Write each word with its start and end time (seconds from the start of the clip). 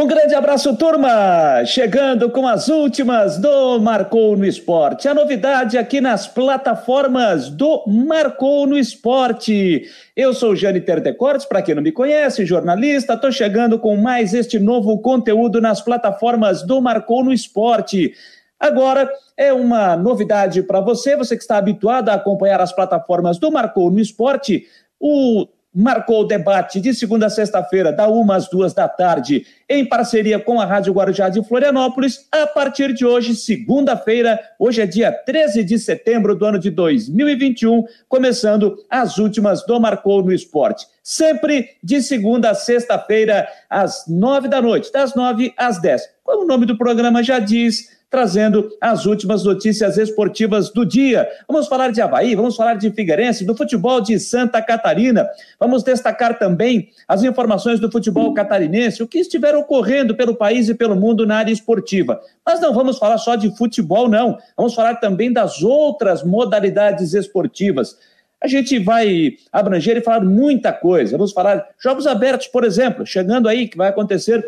Um 0.00 0.06
grande 0.06 0.32
abraço, 0.32 0.76
turma! 0.76 1.64
Chegando 1.64 2.30
com 2.30 2.46
as 2.46 2.68
últimas 2.68 3.36
do 3.36 3.80
Marcou 3.80 4.36
no 4.36 4.44
Esporte. 4.44 5.08
A 5.08 5.12
novidade 5.12 5.76
aqui 5.76 6.00
nas 6.00 6.24
plataformas 6.24 7.50
do 7.50 7.82
Marcou 7.84 8.64
no 8.64 8.78
Esporte. 8.78 9.90
Eu 10.14 10.32
sou 10.32 10.54
Jane 10.54 10.80
Terdecortes, 10.80 11.44
para 11.44 11.62
quem 11.62 11.74
não 11.74 11.82
me 11.82 11.90
conhece, 11.90 12.46
jornalista, 12.46 13.14
estou 13.14 13.32
chegando 13.32 13.76
com 13.76 13.96
mais 13.96 14.34
este 14.34 14.60
novo 14.60 14.96
conteúdo 15.00 15.60
nas 15.60 15.80
plataformas 15.80 16.62
do 16.62 16.80
Marcou 16.80 17.24
no 17.24 17.32
Esporte. 17.32 18.14
Agora 18.60 19.10
é 19.36 19.52
uma 19.52 19.96
novidade 19.96 20.62
para 20.62 20.80
você, 20.80 21.16
você 21.16 21.34
que 21.36 21.42
está 21.42 21.56
habituado 21.56 22.10
a 22.10 22.14
acompanhar 22.14 22.60
as 22.60 22.70
plataformas 22.70 23.36
do 23.36 23.50
Marcou 23.50 23.90
no 23.90 23.98
Esporte. 23.98 24.64
O 25.00 25.48
marcou 25.78 26.22
o 26.22 26.24
debate 26.24 26.80
de 26.80 26.92
segunda 26.92 27.26
a 27.26 27.30
sexta-feira, 27.30 27.92
da 27.92 28.08
uma 28.08 28.34
às 28.34 28.50
duas 28.50 28.74
da 28.74 28.88
tarde, 28.88 29.46
em 29.68 29.86
parceria 29.86 30.36
com 30.36 30.60
a 30.60 30.64
Rádio 30.64 30.92
Guarujá 30.92 31.28
de 31.28 31.40
Florianópolis, 31.44 32.26
a 32.32 32.48
partir 32.48 32.92
de 32.92 33.06
hoje, 33.06 33.36
segunda-feira, 33.36 34.40
hoje 34.58 34.80
é 34.80 34.86
dia 34.86 35.12
13 35.12 35.62
de 35.62 35.78
setembro 35.78 36.34
do 36.34 36.44
ano 36.44 36.58
de 36.58 36.68
2021, 36.68 37.84
começando 38.08 38.76
as 38.90 39.18
últimas 39.18 39.64
do 39.64 39.78
Marcou 39.78 40.20
no 40.20 40.32
Esporte. 40.32 40.84
Sempre 41.00 41.76
de 41.80 42.02
segunda 42.02 42.50
a 42.50 42.54
sexta-feira, 42.54 43.46
às 43.70 44.04
nove 44.08 44.48
da 44.48 44.60
noite, 44.60 44.92
das 44.92 45.14
nove 45.14 45.54
às 45.56 45.80
dez. 45.80 46.02
Como 46.24 46.42
o 46.42 46.46
nome 46.46 46.66
do 46.66 46.76
programa 46.76 47.22
já 47.22 47.38
diz, 47.38 47.96
trazendo 48.10 48.70
as 48.80 49.04
últimas 49.06 49.44
notícias 49.44 49.98
esportivas 49.98 50.70
do 50.70 50.84
dia. 50.84 51.28
Vamos 51.46 51.68
falar 51.68 51.92
de 51.92 52.00
Havaí, 52.00 52.34
vamos 52.34 52.56
falar 52.56 52.74
de 52.74 52.90
Figueirense, 52.90 53.44
do 53.44 53.54
futebol 53.54 54.00
de 54.00 54.18
Santa 54.18 54.62
Catarina. 54.62 55.28
Vamos 55.60 55.82
destacar 55.82 56.38
também 56.38 56.88
as 57.06 57.22
informações 57.22 57.78
do 57.78 57.90
futebol 57.90 58.32
catarinense, 58.32 59.02
o 59.02 59.06
que 59.06 59.18
estiver 59.18 59.54
ocorrendo 59.54 60.16
pelo 60.16 60.34
país 60.34 60.68
e 60.68 60.74
pelo 60.74 60.96
mundo 60.96 61.26
na 61.26 61.36
área 61.36 61.52
esportiva. 61.52 62.20
Mas 62.44 62.60
não 62.60 62.72
vamos 62.72 62.98
falar 62.98 63.18
só 63.18 63.36
de 63.36 63.54
futebol, 63.56 64.08
não. 64.08 64.38
Vamos 64.56 64.74
falar 64.74 64.96
também 64.96 65.32
das 65.32 65.62
outras 65.62 66.22
modalidades 66.22 67.12
esportivas. 67.12 67.96
A 68.40 68.46
gente 68.46 68.78
vai 68.78 69.32
abranger 69.52 69.96
e 69.96 70.00
falar 70.00 70.24
muita 70.24 70.72
coisa. 70.72 71.16
Vamos 71.16 71.32
falar 71.32 71.66
jogos 71.82 72.06
abertos, 72.06 72.46
por 72.46 72.64
exemplo, 72.64 73.04
chegando 73.04 73.48
aí, 73.48 73.66
que 73.68 73.76
vai 73.76 73.88
acontecer 73.88 74.44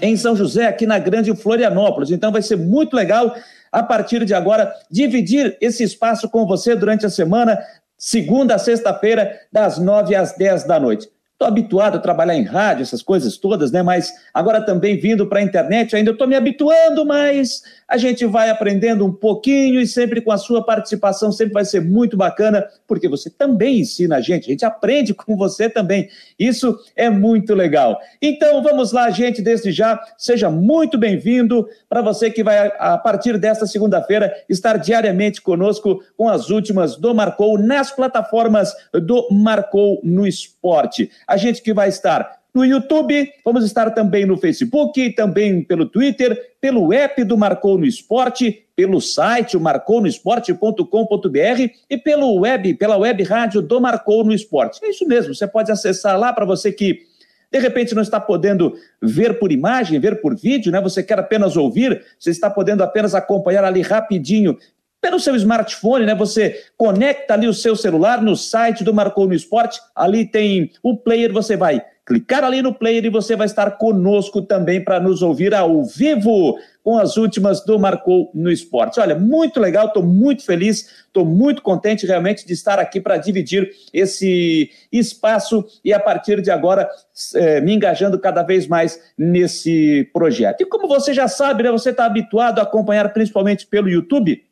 em 0.00 0.16
São 0.16 0.34
José, 0.36 0.66
aqui 0.66 0.86
na 0.86 0.98
Grande 0.98 1.34
Florianópolis. 1.34 2.10
Então 2.10 2.32
vai 2.32 2.42
ser 2.42 2.56
muito 2.56 2.94
legal 2.94 3.34
a 3.70 3.82
partir 3.82 4.24
de 4.24 4.34
agora 4.34 4.72
dividir 4.90 5.56
esse 5.60 5.82
espaço 5.82 6.28
com 6.28 6.46
você 6.46 6.74
durante 6.74 7.04
a 7.04 7.10
semana, 7.10 7.58
segunda 7.96 8.54
a 8.54 8.58
sexta-feira, 8.58 9.38
das 9.52 9.78
nove 9.78 10.14
às 10.14 10.36
dez 10.36 10.64
da 10.64 10.80
noite. 10.80 11.08
Estou 11.32 11.46
habituado 11.46 11.96
a 11.96 12.00
trabalhar 12.00 12.34
em 12.34 12.44
rádio, 12.44 12.82
essas 12.82 13.00
coisas 13.00 13.36
todas, 13.36 13.70
né? 13.70 13.80
Mas 13.80 14.12
agora 14.34 14.60
também 14.60 14.98
vindo 14.98 15.26
para 15.26 15.38
a 15.38 15.42
internet, 15.42 15.94
ainda 15.94 16.10
estou 16.10 16.26
me 16.26 16.34
habituando, 16.34 17.06
mas 17.06 17.62
a 17.88 17.96
gente 17.96 18.26
vai 18.26 18.50
aprendendo 18.50 19.06
um 19.06 19.12
pouquinho 19.12 19.80
e 19.80 19.86
sempre 19.86 20.20
com 20.20 20.30
a 20.30 20.36
sua 20.36 20.62
participação, 20.62 21.32
sempre 21.32 21.54
vai 21.54 21.64
ser 21.64 21.80
muito 21.80 22.16
bacana, 22.16 22.66
porque 22.86 23.08
você 23.08 23.30
também 23.30 23.80
ensina 23.80 24.16
a 24.16 24.20
gente, 24.20 24.44
a 24.44 24.50
gente 24.50 24.64
aprende 24.64 25.14
com 25.14 25.36
você 25.36 25.70
também. 25.70 26.08
Isso 26.38 26.78
é 26.94 27.08
muito 27.08 27.54
legal. 27.54 27.98
Então 28.20 28.62
vamos 28.62 28.92
lá, 28.92 29.10
gente, 29.10 29.40
desde 29.40 29.72
já, 29.72 29.98
seja 30.18 30.50
muito 30.50 30.98
bem-vindo 30.98 31.66
para 31.88 32.02
você 32.02 32.30
que 32.30 32.44
vai, 32.44 32.70
a 32.78 32.98
partir 32.98 33.38
desta 33.38 33.66
segunda-feira, 33.66 34.34
estar 34.48 34.76
diariamente 34.76 35.40
conosco 35.40 36.02
com 36.16 36.28
as 36.28 36.50
últimas 36.50 36.96
do 36.96 37.14
Marcou 37.14 37.58
nas 37.58 37.90
plataformas 37.90 38.74
do 38.92 39.28
Marcou 39.30 40.00
no 40.04 40.26
Esporte. 40.26 41.10
A 41.26 41.38
gente 41.38 41.62
que 41.62 41.72
vai 41.72 41.88
estar 41.88 42.37
no 42.54 42.64
YouTube, 42.64 43.30
vamos 43.44 43.64
estar 43.64 43.90
também 43.90 44.26
no 44.26 44.36
Facebook, 44.36 45.12
também 45.12 45.62
pelo 45.62 45.86
Twitter, 45.86 46.54
pelo 46.60 46.92
app 46.92 47.22
do 47.24 47.36
Marcou 47.36 47.78
no 47.78 47.86
Esporte, 47.86 48.64
pelo 48.74 49.00
site 49.00 49.56
marcounoesporte.com.br 49.58 51.68
e 51.90 51.98
pelo 51.98 52.40
web, 52.40 52.74
pela 52.74 52.96
web 52.96 53.22
rádio 53.22 53.60
do 53.60 53.80
Marcou 53.80 54.24
no 54.24 54.32
Esporte. 54.32 54.80
É 54.82 54.90
isso 54.90 55.06
mesmo, 55.06 55.34
você 55.34 55.46
pode 55.46 55.70
acessar 55.70 56.18
lá 56.18 56.32
para 56.32 56.44
você 56.44 56.72
que 56.72 57.06
de 57.50 57.58
repente 57.58 57.94
não 57.94 58.02
está 58.02 58.20
podendo 58.20 58.74
ver 59.00 59.38
por 59.38 59.50
imagem, 59.50 59.98
ver 59.98 60.20
por 60.20 60.36
vídeo, 60.36 60.70
né? 60.70 60.80
Você 60.80 61.02
quer 61.02 61.18
apenas 61.18 61.56
ouvir, 61.56 62.04
você 62.18 62.30
está 62.30 62.50
podendo 62.50 62.82
apenas 62.82 63.14
acompanhar 63.14 63.64
ali 63.64 63.80
rapidinho 63.80 64.56
pelo 65.00 65.18
seu 65.18 65.34
smartphone, 65.36 66.04
né? 66.04 66.14
Você 66.14 66.62
conecta 66.76 67.34
ali 67.34 67.46
o 67.46 67.54
seu 67.54 67.74
celular 67.74 68.20
no 68.20 68.36
site 68.36 68.84
do 68.84 68.92
Marcou 68.92 69.26
no 69.26 69.34
Esporte, 69.34 69.80
ali 69.94 70.26
tem 70.26 70.72
o 70.82 70.96
player, 70.96 71.32
você 71.32 71.56
vai 71.56 71.82
clicar 72.08 72.42
ali 72.42 72.62
no 72.62 72.72
player 72.72 73.04
e 73.04 73.10
você 73.10 73.36
vai 73.36 73.44
estar 73.44 73.72
conosco 73.72 74.40
também 74.40 74.82
para 74.82 74.98
nos 74.98 75.20
ouvir 75.20 75.54
ao 75.54 75.84
vivo 75.84 76.58
com 76.82 76.96
as 76.96 77.18
últimas 77.18 77.62
do 77.62 77.78
Marcou 77.78 78.30
no 78.32 78.50
Esporte. 78.50 78.98
Olha, 78.98 79.14
muito 79.14 79.60
legal, 79.60 79.88
estou 79.88 80.02
muito 80.02 80.42
feliz, 80.42 81.04
estou 81.06 81.22
muito 81.22 81.60
contente 81.60 82.06
realmente 82.06 82.46
de 82.46 82.54
estar 82.54 82.78
aqui 82.78 82.98
para 82.98 83.18
dividir 83.18 83.70
esse 83.92 84.70
espaço 84.90 85.62
e 85.84 85.92
a 85.92 86.00
partir 86.00 86.40
de 86.40 86.50
agora 86.50 86.88
é, 87.34 87.60
me 87.60 87.74
engajando 87.74 88.18
cada 88.18 88.42
vez 88.42 88.66
mais 88.66 88.98
nesse 89.18 90.08
projeto. 90.10 90.62
E 90.62 90.66
como 90.66 90.88
você 90.88 91.12
já 91.12 91.28
sabe, 91.28 91.64
né, 91.64 91.70
você 91.70 91.90
está 91.90 92.06
habituado 92.06 92.58
a 92.58 92.62
acompanhar 92.62 93.12
principalmente 93.12 93.66
pelo 93.66 93.90
YouTube 93.90 94.47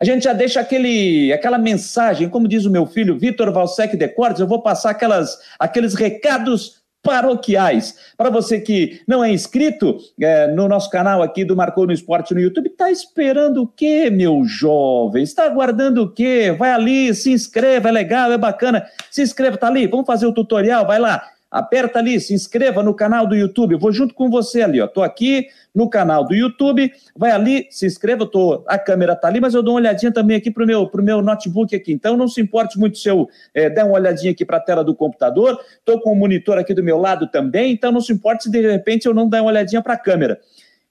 a 0.00 0.04
gente 0.04 0.24
já 0.24 0.32
deixa 0.32 0.60
aquele, 0.60 1.32
aquela 1.32 1.58
mensagem, 1.58 2.28
como 2.28 2.48
diz 2.48 2.64
o 2.64 2.70
meu 2.70 2.86
filho 2.86 3.18
Vitor 3.18 3.52
Valsec 3.52 3.96
de 3.96 4.08
Cortes, 4.08 4.40
eu 4.40 4.46
vou 4.46 4.62
passar 4.62 4.90
aquelas, 4.90 5.38
aqueles 5.58 5.94
recados 5.94 6.82
paroquiais. 7.02 7.94
Para 8.16 8.30
você 8.30 8.60
que 8.60 9.00
não 9.06 9.22
é 9.22 9.30
inscrito 9.30 9.96
é, 10.20 10.48
no 10.48 10.66
nosso 10.66 10.90
canal 10.90 11.22
aqui 11.22 11.44
do 11.44 11.54
Marcou 11.54 11.86
no 11.86 11.92
Esporte 11.92 12.34
no 12.34 12.40
YouTube, 12.40 12.68
está 12.68 12.90
esperando 12.90 13.62
o 13.62 13.66
quê, 13.66 14.10
meu 14.10 14.42
jovem? 14.44 15.22
Está 15.22 15.44
aguardando 15.44 16.02
o 16.02 16.10
quê? 16.10 16.54
Vai 16.58 16.72
ali, 16.72 17.14
se 17.14 17.30
inscreva, 17.30 17.88
é 17.88 17.92
legal, 17.92 18.32
é 18.32 18.38
bacana. 18.38 18.84
Se 19.08 19.22
inscreva, 19.22 19.56
tá 19.56 19.68
ali, 19.68 19.86
vamos 19.86 20.06
fazer 20.06 20.26
o 20.26 20.32
tutorial, 20.32 20.84
vai 20.84 20.98
lá 20.98 21.35
aperta 21.50 21.98
ali, 21.98 22.20
se 22.20 22.34
inscreva 22.34 22.82
no 22.82 22.94
canal 22.94 23.26
do 23.26 23.34
YouTube. 23.34 23.72
Eu 23.72 23.78
vou 23.78 23.92
junto 23.92 24.14
com 24.14 24.28
você 24.28 24.62
ali, 24.62 24.80
ó. 24.80 24.86
Tô 24.86 25.02
aqui 25.02 25.46
no 25.74 25.88
canal 25.88 26.24
do 26.24 26.34
YouTube. 26.34 26.92
Vai 27.16 27.30
ali, 27.30 27.66
se 27.70 27.86
inscreva. 27.86 28.26
Tô, 28.26 28.64
a 28.66 28.78
câmera 28.78 29.14
tá 29.14 29.28
ali, 29.28 29.40
mas 29.40 29.54
eu 29.54 29.62
dou 29.62 29.74
uma 29.74 29.80
olhadinha 29.80 30.12
também 30.12 30.36
aqui 30.36 30.50
pro 30.50 30.66
meu, 30.66 30.86
pro 30.88 31.02
meu 31.02 31.22
notebook 31.22 31.74
aqui. 31.74 31.92
Então 31.92 32.16
não 32.16 32.28
se 32.28 32.40
importe 32.40 32.78
muito 32.78 32.98
se 32.98 33.08
eu 33.08 33.28
é, 33.54 33.70
der 33.70 33.84
uma 33.84 33.94
olhadinha 33.94 34.32
aqui 34.32 34.44
para 34.44 34.58
a 34.58 34.60
tela 34.60 34.84
do 34.84 34.94
computador. 34.94 35.58
Tô 35.84 36.00
com 36.00 36.12
o 36.12 36.16
monitor 36.16 36.58
aqui 36.58 36.74
do 36.74 36.82
meu 36.82 36.98
lado 36.98 37.26
também. 37.28 37.72
Então 37.72 37.92
não 37.92 38.00
se 38.00 38.12
importe 38.12 38.44
se 38.44 38.50
de 38.50 38.60
repente 38.60 39.06
eu 39.06 39.14
não 39.14 39.28
der 39.28 39.40
uma 39.40 39.50
olhadinha 39.50 39.82
para 39.82 39.94
a 39.94 39.98
câmera. 39.98 40.40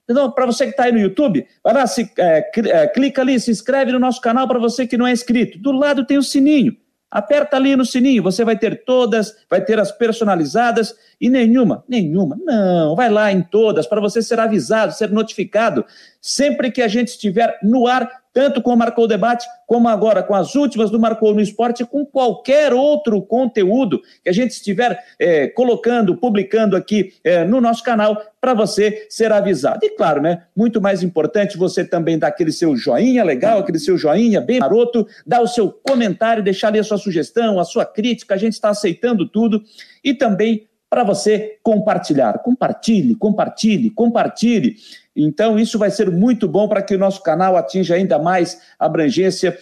Então, 0.07 0.31
para 0.31 0.45
você 0.45 0.65
que 0.65 0.71
está 0.71 0.83
aí 0.83 0.91
no 0.91 0.99
YouTube, 0.99 1.45
vai 1.63 1.73
lá, 1.73 1.87
se, 1.87 2.11
é, 2.19 2.51
é, 2.67 2.87
clica 2.87 3.23
ali, 3.23 3.39
se 3.39 3.49
inscreve 3.49 3.91
no 3.91 3.97
nosso 3.97 4.21
canal 4.21 4.47
para 4.47 4.59
você 4.59 4.85
que 4.85 4.97
não 4.97 5.07
é 5.07 5.11
inscrito. 5.11 5.57
Do 5.57 5.71
lado 5.71 6.05
tem 6.05 6.17
o 6.17 6.23
sininho. 6.23 6.77
Aperta 7.15 7.55
ali 7.55 7.77
no 7.77 7.85
sininho, 7.85 8.21
você 8.21 8.43
vai 8.43 8.57
ter 8.57 8.83
todas, 8.83 9.37
vai 9.49 9.63
ter 9.63 9.79
as 9.79 9.89
personalizadas 9.89 10.93
e 11.21 11.29
nenhuma, 11.29 11.81
nenhuma, 11.87 12.37
não, 12.43 12.93
vai 12.93 13.09
lá 13.09 13.31
em 13.31 13.41
todas 13.41 13.87
para 13.87 14.01
você 14.01 14.21
ser 14.21 14.37
avisado, 14.37 14.93
ser 14.93 15.09
notificado 15.11 15.85
sempre 16.25 16.71
que 16.71 16.81
a 16.81 16.87
gente 16.87 17.09
estiver 17.09 17.59
no 17.61 17.85
ar 17.85 18.09
tanto 18.33 18.61
com 18.61 18.73
o 18.73 18.75
Marcou 18.75 19.07
Debate, 19.07 19.45
como 19.67 19.87
agora 19.87 20.23
com 20.23 20.33
as 20.33 20.55
últimas 20.55 20.89
do 20.89 20.99
Marcou 20.99 21.33
no 21.35 21.39
Esporte, 21.39 21.85
com 21.85 22.03
qualquer 22.03 22.73
outro 22.73 23.21
conteúdo 23.21 24.01
que 24.23 24.29
a 24.29 24.33
gente 24.33 24.51
estiver 24.51 24.99
é, 25.19 25.47
colocando, 25.47 26.17
publicando 26.17 26.75
aqui 26.75 27.13
é, 27.23 27.45
no 27.45 27.61
nosso 27.61 27.81
canal, 27.81 28.19
para 28.41 28.55
você 28.55 29.05
ser 29.07 29.31
avisado. 29.31 29.85
E 29.85 29.91
claro, 29.91 30.19
né? 30.19 30.43
Muito 30.53 30.81
mais 30.81 31.03
importante 31.03 31.57
você 31.57 31.85
também 31.85 32.17
dar 32.17 32.27
aquele 32.27 32.51
seu 32.51 32.75
joinha 32.75 33.23
legal, 33.23 33.59
aquele 33.59 33.79
seu 33.79 33.97
joinha 33.97 34.41
bem 34.41 34.59
maroto, 34.59 35.07
dar 35.25 35.41
o 35.41 35.47
seu 35.47 35.71
comentário, 35.71 36.43
deixar 36.43 36.69
ali 36.69 36.79
a 36.79 36.83
sua 36.83 36.97
sugestão, 36.97 37.59
a 37.59 37.63
sua 37.63 37.85
crítica, 37.85 38.33
a 38.33 38.37
gente 38.37 38.53
está 38.53 38.69
aceitando 38.69 39.29
tudo. 39.29 39.63
E 40.03 40.13
também 40.13 40.67
para 40.95 41.03
você 41.03 41.57
compartilhar. 41.61 42.39
Compartilhe, 42.39 43.15
compartilhe, 43.15 43.89
compartilhe. 43.89 44.77
Então, 45.13 45.59
isso 45.59 45.77
vai 45.77 45.91
ser 45.91 46.09
muito 46.09 46.47
bom 46.47 46.69
para 46.69 46.81
que 46.81 46.95
o 46.95 46.97
nosso 46.97 47.21
canal 47.21 47.57
atinja 47.57 47.95
ainda 47.95 48.17
mais 48.17 48.61
abrangência 48.79 49.57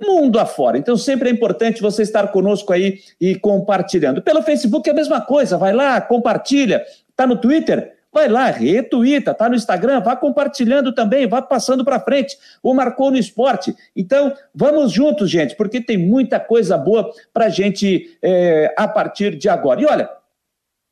mundo 0.00 0.38
afora. 0.38 0.78
Então, 0.78 0.96
sempre 0.96 1.28
é 1.28 1.32
importante 1.32 1.82
você 1.82 2.02
estar 2.02 2.28
conosco 2.28 2.72
aí 2.72 3.00
e 3.20 3.34
compartilhando. 3.34 4.22
Pelo 4.22 4.42
Facebook 4.42 4.88
é 4.88 4.92
a 4.92 4.94
mesma 4.94 5.20
coisa, 5.20 5.58
vai 5.58 5.72
lá, 5.72 6.00
compartilha. 6.00 6.84
Está 7.10 7.26
no 7.26 7.36
Twitter? 7.36 7.92
Vai 8.12 8.28
lá, 8.28 8.46
retuita, 8.46 9.34
tá 9.34 9.48
no 9.48 9.56
Instagram, 9.56 10.00
vá 10.00 10.14
compartilhando 10.14 10.94
também, 10.94 11.26
vá 11.26 11.42
passando 11.42 11.84
para 11.84 11.98
frente. 11.98 12.38
O 12.62 12.72
Marcou 12.72 13.10
no 13.10 13.18
Esporte. 13.18 13.74
Então, 13.96 14.32
vamos 14.54 14.92
juntos, 14.92 15.28
gente, 15.28 15.56
porque 15.56 15.80
tem 15.80 15.98
muita 15.98 16.38
coisa 16.38 16.78
boa 16.78 17.10
para 17.32 17.48
gente 17.48 18.16
é, 18.22 18.72
a 18.78 18.86
partir 18.86 19.34
de 19.34 19.48
agora. 19.48 19.80
E 19.82 19.86
olha, 19.86 20.08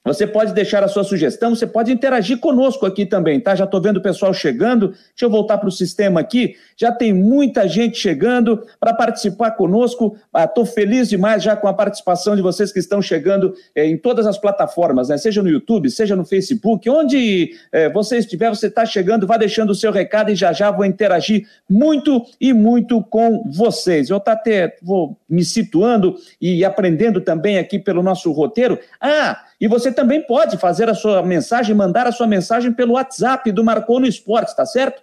Você 0.05 0.27
pode 0.27 0.53
deixar 0.53 0.83
a 0.83 0.89
sua 0.89 1.05
sugestão, 1.05 1.55
você 1.55 1.65
pode 1.65 1.93
interagir 1.93 2.39
conosco 2.39 2.85
aqui 2.85 3.07
também, 3.07 3.39
tá? 3.39 3.55
Já 3.55 3.65
estou 3.65 3.81
vendo 3.81 3.99
o 3.99 4.03
pessoal 4.03 4.35
chegando. 4.35 4.89
Deixa 4.89 5.25
eu 5.25 5.31
voltar 5.31 5.59
para 5.59 5.69
o 5.69 5.73
sistema 5.73 6.19
aqui. 6.19 6.57
Já 6.77 6.91
tem 6.91 7.13
muita 7.13 7.69
gente 7.69 7.99
chegando 7.99 8.67
para 8.81 8.93
participar 8.93 9.53
conosco. 9.53 10.17
Estou 10.37 10.65
ah, 10.65 10.67
feliz 10.67 11.09
demais 11.09 11.41
já 11.41 11.55
com 11.55 11.69
a 11.69 11.75
participação 11.75 12.35
de 12.35 12.43
vocês 12.43 12.73
que 12.73 12.81
estão 12.81 13.01
chegando 13.01 13.55
eh, 13.77 13.87
em 13.87 13.97
todas 13.97 14.27
as 14.27 14.37
plataformas, 14.37 15.09
né? 15.09 15.17
Seja 15.17 15.41
no 15.41 15.49
YouTube, 15.49 15.89
seja 15.89 16.17
no 16.17 16.25
Facebook, 16.25 16.91
onde 16.91 17.53
eh, 17.71 17.89
você 17.91 18.19
estiver, 18.19 18.49
você 18.49 18.67
está 18.67 18.85
chegando, 18.85 19.25
vá 19.25 19.37
deixando 19.37 19.71
o 19.71 19.75
seu 19.75 19.93
recado 19.93 20.33
e 20.33 20.35
já 20.35 20.53
já 20.53 20.73
vou 20.73 20.85
interagir 20.85 21.47
muito 21.71 22.27
e 22.41 22.53
muito 22.53 23.01
com 23.05 23.49
vocês. 23.53 24.11
Eu 24.11 24.19
tá 24.19 24.33
até 24.33 24.77
vou 24.83 25.17
me 25.29 25.45
situando 25.45 26.17
e 26.41 26.65
aprendendo 26.65 27.21
também 27.21 27.57
aqui 27.59 27.79
pelo 27.79 28.03
nosso 28.03 28.33
roteiro. 28.33 28.81
Ah! 29.01 29.45
E 29.63 29.69
você 29.69 29.93
também 29.93 30.21
pode 30.21 30.57
fazer 30.57 30.91
a 30.91 30.95
sua 30.95 31.23
mensagem, 31.23 31.73
mandar 31.73 32.05
a 32.05 32.11
sua 32.11 32.27
mensagem 32.27 32.73
pelo 32.73 32.95
WhatsApp 32.95 33.53
do 33.53 33.63
Marcou 33.63 34.01
no 34.01 34.09
Esporte, 34.09 34.57
tá 34.57 34.67
certo? 34.67 35.01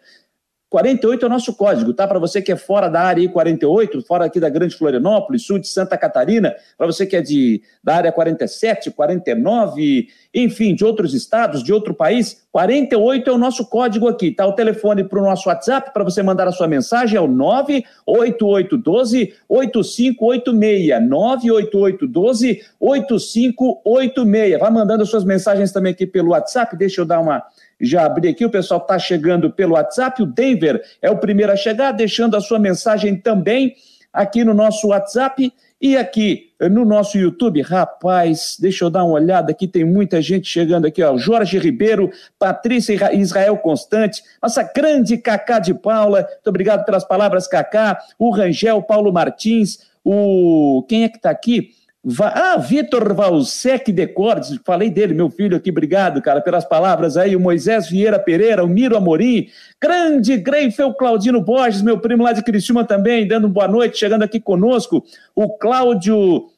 48 0.70 1.24
é 1.24 1.26
o 1.26 1.30
nosso 1.30 1.54
código, 1.56 1.94
tá? 1.94 2.08
Para 2.08 2.20
você 2.20 2.42
que 2.42 2.52
é 2.52 2.56
fora 2.56 2.88
da 2.88 3.02
área 3.02 3.28
48, 3.28 4.02
fora 4.04 4.26
aqui 4.26 4.40
da 4.40 4.50
Grande 4.50 4.76
Florianópolis, 4.76 5.44
sul 5.44 5.58
de 5.58 5.68
Santa 5.68 5.98
Catarina, 5.98 6.56
para 6.78 6.86
você 6.86 7.08
que 7.08 7.16
é 7.16 7.22
de, 7.22 7.62
da 7.84 7.96
área 7.96 8.12
47, 8.12 8.92
49, 8.92 10.08
enfim, 10.34 10.76
de 10.76 10.86
outros 10.86 11.16
estados, 11.16 11.64
de 11.64 11.74
outro 11.74 11.94
país, 11.94 12.46
48 12.52 13.30
é 13.30 13.34
o 13.34 13.38
nosso 13.38 13.66
código 13.66 14.08
aqui, 14.08 14.32
tá? 14.32 14.46
O 14.46 14.54
telefone 14.54 15.04
para 15.04 15.20
o 15.20 15.24
nosso 15.24 15.50
WhatsApp 15.50 15.92
para 15.92 16.04
você 16.04 16.22
mandar 16.22 16.48
a 16.48 16.52
sua 16.52 16.68
mensagem 16.68 17.18
é 17.18 17.22
o 17.22 17.28
98812 17.28 19.34
8586. 19.48 21.08
98812 21.08 22.62
8586. 22.80 24.60
Vai 24.60 24.72
mandando 24.72 25.04
as 25.04 25.10
suas 25.10 25.24
mensagens 25.24 25.72
também 25.72 25.94
aqui 25.94 26.06
pelo 26.06 26.30
WhatsApp, 26.30 26.76
deixa 26.76 27.02
eu 27.02 27.06
dar 27.06 27.20
uma 27.20 27.44
já 27.80 28.06
abri 28.06 28.30
aqui, 28.30 28.46
o 28.46 28.50
pessoal 28.50 28.80
está 28.80 29.00
chegando 29.00 29.50
pelo 29.52 29.74
WhatsApp. 29.74 30.22
O 30.22 30.26
Denver 30.26 30.82
é 31.02 31.10
o 31.10 31.18
primeiro 31.18 31.52
a 31.52 31.56
chegar, 31.56 31.92
deixando 31.92 32.36
a 32.36 32.42
sua 32.42 32.60
mensagem 32.60 33.16
também 33.16 33.76
aqui 34.12 34.44
no 34.44 34.54
nosso 34.54 34.88
WhatsApp 34.88 35.54
e 35.82 35.96
aqui 35.96 36.50
no 36.60 36.84
nosso 36.84 37.18
YouTube. 37.18 37.62
Rapaz, 37.62 38.58
deixa 38.60 38.84
eu 38.84 38.90
dar 38.90 39.04
uma 39.06 39.14
olhada 39.14 39.52
aqui, 39.52 39.68
tem 39.68 39.86
muita 39.86 40.22
gente 40.22 40.50
chegando 40.50 40.86
aqui, 40.86 41.02
ó. 41.02 41.18
Jorge 41.18 41.58
Ribeiro, 41.58 42.12
Patrícia 42.38 43.14
Israel 43.16 43.58
Constante, 43.58 44.22
nossa 44.42 44.64
grande 44.64 45.18
Cacá 45.18 45.60
de 45.60 45.74
Paula. 45.74 46.22
Muito 46.22 46.48
obrigado 46.48 46.84
pelas 46.84 47.06
palavras, 47.06 47.48
Cacá. 47.48 47.98
O 48.18 48.30
Rangel, 48.30 48.82
Paulo 48.82 49.14
Martins, 49.14 49.80
o. 50.04 50.84
Quem 50.90 51.04
é 51.04 51.10
que 51.10 51.18
está 51.18 51.30
aqui? 51.30 51.72
Ah, 52.22 52.56
Vitor 52.56 53.14
Valsec 53.14 53.92
de 53.92 54.08
Cordes, 54.08 54.58
falei 54.64 54.90
dele, 54.90 55.14
meu 55.14 55.30
filho 55.30 55.58
aqui, 55.58 55.70
obrigado, 55.70 56.22
cara, 56.22 56.40
pelas 56.40 56.64
palavras 56.64 57.18
aí. 57.18 57.36
O 57.36 57.42
Moisés 57.42 57.90
Vieira 57.90 58.18
Pereira, 58.18 58.64
o 58.64 58.70
Miro 58.70 58.96
Amorim, 58.96 59.50
grande 59.82 60.38
Greifel 60.38 60.94
Claudino 60.94 61.42
Borges, 61.42 61.82
meu 61.82 62.00
primo 62.00 62.24
lá 62.24 62.32
de 62.32 62.42
Criciúma 62.42 62.86
também, 62.86 63.28
dando 63.28 63.50
boa 63.50 63.68
noite, 63.68 63.98
chegando 63.98 64.24
aqui 64.24 64.40
conosco. 64.40 65.04
O 65.36 65.58
Cláudio 65.58 66.50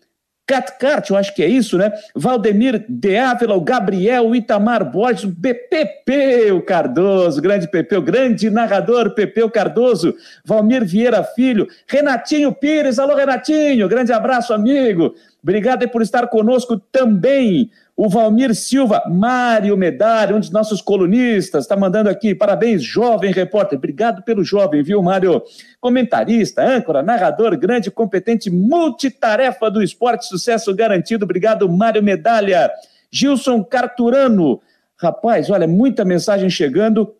Catcart, 0.45 1.09
eu 1.09 1.15
acho 1.15 1.33
que 1.33 1.41
é 1.41 1.47
isso, 1.47 1.77
né? 1.77 1.91
Valdemir 2.13 2.85
De 2.87 3.17
Ávila, 3.17 3.55
o 3.55 3.61
Gabriel, 3.61 4.27
o 4.27 4.35
Itamar 4.35 4.83
Borges, 4.83 5.23
o 5.23 5.33
Pepe 5.33 6.51
o 6.51 6.61
Cardoso, 6.61 7.41
grande 7.41 7.69
Pepe, 7.69 7.95
o 7.95 8.01
grande 8.01 8.49
narrador 8.49 9.15
Pepe 9.15 9.43
o 9.43 9.49
Cardoso, 9.49 10.13
Valmir 10.43 10.85
Vieira 10.85 11.23
Filho, 11.23 11.67
Renatinho 11.87 12.53
Pires, 12.53 12.99
alô 12.99 13.15
Renatinho, 13.15 13.87
grande 13.87 14.11
abraço, 14.11 14.53
amigo. 14.53 15.15
Obrigado 15.43 15.87
por 15.89 16.01
estar 16.01 16.27
conosco 16.27 16.77
também. 16.77 17.71
O 17.95 18.07
Valmir 18.07 18.53
Silva, 18.55 19.03
Mário 19.07 19.75
Medalha, 19.75 20.35
um 20.35 20.39
dos 20.39 20.51
nossos 20.51 20.81
colunistas, 20.81 21.63
está 21.63 21.75
mandando 21.75 22.09
aqui, 22.09 22.33
parabéns, 22.33 22.83
jovem 22.83 23.31
repórter. 23.31 23.77
Obrigado 23.77 24.23
pelo 24.23 24.43
jovem, 24.43 24.83
viu, 24.83 25.01
Mário? 25.01 25.41
Comentarista, 25.79 26.63
âncora, 26.63 27.01
narrador, 27.01 27.57
grande, 27.57 27.89
competente, 27.89 28.49
multitarefa 28.49 29.69
do 29.69 29.81
esporte, 29.81 30.25
sucesso 30.25 30.73
garantido. 30.75 31.25
Obrigado, 31.25 31.67
Mário 31.67 32.03
Medalha. 32.03 32.71
Gilson 33.11 33.63
Carturano. 33.63 34.61
Rapaz, 34.95 35.49
olha, 35.49 35.67
muita 35.67 36.05
mensagem 36.05 36.49
chegando. 36.49 37.15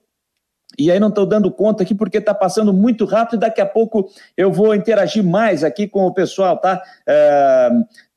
E 0.78 0.90
aí 0.90 1.00
não 1.00 1.10
estou 1.10 1.26
dando 1.26 1.52
conta 1.52 1.84
aqui 1.84 1.94
porque 1.94 2.18
está 2.18 2.34
passando 2.34 2.72
muito 2.72 3.06
rápido 3.06 3.42
daqui 3.42 3.60
a 3.60 3.66
pouco 3.66 4.10
eu 4.38 4.52
vou 4.52 4.74
interagir 4.74 5.24
mais 5.24 5.64
aqui 5.64 5.88
com 5.88 6.06
o 6.06 6.14
pessoal, 6.14 6.58
tá? 6.58 6.82
É, 7.06 7.70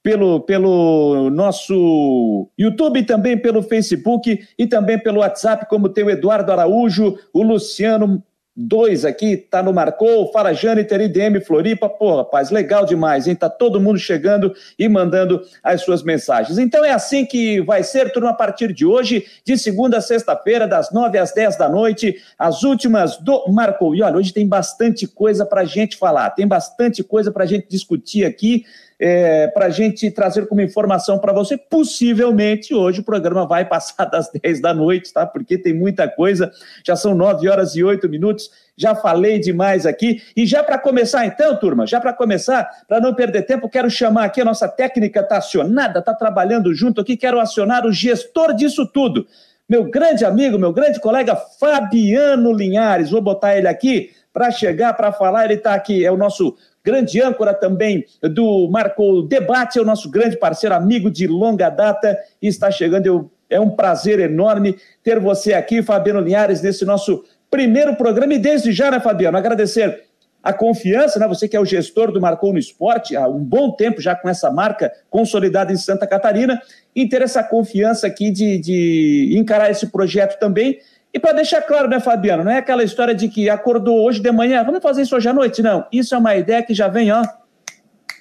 pelo, 0.04 0.40
pelo 0.40 1.30
nosso 1.30 2.50
YouTube, 2.58 3.02
também 3.04 3.38
pelo 3.38 3.62
Facebook 3.62 4.46
e 4.58 4.66
também 4.66 4.98
pelo 4.98 5.20
WhatsApp, 5.20 5.66
como 5.66 5.88
tem 5.88 6.04
o 6.04 6.10
Eduardo 6.10 6.52
Araújo, 6.52 7.18
o 7.32 7.42
Luciano 7.42 8.22
dois 8.56 9.04
aqui, 9.04 9.36
tá 9.36 9.62
no 9.62 9.72
Marcou, 9.72 10.30
Fala 10.30 10.52
Jâniter, 10.52 11.00
IDM 11.00 11.40
Floripa, 11.40 11.88
pô, 11.88 12.18
rapaz, 12.18 12.50
legal 12.50 12.84
demais, 12.84 13.26
hein? 13.26 13.34
Tá 13.34 13.48
todo 13.48 13.80
mundo 13.80 13.98
chegando 13.98 14.54
e 14.78 14.88
mandando 14.88 15.42
as 15.62 15.82
suas 15.82 16.04
mensagens. 16.04 16.58
Então 16.58 16.84
é 16.84 16.90
assim 16.90 17.24
que 17.24 17.60
vai 17.62 17.82
ser, 17.82 18.12
turma, 18.12 18.30
a 18.30 18.34
partir 18.34 18.72
de 18.72 18.86
hoje, 18.86 19.24
de 19.44 19.58
segunda 19.58 19.96
a 19.98 20.00
sexta-feira, 20.00 20.68
das 20.68 20.92
nove 20.92 21.18
às 21.18 21.32
dez 21.32 21.56
da 21.56 21.68
noite, 21.68 22.14
as 22.38 22.62
últimas 22.62 23.16
do 23.16 23.44
Marcou. 23.48 23.94
E 23.94 24.02
olha, 24.02 24.16
hoje 24.18 24.32
tem 24.32 24.46
bastante 24.46 25.06
coisa 25.08 25.44
pra 25.44 25.64
gente 25.64 25.96
falar, 25.96 26.30
tem 26.30 26.46
bastante 26.46 27.02
coisa 27.02 27.32
pra 27.32 27.46
gente 27.46 27.66
discutir 27.68 28.24
aqui, 28.24 28.64
é, 28.98 29.48
para 29.48 29.66
a 29.66 29.70
gente 29.70 30.10
trazer 30.10 30.46
como 30.46 30.60
informação 30.60 31.18
para 31.18 31.32
você. 31.32 31.56
Possivelmente 31.56 32.74
hoje 32.74 33.00
o 33.00 33.04
programa 33.04 33.46
vai 33.46 33.64
passar 33.64 34.04
das 34.10 34.30
10 34.30 34.60
da 34.60 34.72
noite, 34.72 35.12
tá? 35.12 35.26
Porque 35.26 35.58
tem 35.58 35.74
muita 35.74 36.08
coisa. 36.08 36.50
Já 36.84 36.96
são 36.96 37.14
9 37.14 37.48
horas 37.48 37.74
e 37.76 37.82
8 37.82 38.08
minutos. 38.08 38.50
Já 38.76 38.94
falei 38.94 39.38
demais 39.38 39.86
aqui. 39.86 40.22
E 40.36 40.46
já 40.46 40.62
para 40.62 40.78
começar, 40.78 41.24
então, 41.26 41.56
turma, 41.56 41.86
já 41.86 42.00
para 42.00 42.12
começar, 42.12 42.68
para 42.88 43.00
não 43.00 43.14
perder 43.14 43.42
tempo, 43.42 43.68
quero 43.68 43.88
chamar 43.90 44.24
aqui 44.24 44.40
a 44.40 44.44
nossa 44.44 44.68
técnica, 44.68 45.20
está 45.20 45.38
acionada, 45.38 46.00
está 46.00 46.14
trabalhando 46.14 46.74
junto 46.74 47.00
aqui. 47.00 47.16
Quero 47.16 47.40
acionar 47.40 47.86
o 47.86 47.92
gestor 47.92 48.54
disso 48.54 48.86
tudo. 48.86 49.26
Meu 49.68 49.84
grande 49.84 50.24
amigo, 50.24 50.58
meu 50.58 50.72
grande 50.72 51.00
colega 51.00 51.36
Fabiano 51.36 52.52
Linhares. 52.52 53.10
Vou 53.10 53.22
botar 53.22 53.56
ele 53.56 53.68
aqui 53.68 54.10
para 54.32 54.50
chegar, 54.50 54.92
para 54.94 55.12
falar. 55.12 55.44
Ele 55.44 55.54
está 55.54 55.74
aqui, 55.74 56.04
é 56.04 56.10
o 56.10 56.16
nosso 56.16 56.56
grande 56.84 57.20
âncora 57.20 57.54
também 57.54 58.04
do 58.22 58.68
Marco 58.70 59.22
Debate, 59.22 59.78
é 59.78 59.82
o 59.82 59.84
nosso 59.84 60.10
grande 60.10 60.36
parceiro, 60.36 60.74
amigo 60.74 61.10
de 61.10 61.26
longa 61.26 61.70
data, 61.70 62.16
e 62.42 62.46
está 62.46 62.70
chegando. 62.70 63.06
Eu, 63.06 63.30
é 63.48 63.58
um 63.58 63.70
prazer 63.70 64.20
enorme 64.20 64.76
ter 65.02 65.18
você 65.18 65.54
aqui, 65.54 65.82
Fabiano 65.82 66.20
Linhares, 66.20 66.60
nesse 66.60 66.84
nosso 66.84 67.24
primeiro 67.50 67.96
programa. 67.96 68.34
E 68.34 68.38
desde 68.38 68.72
já, 68.72 68.90
né, 68.90 69.00
Fabiano, 69.00 69.38
agradecer 69.38 70.04
a 70.42 70.52
confiança, 70.52 71.18
né? 71.18 71.26
Você 71.26 71.48
que 71.48 71.56
é 71.56 71.60
o 71.60 71.64
gestor 71.64 72.12
do 72.12 72.20
Marcou 72.20 72.52
no 72.52 72.58
Esporte 72.58 73.16
há 73.16 73.26
um 73.26 73.42
bom 73.42 73.70
tempo 73.70 73.98
já 74.00 74.14
com 74.14 74.28
essa 74.28 74.50
marca 74.50 74.92
consolidada 75.08 75.72
em 75.72 75.76
Santa 75.76 76.06
Catarina, 76.06 76.60
e 76.94 77.08
ter 77.08 77.22
essa 77.22 77.42
confiança 77.42 78.06
aqui 78.06 78.30
de, 78.30 78.58
de 78.58 79.34
encarar 79.38 79.70
esse 79.70 79.86
projeto 79.86 80.38
também 80.38 80.78
e 81.14 81.18
para 81.20 81.32
deixar 81.32 81.62
claro, 81.62 81.88
né, 81.88 82.00
Fabiano, 82.00 82.42
não 82.42 82.50
é 82.50 82.58
aquela 82.58 82.82
história 82.82 83.14
de 83.14 83.28
que 83.28 83.48
acordou 83.48 84.04
hoje 84.04 84.20
de 84.20 84.32
manhã, 84.32 84.64
vamos 84.64 84.82
fazer 84.82 85.02
isso 85.02 85.14
hoje 85.14 85.28
à 85.28 85.32
noite, 85.32 85.62
não. 85.62 85.86
Isso 85.92 86.12
é 86.12 86.18
uma 86.18 86.34
ideia 86.34 86.60
que 86.60 86.74
já 86.74 86.88
vem, 86.88 87.12
ó, 87.12 87.22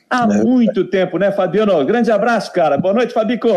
há 0.07 0.23
é. 0.23 0.43
muito 0.43 0.85
tempo, 0.85 1.17
né, 1.17 1.31
Fabiano? 1.31 1.83
Grande 1.83 2.12
abraço, 2.12 2.53
cara. 2.53 2.77
Boa 2.77 2.93
noite, 2.93 3.12
Fabico. 3.12 3.50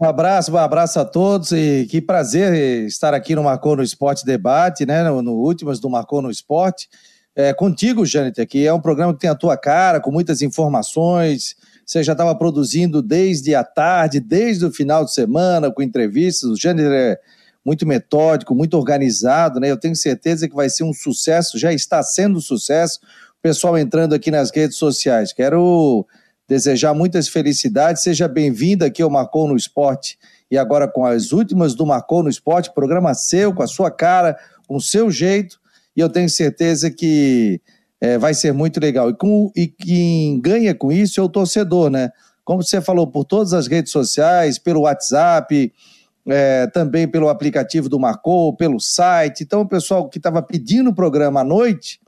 Um 0.00 0.06
abraço, 0.06 0.52
um 0.52 0.58
abraço 0.58 1.00
a 1.00 1.04
todos 1.04 1.50
e 1.50 1.88
que 1.90 2.00
prazer 2.00 2.54
estar 2.86 3.12
aqui 3.14 3.34
no 3.34 3.42
Marcou 3.42 3.74
no 3.74 3.82
Esporte 3.82 4.24
Debate, 4.24 4.86
né, 4.86 5.02
no, 5.02 5.20
no 5.20 5.32
Últimas 5.32 5.80
do 5.80 5.90
Marcou 5.90 6.22
no 6.22 6.30
Esporte. 6.30 6.88
É, 7.34 7.52
contigo, 7.52 8.06
Jâniter, 8.06 8.46
que 8.46 8.64
é 8.64 8.72
um 8.72 8.80
programa 8.80 9.12
que 9.12 9.18
tem 9.18 9.30
a 9.30 9.34
tua 9.34 9.56
cara, 9.56 9.98
com 9.98 10.12
muitas 10.12 10.40
informações. 10.40 11.56
Você 11.84 12.00
já 12.04 12.12
estava 12.12 12.32
produzindo 12.36 13.02
desde 13.02 13.56
a 13.56 13.64
tarde, 13.64 14.20
desde 14.20 14.64
o 14.64 14.70
final 14.70 15.04
de 15.04 15.12
semana, 15.12 15.68
com 15.68 15.82
entrevistas. 15.82 16.48
O 16.48 16.56
Jâniter 16.56 16.92
é 16.92 17.18
muito 17.64 17.86
metódico, 17.86 18.54
muito 18.54 18.76
organizado, 18.76 19.58
né? 19.58 19.70
Eu 19.70 19.76
tenho 19.78 19.96
certeza 19.96 20.48
que 20.48 20.54
vai 20.54 20.68
ser 20.68 20.84
um 20.84 20.92
sucesso, 20.92 21.58
já 21.58 21.72
está 21.72 22.02
sendo 22.02 22.38
um 22.38 22.40
sucesso. 22.40 23.00
O 23.38 23.42
pessoal 23.42 23.78
entrando 23.78 24.14
aqui 24.14 24.30
nas 24.30 24.50
redes 24.50 24.76
sociais. 24.76 25.32
Quero 25.32 26.06
desejar 26.46 26.92
muitas 26.92 27.28
felicidades. 27.28 28.02
Seja 28.02 28.28
bem-vindo 28.28 28.84
aqui 28.84 29.02
ao 29.02 29.10
Marcou 29.10 29.48
no 29.48 29.56
Esporte. 29.56 30.18
E 30.50 30.58
agora 30.58 30.86
com 30.86 31.04
as 31.04 31.32
últimas 31.32 31.74
do 31.74 31.86
Marcou 31.86 32.22
no 32.22 32.28
Esporte, 32.28 32.72
programa 32.74 33.14
seu, 33.14 33.52
com 33.54 33.62
a 33.62 33.66
sua 33.66 33.90
cara, 33.90 34.36
com 34.68 34.76
o 34.76 34.80
seu 34.80 35.10
jeito. 35.10 35.58
E 35.96 36.00
eu 36.00 36.08
tenho 36.08 36.28
certeza 36.28 36.90
que 36.90 37.60
é, 38.00 38.18
vai 38.18 38.34
ser 38.34 38.52
muito 38.52 38.78
legal. 38.78 39.08
E, 39.08 39.14
com, 39.14 39.50
e 39.56 39.66
quem 39.66 40.38
ganha 40.40 40.74
com 40.74 40.92
isso 40.92 41.18
é 41.18 41.22
o 41.22 41.28
torcedor, 41.28 41.88
né? 41.88 42.10
Como 42.44 42.62
você 42.62 42.80
falou, 42.80 43.06
por 43.06 43.24
todas 43.24 43.54
as 43.54 43.66
redes 43.66 43.90
sociais, 43.90 44.58
pelo 44.58 44.82
WhatsApp, 44.82 45.72
é, 46.26 46.66
também 46.68 47.06
pelo 47.06 47.28
aplicativo 47.28 47.88
do 47.88 47.98
Marcou, 48.00 48.56
pelo 48.56 48.80
site. 48.80 49.42
Então, 49.42 49.62
o 49.62 49.68
pessoal 49.68 50.08
que 50.08 50.18
estava 50.18 50.42
pedindo 50.42 50.90
o 50.90 50.94
programa 50.94 51.40
à 51.40 51.44
noite 51.44 52.00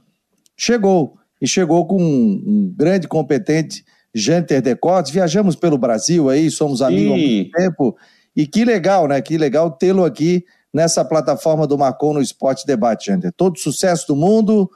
chegou. 0.57 1.17
E 1.41 1.47
chegou 1.47 1.87
com 1.87 2.03
um, 2.03 2.43
um 2.47 2.75
grande, 2.75 3.07
competente 3.07 3.85
Janter 4.15 4.63
Decotes. 4.63 5.13
Viajamos 5.13 5.55
pelo 5.55 5.77
Brasil 5.77 6.31
aí, 6.31 6.51
somos 6.51 6.81
amigos 6.81 7.13
há 7.13 7.17
muito 7.17 7.51
tempo. 7.51 7.97
E 8.35 8.47
que 8.47 8.65
legal, 8.65 9.07
né? 9.07 9.21
Que 9.21 9.37
legal 9.37 9.71
tê-lo 9.71 10.05
aqui 10.05 10.45
nessa 10.73 11.05
plataforma 11.05 11.67
do 11.67 11.77
Marcon 11.77 12.15
no 12.15 12.23
Esporte 12.23 12.67
Debate, 12.67 13.07
gente. 13.07 13.31
Todo 13.33 13.59
sucesso 13.59 14.07
do 14.09 14.17
mundo. 14.17 14.71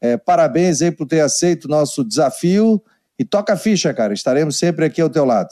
É, 0.00 0.16
parabéns 0.16 0.82
aí 0.82 0.90
por 0.90 1.06
ter 1.06 1.20
aceito 1.20 1.64
o 1.64 1.68
nosso 1.68 2.04
desafio. 2.04 2.82
E 3.18 3.24
toca 3.24 3.52
a 3.52 3.56
ficha, 3.56 3.92
cara. 3.94 4.12
Estaremos 4.12 4.56
sempre 4.56 4.84
aqui 4.84 5.00
ao 5.00 5.10
teu 5.10 5.24
lado. 5.24 5.48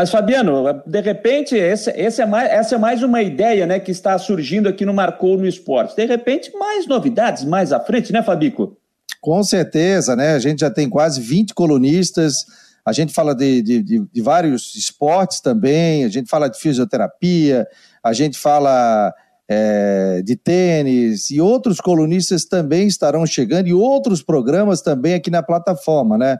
Mas, 0.00 0.10
Fabiano, 0.10 0.82
de 0.86 1.00
repente, 1.02 1.54
esse, 1.54 1.90
esse 1.90 2.22
é 2.22 2.24
mais, 2.24 2.50
essa 2.50 2.74
é 2.74 2.78
mais 2.78 3.02
uma 3.02 3.20
ideia 3.20 3.66
né, 3.66 3.78
que 3.78 3.90
está 3.90 4.16
surgindo 4.18 4.66
aqui 4.66 4.86
no 4.86 4.94
Marcou 4.94 5.36
no 5.36 5.46
Esporte. 5.46 5.94
De 5.94 6.06
repente, 6.06 6.50
mais 6.56 6.86
novidades 6.86 7.44
mais 7.44 7.70
à 7.70 7.78
frente, 7.78 8.10
né, 8.10 8.22
Fabico? 8.22 8.78
Com 9.20 9.42
certeza, 9.42 10.16
né? 10.16 10.32
A 10.32 10.38
gente 10.38 10.60
já 10.60 10.70
tem 10.70 10.88
quase 10.88 11.20
20 11.20 11.52
colunistas. 11.52 12.46
A 12.82 12.94
gente 12.94 13.12
fala 13.12 13.34
de, 13.34 13.60
de, 13.60 13.82
de, 13.82 14.06
de 14.10 14.22
vários 14.22 14.74
esportes 14.74 15.42
também, 15.42 16.02
a 16.02 16.08
gente 16.08 16.30
fala 16.30 16.48
de 16.48 16.58
fisioterapia, 16.58 17.68
a 18.02 18.14
gente 18.14 18.38
fala 18.38 19.12
é, 19.46 20.22
de 20.24 20.34
tênis 20.34 21.28
e 21.28 21.42
outros 21.42 21.78
colunistas 21.78 22.46
também 22.46 22.86
estarão 22.86 23.26
chegando 23.26 23.66
e 23.66 23.74
outros 23.74 24.22
programas 24.22 24.80
também 24.80 25.12
aqui 25.12 25.30
na 25.30 25.42
plataforma, 25.42 26.16
né? 26.16 26.38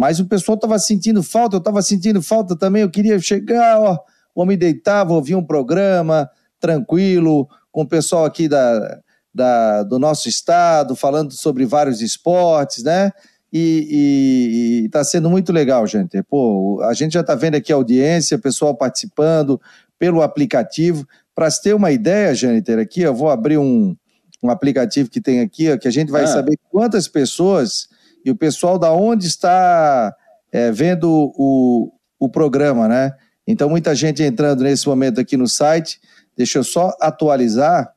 Mas 0.00 0.18
o 0.18 0.24
pessoal 0.24 0.54
estava 0.54 0.78
sentindo 0.78 1.22
falta, 1.22 1.56
eu 1.56 1.58
estava 1.58 1.82
sentindo 1.82 2.22
falta 2.22 2.56
também, 2.56 2.80
eu 2.80 2.90
queria 2.90 3.18
chegar, 3.18 3.78
ó, 3.78 3.98
o 4.34 4.40
homem 4.40 4.56
deitava, 4.56 5.12
ouvir 5.12 5.34
um 5.34 5.44
programa 5.44 6.26
tranquilo, 6.58 7.46
com 7.70 7.82
o 7.82 7.86
pessoal 7.86 8.24
aqui 8.24 8.48
da, 8.48 8.98
da, 9.34 9.82
do 9.82 9.98
nosso 9.98 10.26
estado, 10.26 10.96
falando 10.96 11.32
sobre 11.32 11.66
vários 11.66 12.00
esportes, 12.00 12.82
né? 12.82 13.12
E 13.52 14.84
está 14.86 15.04
sendo 15.04 15.28
muito 15.28 15.52
legal, 15.52 15.86
gente. 15.86 16.22
Pô, 16.22 16.80
a 16.82 16.94
gente 16.94 17.12
já 17.12 17.20
está 17.20 17.34
vendo 17.34 17.56
aqui 17.56 17.70
a 17.70 17.76
audiência, 17.76 18.38
pessoal 18.38 18.74
participando 18.74 19.60
pelo 19.98 20.22
aplicativo. 20.22 21.06
Para 21.34 21.50
se 21.50 21.60
ter 21.60 21.74
uma 21.74 21.90
ideia, 21.90 22.34
Jâniter, 22.34 22.78
aqui 22.78 23.02
eu 23.02 23.14
vou 23.14 23.28
abrir 23.28 23.58
um, 23.58 23.94
um 24.42 24.48
aplicativo 24.48 25.10
que 25.10 25.20
tem 25.20 25.40
aqui, 25.40 25.70
ó, 25.70 25.76
que 25.76 25.88
a 25.88 25.92
gente 25.92 26.10
vai 26.10 26.24
ah. 26.24 26.28
saber 26.28 26.58
quantas 26.70 27.06
pessoas 27.06 27.89
e 28.24 28.30
o 28.30 28.36
pessoal 28.36 28.78
da 28.78 28.92
onde 28.92 29.26
está 29.26 30.14
é, 30.52 30.70
vendo 30.70 31.32
o, 31.36 31.92
o 32.18 32.28
programa, 32.28 32.88
né? 32.88 33.12
Então, 33.46 33.68
muita 33.68 33.94
gente 33.94 34.22
entrando 34.22 34.62
nesse 34.62 34.86
momento 34.86 35.20
aqui 35.20 35.36
no 35.36 35.48
site. 35.48 36.00
Deixa 36.36 36.58
eu 36.58 36.64
só 36.64 36.94
atualizar 37.00 37.92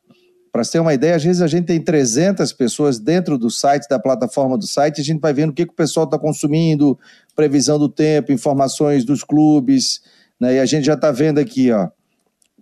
para 0.54 0.62
você 0.62 0.70
ter 0.70 0.78
uma 0.78 0.94
ideia, 0.94 1.16
às 1.16 1.24
vezes 1.24 1.42
a 1.42 1.48
gente 1.48 1.66
tem 1.66 1.80
300 1.80 2.52
pessoas 2.52 3.00
dentro 3.00 3.36
do 3.36 3.50
site, 3.50 3.88
da 3.88 3.98
plataforma 3.98 4.56
do 4.56 4.64
site, 4.64 5.00
a 5.00 5.04
gente 5.04 5.20
vai 5.20 5.32
vendo 5.32 5.50
o 5.50 5.52
que, 5.52 5.66
que 5.66 5.72
o 5.72 5.76
pessoal 5.76 6.04
está 6.04 6.16
consumindo, 6.16 6.96
previsão 7.34 7.76
do 7.76 7.88
tempo, 7.88 8.30
informações 8.30 9.04
dos 9.04 9.24
clubes, 9.24 10.00
né? 10.38 10.54
E 10.54 10.60
a 10.60 10.64
gente 10.64 10.84
já 10.84 10.94
está 10.94 11.10
vendo 11.10 11.40
aqui, 11.40 11.72
ó. 11.72 11.88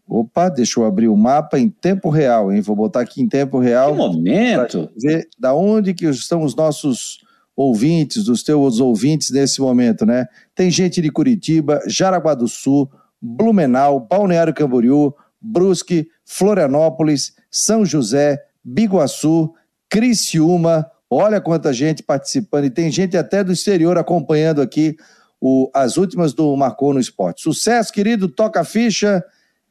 Opa, 0.08 0.48
deixa 0.48 0.80
eu 0.80 0.86
abrir 0.86 1.08
o 1.08 1.16
mapa 1.18 1.58
em 1.58 1.68
tempo 1.68 2.08
real, 2.08 2.50
hein? 2.50 2.62
Vou 2.62 2.74
botar 2.74 3.00
aqui 3.00 3.20
em 3.20 3.28
tempo 3.28 3.58
real. 3.58 3.90
Que 3.90 3.98
momento! 3.98 4.90
Ver 4.96 5.28
da 5.38 5.54
onde 5.54 5.92
que 5.92 6.06
estão 6.06 6.44
os 6.44 6.56
nossos 6.56 7.21
ouvintes, 7.56 8.24
dos 8.24 8.42
teus 8.42 8.80
ouvintes 8.80 9.30
nesse 9.30 9.60
momento, 9.60 10.06
né? 10.06 10.26
Tem 10.54 10.70
gente 10.70 11.00
de 11.00 11.10
Curitiba, 11.10 11.80
Jaraguá 11.86 12.34
do 12.34 12.48
Sul, 12.48 12.90
Blumenau, 13.20 14.00
Balneário 14.00 14.54
Camboriú, 14.54 15.14
Brusque, 15.40 16.08
Florianópolis, 16.24 17.34
São 17.50 17.84
José, 17.84 18.38
Biguaçu, 18.64 19.52
Criciúma. 19.88 20.86
Olha 21.10 21.40
quanta 21.40 21.72
gente 21.72 22.02
participando 22.02 22.64
e 22.64 22.70
tem 22.70 22.90
gente 22.90 23.16
até 23.16 23.44
do 23.44 23.52
exterior 23.52 23.98
acompanhando 23.98 24.62
aqui 24.62 24.96
o, 25.40 25.70
as 25.74 25.96
últimas 25.96 26.32
do 26.32 26.56
Marcou 26.56 26.94
no 26.94 27.00
Esporte. 27.00 27.42
Sucesso, 27.42 27.92
querido, 27.92 28.28
toca 28.28 28.60
a 28.60 28.64
ficha 28.64 29.22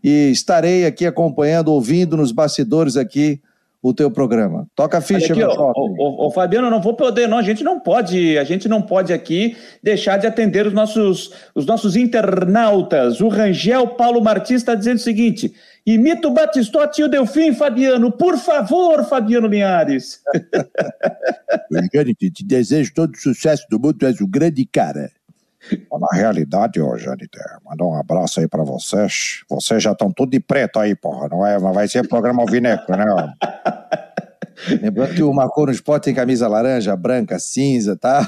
e 0.04 0.30
estarei 0.32 0.86
aqui 0.86 1.06
acompanhando, 1.06 1.70
ouvindo 1.70 2.18
nos 2.18 2.32
bastidores 2.32 2.98
aqui 2.98 3.42
o 3.82 3.94
teu 3.94 4.12
programa. 4.12 4.68
Toca 4.76 5.00
a 5.00 5.02
ficha, 5.02 5.34
aqui, 5.34 5.42
meu 5.42 5.50
ó, 5.50 5.74
ô, 5.76 6.28
ô, 6.28 6.32
Fabiano, 6.32 6.68
eu 6.68 6.72
não 6.72 6.82
vou 6.82 6.94
poder, 6.94 7.28
não. 7.28 7.38
A 7.38 7.42
gente 7.42 7.64
não 7.64 7.80
pode, 7.80 8.38
a 8.38 8.44
gente 8.44 8.70
não 8.70 8.82
pode 8.82 9.12
aqui 9.12 9.58
deixar 9.82 10.18
de 10.18 10.28
atender 10.28 10.68
os 10.68 10.74
nossos, 10.74 11.34
os 11.56 11.66
nossos 11.66 11.96
internautas. 11.96 13.20
O 13.22 13.28
Rangel 13.28 13.88
Paulo 13.88 14.22
Martins 14.22 14.62
está 14.62 14.76
dizendo 14.76 14.98
o 14.98 15.02
seguinte: 15.02 15.54
imita 15.86 16.28
o 16.28 16.34
Batistotti 16.34 17.02
e 17.02 17.06
o 17.06 17.08
Delfim, 17.08 17.54
Fabiano. 17.54 18.12
Por 18.12 18.38
favor, 18.38 19.04
Fabiano 19.04 19.48
Linhares. 19.48 20.22
te 22.34 22.46
desejo 22.46 22.94
todo 22.94 23.16
o 23.16 23.18
sucesso 23.18 23.66
do 23.70 23.80
mundo, 23.80 23.94
tu 23.94 24.06
és 24.06 24.22
um 24.22 24.30
grande 24.30 24.66
cara. 24.66 25.10
Na 25.92 26.18
realidade, 26.18 26.82
ô 26.82 26.98
Janiter, 26.98 27.46
mandar 27.64 27.86
um 27.86 27.96
abraço 27.96 28.40
aí 28.40 28.48
pra 28.48 28.64
vocês. 28.64 29.44
Vocês 29.50 29.84
já 29.84 29.92
estão 29.92 30.12
tudo 30.12 30.32
de 30.32 30.40
preto 30.40 30.80
aí, 30.80 30.96
porra. 30.96 31.30
Não, 31.30 31.46
é, 31.46 31.60
vai 31.60 31.88
ser 31.88 32.08
programa 32.08 32.42
alvinegro, 32.42 32.96
né? 32.96 33.06
Lembrando 34.82 35.16
que 35.16 35.24
o 35.24 35.34
Marcou 35.34 35.66
no 35.66 35.72
Esporte 35.72 36.06
tem 36.06 36.14
camisa 36.14 36.48
laranja, 36.48 36.96
branca, 36.96 37.40
cinza, 37.40 37.96
tá? 37.96 38.28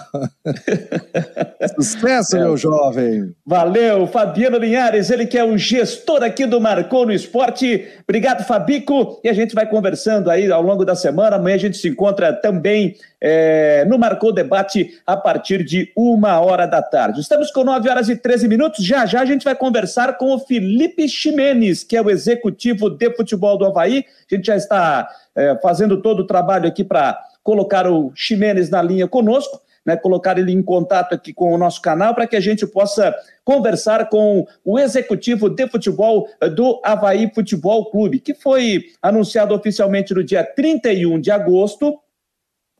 Sucesso, 1.75 2.35
é. 2.35 2.39
meu 2.39 2.57
jovem! 2.57 3.33
Valeu, 3.45 4.07
Fabiano 4.07 4.57
Linhares, 4.57 5.09
ele 5.09 5.25
que 5.25 5.37
é 5.37 5.43
o 5.43 5.57
gestor 5.57 6.23
aqui 6.23 6.45
do 6.45 6.59
Marcou 6.59 7.05
no 7.05 7.13
Esporte. 7.13 7.87
Obrigado, 8.03 8.43
Fabico. 8.45 9.19
E 9.23 9.29
a 9.29 9.33
gente 9.33 9.53
vai 9.53 9.67
conversando 9.67 10.29
aí 10.31 10.51
ao 10.51 10.61
longo 10.61 10.83
da 10.83 10.95
semana. 10.95 11.35
Amanhã 11.35 11.55
a 11.55 11.59
gente 11.59 11.77
se 11.77 11.87
encontra 11.87 12.33
também 12.33 12.95
é, 13.25 13.85
no 13.85 13.97
Marcou 13.97 14.33
Debate 14.33 14.99
a 15.07 15.15
partir 15.15 15.63
de 15.63 15.89
uma 15.95 16.41
hora 16.41 16.67
da 16.67 16.81
tarde. 16.81 17.21
Estamos 17.21 17.49
com 17.51 17.63
9 17.63 17.89
horas 17.89 18.09
e 18.09 18.17
13 18.17 18.49
minutos. 18.49 18.85
Já 18.85 19.05
já 19.05 19.21
a 19.21 19.25
gente 19.25 19.45
vai 19.45 19.55
conversar 19.55 20.17
com 20.17 20.35
o 20.35 20.39
Felipe 20.39 21.07
Ximenes, 21.07 21.85
que 21.85 21.95
é 21.95 22.01
o 22.01 22.09
executivo 22.09 22.89
de 22.89 23.09
futebol 23.15 23.57
do 23.57 23.65
Havaí. 23.65 24.03
A 24.29 24.35
gente 24.35 24.47
já 24.47 24.57
está 24.57 25.07
é, 25.33 25.57
fazendo 25.61 26.01
todo 26.01 26.19
o 26.19 26.27
trabalho 26.27 26.67
aqui 26.67 26.83
para 26.83 27.17
colocar 27.41 27.87
o 27.87 28.11
Ximenes 28.13 28.69
na 28.69 28.81
linha 28.81 29.07
conosco. 29.07 29.61
Né, 29.85 29.97
colocar 29.97 30.37
ele 30.37 30.53
em 30.53 30.63
contato 30.63 31.13
aqui 31.13 31.33
com 31.33 31.53
o 31.53 31.57
nosso 31.57 31.81
canal 31.81 32.15
para 32.15 32.25
que 32.25 32.37
a 32.37 32.39
gente 32.39 32.65
possa 32.65 33.13
conversar 33.43 34.07
com 34.07 34.47
o 34.63 34.79
executivo 34.79 35.49
de 35.49 35.67
futebol 35.67 36.25
do 36.55 36.79
Havaí 36.85 37.29
Futebol 37.35 37.91
Clube, 37.91 38.21
que 38.21 38.33
foi 38.33 38.85
anunciado 39.01 39.53
oficialmente 39.53 40.13
no 40.13 40.23
dia 40.23 40.41
31 40.41 41.19
de 41.19 41.31
agosto 41.31 41.99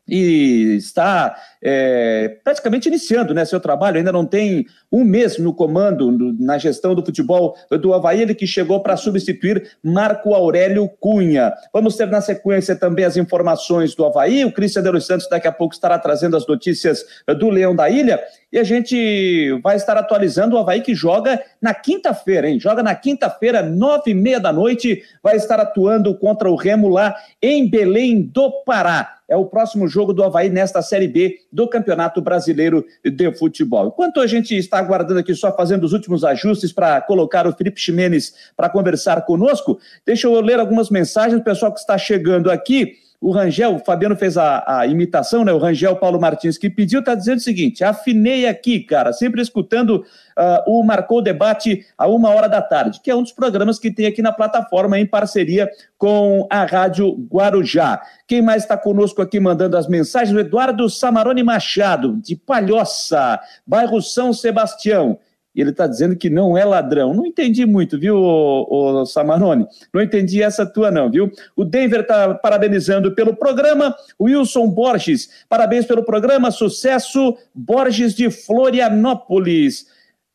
e 0.06 0.76
está 0.76 1.34
é, 1.62 2.36
praticamente 2.44 2.88
iniciando 2.88 3.32
né, 3.32 3.44
seu 3.44 3.58
trabalho, 3.58 3.96
ainda 3.96 4.12
não 4.12 4.26
tem 4.26 4.66
um 4.92 5.02
mês 5.02 5.38
no 5.38 5.54
comando, 5.54 6.12
no, 6.12 6.32
na 6.38 6.58
gestão 6.58 6.94
do 6.94 7.04
futebol 7.04 7.56
do 7.80 7.94
Havaí, 7.94 8.20
ele 8.20 8.34
que 8.34 8.46
chegou 8.46 8.80
para 8.80 8.96
substituir 8.96 9.76
Marco 9.82 10.34
Aurélio 10.34 10.88
Cunha. 11.00 11.52
Vamos 11.72 11.96
ter 11.96 12.06
na 12.06 12.20
sequência 12.20 12.76
também 12.76 13.04
as 13.04 13.16
informações 13.16 13.94
do 13.94 14.04
Havaí, 14.04 14.44
o 14.44 14.52
Cristian 14.52 14.82
de 14.82 14.90
los 14.90 15.06
Santos 15.06 15.28
daqui 15.28 15.48
a 15.48 15.52
pouco 15.52 15.74
estará 15.74 15.98
trazendo 15.98 16.36
as 16.36 16.46
notícias 16.46 17.04
do 17.38 17.48
Leão 17.48 17.74
da 17.74 17.88
Ilha, 17.88 18.20
e 18.52 18.58
a 18.58 18.62
gente 18.62 19.58
vai 19.62 19.76
estar 19.76 19.96
atualizando 19.96 20.54
o 20.54 20.58
Havaí 20.58 20.80
que 20.80 20.94
joga 20.94 21.42
na 21.60 21.74
quinta-feira, 21.74 22.48
hein? 22.48 22.60
Joga 22.60 22.82
na 22.82 22.94
quinta-feira, 22.94 23.62
nove 23.62 24.12
e 24.12 24.14
meia 24.14 24.38
da 24.38 24.52
noite, 24.52 25.02
vai 25.22 25.36
estar 25.36 25.58
atuando 25.58 26.14
contra 26.14 26.48
o 26.48 26.54
Remo 26.54 26.88
lá 26.88 27.16
em 27.42 27.68
Belém 27.68 28.22
do 28.22 28.50
Pará 28.64 29.14
é 29.28 29.36
o 29.36 29.46
próximo 29.46 29.88
jogo 29.88 30.12
do 30.12 30.22
Havaí 30.22 30.50
nesta 30.50 30.82
Série 30.82 31.08
B 31.08 31.40
do 31.52 31.68
Campeonato 31.68 32.20
Brasileiro 32.20 32.84
de 33.04 33.32
Futebol. 33.34 33.88
Enquanto 33.88 34.20
a 34.20 34.26
gente 34.26 34.56
está 34.56 34.78
aguardando 34.78 35.20
aqui, 35.20 35.34
só 35.34 35.54
fazendo 35.54 35.84
os 35.84 35.92
últimos 35.92 36.24
ajustes 36.24 36.72
para 36.72 37.00
colocar 37.00 37.46
o 37.46 37.52
Felipe 37.52 37.80
Ximenes 37.80 38.34
para 38.56 38.68
conversar 38.68 39.22
conosco, 39.22 39.78
deixa 40.04 40.26
eu 40.26 40.40
ler 40.40 40.58
algumas 40.60 40.90
mensagens 40.90 41.38
do 41.38 41.44
pessoal 41.44 41.72
que 41.72 41.80
está 41.80 41.96
chegando 41.96 42.50
aqui. 42.50 43.03
O 43.24 43.30
Rangel, 43.30 43.76
o 43.76 43.78
Fabiano 43.78 44.14
fez 44.14 44.36
a, 44.36 44.62
a, 44.66 44.86
imitação, 44.86 45.46
né? 45.46 45.52
O 45.52 45.56
Rangel 45.56 45.96
Paulo 45.96 46.20
Martins 46.20 46.58
que 46.58 46.68
pediu, 46.68 47.00
está 47.00 47.14
dizendo 47.14 47.38
o 47.38 47.40
seguinte: 47.40 47.82
afinei 47.82 48.46
aqui, 48.46 48.80
cara, 48.80 49.14
sempre 49.14 49.40
escutando 49.40 50.04
uh, 50.36 50.62
o 50.70 50.82
Marcou 50.82 51.22
Debate 51.22 51.86
a 51.96 52.06
uma 52.06 52.28
hora 52.28 52.50
da 52.50 52.60
tarde, 52.60 53.00
que 53.02 53.10
é 53.10 53.16
um 53.16 53.22
dos 53.22 53.32
programas 53.32 53.78
que 53.78 53.90
tem 53.90 54.04
aqui 54.04 54.20
na 54.20 54.30
plataforma 54.30 54.98
em 54.98 55.06
parceria 55.06 55.70
com 55.96 56.46
a 56.50 56.66
Rádio 56.66 57.12
Guarujá. 57.32 58.02
Quem 58.26 58.42
mais 58.42 58.64
está 58.64 58.76
conosco 58.76 59.22
aqui 59.22 59.40
mandando 59.40 59.78
as 59.78 59.88
mensagens? 59.88 60.36
O 60.36 60.40
Eduardo 60.40 60.90
Samarone 60.90 61.42
Machado, 61.42 62.18
de 62.20 62.36
Palhoça, 62.36 63.40
bairro 63.66 64.02
São 64.02 64.34
Sebastião 64.34 65.18
e 65.54 65.60
ele 65.60 65.70
está 65.70 65.86
dizendo 65.86 66.16
que 66.16 66.28
não 66.28 66.58
é 66.58 66.64
ladrão. 66.64 67.14
Não 67.14 67.24
entendi 67.24 67.64
muito, 67.64 67.98
viu, 67.98 68.16
o, 68.16 69.02
o 69.02 69.06
Samarone? 69.06 69.66
Não 69.92 70.02
entendi 70.02 70.42
essa 70.42 70.66
tua, 70.66 70.90
não, 70.90 71.10
viu? 71.10 71.30
O 71.54 71.64
Denver 71.64 72.00
está 72.00 72.34
parabenizando 72.34 73.14
pelo 73.14 73.36
programa. 73.36 73.94
Wilson 74.20 74.68
Borges, 74.68 75.44
parabéns 75.48 75.86
pelo 75.86 76.02
programa. 76.02 76.50
Sucesso, 76.50 77.36
Borges 77.54 78.14
de 78.14 78.30
Florianópolis. 78.30 79.86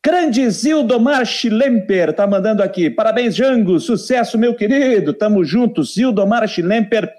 Grande 0.01 0.49
Zildomar 0.49 1.25
Schlemper 1.25 2.11
está 2.11 2.25
mandando 2.25 2.63
aqui. 2.63 2.89
Parabéns, 2.89 3.35
Jango. 3.35 3.79
Sucesso, 3.81 4.37
meu 4.37 4.55
querido. 4.55 5.13
Tamo 5.13 5.43
juntos. 5.43 5.95
Zildomar 5.95 6.47
Schlemper 6.47 7.11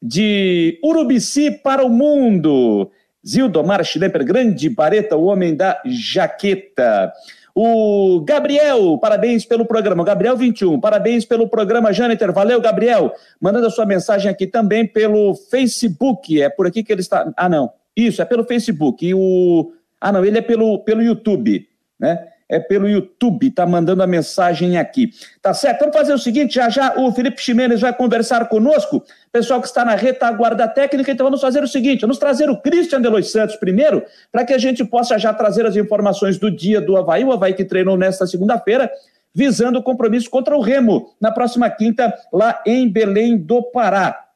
de 0.00 0.80
Urubici 0.82 1.50
para 1.50 1.84
o 1.84 1.90
mundo. 1.90 2.90
Zildomar 3.24 3.84
Schlemper, 3.84 4.24
grande 4.24 4.68
bareta, 4.68 5.14
o 5.14 5.24
homem 5.24 5.54
da 5.54 5.80
jaqueta. 5.84 7.12
O 7.54 8.20
Gabriel, 8.24 8.96
parabéns 8.98 9.44
pelo 9.44 9.66
programa. 9.66 10.04
Gabriel 10.04 10.36
21, 10.36 10.80
parabéns 10.80 11.24
pelo 11.24 11.48
programa, 11.48 11.92
Jâniter. 11.92 12.32
Valeu, 12.32 12.60
Gabriel. 12.60 13.12
Mandando 13.40 13.66
a 13.66 13.70
sua 13.70 13.84
mensagem 13.84 14.30
aqui 14.30 14.46
também 14.46 14.86
pelo 14.86 15.34
Facebook. 15.34 16.40
É 16.40 16.48
por 16.48 16.66
aqui 16.66 16.82
que 16.82 16.92
ele 16.92 17.02
está. 17.02 17.30
Ah, 17.36 17.48
não. 17.48 17.70
Isso, 17.94 18.22
é 18.22 18.24
pelo 18.24 18.44
Facebook. 18.44 19.06
E 19.06 19.14
o. 19.14 19.72
Ah, 20.00 20.10
não, 20.10 20.24
ele 20.24 20.38
é 20.38 20.42
pelo, 20.42 20.78
pelo 20.78 21.02
YouTube, 21.02 21.68
né? 22.00 22.31
É 22.52 22.60
pelo 22.60 22.86
YouTube, 22.86 23.50
tá 23.50 23.64
mandando 23.64 24.02
a 24.02 24.06
mensagem 24.06 24.76
aqui. 24.76 25.10
Tá 25.40 25.54
certo? 25.54 25.80
Vamos 25.80 25.96
fazer 25.96 26.12
o 26.12 26.18
seguinte, 26.18 26.56
já 26.56 26.68
já 26.68 26.94
o 26.98 27.10
Felipe 27.10 27.40
Ximenes 27.40 27.80
vai 27.80 27.94
conversar 27.94 28.46
conosco, 28.46 29.02
pessoal 29.32 29.58
que 29.58 29.66
está 29.66 29.86
na 29.86 29.94
retaguarda 29.94 30.68
técnica, 30.68 31.10
então 31.10 31.24
vamos 31.24 31.40
fazer 31.40 31.62
o 31.62 31.66
seguinte, 31.66 32.02
vamos 32.02 32.18
trazer 32.18 32.50
o 32.50 32.60
Christian 32.60 33.00
Delois 33.00 33.32
Santos 33.32 33.56
primeiro, 33.56 34.04
para 34.30 34.44
que 34.44 34.52
a 34.52 34.58
gente 34.58 34.84
possa 34.84 35.18
já 35.18 35.32
trazer 35.32 35.64
as 35.64 35.76
informações 35.76 36.38
do 36.38 36.50
dia 36.50 36.78
do 36.78 36.94
Havaí, 36.94 37.24
o 37.24 37.32
Havaí 37.32 37.54
que 37.54 37.64
treinou 37.64 37.96
nesta 37.96 38.26
segunda-feira, 38.26 38.90
visando 39.34 39.78
o 39.78 39.82
compromisso 39.82 40.28
contra 40.28 40.54
o 40.54 40.60
Remo, 40.60 41.14
na 41.18 41.32
próxima 41.32 41.70
quinta, 41.70 42.12
lá 42.30 42.62
em 42.66 42.86
Belém 42.86 43.38
do 43.38 43.62
Pará. 43.62 44.31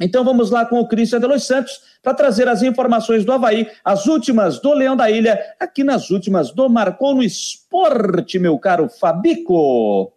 Então 0.00 0.24
vamos 0.24 0.50
lá 0.50 0.66
com 0.66 0.80
o 0.80 0.88
Cristian 0.88 1.20
de 1.20 1.26
Los 1.26 1.46
Santos 1.46 1.80
para 2.02 2.14
trazer 2.14 2.48
as 2.48 2.62
informações 2.62 3.24
do 3.24 3.32
Havaí, 3.32 3.68
as 3.84 4.06
últimas 4.06 4.58
do 4.58 4.72
Leão 4.72 4.96
da 4.96 5.10
Ilha, 5.10 5.38
aqui 5.58 5.84
nas 5.84 6.10
últimas 6.10 6.50
do 6.50 6.68
Marcou 6.68 7.14
no 7.14 7.22
Esporte, 7.22 8.38
meu 8.38 8.58
caro 8.58 8.88
Fabico. 8.88 10.12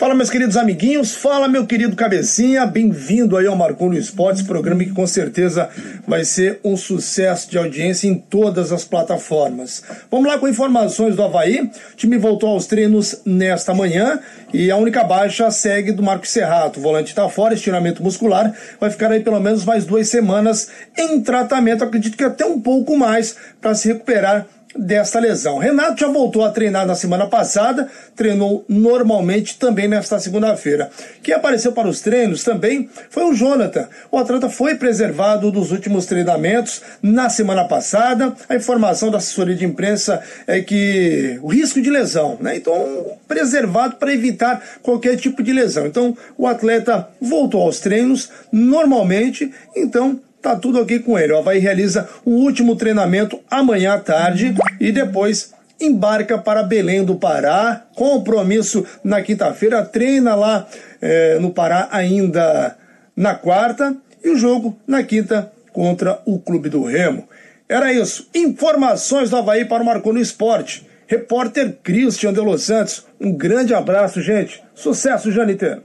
Fala, 0.00 0.14
meus 0.14 0.30
queridos 0.30 0.56
amiguinhos, 0.56 1.14
fala, 1.14 1.46
meu 1.46 1.66
querido 1.66 1.94
Cabecinha, 1.94 2.64
bem-vindo 2.64 3.36
aí 3.36 3.46
ao 3.46 3.54
Marcou 3.54 3.90
no 3.90 3.98
Esportes, 3.98 4.40
programa 4.40 4.82
que 4.82 4.92
com 4.92 5.06
certeza 5.06 5.68
vai 6.08 6.24
ser 6.24 6.58
um 6.64 6.74
sucesso 6.74 7.50
de 7.50 7.58
audiência 7.58 8.08
em 8.08 8.14
todas 8.14 8.72
as 8.72 8.82
plataformas. 8.82 9.82
Vamos 10.10 10.26
lá 10.26 10.38
com 10.38 10.48
informações 10.48 11.14
do 11.16 11.22
Havaí. 11.22 11.70
O 11.92 11.96
time 11.96 12.16
voltou 12.16 12.48
aos 12.48 12.64
treinos 12.64 13.20
nesta 13.26 13.74
manhã 13.74 14.18
e 14.54 14.70
a 14.70 14.76
única 14.78 15.04
baixa 15.04 15.50
segue 15.50 15.92
do 15.92 16.02
Marco 16.02 16.26
Serrato. 16.26 16.80
O 16.80 16.82
volante 16.82 17.10
está 17.10 17.28
fora, 17.28 17.52
estiramento 17.52 18.02
muscular, 18.02 18.54
vai 18.80 18.88
ficar 18.88 19.12
aí 19.12 19.20
pelo 19.20 19.38
menos 19.38 19.66
mais 19.66 19.84
duas 19.84 20.08
semanas 20.08 20.70
em 20.96 21.20
tratamento, 21.20 21.84
acredito 21.84 22.16
que 22.16 22.24
até 22.24 22.46
um 22.46 22.58
pouco 22.58 22.96
mais 22.96 23.36
para 23.60 23.74
se 23.74 23.88
recuperar 23.88 24.46
desta 24.76 25.18
lesão. 25.18 25.58
Renato 25.58 26.00
já 26.00 26.08
voltou 26.08 26.44
a 26.44 26.50
treinar 26.50 26.86
na 26.86 26.94
semana 26.94 27.26
passada, 27.26 27.88
treinou 28.14 28.64
normalmente 28.68 29.58
também 29.58 29.88
nesta 29.88 30.18
segunda-feira. 30.18 30.90
Quem 31.22 31.34
apareceu 31.34 31.72
para 31.72 31.88
os 31.88 32.00
treinos 32.00 32.44
também 32.44 32.88
foi 33.10 33.24
o 33.24 33.34
Jonathan. 33.34 33.88
O 34.10 34.18
atleta 34.18 34.48
foi 34.48 34.76
preservado 34.76 35.50
dos 35.50 35.72
últimos 35.72 36.06
treinamentos 36.06 36.82
na 37.02 37.28
semana 37.28 37.64
passada. 37.64 38.34
A 38.48 38.54
informação 38.54 39.10
da 39.10 39.18
assessoria 39.18 39.54
de 39.54 39.64
imprensa 39.64 40.22
é 40.46 40.60
que 40.60 41.38
o 41.42 41.48
risco 41.48 41.80
de 41.80 41.90
lesão, 41.90 42.36
né? 42.40 42.56
Então, 42.56 43.18
preservado 43.26 43.96
para 43.96 44.12
evitar 44.12 44.62
qualquer 44.82 45.16
tipo 45.16 45.42
de 45.42 45.52
lesão. 45.52 45.86
Então, 45.86 46.16
o 46.36 46.46
atleta 46.46 47.08
voltou 47.20 47.62
aos 47.62 47.80
treinos 47.80 48.30
normalmente, 48.52 49.52
então 49.74 50.20
tá 50.40 50.56
tudo 50.56 50.80
ok 50.80 50.98
com 51.00 51.18
ele. 51.18 51.32
O 51.32 51.38
Havaí 51.38 51.58
realiza 51.58 52.08
o 52.24 52.30
último 52.30 52.76
treinamento 52.76 53.38
amanhã 53.50 53.94
à 53.94 53.98
tarde 53.98 54.54
e 54.78 54.90
depois 54.92 55.52
embarca 55.80 56.38
para 56.38 56.62
Belém 56.62 57.04
do 57.04 57.16
Pará. 57.16 57.84
Compromisso 57.94 58.84
na 59.02 59.22
quinta-feira, 59.22 59.84
treina 59.84 60.34
lá 60.34 60.66
é, 61.00 61.38
no 61.38 61.50
Pará 61.50 61.88
ainda 61.90 62.76
na 63.16 63.34
quarta 63.34 63.96
e 64.22 64.30
o 64.30 64.36
jogo 64.36 64.78
na 64.86 65.02
quinta 65.02 65.50
contra 65.72 66.20
o 66.24 66.38
Clube 66.38 66.68
do 66.68 66.84
Remo. 66.84 67.28
Era 67.68 67.92
isso. 67.92 68.28
Informações 68.34 69.30
do 69.30 69.36
Havaí 69.36 69.64
para 69.64 69.82
o 69.82 69.86
Marcou 69.86 70.12
no 70.12 70.20
Esporte. 70.20 70.86
Repórter 71.06 71.76
Christian 71.82 72.32
de 72.32 72.40
Los 72.40 72.62
Santos. 72.62 73.06
Um 73.20 73.32
grande 73.32 73.74
abraço, 73.74 74.20
gente. 74.20 74.62
Sucesso, 74.74 75.30
Janiter. 75.30 75.80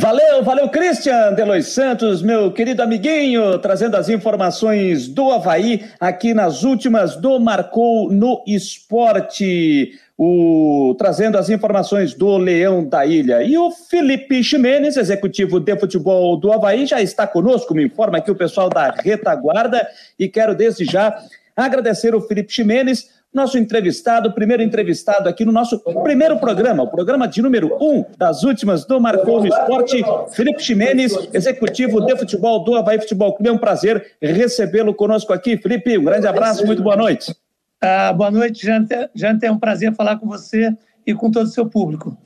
Valeu, 0.00 0.42
valeu, 0.42 0.66
Christian 0.70 1.34
Delois 1.34 1.66
Santos, 1.66 2.22
meu 2.22 2.50
querido 2.50 2.82
amiguinho, 2.82 3.58
trazendo 3.58 3.98
as 3.98 4.08
informações 4.08 5.06
do 5.06 5.30
Havaí 5.30 5.84
aqui 6.00 6.32
nas 6.32 6.62
últimas 6.62 7.16
do 7.16 7.38
Marcou 7.38 8.10
no 8.10 8.42
Esporte. 8.46 9.92
O, 10.16 10.94
trazendo 10.98 11.36
as 11.36 11.50
informações 11.50 12.14
do 12.14 12.38
Leão 12.38 12.82
da 12.82 13.04
Ilha. 13.04 13.42
E 13.42 13.58
o 13.58 13.70
Felipe 13.70 14.42
Ximenes, 14.42 14.96
executivo 14.96 15.60
de 15.60 15.78
futebol 15.78 16.34
do 16.38 16.50
Havaí, 16.50 16.86
já 16.86 17.02
está 17.02 17.26
conosco, 17.26 17.74
me 17.74 17.84
informa 17.84 18.18
aqui 18.18 18.30
o 18.30 18.34
pessoal 18.34 18.70
da 18.70 18.90
retaguarda, 18.90 19.86
e 20.18 20.28
quero 20.28 20.54
desde 20.54 20.86
já 20.86 21.22
agradecer 21.54 22.14
o 22.14 22.22
Felipe 22.22 22.52
Ximenes 22.52 23.19
nosso 23.32 23.56
entrevistado, 23.56 24.32
primeiro 24.32 24.62
entrevistado 24.62 25.28
aqui 25.28 25.44
no 25.44 25.52
nosso 25.52 25.78
primeiro 26.02 26.38
programa, 26.38 26.82
o 26.82 26.88
programa 26.88 27.28
de 27.28 27.40
número 27.40 27.76
um 27.80 28.04
das 28.18 28.42
últimas 28.42 28.84
do 28.84 29.00
Marcou 29.00 29.40
no 29.40 29.46
Esporte, 29.46 30.02
Felipe 30.32 30.62
Ximenes, 30.62 31.12
executivo 31.32 32.04
de 32.04 32.16
futebol 32.16 32.64
do 32.64 32.74
Havaí 32.74 32.98
Futebol 32.98 33.32
Clube. 33.34 33.48
É 33.48 33.52
um 33.52 33.58
prazer 33.58 34.16
recebê-lo 34.20 34.92
conosco 34.92 35.32
aqui. 35.32 35.56
Felipe, 35.56 35.96
um 35.96 36.04
grande 36.04 36.26
abraço, 36.26 36.66
muito 36.66 36.82
boa 36.82 36.96
noite. 36.96 37.34
Ah, 37.80 38.12
boa 38.12 38.30
noite, 38.30 38.66
Jante. 38.66 38.94
Jante, 39.14 39.46
é 39.46 39.52
um 39.52 39.58
prazer 39.58 39.94
falar 39.94 40.18
com 40.18 40.26
você 40.26 40.76
e 41.06 41.14
com 41.14 41.30
todo 41.30 41.46
o 41.46 41.50
seu 41.50 41.66
público. 41.66 42.16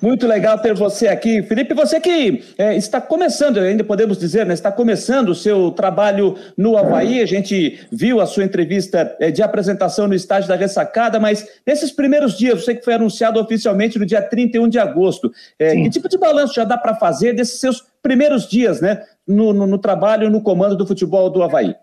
Muito 0.00 0.26
legal 0.26 0.58
ter 0.58 0.74
você 0.74 1.08
aqui. 1.08 1.42
Felipe, 1.42 1.74
você 1.74 2.00
que 2.00 2.44
é, 2.56 2.76
está 2.76 3.00
começando, 3.00 3.58
ainda 3.58 3.82
podemos 3.82 4.18
dizer, 4.18 4.46
né, 4.46 4.54
está 4.54 4.70
começando 4.70 5.30
o 5.30 5.34
seu 5.34 5.70
trabalho 5.70 6.36
no 6.56 6.76
Havaí. 6.76 7.20
A 7.20 7.26
gente 7.26 7.80
viu 7.90 8.20
a 8.20 8.26
sua 8.26 8.44
entrevista 8.44 9.16
é, 9.20 9.30
de 9.30 9.42
apresentação 9.42 10.06
no 10.06 10.14
estádio 10.14 10.48
da 10.48 10.56
ressacada, 10.56 11.18
mas 11.18 11.46
nesses 11.66 11.90
primeiros 11.90 12.36
dias, 12.36 12.64
você 12.64 12.74
que 12.74 12.84
foi 12.84 12.94
anunciado 12.94 13.40
oficialmente 13.40 13.98
no 13.98 14.06
dia 14.06 14.22
31 14.22 14.68
de 14.68 14.78
agosto, 14.78 15.32
é, 15.58 15.74
que 15.74 15.90
tipo 15.90 16.08
de 16.08 16.18
balanço 16.18 16.54
já 16.54 16.64
dá 16.64 16.78
para 16.78 16.94
fazer 16.94 17.34
desses 17.34 17.60
seus 17.60 17.84
primeiros 18.02 18.48
dias 18.48 18.80
né, 18.80 19.02
no, 19.26 19.52
no, 19.52 19.66
no 19.66 19.78
trabalho, 19.78 20.30
no 20.30 20.40
comando 20.40 20.76
do 20.76 20.86
futebol 20.86 21.30
do 21.30 21.42
Havaí? 21.42 21.74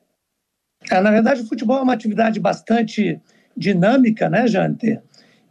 É, 0.89 1.01
na 1.01 1.11
verdade, 1.11 1.41
o 1.41 1.47
futebol 1.47 1.77
é 1.77 1.81
uma 1.81 1.93
atividade 1.93 2.39
bastante 2.39 3.19
dinâmica, 3.55 4.29
né, 4.29 4.47
Jante? 4.47 4.99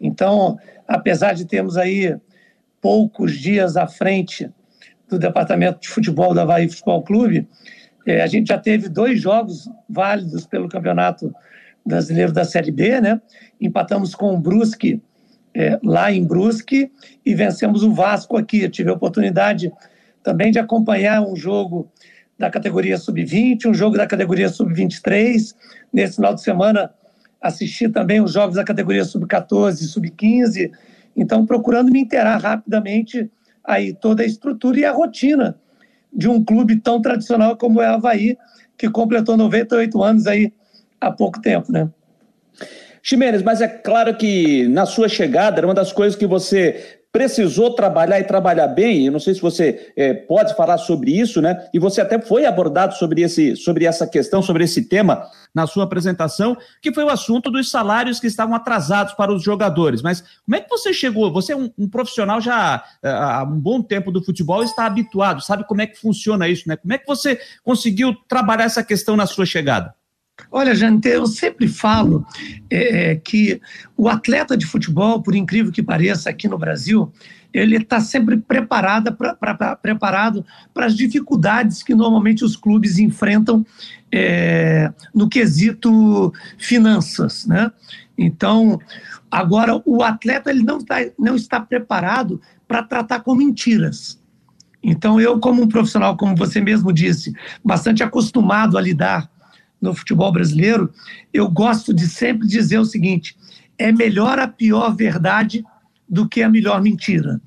Então, 0.00 0.58
apesar 0.86 1.34
de 1.34 1.44
termos 1.44 1.76
aí 1.76 2.16
poucos 2.84 3.38
dias 3.38 3.78
à 3.78 3.86
frente 3.86 4.50
do 5.08 5.18
departamento 5.18 5.80
de 5.80 5.88
futebol 5.88 6.34
da 6.34 6.42
Havaí 6.42 6.68
Futebol 6.68 7.02
Clube, 7.02 7.48
é, 8.06 8.20
a 8.20 8.26
gente 8.26 8.48
já 8.48 8.58
teve 8.58 8.90
dois 8.90 9.18
jogos 9.18 9.70
válidos 9.88 10.46
pelo 10.46 10.68
Campeonato 10.68 11.34
Brasileiro 11.82 12.30
da 12.30 12.44
Série 12.44 12.70
B, 12.70 13.00
né? 13.00 13.22
Empatamos 13.58 14.14
com 14.14 14.34
o 14.34 14.38
Brusque 14.38 15.00
é, 15.54 15.80
lá 15.82 16.12
em 16.12 16.22
Brusque 16.22 16.92
e 17.24 17.34
vencemos 17.34 17.82
o 17.82 17.90
Vasco 17.90 18.36
aqui. 18.36 18.60
Eu 18.60 18.70
tive 18.70 18.90
a 18.90 18.92
oportunidade 18.92 19.72
também 20.22 20.52
de 20.52 20.58
acompanhar 20.58 21.22
um 21.22 21.34
jogo 21.34 21.90
da 22.38 22.50
categoria 22.50 22.98
sub-20, 22.98 23.64
um 23.64 23.72
jogo 23.72 23.96
da 23.96 24.06
categoria 24.06 24.50
sub-23. 24.50 25.54
Nesse 25.90 26.16
final 26.16 26.34
de 26.34 26.42
semana 26.42 26.92
assisti 27.40 27.88
também 27.88 28.20
os 28.20 28.34
jogos 28.34 28.56
da 28.56 28.64
categoria 28.64 29.06
sub-14 29.06 29.80
e 29.80 29.84
sub-15 29.84 30.70
então, 31.16 31.46
procurando 31.46 31.90
me 31.90 32.00
inteirar 32.00 32.38
rapidamente 32.40 33.30
aí 33.62 33.92
toda 33.92 34.22
a 34.22 34.26
estrutura 34.26 34.78
e 34.78 34.84
a 34.84 34.92
rotina 34.92 35.58
de 36.12 36.28
um 36.28 36.44
clube 36.44 36.76
tão 36.80 37.00
tradicional 37.00 37.56
como 37.56 37.80
é 37.80 37.90
o 37.90 37.94
Havaí, 37.94 38.36
que 38.76 38.88
completou 38.90 39.36
98 39.36 40.02
anos 40.02 40.26
aí 40.26 40.52
há 41.00 41.10
pouco 41.10 41.40
tempo, 41.40 41.72
né? 41.72 41.88
Ximenes, 43.02 43.42
mas 43.42 43.60
é 43.60 43.68
claro 43.68 44.16
que 44.16 44.66
na 44.68 44.86
sua 44.86 45.08
chegada, 45.08 45.58
era 45.60 45.66
uma 45.66 45.74
das 45.74 45.92
coisas 45.92 46.16
que 46.16 46.26
você 46.26 47.00
precisou 47.14 47.72
trabalhar 47.72 48.18
e 48.18 48.24
trabalhar 48.24 48.66
bem, 48.66 49.06
eu 49.06 49.12
não 49.12 49.20
sei 49.20 49.34
se 49.34 49.40
você 49.40 49.92
é, 49.94 50.12
pode 50.12 50.52
falar 50.56 50.78
sobre 50.78 51.12
isso, 51.12 51.40
né? 51.40 51.68
E 51.72 51.78
você 51.78 52.00
até 52.00 52.20
foi 52.20 52.44
abordado 52.44 52.94
sobre, 52.94 53.22
esse, 53.22 53.54
sobre 53.54 53.84
essa 53.84 54.04
questão, 54.04 54.42
sobre 54.42 54.64
esse 54.64 54.88
tema 54.88 55.24
na 55.54 55.64
sua 55.64 55.84
apresentação, 55.84 56.56
que 56.82 56.92
foi 56.92 57.04
o 57.04 57.08
assunto 57.08 57.52
dos 57.52 57.70
salários 57.70 58.18
que 58.18 58.26
estavam 58.26 58.56
atrasados 58.56 59.14
para 59.14 59.32
os 59.32 59.44
jogadores. 59.44 60.02
Mas 60.02 60.24
como 60.44 60.56
é 60.56 60.60
que 60.60 60.68
você 60.68 60.92
chegou? 60.92 61.32
Você 61.32 61.52
é 61.52 61.56
um, 61.56 61.70
um 61.78 61.88
profissional 61.88 62.40
já 62.40 62.82
é, 63.00 63.08
há 63.08 63.44
um 63.44 63.60
bom 63.60 63.80
tempo 63.80 64.10
do 64.10 64.20
futebol 64.20 64.64
está 64.64 64.84
habituado, 64.84 65.40
sabe 65.40 65.62
como 65.68 65.82
é 65.82 65.86
que 65.86 66.00
funciona 66.00 66.48
isso, 66.48 66.68
né? 66.68 66.74
Como 66.74 66.92
é 66.92 66.98
que 66.98 67.06
você 67.06 67.38
conseguiu 67.62 68.12
trabalhar 68.26 68.64
essa 68.64 68.82
questão 68.82 69.14
na 69.14 69.24
sua 69.24 69.46
chegada? 69.46 69.94
Olha, 70.50 70.74
Jante, 70.74 71.08
eu 71.08 71.26
sempre 71.26 71.68
falo 71.68 72.26
é, 72.68 73.14
que 73.16 73.60
o 73.96 74.08
atleta 74.08 74.56
de 74.56 74.66
futebol, 74.66 75.22
por 75.22 75.34
incrível 75.34 75.70
que 75.70 75.82
pareça, 75.82 76.28
aqui 76.28 76.48
no 76.48 76.58
Brasil, 76.58 77.12
ele 77.52 77.76
está 77.76 78.00
sempre 78.00 78.36
preparado 78.38 79.16
para 79.16 80.84
as 80.86 80.96
dificuldades 80.96 81.84
que 81.84 81.94
normalmente 81.94 82.44
os 82.44 82.56
clubes 82.56 82.98
enfrentam 82.98 83.64
é, 84.10 84.92
no 85.14 85.28
quesito 85.28 86.32
finanças, 86.58 87.46
né? 87.46 87.70
Então, 88.18 88.80
agora 89.30 89.80
o 89.84 90.02
atleta 90.02 90.50
ele 90.50 90.64
não, 90.64 90.84
tá, 90.84 90.96
não 91.16 91.36
está 91.36 91.60
preparado 91.60 92.40
para 92.66 92.82
tratar 92.82 93.20
com 93.20 93.36
mentiras. 93.36 94.20
Então, 94.82 95.20
eu, 95.20 95.38
como 95.38 95.62
um 95.62 95.68
profissional, 95.68 96.16
como 96.16 96.36
você 96.36 96.60
mesmo 96.60 96.92
disse, 96.92 97.32
bastante 97.64 98.02
acostumado 98.02 98.76
a 98.76 98.80
lidar 98.80 99.30
no 99.84 99.94
futebol 99.94 100.32
brasileiro, 100.32 100.90
eu 101.32 101.48
gosto 101.48 101.92
de 101.92 102.08
sempre 102.08 102.48
dizer 102.48 102.78
o 102.78 102.84
seguinte: 102.86 103.36
é 103.78 103.92
melhor 103.92 104.38
a 104.38 104.48
pior 104.48 104.96
verdade 104.96 105.62
do 106.08 106.26
que 106.26 106.42
a 106.42 106.48
melhor 106.48 106.82
mentira. 106.82 107.40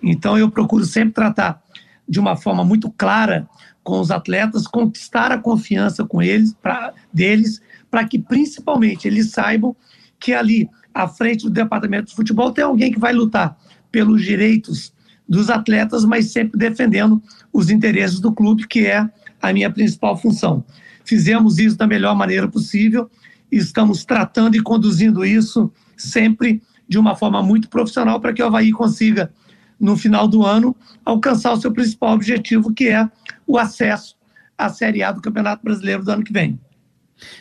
Então 0.00 0.38
eu 0.38 0.50
procuro 0.50 0.84
sempre 0.84 1.12
tratar 1.12 1.60
de 2.08 2.20
uma 2.20 2.36
forma 2.36 2.64
muito 2.64 2.90
clara 2.92 3.48
com 3.82 4.00
os 4.00 4.10
atletas, 4.10 4.66
conquistar 4.66 5.32
a 5.32 5.38
confiança 5.38 6.04
com 6.04 6.22
eles, 6.22 6.54
pra, 6.54 6.92
deles, 7.12 7.60
para 7.90 8.06
que 8.06 8.18
principalmente 8.18 9.08
eles 9.08 9.30
saibam 9.30 9.74
que 10.18 10.32
ali, 10.32 10.68
à 10.94 11.08
frente 11.08 11.44
do 11.44 11.50
departamento 11.50 12.10
de 12.10 12.14
futebol, 12.14 12.52
tem 12.52 12.64
alguém 12.64 12.92
que 12.92 13.00
vai 13.00 13.12
lutar 13.12 13.56
pelos 13.90 14.22
direitos 14.22 14.92
dos 15.28 15.50
atletas, 15.50 16.04
mas 16.04 16.30
sempre 16.30 16.58
defendendo 16.58 17.22
os 17.52 17.70
interesses 17.70 18.20
do 18.20 18.32
clube, 18.32 18.66
que 18.66 18.86
é 18.86 19.08
a 19.40 19.52
minha 19.52 19.70
principal 19.70 20.16
função. 20.16 20.64
Fizemos 21.04 21.58
isso 21.58 21.76
da 21.76 21.86
melhor 21.86 22.14
maneira 22.14 22.48
possível 22.48 23.10
e 23.50 23.56
estamos 23.56 24.04
tratando 24.04 24.56
e 24.56 24.62
conduzindo 24.62 25.24
isso 25.24 25.72
sempre 25.96 26.62
de 26.88 26.98
uma 26.98 27.14
forma 27.14 27.42
muito 27.42 27.68
profissional 27.68 28.20
para 28.20 28.32
que 28.32 28.42
o 28.42 28.46
Havaí 28.46 28.72
consiga, 28.72 29.32
no 29.78 29.96
final 29.96 30.26
do 30.26 30.44
ano, 30.44 30.76
alcançar 31.04 31.52
o 31.52 31.60
seu 31.60 31.72
principal 31.72 32.14
objetivo, 32.14 32.72
que 32.74 32.88
é 32.88 33.08
o 33.46 33.56
acesso 33.58 34.16
à 34.56 34.68
Série 34.68 35.02
A 35.02 35.12
do 35.12 35.22
Campeonato 35.22 35.62
Brasileiro 35.62 36.04
do 36.04 36.10
ano 36.10 36.24
que 36.24 36.32
vem. 36.32 36.58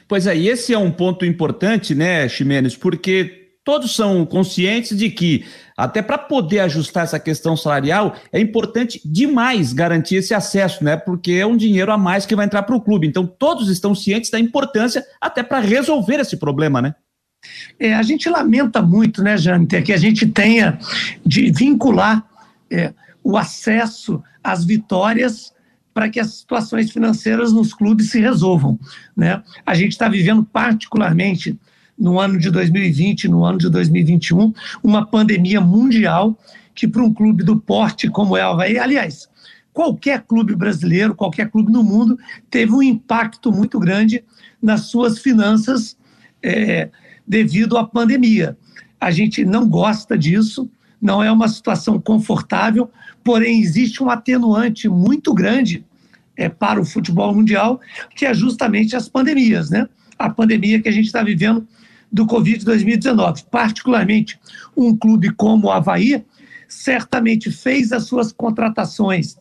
Pois 0.08 0.28
é, 0.28 0.38
e 0.38 0.48
esse 0.50 0.74
é 0.74 0.78
um 0.78 0.92
ponto 0.92 1.26
importante, 1.26 1.96
né, 1.96 2.28
Ximenes, 2.28 2.76
porque 2.76 3.39
todos 3.64 3.96
são 3.96 4.26
conscientes 4.26 4.98
de 4.98 5.10
que, 5.10 5.46
até 5.78 6.02
para 6.02 6.18
poder 6.18 6.60
ajustar 6.60 7.04
essa 7.04 7.20
questão 7.20 7.56
salarial, 7.56 8.16
é 8.32 8.40
importante 8.40 9.02
demais 9.06 9.74
garantir 9.74 10.16
esse 10.16 10.34
acesso, 10.34 10.84
né? 10.84 10.98
Porque 10.98 11.34
é 11.34 11.46
um 11.46 11.58
dinheiro 11.58 11.92
a 11.92 11.98
mais 11.98 12.26
que 12.26 12.36
vai 12.36 12.46
entrar 12.46 12.64
para 12.64 12.76
o 12.76 12.82
clube. 12.82 13.08
Então, 13.08 13.26
todos 13.28 13.70
estão 13.70 13.94
cientes 13.94 14.30
da 14.30 14.40
importância 14.40 15.06
até 15.22 15.44
para 15.44 15.60
resolver 15.60 16.20
esse 16.20 16.38
problema, 16.38 16.82
né? 16.82 16.96
É, 17.80 17.94
a 17.94 18.02
gente 18.04 18.30
lamenta 18.30 18.82
muito, 18.82 19.24
né, 19.24 19.38
Jâniter, 19.38 19.84
que 19.84 19.94
a 19.94 19.98
gente 19.98 20.28
tenha 20.28 20.78
de 21.26 21.52
vincular 21.52 22.26
é, 22.70 22.94
o 23.24 23.38
acesso 23.38 24.22
às 24.44 24.66
vitórias 24.66 25.54
para 25.94 26.10
que 26.10 26.20
as 26.20 26.34
situações 26.36 26.92
financeiras 26.92 27.52
nos 27.52 27.74
clubes 27.74 28.12
se 28.12 28.20
resolvam. 28.20 28.80
Né? 29.16 29.42
A 29.66 29.74
gente 29.74 29.92
está 29.92 30.08
vivendo 30.08 30.44
particularmente 30.44 31.58
no 32.00 32.20
ano 32.20 32.40
de 32.40 32.50
2020, 32.50 33.28
no 33.28 33.44
ano 33.44 33.58
de 33.58 33.70
2021, 33.70 34.54
uma 34.82 35.06
pandemia 35.06 35.60
mundial 35.60 36.38
que 36.74 36.88
para 36.88 37.04
um 37.04 37.14
clube 37.14 37.44
do 37.44 37.60
porte 37.60 38.10
como 38.10 38.38
é 38.38 38.48
o 38.48 38.52
Havaí, 38.52 38.80
aliás, 38.80 39.28
qualquer 39.74 40.22
clube 40.22 40.56
brasileiro, 40.56 41.14
qualquer 41.14 41.50
clube 41.50 41.72
no 41.72 41.84
mundo, 41.84 42.18
teve 42.50 42.72
um 42.72 42.82
impacto 42.82 43.52
muito 43.52 43.78
grande 43.80 44.24
nas 44.62 44.82
suas 44.82 45.20
finanças 45.20 45.98
é, 46.42 46.90
devido 47.28 47.78
à 47.78 47.86
pandemia. 47.86 48.58
A 49.00 49.12
gente 49.12 49.44
não 49.44 49.68
gosta 49.68 50.18
disso, 50.18 50.70
não 51.02 51.22
é 51.22 51.32
uma 51.32 51.48
situação 51.48 52.00
confortável, 52.00 52.90
porém 53.24 53.62
existe 53.62 54.02
um 54.02 54.10
atenuante 54.10 54.88
muito 54.88 55.34
grande 55.34 55.86
é, 56.36 56.48
para 56.48 56.80
o 56.80 56.86
futebol 56.86 57.34
mundial, 57.34 57.80
que 58.16 58.26
é 58.26 58.34
justamente 58.34 58.96
as 58.96 59.10
pandemias, 59.10 59.70
né? 59.70 59.88
A 60.18 60.30
pandemia 60.30 60.82
que 60.82 60.90
a 60.90 60.92
gente 60.92 61.06
está 61.06 61.24
vivendo 61.24 61.68
do 62.12 62.26
Covid 62.26 62.64
2019. 62.66 63.44
Particularmente, 63.52 64.40
um 64.76 64.96
clube 64.96 65.32
como 65.32 65.68
o 65.68 65.72
Havaí 65.72 66.24
certamente 66.68 67.52
fez 67.52 67.92
as 67.92 68.04
suas 68.04 68.32
contratações 68.32 69.38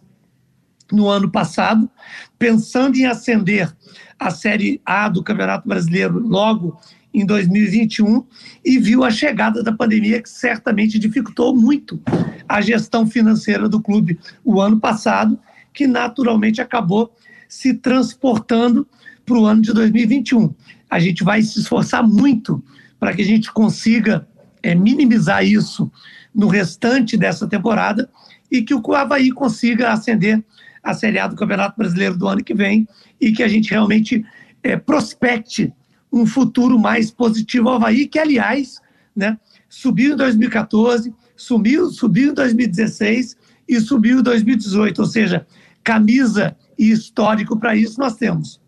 no 0.90 1.08
ano 1.08 1.30
passado, 1.30 1.90
pensando 2.38 2.96
em 2.96 3.04
ascender 3.04 3.74
a 4.18 4.30
Série 4.30 4.80
A 4.84 5.08
do 5.08 5.22
Campeonato 5.22 5.68
Brasileiro 5.68 6.18
logo 6.18 6.80
em 7.12 7.24
2021 7.24 8.24
e 8.64 8.78
viu 8.78 9.04
a 9.04 9.10
chegada 9.10 9.62
da 9.62 9.72
pandemia 9.72 10.22
que 10.22 10.28
certamente 10.28 10.98
dificultou 10.98 11.54
muito 11.54 12.00
a 12.48 12.60
gestão 12.60 13.06
financeira 13.06 13.68
do 13.68 13.80
clube 13.80 14.18
o 14.44 14.60
ano 14.60 14.80
passado, 14.80 15.38
que 15.72 15.86
naturalmente 15.86 16.60
acabou 16.60 17.12
se 17.48 17.74
transportando 17.74 18.86
para 19.24 19.38
o 19.38 19.44
ano 19.44 19.60
de 19.60 19.72
2021 19.72 20.54
a 20.88 20.98
gente 20.98 21.22
vai 21.24 21.42
se 21.42 21.60
esforçar 21.60 22.06
muito 22.06 22.62
para 22.98 23.14
que 23.14 23.22
a 23.22 23.24
gente 23.24 23.52
consiga 23.52 24.26
é, 24.62 24.74
minimizar 24.74 25.44
isso 25.44 25.90
no 26.34 26.48
restante 26.48 27.16
dessa 27.16 27.46
temporada 27.46 28.08
e 28.50 28.62
que 28.62 28.74
o 28.74 28.94
Havaí 28.94 29.30
consiga 29.30 29.92
ascender 29.92 30.42
a 30.82 30.94
Série 30.94 31.18
A 31.18 31.26
do 31.26 31.36
Campeonato 31.36 31.76
Brasileiro 31.76 32.16
do 32.16 32.26
ano 32.26 32.42
que 32.42 32.54
vem 32.54 32.88
e 33.20 33.32
que 33.32 33.42
a 33.42 33.48
gente 33.48 33.70
realmente 33.70 34.24
é, 34.62 34.76
prospecte 34.76 35.72
um 36.12 36.24
futuro 36.24 36.78
mais 36.78 37.10
positivo 37.10 37.68
ao 37.68 37.76
Havaí, 37.76 38.06
que, 38.06 38.18
aliás, 38.18 38.80
né, 39.14 39.38
subiu 39.68 40.14
em 40.14 40.16
2014, 40.16 41.12
subiu, 41.36 41.90
subiu 41.90 42.30
em 42.30 42.34
2016 42.34 43.36
e 43.68 43.80
subiu 43.80 44.20
em 44.20 44.22
2018, 44.22 44.98
ou 45.00 45.06
seja, 45.06 45.46
camisa 45.84 46.56
e 46.78 46.90
histórico 46.90 47.58
para 47.58 47.76
isso 47.76 48.00
nós 48.00 48.16
temos. 48.16 48.60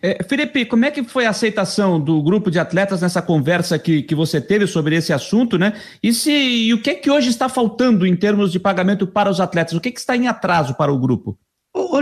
É, 0.00 0.22
Felipe, 0.24 0.64
como 0.64 0.84
é 0.84 0.90
que 0.90 1.02
foi 1.04 1.26
a 1.26 1.30
aceitação 1.30 2.00
do 2.00 2.22
grupo 2.22 2.50
de 2.50 2.58
atletas 2.58 3.02
nessa 3.02 3.20
conversa 3.20 3.78
que, 3.78 4.02
que 4.02 4.14
você 4.14 4.40
teve 4.40 4.66
sobre 4.66 4.96
esse 4.96 5.12
assunto, 5.12 5.58
né? 5.58 5.74
E, 6.02 6.12
se, 6.12 6.30
e 6.30 6.74
o 6.74 6.80
que 6.80 6.90
é 6.90 6.94
que 6.94 7.10
hoje 7.10 7.28
está 7.28 7.48
faltando 7.48 8.06
em 8.06 8.16
termos 8.16 8.52
de 8.52 8.58
pagamento 8.58 9.06
para 9.06 9.30
os 9.30 9.40
atletas? 9.40 9.74
O 9.74 9.80
que, 9.80 9.88
é 9.88 9.92
que 9.92 10.00
está 10.00 10.16
em 10.16 10.28
atraso 10.28 10.74
para 10.74 10.92
o 10.92 10.98
grupo? 10.98 11.38
Ô, 11.74 11.96
ô 11.96 12.00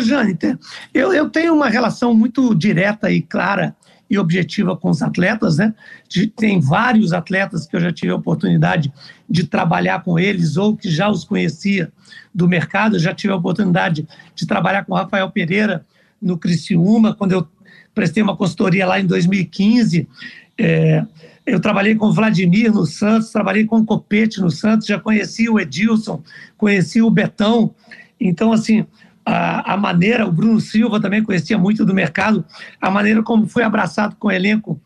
eu, 0.95 1.13
eu 1.13 1.31
tenho 1.31 1.55
uma 1.55 1.69
relação 1.69 2.15
muito 2.15 2.55
direta 2.55 3.11
e 3.11 3.21
clara 3.21 3.75
e 4.09 4.19
objetiva 4.19 4.77
com 4.77 4.89
os 4.89 5.03
atletas, 5.03 5.59
né? 5.59 5.75
Tem 6.37 6.61
vários 6.61 7.13
atletas 7.13 7.67
que 7.67 7.75
eu 7.75 7.81
já 7.81 7.93
tive 7.93 8.13
a 8.13 8.17
oportunidade 8.17 8.93
de 9.29 9.45
trabalhar 9.45 10.05
com 10.05 10.19
eles 10.19 10.57
ou 10.57 10.77
que 10.77 10.89
já 10.89 11.11
os 11.11 11.25
conhecia 11.25 11.93
do 12.33 12.47
mercado. 12.47 12.97
Eu 12.97 13.01
já 13.01 13.13
tive 13.13 13.33
a 13.33 13.37
oportunidade 13.37 14.07
de 14.35 14.47
trabalhar 14.47 14.85
com 14.85 14.93
o 14.93 14.97
Rafael 14.97 15.29
Pereira 15.31 15.85
no 16.23 16.39
Criciúma, 16.39 17.15
quando 17.15 17.33
eu 17.33 17.49
prestei 17.97 18.23
uma 18.23 18.37
consultoria 18.37 18.87
lá 18.87 19.01
em 19.01 19.07
2015. 19.07 20.07
É, 20.59 21.03
eu 21.47 21.59
trabalhei 21.59 21.95
com 21.95 22.13
Vladimir 22.13 22.71
no 22.71 22.85
Santos, 22.85 23.31
trabalhei 23.31 23.65
com 23.65 23.87
Copete 23.87 24.39
no 24.39 24.51
Santos, 24.51 24.87
já 24.87 25.01
conheci 25.01 25.49
o 25.49 25.59
Edilson, 25.59 26.23
conheci 26.59 27.01
o 27.01 27.09
Betão. 27.09 27.75
Então, 28.21 28.53
assim, 28.53 28.85
a, 29.25 29.73
a, 29.73 29.77
maneira, 29.79 30.27
o 30.27 30.31
Bruno 30.31 30.61
Silva 30.61 31.01
também 31.01 31.23
conhecia 31.23 31.57
muito 31.57 31.87
do 31.87 31.95
mercado, 31.95 32.45
a 32.79 32.91
maneira 32.91 33.23
como 33.23 33.49
foi 33.49 33.63
abraçado 33.63 34.15
com 34.17 34.29
o 34.29 34.33
elenco 34.33 34.79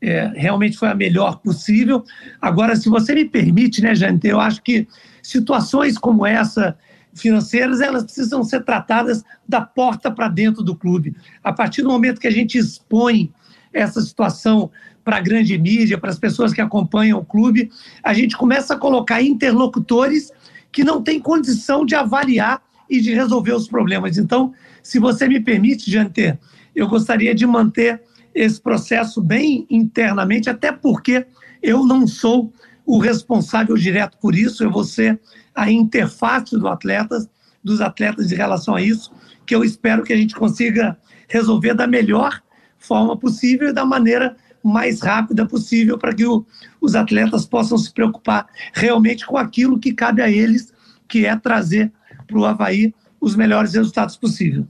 é, 0.00 0.32
realmente 0.34 0.78
foi 0.78 0.88
a 0.88 0.94
melhor 0.94 1.40
possível. 1.40 2.02
Agora, 2.40 2.76
se 2.76 2.88
você 2.88 3.14
me 3.14 3.26
permite, 3.26 3.82
né, 3.82 3.94
gente, 3.94 4.26
eu 4.26 4.40
acho 4.40 4.62
que 4.62 4.88
situações 5.22 5.98
como 5.98 6.26
essa 6.26 6.76
financeiras, 7.14 7.80
elas 7.80 8.04
precisam 8.04 8.42
ser 8.42 8.64
tratadas 8.64 9.24
da 9.48 9.60
porta 9.60 10.10
para 10.10 10.28
dentro 10.28 10.62
do 10.62 10.74
clube. 10.74 11.14
A 11.42 11.52
partir 11.52 11.82
do 11.82 11.88
momento 11.88 12.20
que 12.20 12.26
a 12.26 12.32
gente 12.32 12.58
expõe 12.58 13.32
essa 13.72 14.00
situação 14.00 14.70
para 15.04 15.18
a 15.18 15.20
grande 15.20 15.56
mídia, 15.58 15.98
para 15.98 16.10
as 16.10 16.18
pessoas 16.18 16.52
que 16.52 16.60
acompanham 16.60 17.18
o 17.18 17.24
clube, 17.24 17.70
a 18.02 18.14
gente 18.14 18.36
começa 18.36 18.74
a 18.74 18.78
colocar 18.78 19.22
interlocutores 19.22 20.32
que 20.72 20.82
não 20.82 21.02
têm 21.02 21.20
condição 21.20 21.84
de 21.84 21.94
avaliar 21.94 22.62
e 22.88 23.00
de 23.00 23.14
resolver 23.14 23.52
os 23.52 23.68
problemas. 23.68 24.18
Então, 24.18 24.52
se 24.82 24.98
você 24.98 25.28
me 25.28 25.40
permite, 25.40 25.90
Janter, 25.90 26.38
eu 26.74 26.88
gostaria 26.88 27.34
de 27.34 27.46
manter 27.46 28.02
esse 28.34 28.60
processo 28.60 29.20
bem 29.20 29.66
internamente, 29.70 30.50
até 30.50 30.72
porque 30.72 31.26
eu 31.62 31.86
não 31.86 32.06
sou 32.06 32.52
o 32.84 32.98
responsável 32.98 33.76
direto 33.76 34.18
por 34.18 34.34
isso, 34.34 34.64
eu 34.64 34.70
vou 34.70 34.84
ser 34.84 35.20
a 35.54 35.70
interface 35.70 36.58
do 36.58 36.68
atleta, 36.68 37.28
dos 37.62 37.80
atletas 37.80 38.30
em 38.32 38.34
relação 38.34 38.74
a 38.74 38.82
isso, 38.82 39.12
que 39.46 39.54
eu 39.54 39.64
espero 39.64 40.02
que 40.02 40.12
a 40.12 40.16
gente 40.16 40.34
consiga 40.34 40.98
resolver 41.28 41.74
da 41.74 41.86
melhor 41.86 42.42
forma 42.78 43.16
possível 43.16 43.68
e 43.68 43.72
da 43.72 43.84
maneira 43.84 44.36
mais 44.62 45.00
rápida 45.00 45.46
possível 45.46 45.98
para 45.98 46.14
que 46.14 46.26
o, 46.26 46.44
os 46.80 46.94
atletas 46.94 47.46
possam 47.46 47.76
se 47.76 47.92
preocupar 47.92 48.46
realmente 48.72 49.26
com 49.26 49.36
aquilo 49.36 49.78
que 49.78 49.92
cabe 49.92 50.22
a 50.22 50.30
eles, 50.30 50.72
que 51.06 51.26
é 51.26 51.36
trazer 51.36 51.92
para 52.26 52.38
o 52.38 52.44
Havaí 52.44 52.94
os 53.20 53.36
melhores 53.36 53.74
resultados 53.74 54.16
possíveis 54.16 54.64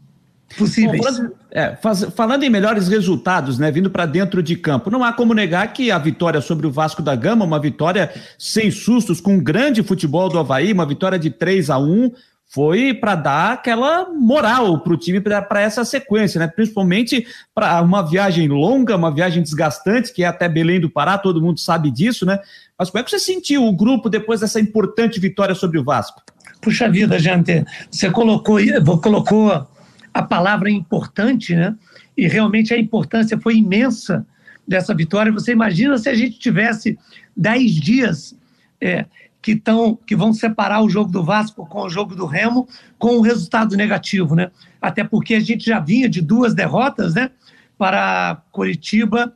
possíveis. 0.55 0.99
Bom, 0.99 1.05
falando, 1.05 1.33
é, 1.51 1.77
faz, 1.77 2.05
falando, 2.17 2.43
em 2.43 2.51
melhores 2.51 2.89
resultados, 2.89 3.59
né, 3.59 3.71
vindo 3.71 3.91
para 3.91 4.07
dentro 4.07 4.43
de 4.43 4.57
campo, 4.57 4.91
não 4.91 5.05
há 5.05 5.13
como 5.13 5.35
negar 5.35 5.73
que 5.73 5.91
a 5.91 5.99
vitória 5.99 6.41
sobre 6.41 6.67
o 6.67 6.71
Vasco 6.71 7.03
da 7.03 7.15
Gama, 7.15 7.45
uma 7.45 7.61
vitória 7.61 8.13
sem 8.39 8.71
sustos, 8.71 9.21
com 9.21 9.35
um 9.35 9.43
grande 9.43 9.83
futebol 9.83 10.29
do 10.29 10.39
Havaí, 10.39 10.73
uma 10.73 10.87
vitória 10.87 11.19
de 11.19 11.31
3 11.31 11.71
a 11.71 11.79
1 11.79 12.13
foi 12.47 12.95
para 12.95 13.17
dar 13.17 13.53
aquela 13.55 14.09
moral 14.11 14.79
para 14.79 14.93
o 14.93 14.97
time 14.97 15.21
para 15.21 15.61
essa 15.61 15.85
sequência, 15.85 16.39
né? 16.39 16.47
Principalmente 16.47 17.27
para 17.53 17.83
uma 17.83 18.01
viagem 18.01 18.47
longa, 18.47 18.97
uma 18.97 19.13
viagem 19.13 19.43
desgastante, 19.43 20.13
que 20.13 20.23
é 20.23 20.27
até 20.27 20.49
Belém 20.49 20.79
do 20.79 20.89
Pará, 20.89 21.19
todo 21.19 21.43
mundo 21.43 21.59
sabe 21.59 21.91
disso, 21.91 22.25
né? 22.25 22.39
Mas 22.79 22.91
como 22.91 23.01
é 23.01 23.05
que 23.05 23.11
você 23.11 23.19
sentiu 23.19 23.65
o 23.65 23.73
grupo 23.73 24.09
depois 24.09 24.41
dessa 24.41 24.61
importante 24.61 25.19
vitória 25.19 25.55
sobre 25.55 25.79
o 25.79 25.85
Vasco? 25.85 26.23
Puxa 26.61 26.89
vida, 26.89 27.19
gente, 27.19 27.65
você 27.91 28.09
colocou, 28.11 28.59
colocou 29.03 29.67
a 30.15 30.23
palavra 30.23 30.71
importante, 30.71 31.57
né? 31.57 31.77
E 32.17 32.29
realmente 32.29 32.73
a 32.73 32.79
importância 32.79 33.37
foi 33.39 33.57
imensa 33.57 34.25
dessa 34.67 34.95
vitória. 34.95 35.33
Você 35.33 35.51
imagina 35.51 35.99
se 35.99 36.09
a 36.09 36.15
gente 36.15 36.39
tivesse 36.39 36.97
dez 37.37 37.73
dias 37.73 38.39
é, 38.81 39.07
que, 39.43 39.57
tão, 39.57 39.97
que 40.07 40.15
vão 40.15 40.33
separar 40.33 40.81
o 40.83 40.89
jogo 40.89 41.11
do 41.11 41.25
Vasco 41.25 41.67
com 41.67 41.83
o 41.83 41.91
jogo 41.91 42.15
do 42.15 42.27
Remo 42.27 42.69
com 42.97 43.19
um 43.19 43.21
resultado 43.21 43.77
negativo, 43.77 44.37
né? 44.37 44.53
Até 44.81 45.03
porque 45.03 45.35
a 45.35 45.41
gente 45.41 45.67
já 45.67 45.81
vinha 45.81 46.09
de 46.09 46.23
duas 46.23 46.55
derrotas, 46.55 47.15
né? 47.15 47.31
Para 47.77 48.41
Curitiba 48.53 49.35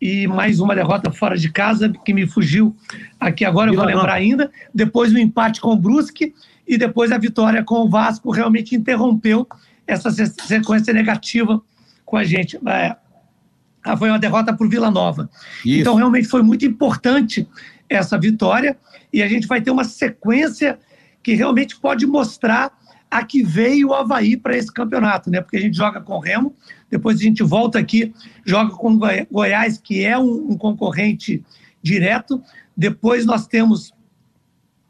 e 0.00 0.28
mais 0.28 0.60
uma 0.60 0.76
derrota 0.76 1.10
fora 1.10 1.36
de 1.36 1.50
casa 1.50 1.92
que 2.04 2.14
me 2.14 2.26
fugiu 2.26 2.76
aqui 3.18 3.44
agora, 3.44 3.70
eu 3.70 3.74
vou 3.74 3.84
lembrar 3.84 4.12
ainda. 4.12 4.50
Depois 4.72 5.12
o 5.12 5.18
empate 5.18 5.60
com 5.60 5.72
o 5.72 5.76
Brusque 5.76 6.32
e 6.68 6.78
depois 6.78 7.10
a 7.10 7.18
vitória 7.18 7.64
com 7.64 7.80
o 7.80 7.88
Vasco 7.88 8.30
realmente 8.30 8.76
interrompeu 8.76 9.48
essa 9.86 10.10
sequência 10.10 10.92
negativa 10.92 11.60
com 12.04 12.16
a 12.16 12.24
gente. 12.24 12.58
É, 12.66 12.96
foi 13.96 14.08
uma 14.08 14.18
derrota 14.18 14.52
por 14.52 14.68
Vila 14.68 14.90
Nova. 14.90 15.28
Isso. 15.64 15.80
Então 15.80 15.94
realmente 15.94 16.28
foi 16.28 16.42
muito 16.42 16.64
importante 16.64 17.48
essa 17.88 18.18
vitória 18.18 18.76
e 19.12 19.22
a 19.22 19.28
gente 19.28 19.46
vai 19.46 19.60
ter 19.60 19.70
uma 19.70 19.84
sequência 19.84 20.78
que 21.22 21.34
realmente 21.34 21.76
pode 21.76 22.06
mostrar 22.06 22.72
a 23.10 23.24
que 23.24 23.42
veio 23.42 23.88
o 23.88 23.94
Havaí 23.94 24.36
para 24.36 24.56
esse 24.56 24.72
campeonato, 24.72 25.30
né? 25.30 25.40
Porque 25.40 25.56
a 25.56 25.60
gente 25.60 25.76
joga 25.76 26.00
com 26.00 26.14
o 26.14 26.18
Remo, 26.18 26.54
depois 26.90 27.20
a 27.20 27.22
gente 27.22 27.42
volta 27.42 27.78
aqui, 27.78 28.12
joga 28.44 28.74
com 28.74 28.92
o 28.92 29.00
Goiás, 29.30 29.78
que 29.78 30.04
é 30.04 30.18
um, 30.18 30.50
um 30.50 30.56
concorrente 30.56 31.44
direto. 31.82 32.42
Depois 32.76 33.24
nós 33.24 33.46
temos 33.46 33.94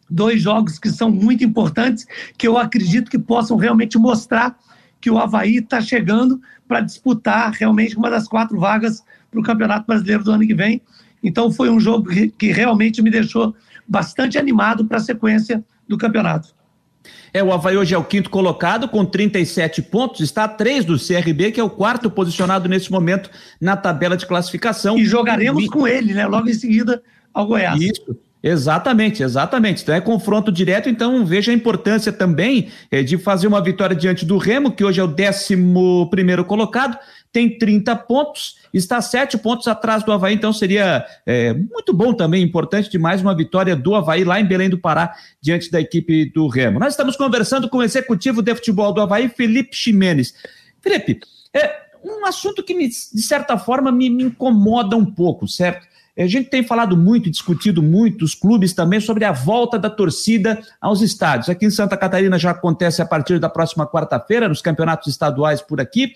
dois 0.08 0.40
jogos 0.40 0.78
que 0.78 0.88
são 0.90 1.10
muito 1.10 1.44
importantes, 1.44 2.06
que 2.38 2.46
eu 2.46 2.56
acredito 2.56 3.10
que 3.10 3.18
possam 3.18 3.56
realmente 3.56 3.98
mostrar 3.98 4.56
que 5.04 5.10
o 5.10 5.18
Havaí 5.18 5.58
está 5.58 5.82
chegando 5.82 6.40
para 6.66 6.80
disputar 6.80 7.52
realmente 7.52 7.94
uma 7.94 8.08
das 8.08 8.26
quatro 8.26 8.58
vagas 8.58 9.04
para 9.30 9.38
o 9.38 9.42
Campeonato 9.42 9.86
Brasileiro 9.86 10.24
do 10.24 10.32
ano 10.32 10.46
que 10.46 10.54
vem. 10.54 10.80
Então 11.22 11.52
foi 11.52 11.68
um 11.68 11.78
jogo 11.78 12.08
que, 12.38 12.50
realmente 12.50 13.02
me 13.02 13.10
deixou 13.10 13.54
bastante 13.86 14.38
animado 14.38 14.86
para 14.86 14.96
a 14.96 15.00
sequência 15.00 15.62
do 15.86 15.98
campeonato. 15.98 16.54
É, 17.34 17.44
o 17.44 17.52
Havaí 17.52 17.76
hoje 17.76 17.94
é 17.94 17.98
o 17.98 18.02
quinto 18.02 18.30
colocado 18.30 18.88
com 18.88 19.04
37 19.04 19.82
pontos, 19.82 20.20
está 20.20 20.44
a 20.44 20.48
três 20.48 20.86
do 20.86 20.96
CRB, 20.96 21.52
que 21.52 21.60
é 21.60 21.64
o 21.64 21.68
quarto 21.68 22.10
posicionado 22.10 22.66
nesse 22.66 22.90
momento 22.90 23.28
na 23.60 23.76
tabela 23.76 24.16
de 24.16 24.24
classificação. 24.24 24.96
E 24.96 25.04
jogaremos 25.04 25.64
e... 25.64 25.68
com 25.68 25.86
ele, 25.86 26.14
né? 26.14 26.26
Logo 26.26 26.48
em 26.48 26.54
seguida 26.54 27.02
ao 27.34 27.46
Goiás. 27.46 27.78
Isso. 27.78 28.16
Exatamente, 28.46 29.22
exatamente. 29.22 29.82
Então 29.82 29.94
é 29.94 30.02
confronto 30.02 30.52
direto, 30.52 30.86
então 30.86 31.24
veja 31.24 31.50
a 31.50 31.54
importância 31.54 32.12
também 32.12 32.68
é, 32.90 33.02
de 33.02 33.16
fazer 33.16 33.46
uma 33.46 33.62
vitória 33.62 33.96
diante 33.96 34.26
do 34.26 34.36
Remo, 34.36 34.70
que 34.70 34.84
hoje 34.84 35.00
é 35.00 35.02
o 35.02 35.08
11 35.08 35.56
primeiro 36.10 36.44
colocado, 36.44 36.98
tem 37.32 37.56
30 37.58 37.96
pontos, 37.96 38.58
está 38.74 39.00
sete 39.00 39.38
pontos 39.38 39.66
atrás 39.66 40.04
do 40.04 40.12
Havaí, 40.12 40.34
então 40.34 40.52
seria 40.52 41.06
é, 41.24 41.54
muito 41.54 41.94
bom 41.94 42.12
também, 42.12 42.42
importante 42.42 42.90
demais 42.90 43.22
uma 43.22 43.34
vitória 43.34 43.74
do 43.74 43.94
Havaí 43.94 44.24
lá 44.24 44.38
em 44.38 44.44
Belém 44.44 44.68
do 44.68 44.76
Pará, 44.76 45.14
diante 45.40 45.70
da 45.70 45.80
equipe 45.80 46.26
do 46.26 46.46
Remo. 46.46 46.78
Nós 46.78 46.92
estamos 46.92 47.16
conversando 47.16 47.66
com 47.66 47.78
o 47.78 47.82
executivo 47.82 48.42
de 48.42 48.54
futebol 48.54 48.92
do 48.92 49.00
Havaí, 49.00 49.30
Felipe 49.30 49.74
Ximenes. 49.74 50.34
Felipe, 50.82 51.18
é 51.54 51.76
um 52.04 52.26
assunto 52.26 52.62
que, 52.62 52.74
me, 52.74 52.88
de 52.88 53.22
certa 53.22 53.56
forma, 53.56 53.90
me, 53.90 54.10
me 54.10 54.24
incomoda 54.24 54.98
um 54.98 55.06
pouco, 55.06 55.48
certo? 55.48 55.93
A 56.16 56.26
gente 56.28 56.48
tem 56.48 56.62
falado 56.62 56.96
muito, 56.96 57.28
discutido 57.28 57.82
muito, 57.82 58.24
os 58.24 58.34
clubes 58.34 58.72
também, 58.72 59.00
sobre 59.00 59.24
a 59.24 59.32
volta 59.32 59.78
da 59.78 59.90
torcida 59.90 60.60
aos 60.80 61.02
estádios. 61.02 61.48
Aqui 61.48 61.66
em 61.66 61.70
Santa 61.70 61.96
Catarina 61.96 62.38
já 62.38 62.52
acontece 62.52 63.02
a 63.02 63.06
partir 63.06 63.40
da 63.40 63.48
próxima 63.48 63.86
quarta-feira, 63.86 64.48
nos 64.48 64.62
campeonatos 64.62 65.08
estaduais 65.08 65.60
por 65.60 65.80
aqui. 65.80 66.12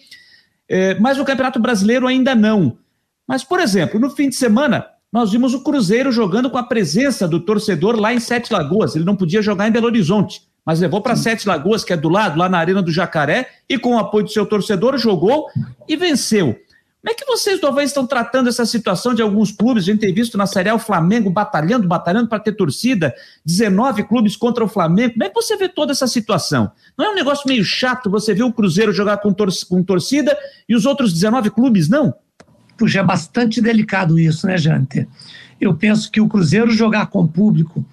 É, 0.69 0.95
mas 1.01 1.17
no 1.17 1.25
Campeonato 1.25 1.59
Brasileiro 1.59 2.07
ainda 2.07 2.35
não. 2.35 2.79
Mas, 3.27 3.43
por 3.43 3.59
exemplo, 3.59 3.99
no 3.99 4.11
fim 4.11 4.29
de 4.29 4.37
semana, 4.37 4.87
nós 5.13 5.33
vimos 5.33 5.53
o 5.53 5.63
Cruzeiro 5.65 6.13
jogando 6.13 6.49
com 6.49 6.59
a 6.59 6.63
presença 6.63 7.27
do 7.27 7.41
torcedor 7.41 7.99
lá 7.99 8.15
em 8.15 8.21
Sete 8.21 8.53
Lagoas. 8.53 8.95
Ele 8.95 9.05
não 9.05 9.17
podia 9.17 9.43
jogar 9.43 9.67
em 9.67 9.73
Belo 9.73 9.87
Horizonte, 9.87 10.43
mas 10.65 10.81
levou 10.81 11.01
para 11.01 11.17
Sete 11.17 11.49
Lagoas, 11.49 11.83
que 11.83 11.93
é 11.93 11.97
do 11.97 12.09
lado, 12.09 12.39
lá 12.39 12.49
na 12.49 12.59
Arena 12.59 12.83
do 12.83 12.93
Jacaré, 12.93 13.49
e 13.69 13.79
com 13.79 13.97
o 13.97 13.99
apoio 13.99 14.25
do 14.25 14.31
seu 14.31 14.47
torcedor, 14.47 14.97
jogou 14.97 15.47
e 15.89 15.97
venceu. 15.97 16.57
Como 17.01 17.13
é 17.13 17.15
que 17.15 17.25
vocês 17.25 17.61
talvez 17.61 17.91
estão 17.91 18.05
tratando 18.05 18.49
essa 18.49 18.67
situação 18.67 19.15
de 19.15 19.23
alguns 19.23 19.53
clubes? 19.53 19.85
A 19.85 19.87
gente 19.87 20.01
tem 20.01 20.13
visto 20.13 20.37
na 20.37 20.47
Série 20.47 20.69
A 20.69 20.75
o 20.75 20.81
Flamengo 20.81 21.31
batalhando, 21.31 21.87
batalhando 21.87 22.29
para 22.29 22.41
ter 22.41 22.53
torcida, 22.53 23.15
19 23.47 24.03
clubes 24.03 24.35
contra 24.35 24.65
o 24.65 24.69
Flamengo. 24.69 25.13
Como 25.13 25.23
é 25.25 25.29
que 25.29 25.35
você 25.35 25.57
vê 25.57 25.69
toda 25.69 25.93
essa 25.93 26.09
situação? 26.09 26.73
Não 26.99 27.07
é 27.07 27.11
um 27.11 27.15
negócio 27.15 27.47
meio 27.47 27.65
chato 27.65 28.11
você 28.11 28.35
ver 28.35 28.43
o 28.43 28.53
Cruzeiro 28.53 28.93
jogar 28.93 29.19
com, 29.19 29.33
tor 29.33 29.49
com 29.69 29.81
torcida 29.81 30.37
e 30.69 30.75
os 30.75 30.87
outros 30.87 31.13
19 31.13 31.51
clubes 31.51 31.89
não? 31.89 32.13
Puxa, 32.77 32.99
é 32.99 33.03
bastante 33.03 33.61
delicado 33.61 34.19
isso, 34.19 34.49
né, 34.49 34.59
Jante? 34.59 35.07
Eu 35.61 35.75
penso 35.75 36.11
que 36.11 36.21
o 36.21 36.29
Cruzeiro 36.29 36.71
jogar 36.71 37.07
com 37.07 37.27
público 37.27 37.85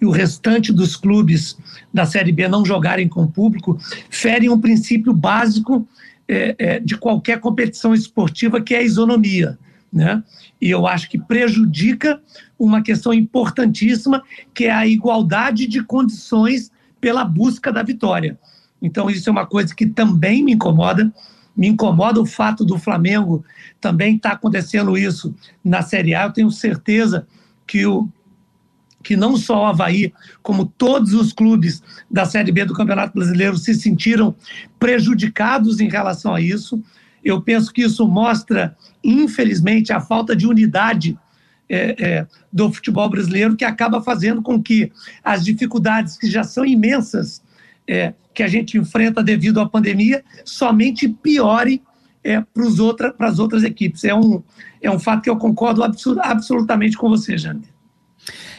e 0.00 0.06
o 0.06 0.10
restante 0.10 0.72
dos 0.72 0.96
clubes 0.96 1.56
da 1.92 2.06
Série 2.06 2.32
B 2.32 2.48
não 2.48 2.64
jogarem 2.64 3.08
com 3.08 3.26
público 3.26 3.78
ferem 4.08 4.48
um 4.48 4.60
princípio 4.60 5.12
básico 5.12 5.86
é, 6.28 6.54
é, 6.58 6.80
de 6.80 6.96
qualquer 6.96 7.40
competição 7.40 7.94
esportiva, 7.94 8.60
que 8.60 8.74
é 8.74 8.78
a 8.78 8.82
isonomia. 8.82 9.58
Né? 9.92 10.22
E 10.60 10.70
eu 10.70 10.86
acho 10.86 11.08
que 11.08 11.18
prejudica 11.18 12.20
uma 12.58 12.82
questão 12.82 13.12
importantíssima, 13.12 14.22
que 14.52 14.64
é 14.64 14.70
a 14.70 14.86
igualdade 14.86 15.66
de 15.66 15.82
condições 15.82 16.70
pela 17.00 17.24
busca 17.24 17.72
da 17.72 17.82
vitória. 17.82 18.38
Então, 18.80 19.08
isso 19.08 19.28
é 19.28 19.32
uma 19.32 19.46
coisa 19.46 19.74
que 19.74 19.86
também 19.86 20.42
me 20.42 20.52
incomoda. 20.52 21.12
Me 21.56 21.68
incomoda 21.68 22.20
o 22.20 22.26
fato 22.26 22.64
do 22.64 22.78
Flamengo 22.78 23.44
também 23.80 24.16
estar 24.16 24.30
tá 24.30 24.34
acontecendo 24.34 24.98
isso 24.98 25.34
na 25.62 25.82
Série 25.82 26.14
A. 26.14 26.24
Eu 26.24 26.32
tenho 26.32 26.50
certeza 26.50 27.26
que 27.66 27.86
o, 27.86 28.08
que 29.04 29.16
não 29.16 29.36
só 29.36 29.62
o 29.62 29.66
Havaí, 29.66 30.12
como 30.42 30.64
todos 30.64 31.12
os 31.12 31.32
clubes 31.32 31.82
da 32.10 32.24
Série 32.24 32.50
B 32.50 32.64
do 32.64 32.74
Campeonato 32.74 33.14
Brasileiro 33.14 33.56
se 33.56 33.74
sentiram 33.74 34.34
prejudicados 34.78 35.78
em 35.78 35.88
relação 35.88 36.34
a 36.34 36.40
isso. 36.40 36.82
Eu 37.22 37.40
penso 37.42 37.72
que 37.72 37.82
isso 37.82 38.08
mostra, 38.08 38.74
infelizmente, 39.04 39.92
a 39.92 40.00
falta 40.00 40.34
de 40.34 40.46
unidade 40.46 41.16
é, 41.68 41.96
é, 41.98 42.26
do 42.52 42.72
futebol 42.72 43.08
brasileiro, 43.08 43.56
que 43.56 43.64
acaba 43.64 44.02
fazendo 44.02 44.42
com 44.42 44.62
que 44.62 44.90
as 45.22 45.44
dificuldades 45.44 46.16
que 46.16 46.28
já 46.28 46.42
são 46.42 46.64
imensas 46.64 47.42
é, 47.86 48.14
que 48.32 48.42
a 48.42 48.48
gente 48.48 48.78
enfrenta 48.78 49.22
devido 49.22 49.60
à 49.60 49.68
pandemia 49.68 50.24
somente 50.44 51.08
piorem 51.08 51.80
é, 52.22 52.42
para 53.16 53.28
as 53.28 53.38
outras 53.38 53.62
equipes. 53.64 54.04
É 54.04 54.14
um, 54.14 54.42
é 54.80 54.90
um 54.90 54.98
fato 54.98 55.22
que 55.22 55.30
eu 55.30 55.36
concordo 55.36 55.82
absolutamente 55.82 56.96
com 56.96 57.08
você, 57.08 57.36
Jander. 57.36 57.73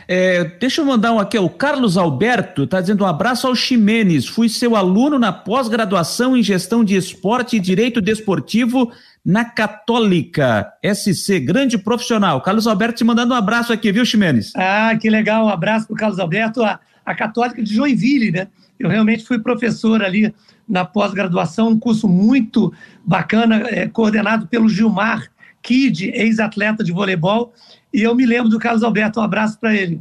É, 0.07 0.43
deixa 0.43 0.81
eu 0.81 0.85
mandar 0.85 1.11
um 1.11 1.19
aqui, 1.19 1.37
o 1.37 1.49
Carlos 1.49 1.97
Alberto 1.97 2.63
está 2.63 2.79
dizendo 2.79 3.03
um 3.03 3.07
abraço 3.07 3.47
ao 3.47 3.55
Ximenes. 3.55 4.27
Fui 4.27 4.47
seu 4.47 4.75
aluno 4.75 5.17
na 5.17 5.33
pós-graduação 5.33 6.37
em 6.37 6.43
gestão 6.43 6.83
de 6.83 6.95
esporte 6.95 7.57
e 7.57 7.59
direito 7.59 8.01
desportivo 8.01 8.91
na 9.25 9.43
Católica 9.43 10.71
SC, 10.83 11.39
grande 11.39 11.77
profissional. 11.77 12.41
Carlos 12.41 12.67
Alberto 12.67 12.97
te 12.97 13.03
mandando 13.03 13.33
um 13.33 13.37
abraço 13.37 13.73
aqui, 13.73 13.91
viu, 13.91 14.05
Ximenes? 14.05 14.51
Ah, 14.55 14.95
que 14.99 15.09
legal, 15.09 15.45
um 15.45 15.49
abraço 15.49 15.87
para 15.87 15.93
o 15.95 15.97
Carlos 15.97 16.19
Alberto, 16.19 16.63
a, 16.63 16.79
a 17.03 17.15
Católica 17.15 17.63
de 17.63 17.73
Joinville, 17.73 18.31
né? 18.31 18.47
Eu 18.79 18.89
realmente 18.89 19.23
fui 19.25 19.39
professor 19.39 20.03
ali 20.03 20.33
na 20.67 20.85
pós-graduação, 20.85 21.69
um 21.69 21.79
curso 21.79 22.07
muito 22.07 22.71
bacana, 23.03 23.63
é, 23.67 23.87
coordenado 23.87 24.47
pelo 24.47 24.69
Gilmar 24.69 25.29
Kid, 25.65 26.11
ex-atleta 26.13 26.83
de 26.83 26.91
voleibol, 26.91 27.51
e 27.91 28.03
eu 28.03 28.13
me 28.13 28.25
lembro 28.25 28.49
do 28.49 28.59
Carlos 28.59 28.83
Alberto, 28.83 29.19
um 29.19 29.23
abraço 29.23 29.59
para 29.59 29.75
ele. 29.75 29.99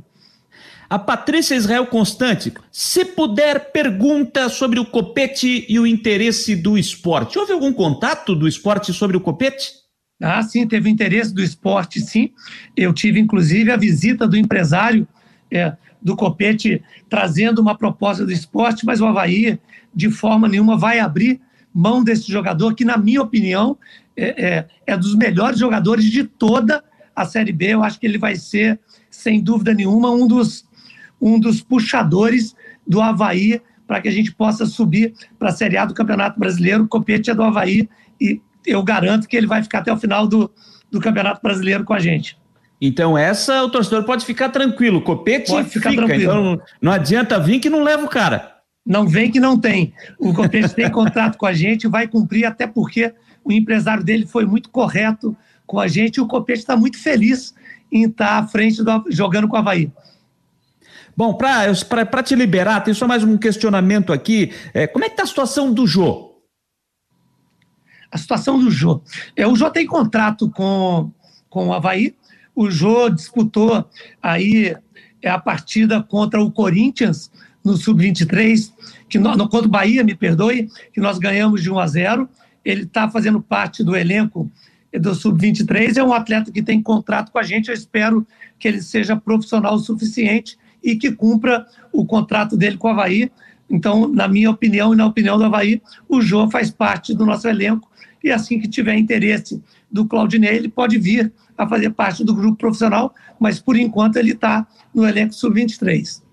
A 0.90 0.98
Patrícia 0.98 1.54
Israel 1.54 1.86
Constante, 1.86 2.52
se 2.70 3.04
puder, 3.04 3.72
pergunta 3.72 4.50
sobre 4.50 4.78
o 4.78 4.84
copete 4.84 5.64
e 5.66 5.78
o 5.78 5.86
interesse 5.86 6.54
do 6.54 6.76
esporte. 6.76 7.38
Houve 7.38 7.52
algum 7.52 7.72
contato 7.72 8.34
do 8.36 8.46
esporte 8.46 8.92
sobre 8.92 9.16
o 9.16 9.20
copete? 9.20 9.72
Ah, 10.22 10.42
sim, 10.42 10.66
teve 10.68 10.90
interesse 10.90 11.34
do 11.34 11.42
esporte, 11.42 12.00
sim. 12.00 12.30
Eu 12.76 12.92
tive, 12.92 13.18
inclusive, 13.18 13.72
a 13.72 13.76
visita 13.76 14.28
do 14.28 14.36
empresário 14.36 15.08
é, 15.50 15.74
do 16.00 16.14
copete 16.14 16.82
trazendo 17.08 17.60
uma 17.60 17.76
proposta 17.76 18.24
do 18.24 18.32
esporte, 18.32 18.84
mas 18.84 19.00
o 19.00 19.06
Havaí, 19.06 19.58
de 19.94 20.10
forma 20.10 20.46
nenhuma, 20.46 20.76
vai 20.76 20.98
abrir 21.00 21.40
mão 21.74 22.04
desse 22.04 22.30
jogador, 22.30 22.74
que, 22.74 22.84
na 22.84 22.96
minha 22.96 23.20
opinião, 23.20 23.76
é, 24.16 24.44
é, 24.44 24.66
é 24.86 24.96
dos 24.96 25.14
melhores 25.14 25.58
jogadores 25.58 26.04
de 26.04 26.24
toda 26.24 26.82
a 27.14 27.24
Série 27.24 27.52
B. 27.52 27.66
Eu 27.68 27.82
acho 27.82 27.98
que 27.98 28.06
ele 28.06 28.18
vai 28.18 28.36
ser, 28.36 28.78
sem 29.10 29.40
dúvida 29.40 29.72
nenhuma, 29.74 30.10
um 30.10 30.26
dos, 30.26 30.66
um 31.20 31.38
dos 31.38 31.60
puxadores 31.60 32.54
do 32.86 33.00
Havaí 33.00 33.60
para 33.86 34.00
que 34.00 34.08
a 34.08 34.12
gente 34.12 34.32
possa 34.32 34.66
subir 34.66 35.14
para 35.38 35.50
a 35.50 35.52
Série 35.52 35.76
A 35.76 35.84
do 35.84 35.94
Campeonato 35.94 36.38
Brasileiro. 36.38 36.84
O 36.84 36.88
Copete 36.88 37.30
é 37.30 37.34
do 37.34 37.42
Havaí 37.42 37.88
e 38.20 38.40
eu 38.66 38.82
garanto 38.82 39.28
que 39.28 39.36
ele 39.36 39.46
vai 39.46 39.62
ficar 39.62 39.80
até 39.80 39.92
o 39.92 39.96
final 39.96 40.26
do, 40.26 40.50
do 40.90 41.00
Campeonato 41.00 41.40
Brasileiro 41.42 41.84
com 41.84 41.92
a 41.92 41.98
gente. 41.98 42.36
Então, 42.80 43.16
essa 43.16 43.62
o 43.62 43.70
torcedor 43.70 44.04
pode 44.04 44.24
ficar 44.24 44.48
tranquilo. 44.48 44.98
O 44.98 45.02
Copete 45.02 45.50
pode 45.50 45.68
ficar 45.68 45.90
fica. 45.90 46.06
Tranquilo. 46.06 46.32
Então, 46.32 46.60
não 46.80 46.92
adianta 46.92 47.38
vir 47.38 47.60
que 47.60 47.70
não 47.70 47.82
leva 47.82 48.04
o 48.04 48.08
cara. 48.08 48.52
Não 48.84 49.06
vem 49.06 49.30
que 49.30 49.40
não 49.40 49.58
tem. 49.58 49.94
O 50.18 50.34
Copete 50.34 50.74
tem 50.74 50.90
contrato 50.90 51.38
com 51.38 51.46
a 51.46 51.52
gente, 51.54 51.88
vai 51.88 52.06
cumprir, 52.06 52.44
até 52.44 52.66
porque 52.66 53.14
o 53.44 53.52
empresário 53.52 54.02
dele 54.02 54.26
foi 54.26 54.46
muito 54.46 54.70
correto 54.70 55.36
com 55.66 55.78
a 55.78 55.86
gente 55.86 56.16
e 56.16 56.20
o 56.20 56.26
Copete 56.26 56.60
está 56.60 56.76
muito 56.76 56.98
feliz 56.98 57.54
em 57.92 58.04
estar 58.04 58.38
à 58.38 58.46
frente 58.46 58.82
do, 58.82 59.04
jogando 59.08 59.46
com 59.46 59.56
o 59.56 59.58
Havaí. 59.58 59.92
Bom, 61.16 61.34
para 61.34 62.22
te 62.22 62.34
liberar, 62.34 62.80
tem 62.80 62.92
só 62.92 63.06
mais 63.06 63.22
um 63.22 63.36
questionamento 63.36 64.12
aqui. 64.12 64.52
É, 64.72 64.86
como 64.86 65.04
é 65.04 65.08
que 65.08 65.14
está 65.14 65.22
a 65.22 65.26
situação 65.26 65.72
do 65.72 65.86
Jô? 65.86 66.34
A 68.10 68.18
situação 68.18 68.58
do 68.58 68.70
Jô. 68.70 69.00
É, 69.36 69.46
o 69.46 69.54
Jô 69.54 69.70
tem 69.70 69.86
contrato 69.86 70.50
com, 70.50 71.12
com 71.48 71.68
o 71.68 71.72
Havaí. 71.72 72.16
O 72.54 72.68
Jô 72.68 73.08
disputou 73.08 73.88
aí 74.20 74.76
é, 75.22 75.30
a 75.30 75.38
partida 75.38 76.02
contra 76.02 76.42
o 76.42 76.50
Corinthians 76.50 77.30
no 77.64 77.76
Sub-23, 77.76 78.72
que 79.08 79.18
nós, 79.18 79.36
no, 79.36 79.48
contra 79.48 79.66
o 79.66 79.70
Bahia, 79.70 80.04
me 80.04 80.14
perdoe, 80.14 80.68
que 80.92 81.00
nós 81.00 81.18
ganhamos 81.18 81.62
de 81.62 81.70
1 81.70 81.78
a 81.78 81.86
0. 81.86 82.28
Ele 82.64 82.82
está 82.82 83.10
fazendo 83.10 83.40
parte 83.40 83.82
do 83.82 83.96
elenco 83.96 84.50
do 84.92 85.14
Sub-23. 85.14 85.96
É 85.96 86.04
um 86.04 86.12
atleta 86.12 86.50
que 86.50 86.62
tem 86.62 86.82
contrato 86.82 87.30
com 87.30 87.38
a 87.38 87.42
gente. 87.42 87.68
Eu 87.68 87.74
espero 87.74 88.26
que 88.58 88.68
ele 88.68 88.80
seja 88.80 89.16
profissional 89.16 89.74
o 89.74 89.78
suficiente 89.78 90.56
e 90.82 90.96
que 90.96 91.10
cumpra 91.10 91.66
o 91.92 92.04
contrato 92.04 92.56
dele 92.56 92.76
com 92.76 92.88
o 92.88 92.90
Havaí. 92.90 93.30
Então, 93.68 94.06
na 94.08 94.28
minha 94.28 94.50
opinião 94.50 94.92
e 94.92 94.96
na 94.96 95.06
opinião 95.06 95.38
do 95.38 95.44
Havaí, 95.44 95.80
o 96.08 96.20
Jô 96.20 96.48
faz 96.50 96.70
parte 96.70 97.14
do 97.14 97.24
nosso 97.24 97.48
elenco 97.48 97.90
e 98.22 98.30
assim 98.30 98.58
que 98.58 98.66
tiver 98.66 98.96
interesse 98.96 99.62
do 99.92 100.06
Claudinei, 100.06 100.56
ele 100.56 100.68
pode 100.68 100.98
vir 100.98 101.30
a 101.56 101.68
fazer 101.68 101.90
parte 101.90 102.24
do 102.24 102.34
grupo 102.34 102.56
profissional, 102.56 103.14
mas 103.38 103.60
por 103.60 103.76
enquanto 103.76 104.16
ele 104.16 104.32
está 104.32 104.66
no 104.94 105.06
elenco 105.06 105.34
sub-23. 105.34 106.23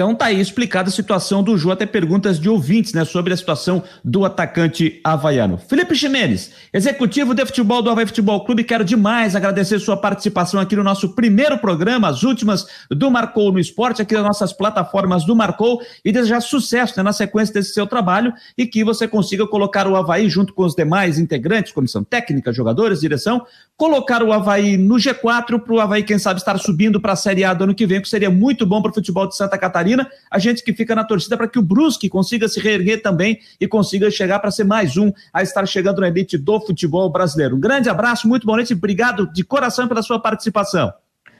Então 0.00 0.14
tá 0.14 0.24
aí 0.24 0.40
explicada 0.40 0.88
a 0.88 0.92
situação 0.92 1.42
do 1.42 1.58
Ju, 1.58 1.70
até 1.70 1.84
perguntas 1.84 2.40
de 2.40 2.48
ouvintes, 2.48 2.94
né, 2.94 3.04
sobre 3.04 3.34
a 3.34 3.36
situação 3.36 3.82
do 4.02 4.24
atacante 4.24 4.98
havaiano. 5.04 5.58
Felipe 5.58 5.94
Ximenes, 5.94 6.52
executivo 6.72 7.34
de 7.34 7.44
futebol 7.44 7.82
do 7.82 7.90
Havaí 7.90 8.06
Futebol 8.06 8.42
Clube, 8.46 8.64
quero 8.64 8.82
demais 8.82 9.36
agradecer 9.36 9.78
sua 9.78 9.98
participação 9.98 10.58
aqui 10.58 10.74
no 10.74 10.82
nosso 10.82 11.10
primeiro 11.10 11.58
programa, 11.58 12.08
as 12.08 12.22
últimas 12.22 12.66
do 12.88 13.10
Marcou 13.10 13.52
no 13.52 13.58
Esporte, 13.58 14.00
aqui 14.00 14.14
nas 14.14 14.22
nossas 14.22 14.54
plataformas 14.54 15.26
do 15.26 15.36
Marcou, 15.36 15.82
e 16.02 16.10
desejar 16.10 16.40
sucesso 16.40 16.94
né, 16.96 17.02
na 17.02 17.12
sequência 17.12 17.52
desse 17.52 17.74
seu 17.74 17.86
trabalho 17.86 18.32
e 18.56 18.64
que 18.64 18.82
você 18.82 19.06
consiga 19.06 19.46
colocar 19.46 19.86
o 19.86 19.94
Havaí 19.94 20.30
junto 20.30 20.54
com 20.54 20.64
os 20.64 20.74
demais 20.74 21.18
integrantes, 21.18 21.72
comissão 21.72 22.02
técnica, 22.02 22.54
jogadores, 22.54 23.00
direção, 23.00 23.44
colocar 23.76 24.22
o 24.22 24.32
Havaí 24.32 24.78
no 24.78 24.94
G4 24.94 25.60
para 25.60 25.74
o 25.74 25.78
Havaí, 25.78 26.02
quem 26.02 26.18
sabe, 26.18 26.40
estar 26.40 26.58
subindo 26.58 26.98
para 27.02 27.12
a 27.12 27.16
Série 27.16 27.44
A 27.44 27.52
do 27.52 27.64
ano 27.64 27.74
que 27.74 27.86
vem, 27.86 28.00
que 28.00 28.08
seria 28.08 28.30
muito 28.30 28.64
bom 28.64 28.80
para 28.80 28.92
o 28.92 28.94
futebol 28.94 29.28
de 29.28 29.36
Santa 29.36 29.58
Catarina 29.58 29.89
Catarina, 29.90 30.08
a 30.30 30.38
gente 30.38 30.62
que 30.62 30.72
fica 30.72 30.94
na 30.94 31.04
torcida 31.04 31.36
para 31.36 31.48
que 31.48 31.58
o 31.58 31.62
Brusque 31.62 32.08
consiga 32.08 32.48
se 32.48 32.60
reerguer 32.60 33.02
também 33.02 33.38
e 33.60 33.66
consiga 33.66 34.10
chegar 34.10 34.38
para 34.38 34.50
ser 34.50 34.64
mais 34.64 34.96
um 34.96 35.12
a 35.32 35.42
estar 35.42 35.66
chegando 35.66 36.00
na 36.00 36.08
elite 36.08 36.38
do 36.38 36.60
futebol 36.60 37.10
brasileiro. 37.10 37.56
Um 37.56 37.60
grande 37.60 37.88
abraço, 37.88 38.28
muito 38.28 38.46
boa 38.46 38.56
noite, 38.56 38.72
obrigado 38.72 39.30
de 39.32 39.42
coração 39.42 39.88
pela 39.88 40.02
sua 40.02 40.20
participação. 40.20 40.92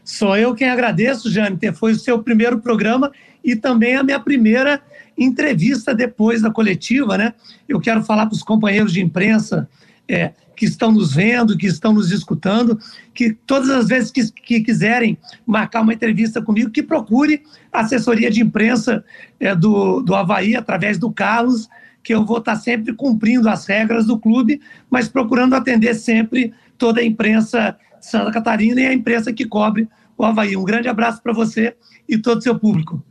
Sou 0.03 0.37
eu 0.37 0.55
quem 0.55 0.69
agradeço, 0.69 1.31
Jâniter. 1.31 1.75
Foi 1.75 1.93
o 1.93 1.99
seu 1.99 2.23
primeiro 2.23 2.61
programa 2.61 3.13
e 3.45 3.55
também 3.55 3.97
a 3.97 4.03
minha 4.03 4.19
primeira 4.19 4.81
entrevista 5.17 5.95
depois 5.95 6.41
da 6.41 6.51
coletiva, 6.51 7.17
né? 7.19 7.35
Eu 7.69 7.79
quero 7.81 8.03
falar 8.03 8.27
para 8.27 8.35
os 8.35 8.43
companheiros 8.43 8.93
de 8.93 9.01
imprensa 9.01 9.69
é, 10.09 10.33
que 10.61 10.67
estão 10.67 10.93
nos 10.93 11.15
vendo, 11.15 11.57
que 11.57 11.67
estão 11.67 11.95
nos 11.95 12.13
escutando, 12.13 12.79
que 13.15 13.33
todas 13.33 13.71
as 13.71 13.89
vezes 13.89 14.11
que, 14.11 14.31
que 14.31 14.61
quiserem 14.61 15.17
marcar 15.47 15.81
uma 15.81 15.95
entrevista 15.95 16.43
comigo, 16.43 16.71
que 16.71 16.83
procure 16.83 17.43
a 17.73 17.81
assessoria 17.81 18.31
de 18.31 18.43
imprensa 18.43 19.03
é, 19.41 19.55
do, 19.55 20.03
do 20.03 20.15
Havaí, 20.15 20.55
através 20.55 20.99
do 20.99 21.11
Carlos, 21.11 21.67
que 22.05 22.13
eu 22.13 22.27
vou 22.27 22.37
estar 22.37 22.57
sempre 22.57 22.93
cumprindo 22.93 23.49
as 23.49 23.65
regras 23.65 24.05
do 24.05 24.19
clube, 24.19 24.61
mas 24.91 25.09
procurando 25.09 25.55
atender 25.55 25.95
sempre 25.95 26.53
toda 26.77 27.01
a 27.01 27.05
imprensa 27.05 27.75
de 27.99 28.07
Santa 28.07 28.31
Catarina 28.31 28.83
e 28.83 28.87
a 28.87 28.93
imprensa 28.93 29.33
que 29.33 29.47
cobre 29.47 29.89
o 30.15 30.27
Havaí. 30.27 30.59
Um 30.59 30.65
grande 30.65 30.89
abraço 30.89 31.23
para 31.23 31.33
você 31.33 31.75
e 32.07 32.19
todo 32.19 32.37
o 32.37 32.43
seu 32.43 32.59
público. 32.59 33.03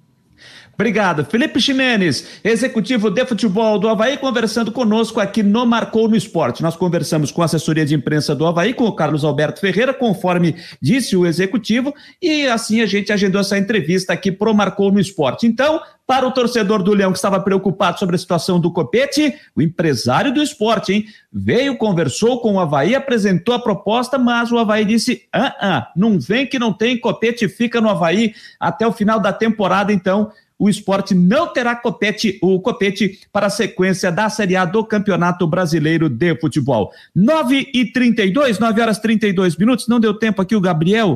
Obrigado. 0.79 1.25
Felipe 1.25 1.59
Ximenes, 1.59 2.39
executivo 2.41 3.11
de 3.11 3.25
futebol 3.25 3.77
do 3.77 3.89
Havaí, 3.89 4.15
conversando 4.15 4.71
conosco 4.71 5.19
aqui 5.19 5.43
no 5.43 5.65
Marcou 5.65 6.07
no 6.07 6.15
Esporte. 6.15 6.63
Nós 6.63 6.77
conversamos 6.77 7.33
com 7.33 7.41
a 7.41 7.45
assessoria 7.45 7.85
de 7.85 7.93
imprensa 7.93 8.33
do 8.33 8.45
Havaí, 8.47 8.73
com 8.73 8.85
o 8.85 8.95
Carlos 8.95 9.25
Alberto 9.25 9.59
Ferreira, 9.59 9.93
conforme 9.93 10.55
disse 10.81 11.17
o 11.17 11.25
executivo, 11.25 11.93
e 12.21 12.47
assim 12.47 12.79
a 12.79 12.85
gente 12.85 13.11
agendou 13.11 13.41
essa 13.41 13.57
entrevista 13.57 14.13
aqui 14.13 14.31
pro 14.31 14.53
Marcou 14.53 14.89
no 14.89 15.01
Esporte. 15.01 15.45
Então, 15.45 15.81
para 16.07 16.25
o 16.25 16.31
torcedor 16.31 16.81
do 16.81 16.93
Leão 16.93 17.11
que 17.11 17.17
estava 17.17 17.41
preocupado 17.41 17.99
sobre 17.99 18.15
a 18.15 18.19
situação 18.19 18.57
do 18.57 18.71
Copete, 18.71 19.35
o 19.53 19.61
empresário 19.61 20.33
do 20.33 20.41
esporte, 20.41 20.93
hein? 20.93 21.05
Veio, 21.31 21.77
conversou 21.77 22.39
com 22.39 22.53
o 22.53 22.59
Havaí, 22.59 22.95
apresentou 22.95 23.53
a 23.53 23.59
proposta, 23.59 24.17
mas 24.17 24.49
o 24.49 24.57
Havaí 24.57 24.85
disse: 24.85 25.23
ah, 25.31 25.55
ah, 25.59 25.91
não 25.93 26.17
vem 26.17 26.47
que 26.47 26.57
não 26.57 26.71
tem, 26.71 26.97
Copete 26.97 27.49
fica 27.49 27.81
no 27.81 27.89
Havaí 27.89 28.33
até 28.57 28.87
o 28.87 28.93
final 28.93 29.19
da 29.19 29.33
temporada, 29.33 29.91
então 29.91 30.31
o 30.59 30.69
esporte 30.69 31.15
não 31.15 31.47
terá 31.47 31.73
copete, 31.73 32.37
o 32.41 32.59
copete 32.59 33.21
para 33.31 33.47
a 33.47 33.49
sequência 33.49 34.11
da 34.11 34.29
Série 34.29 34.57
A 34.57 34.65
do 34.65 34.83
Campeonato 34.83 35.47
Brasileiro 35.47 36.09
de 36.09 36.35
Futebol. 36.35 36.91
9 37.15 37.69
e 37.73 37.85
32, 37.91 38.59
9 38.59 38.81
horas 38.81 38.97
e 38.97 39.01
32 39.01 39.55
minutos. 39.55 39.87
Não 39.87 40.01
deu 40.01 40.13
tempo 40.13 40.41
aqui 40.41 40.57
o 40.57 40.61
Gabriel. 40.61 41.13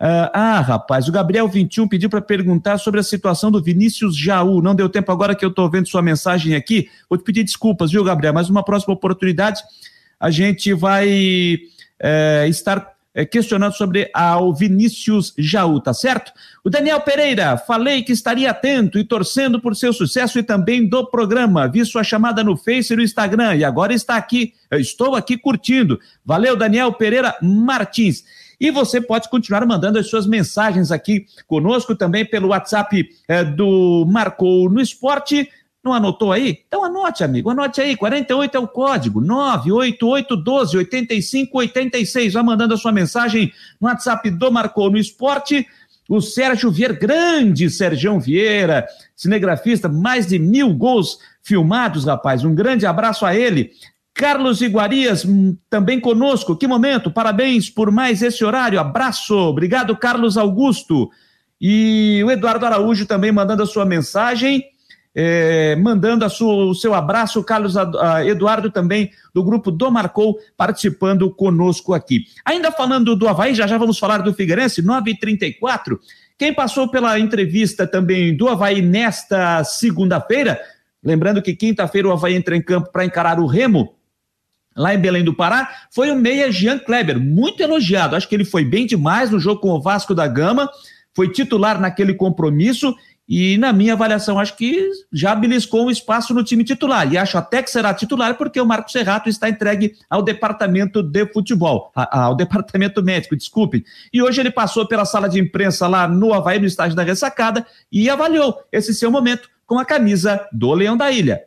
Uh, 0.00 0.30
ah, 0.32 0.60
rapaz, 0.60 1.08
o 1.08 1.12
Gabriel 1.12 1.48
21 1.48 1.88
pediu 1.88 2.08
para 2.08 2.20
perguntar 2.20 2.78
sobre 2.78 3.00
a 3.00 3.02
situação 3.02 3.50
do 3.50 3.60
Vinícius 3.60 4.16
Jaú. 4.16 4.62
Não 4.62 4.76
deu 4.76 4.88
tempo 4.88 5.10
agora 5.10 5.34
que 5.34 5.44
eu 5.44 5.48
estou 5.48 5.68
vendo 5.68 5.88
sua 5.88 6.02
mensagem 6.02 6.54
aqui. 6.54 6.88
Vou 7.10 7.18
te 7.18 7.24
pedir 7.24 7.42
desculpas, 7.42 7.90
viu, 7.90 8.04
Gabriel? 8.04 8.32
Mas 8.32 8.48
uma 8.48 8.62
próxima 8.62 8.94
oportunidade 8.94 9.60
a 10.20 10.30
gente 10.30 10.72
vai 10.72 11.58
é, 12.00 12.46
estar 12.48 12.93
é, 13.14 13.24
questionando 13.24 13.74
sobre 13.74 14.10
a, 14.12 14.38
o 14.40 14.52
Vinícius 14.52 15.32
Jaú, 15.38 15.80
tá 15.80 15.94
certo? 15.94 16.32
O 16.64 16.68
Daniel 16.68 17.00
Pereira, 17.00 17.56
falei 17.56 18.02
que 18.02 18.12
estaria 18.12 18.50
atento 18.50 18.98
e 18.98 19.04
torcendo 19.04 19.60
por 19.60 19.76
seu 19.76 19.92
sucesso 19.92 20.38
e 20.38 20.42
também 20.42 20.86
do 20.86 21.06
programa. 21.06 21.68
Vi 21.68 21.84
sua 21.84 22.02
chamada 22.02 22.42
no 22.42 22.56
Face 22.56 22.92
e 22.92 22.96
no 22.96 23.02
Instagram 23.02 23.54
e 23.54 23.64
agora 23.64 23.94
está 23.94 24.16
aqui, 24.16 24.54
eu 24.70 24.80
estou 24.80 25.14
aqui 25.14 25.38
curtindo. 25.38 26.00
Valeu, 26.24 26.56
Daniel 26.56 26.92
Pereira 26.92 27.36
Martins. 27.40 28.24
E 28.60 28.70
você 28.70 29.00
pode 29.00 29.28
continuar 29.28 29.66
mandando 29.66 29.98
as 29.98 30.08
suas 30.08 30.26
mensagens 30.26 30.90
aqui 30.90 31.26
conosco 31.46 31.94
também 31.94 32.24
pelo 32.24 32.48
WhatsApp 32.48 33.08
é, 33.28 33.44
do 33.44 34.06
Marcou 34.08 34.70
no 34.70 34.80
Esporte 34.80 35.48
não 35.84 35.92
anotou 35.92 36.32
aí? 36.32 36.60
Então 36.66 36.82
anote, 36.82 37.22
amigo, 37.22 37.50
anote 37.50 37.80
aí. 37.80 37.94
48 37.94 38.56
é 38.56 38.58
o 38.58 38.66
código. 38.66 39.20
98812 39.20 40.78
8586. 40.78 42.32
Vai 42.32 42.42
mandando 42.42 42.74
a 42.74 42.76
sua 42.76 42.90
mensagem 42.90 43.52
no 43.80 43.86
WhatsApp 43.86 44.30
do 44.30 44.50
Marcou 44.50 44.90
no 44.90 44.96
Esporte. 44.96 45.66
O 46.08 46.20
Sérgio 46.20 46.70
Vieira, 46.70 46.94
grande 46.94 47.68
Sergião 47.70 48.18
Vieira, 48.18 48.86
cinegrafista, 49.14 49.88
mais 49.88 50.26
de 50.26 50.38
mil 50.38 50.72
gols 50.74 51.18
filmados, 51.42 52.04
rapaz. 52.04 52.44
Um 52.44 52.54
grande 52.54 52.86
abraço 52.86 53.24
a 53.24 53.34
ele. 53.36 53.70
Carlos 54.14 54.62
Iguarias, 54.62 55.24
hum, 55.24 55.56
também 55.68 56.00
conosco. 56.00 56.56
Que 56.56 56.66
momento, 56.66 57.10
parabéns 57.10 57.68
por 57.68 57.90
mais 57.90 58.22
esse 58.22 58.44
horário. 58.44 58.80
Abraço. 58.80 59.34
Obrigado, 59.34 59.96
Carlos 59.96 60.38
Augusto. 60.38 61.10
E 61.60 62.22
o 62.24 62.30
Eduardo 62.30 62.64
Araújo 62.64 63.06
também 63.06 63.32
mandando 63.32 63.62
a 63.62 63.66
sua 63.66 63.84
mensagem 63.84 64.64
é, 65.14 65.76
mandando 65.76 66.28
sua, 66.28 66.66
o 66.66 66.74
seu 66.74 66.92
abraço, 66.92 67.38
o 67.38 67.44
Carlos 67.44 67.74
Eduardo 68.26 68.70
também, 68.70 69.10
do 69.32 69.44
grupo 69.44 69.70
do 69.70 69.90
Marcou, 69.90 70.38
participando 70.56 71.30
conosco 71.30 71.94
aqui. 71.94 72.24
Ainda 72.44 72.72
falando 72.72 73.14
do 73.14 73.28
Havaí, 73.28 73.54
já 73.54 73.66
já 73.66 73.78
vamos 73.78 73.98
falar 73.98 74.18
do 74.18 74.34
Figueirense, 74.34 74.82
9h34. 74.82 75.98
Quem 76.36 76.52
passou 76.52 76.88
pela 76.90 77.18
entrevista 77.18 77.86
também 77.86 78.36
do 78.36 78.48
Havaí 78.48 78.82
nesta 78.82 79.62
segunda-feira, 79.62 80.60
lembrando 81.02 81.40
que 81.40 81.54
quinta-feira 81.54 82.08
o 82.08 82.12
Havaí 82.12 82.34
entra 82.34 82.56
em 82.56 82.62
campo 82.62 82.90
para 82.90 83.04
encarar 83.04 83.38
o 83.38 83.46
Remo, 83.46 83.94
lá 84.76 84.92
em 84.92 84.98
Belém 84.98 85.22
do 85.22 85.32
Pará, 85.32 85.70
foi 85.92 86.10
o 86.10 86.16
meia 86.16 86.50
Jean 86.50 86.78
Kleber, 86.80 87.20
muito 87.20 87.62
elogiado. 87.62 88.16
Acho 88.16 88.28
que 88.28 88.34
ele 88.34 88.44
foi 88.44 88.64
bem 88.64 88.84
demais 88.84 89.30
no 89.30 89.38
jogo 89.38 89.60
com 89.60 89.70
o 89.70 89.80
Vasco 89.80 90.12
da 90.12 90.26
Gama, 90.26 90.68
foi 91.14 91.30
titular 91.30 91.80
naquele 91.80 92.14
compromisso 92.14 92.92
e, 93.28 93.56
na 93.56 93.72
minha 93.72 93.94
avaliação, 93.94 94.38
acho 94.38 94.56
que 94.56 94.90
já 95.12 95.34
beliscou 95.34 95.86
um 95.86 95.90
espaço 95.90 96.34
no 96.34 96.44
time 96.44 96.62
titular. 96.62 97.10
E 97.10 97.16
acho 97.16 97.38
até 97.38 97.62
que 97.62 97.70
será 97.70 97.94
titular, 97.94 98.36
porque 98.36 98.60
o 98.60 98.66
Marcos 98.66 98.92
Serrato 98.92 99.28
está 99.28 99.48
entregue 99.48 99.94
ao 100.10 100.22
departamento 100.22 101.02
de 101.02 101.26
futebol, 101.32 101.90
ao 101.94 102.36
departamento 102.36 103.02
médico, 103.02 103.36
desculpe. 103.36 103.84
E 104.12 104.22
hoje 104.22 104.40
ele 104.40 104.50
passou 104.50 104.86
pela 104.86 105.06
sala 105.06 105.28
de 105.28 105.40
imprensa 105.40 105.86
lá 105.88 106.06
no 106.06 106.34
Havaí, 106.34 106.58
no 106.58 106.66
estádio 106.66 106.96
da 106.96 107.02
ressacada, 107.02 107.66
e 107.90 108.10
avaliou 108.10 108.58
esse 108.70 108.92
seu 108.92 109.10
momento 109.10 109.48
com 109.66 109.78
a 109.78 109.84
camisa 109.84 110.46
do 110.52 110.74
Leão 110.74 110.96
da 110.96 111.10
Ilha. 111.10 111.42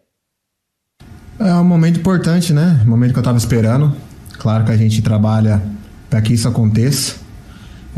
É 1.39 1.53
um 1.53 1.63
momento 1.63 1.99
importante, 1.99 2.51
né? 2.51 2.81
Um 2.83 2.89
momento 2.89 3.11
que 3.11 3.19
eu 3.19 3.21
estava 3.21 3.37
esperando. 3.37 3.95
Claro 4.39 4.65
que 4.65 4.71
a 4.71 4.77
gente 4.77 5.01
trabalha 5.03 5.61
para 6.09 6.21
que 6.21 6.33
isso 6.33 6.47
aconteça. 6.47 7.26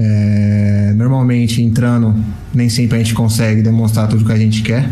É, 0.02 0.94
normalmente 0.96 1.62
entrando, 1.62 2.16
nem 2.54 2.70
sempre 2.70 2.98
a 2.98 3.04
gente 3.04 3.14
consegue 3.14 3.62
demonstrar 3.62 4.08
tudo 4.08 4.24
que 4.24 4.32
a 4.32 4.38
gente 4.38 4.62
quer, 4.62 4.90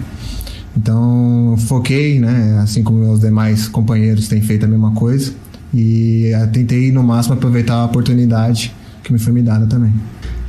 Então, 0.75 1.55
foquei, 1.57 2.19
né, 2.19 2.59
assim 2.61 2.83
como 2.83 2.99
meus 2.99 3.19
demais 3.19 3.67
companheiros 3.67 4.27
têm 4.27 4.41
feito 4.41 4.65
a 4.65 4.67
mesma 4.67 4.91
coisa, 4.91 5.31
e 5.73 6.31
eh, 6.33 6.47
tentei 6.47 6.91
no 6.91 7.01
máximo 7.01 7.33
aproveitar 7.33 7.75
a 7.75 7.85
oportunidade 7.85 8.73
que 9.03 9.11
me 9.11 9.17
foi 9.17 9.33
me 9.33 9.41
dada 9.41 9.65
também. 9.65 9.93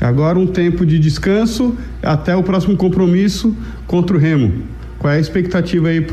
Agora 0.00 0.38
um 0.38 0.46
tempo 0.46 0.84
de 0.84 0.98
descanso 0.98 1.74
até 2.02 2.36
o 2.36 2.42
próximo 2.42 2.76
compromisso 2.76 3.56
contra 3.86 4.16
o 4.16 4.20
Remo. 4.20 4.52
Qual 4.98 5.12
é 5.12 5.16
a 5.16 5.20
expectativa 5.20 5.88
aí 5.88 6.04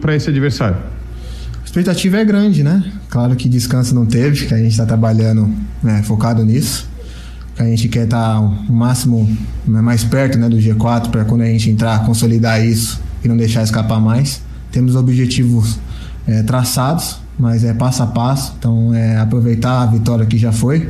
para 0.00 0.16
esse 0.16 0.28
adversário? 0.30 0.78
A 1.60 1.64
expectativa 1.64 2.16
é 2.16 2.24
grande, 2.24 2.64
né? 2.64 2.82
Claro 3.08 3.36
que 3.36 3.48
descanso 3.48 3.94
não 3.94 4.04
teve, 4.04 4.46
que 4.46 4.54
a 4.54 4.58
gente 4.58 4.72
está 4.72 4.84
trabalhando 4.84 5.48
né, 5.82 6.02
focado 6.02 6.44
nisso. 6.44 6.89
A 7.60 7.64
gente 7.64 7.88
quer 7.88 8.04
estar 8.04 8.34
tá 8.34 8.40
o 8.40 8.72
máximo 8.72 9.28
né, 9.66 9.80
mais 9.80 10.02
perto 10.02 10.38
né, 10.38 10.48
do 10.48 10.56
G4 10.56 11.10
para 11.10 11.24
quando 11.24 11.42
a 11.42 11.46
gente 11.46 11.70
entrar, 11.70 12.04
consolidar 12.04 12.64
isso 12.64 13.00
e 13.22 13.28
não 13.28 13.36
deixar 13.36 13.62
escapar 13.62 14.00
mais. 14.00 14.40
Temos 14.72 14.96
objetivos 14.96 15.78
é, 16.26 16.42
traçados, 16.42 17.18
mas 17.38 17.62
é 17.62 17.74
passo 17.74 18.02
a 18.02 18.06
passo. 18.06 18.54
Então 18.58 18.94
é 18.94 19.18
aproveitar 19.18 19.82
a 19.82 19.86
vitória 19.86 20.24
que 20.24 20.38
já 20.38 20.52
foi 20.52 20.88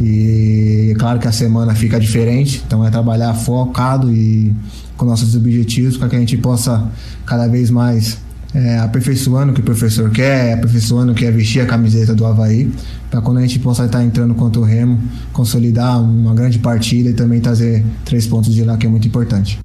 e 0.00 0.94
claro 0.98 1.18
que 1.18 1.28
a 1.28 1.32
semana 1.32 1.74
fica 1.74 2.00
diferente, 2.00 2.62
então 2.66 2.84
é 2.86 2.90
trabalhar 2.90 3.34
focado 3.34 4.12
e 4.12 4.54
com 4.96 5.04
nossos 5.04 5.36
objetivos 5.36 5.98
para 5.98 6.08
que 6.08 6.16
a 6.16 6.18
gente 6.18 6.38
possa 6.38 6.88
cada 7.26 7.46
vez 7.46 7.70
mais 7.70 8.18
é, 8.54 8.78
aperfeiçoando 8.78 9.52
o 9.52 9.54
que 9.54 9.60
o 9.60 9.64
professor 9.64 10.10
quer, 10.10 10.54
aperfeiçoando 10.54 11.12
o 11.12 11.14
que 11.14 11.26
é 11.26 11.30
vestir 11.30 11.60
a 11.60 11.66
camiseta 11.66 12.14
do 12.14 12.24
Havaí, 12.24 12.72
para 13.10 13.20
quando 13.20 13.38
a 13.38 13.40
gente 13.42 13.58
possa 13.58 13.84
estar 13.84 14.02
entrando 14.04 14.34
contra 14.34 14.60
o 14.60 14.64
Remo, 14.64 14.98
consolidar 15.32 16.00
uma 16.00 16.32
grande 16.32 16.58
partida 16.58 17.10
e 17.10 17.14
também 17.14 17.40
trazer 17.40 17.84
três 18.04 18.26
pontos 18.26 18.54
de 18.54 18.64
lá, 18.64 18.76
que 18.76 18.86
é 18.86 18.88
muito 18.88 19.08
importante. 19.08 19.58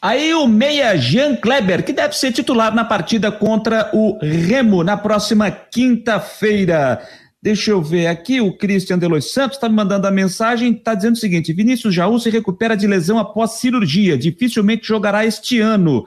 Aí 0.00 0.34
o 0.34 0.48
meia 0.48 0.96
Jean 0.96 1.36
Kleber, 1.36 1.84
que 1.84 1.92
deve 1.92 2.16
ser 2.16 2.32
titular 2.32 2.74
na 2.74 2.84
partida 2.84 3.30
contra 3.30 3.88
o 3.92 4.18
Remo 4.20 4.82
na 4.82 4.96
próxima 4.96 5.48
quinta-feira. 5.48 7.00
Deixa 7.40 7.70
eu 7.70 7.82
ver 7.82 8.06
aqui, 8.06 8.40
o 8.40 8.56
Christian 8.56 8.98
Delois 8.98 9.32
Santos 9.32 9.56
está 9.56 9.68
me 9.68 9.76
mandando 9.76 10.06
a 10.06 10.10
mensagem, 10.10 10.72
está 10.72 10.94
dizendo 10.94 11.14
o 11.14 11.18
seguinte: 11.18 11.52
Vinícius 11.52 11.94
Jaú 11.94 12.18
se 12.18 12.30
recupera 12.30 12.76
de 12.76 12.86
lesão 12.86 13.18
após 13.18 13.52
cirurgia, 13.52 14.18
dificilmente 14.18 14.88
jogará 14.88 15.24
este 15.24 15.60
ano. 15.60 16.04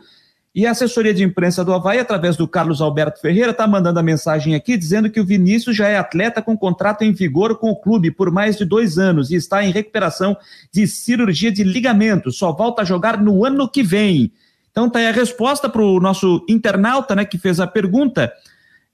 E 0.56 0.66
a 0.66 0.72
assessoria 0.72 1.14
de 1.14 1.22
imprensa 1.22 1.66
do 1.66 1.74
Havaí, 1.74 2.00
através 2.00 2.38
do 2.38 2.48
Carlos 2.48 2.80
Alberto 2.80 3.20
Ferreira, 3.20 3.52
está 3.52 3.68
mandando 3.68 4.00
a 4.00 4.04
mensagem 4.04 4.56
aqui 4.56 4.78
dizendo 4.78 5.10
que 5.10 5.20
o 5.20 5.26
Vinícius 5.26 5.76
já 5.76 5.90
é 5.90 5.98
atleta 5.98 6.42
com 6.42 6.58
contrato 6.58 7.02
em 7.02 7.12
vigor 7.12 7.58
com 7.58 7.72
o 7.72 7.76
clube 7.76 8.10
por 8.10 8.32
mais 8.32 8.58
de 8.58 8.64
dois 8.64 8.98
anos 8.98 9.32
e 9.32 9.36
está 9.36 9.66
em 9.66 9.72
recuperação 9.72 10.38
de 10.72 10.88
cirurgia 10.88 11.52
de 11.52 11.62
ligamento. 11.62 12.32
Só 12.32 12.54
volta 12.54 12.84
a 12.84 12.86
jogar 12.86 13.22
no 13.22 13.44
ano 13.44 13.68
que 13.68 13.84
vem. 13.84 14.32
Então 14.72 14.90
tá 14.90 15.00
aí 15.00 15.08
a 15.08 15.12
resposta 15.12 15.68
para 15.68 15.82
o 15.82 16.00
nosso 16.00 16.46
internauta, 16.48 17.14
né, 17.16 17.26
que 17.26 17.38
fez 17.38 17.60
a 17.60 17.68
pergunta. 17.68 18.32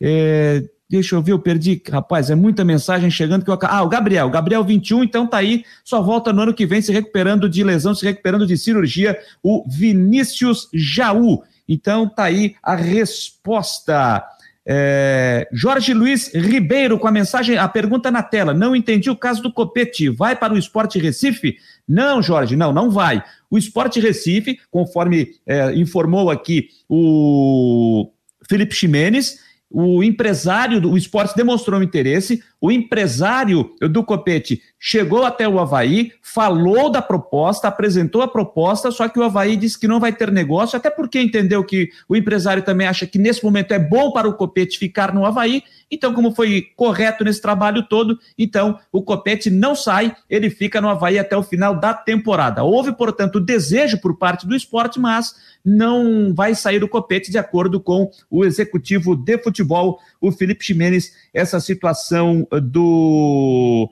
É, 0.01 0.64
Deixa 0.91 1.16
eu 1.16 1.22
ver, 1.22 1.32
eu 1.32 1.39
perdi. 1.39 1.82
Rapaz, 1.89 2.30
é 2.30 2.36
muita 2.36 2.66
mensagem 2.66 3.09
chegando 3.09 3.45
que 3.45 3.49
eu. 3.49 3.57
Ah, 3.62 3.82
o 3.82 3.88
Gabriel. 3.88 4.30
Gabriel 4.30 4.62
21, 4.62 5.05
então 5.05 5.26
tá 5.26 5.38
aí. 5.38 5.64
Só 5.86 6.01
volta 6.01 6.34
no 6.34 6.41
ano 6.41 6.53
que 6.53 6.66
vem 6.66 6.82
se 6.82 6.91
recuperando 6.91 7.47
de 7.47 7.64
lesão, 7.64 7.95
se 7.95 8.03
recuperando 8.03 8.45
de 8.45 8.57
cirurgia. 8.57 9.18
O 9.41 9.64
Vinícius 9.70 10.68
Jaú. 10.74 11.43
Então 11.72 12.05
tá 12.05 12.26
aí 12.26 12.55
a 12.61 12.76
resposta. 12.76 14.22
É, 14.65 15.47
Jorge 15.53 15.93
Luiz 15.93 16.34
Ribeiro 16.36 16.99
com 16.99 17.07
a 17.07 17.11
mensagem, 17.11 17.57
a 17.57 17.67
pergunta 17.69 18.11
na 18.11 18.22
tela. 18.22 18.53
Não 18.53 18.76
entendi 18.76 19.09
o 19.09 19.15
caso 19.15 19.41
do 19.41 19.53
Copete. 19.53 20.09
Vai 20.09 20.36
para 20.36 20.53
o 20.53 20.57
Esporte 20.57 20.99
Recife? 20.99 21.55
Não, 21.88 22.22
Jorge, 22.22 22.57
não, 22.57 22.74
não 22.74 22.91
vai. 22.91 23.24
O 23.49 23.57
Esporte 23.57 24.01
Recife, 24.01 24.59
conforme 24.69 25.30
é, 25.47 25.74
informou 25.74 26.30
aqui 26.30 26.67
o 26.89 28.11
Felipe 28.49 28.76
Ximenes, 28.76 29.39
o 29.72 30.03
empresário 30.03 30.82
do 30.82 30.97
esporte 30.97 31.36
demonstrou 31.36 31.82
interesse, 31.82 32.43
o 32.59 32.72
empresário 32.72 33.72
do 33.89 34.03
Copete 34.03 34.61
chegou 34.78 35.24
até 35.24 35.47
o 35.47 35.59
Havaí, 35.59 36.11
falou 36.22 36.91
da 36.91 37.01
proposta, 37.01 37.67
apresentou 37.67 38.22
a 38.22 38.28
proposta, 38.28 38.91
só 38.91 39.07
que 39.07 39.17
o 39.17 39.24
Havaí 39.24 39.55
disse 39.55 39.80
que 39.80 39.88
não 39.88 39.99
vai 39.99 40.11
ter 40.11 40.32
negócio, 40.32 40.78
até 40.78 40.89
porque 40.89 41.22
entendeu 41.22 41.63
que 41.63 41.89
o 42.07 42.15
empresário 42.15 42.63
também 42.63 42.86
acha 42.86 43.07
que 43.07 43.17
nesse 43.17 43.43
momento 43.43 43.72
é 43.72 43.80
bom 43.80 44.11
para 44.11 44.28
o 44.28 44.34
Copete 44.34 44.78
ficar 44.78 45.13
no 45.13 45.26
Havaí, 45.26 45.63
então, 45.91 46.13
como 46.13 46.32
foi 46.32 46.67
correto 46.76 47.24
nesse 47.24 47.41
trabalho 47.41 47.84
todo, 47.84 48.17
então 48.38 48.80
o 48.91 49.01
Copete 49.01 49.49
não 49.49 49.76
sai, 49.76 50.15
ele 50.30 50.49
fica 50.49 50.80
no 50.80 50.88
Havaí 50.88 51.19
até 51.19 51.36
o 51.36 51.43
final 51.43 51.78
da 51.78 51.93
temporada. 51.93 52.63
Houve, 52.63 52.93
portanto, 52.93 53.41
desejo 53.41 53.99
por 53.99 54.17
parte 54.17 54.47
do 54.47 54.55
esporte, 54.55 54.99
mas 54.99 55.36
não 55.64 56.34
vai 56.34 56.55
sair 56.55 56.84
o 56.84 56.89
Copete 56.89 57.32
de 57.32 57.38
acordo 57.38 57.80
com 57.80 58.09
o 58.30 58.43
executivo 58.45 59.16
de 59.16 59.38
futebol, 59.38 59.99
o 60.20 60.32
Felipe 60.32 60.64
Ximenes, 60.64 61.14
essa 61.34 61.59
situação 61.59 62.47
do 62.64 63.89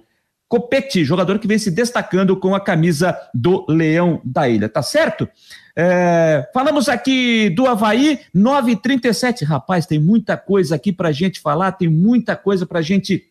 Copete, 0.47 1.05
jogador 1.05 1.37
que 1.37 1.47
vem 1.47 1.59
se 1.59 1.69
destacando 1.69 2.35
com 2.35 2.55
a 2.55 2.59
camisa 2.59 3.15
do 3.33 3.65
Leão 3.69 4.19
da 4.25 4.49
Ilha, 4.49 4.67
tá 4.67 4.81
certo? 4.81 5.29
É, 5.75 6.49
falamos 6.51 6.89
aqui 6.89 7.51
do 7.51 7.67
Havaí, 7.67 8.19
9h37. 8.35 9.45
Rapaz, 9.45 9.85
tem 9.85 9.99
muita 9.99 10.35
coisa 10.35 10.75
aqui 10.75 10.91
para 10.91 11.11
gente 11.11 11.39
falar, 11.39 11.73
tem 11.73 11.87
muita 11.87 12.35
coisa 12.35 12.65
para 12.65 12.81
gente 12.81 13.29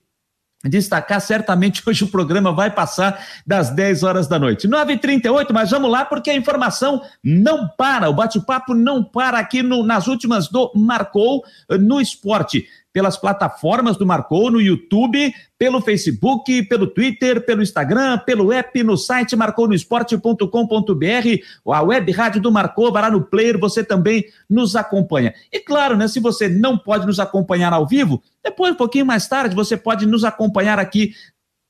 destacar. 0.65 1.21
Certamente 1.21 1.83
hoje 1.87 2.05
o 2.05 2.09
programa 2.09 2.53
vai 2.53 2.71
passar 2.71 3.25
das 3.47 3.71
10 3.71 4.03
horas 4.03 4.27
da 4.27 4.39
noite. 4.39 4.69
9h38, 4.69 5.49
mas 5.53 5.71
vamos 5.71 5.91
lá 5.91 6.05
porque 6.05 6.31
a 6.31 6.37
informação 6.37 7.03
não 7.23 7.69
para, 7.69 8.09
o 8.09 8.15
bate-papo 8.15 8.75
não 8.75 9.05
para 9.05 9.39
aqui 9.39 9.63
no, 9.63 9.85
nas 9.85 10.07
últimas 10.07 10.49
do 10.49 10.73
Marcou 10.75 11.45
no 11.69 12.01
Esporte 12.01 12.67
pelas 12.99 13.17
plataformas 13.17 13.97
do 13.97 14.05
Marcou, 14.05 14.51
no 14.51 14.61
YouTube, 14.61 15.33
pelo 15.57 15.81
Facebook, 15.81 16.65
pelo 16.65 16.89
Twitter, 16.89 17.47
pelo 17.47 17.63
Instagram, 17.63 18.19
pelo 18.27 18.53
app, 18.53 18.83
no 18.83 18.97
site 18.97 19.37
marcounoesporte.com.br, 19.37 21.73
a 21.73 21.83
web 21.83 22.11
rádio 22.11 22.43
do 22.43 22.51
Marcou, 22.51 22.93
vai 22.93 23.03
lá 23.03 23.11
no 23.13 23.23
player, 23.23 23.57
você 23.57 23.85
também 23.85 24.25
nos 24.51 24.75
acompanha. 24.75 25.33
E 25.53 25.61
claro, 25.61 25.97
né, 25.97 26.09
se 26.09 26.19
você 26.19 26.49
não 26.49 26.77
pode 26.77 27.07
nos 27.07 27.21
acompanhar 27.21 27.73
ao 27.73 27.87
vivo, 27.87 28.21
depois, 28.43 28.73
um 28.73 28.77
pouquinho 28.77 29.07
mais 29.07 29.29
tarde, 29.29 29.55
você 29.55 29.77
pode 29.77 30.05
nos 30.05 30.25
acompanhar 30.25 30.81
aqui 30.81 31.13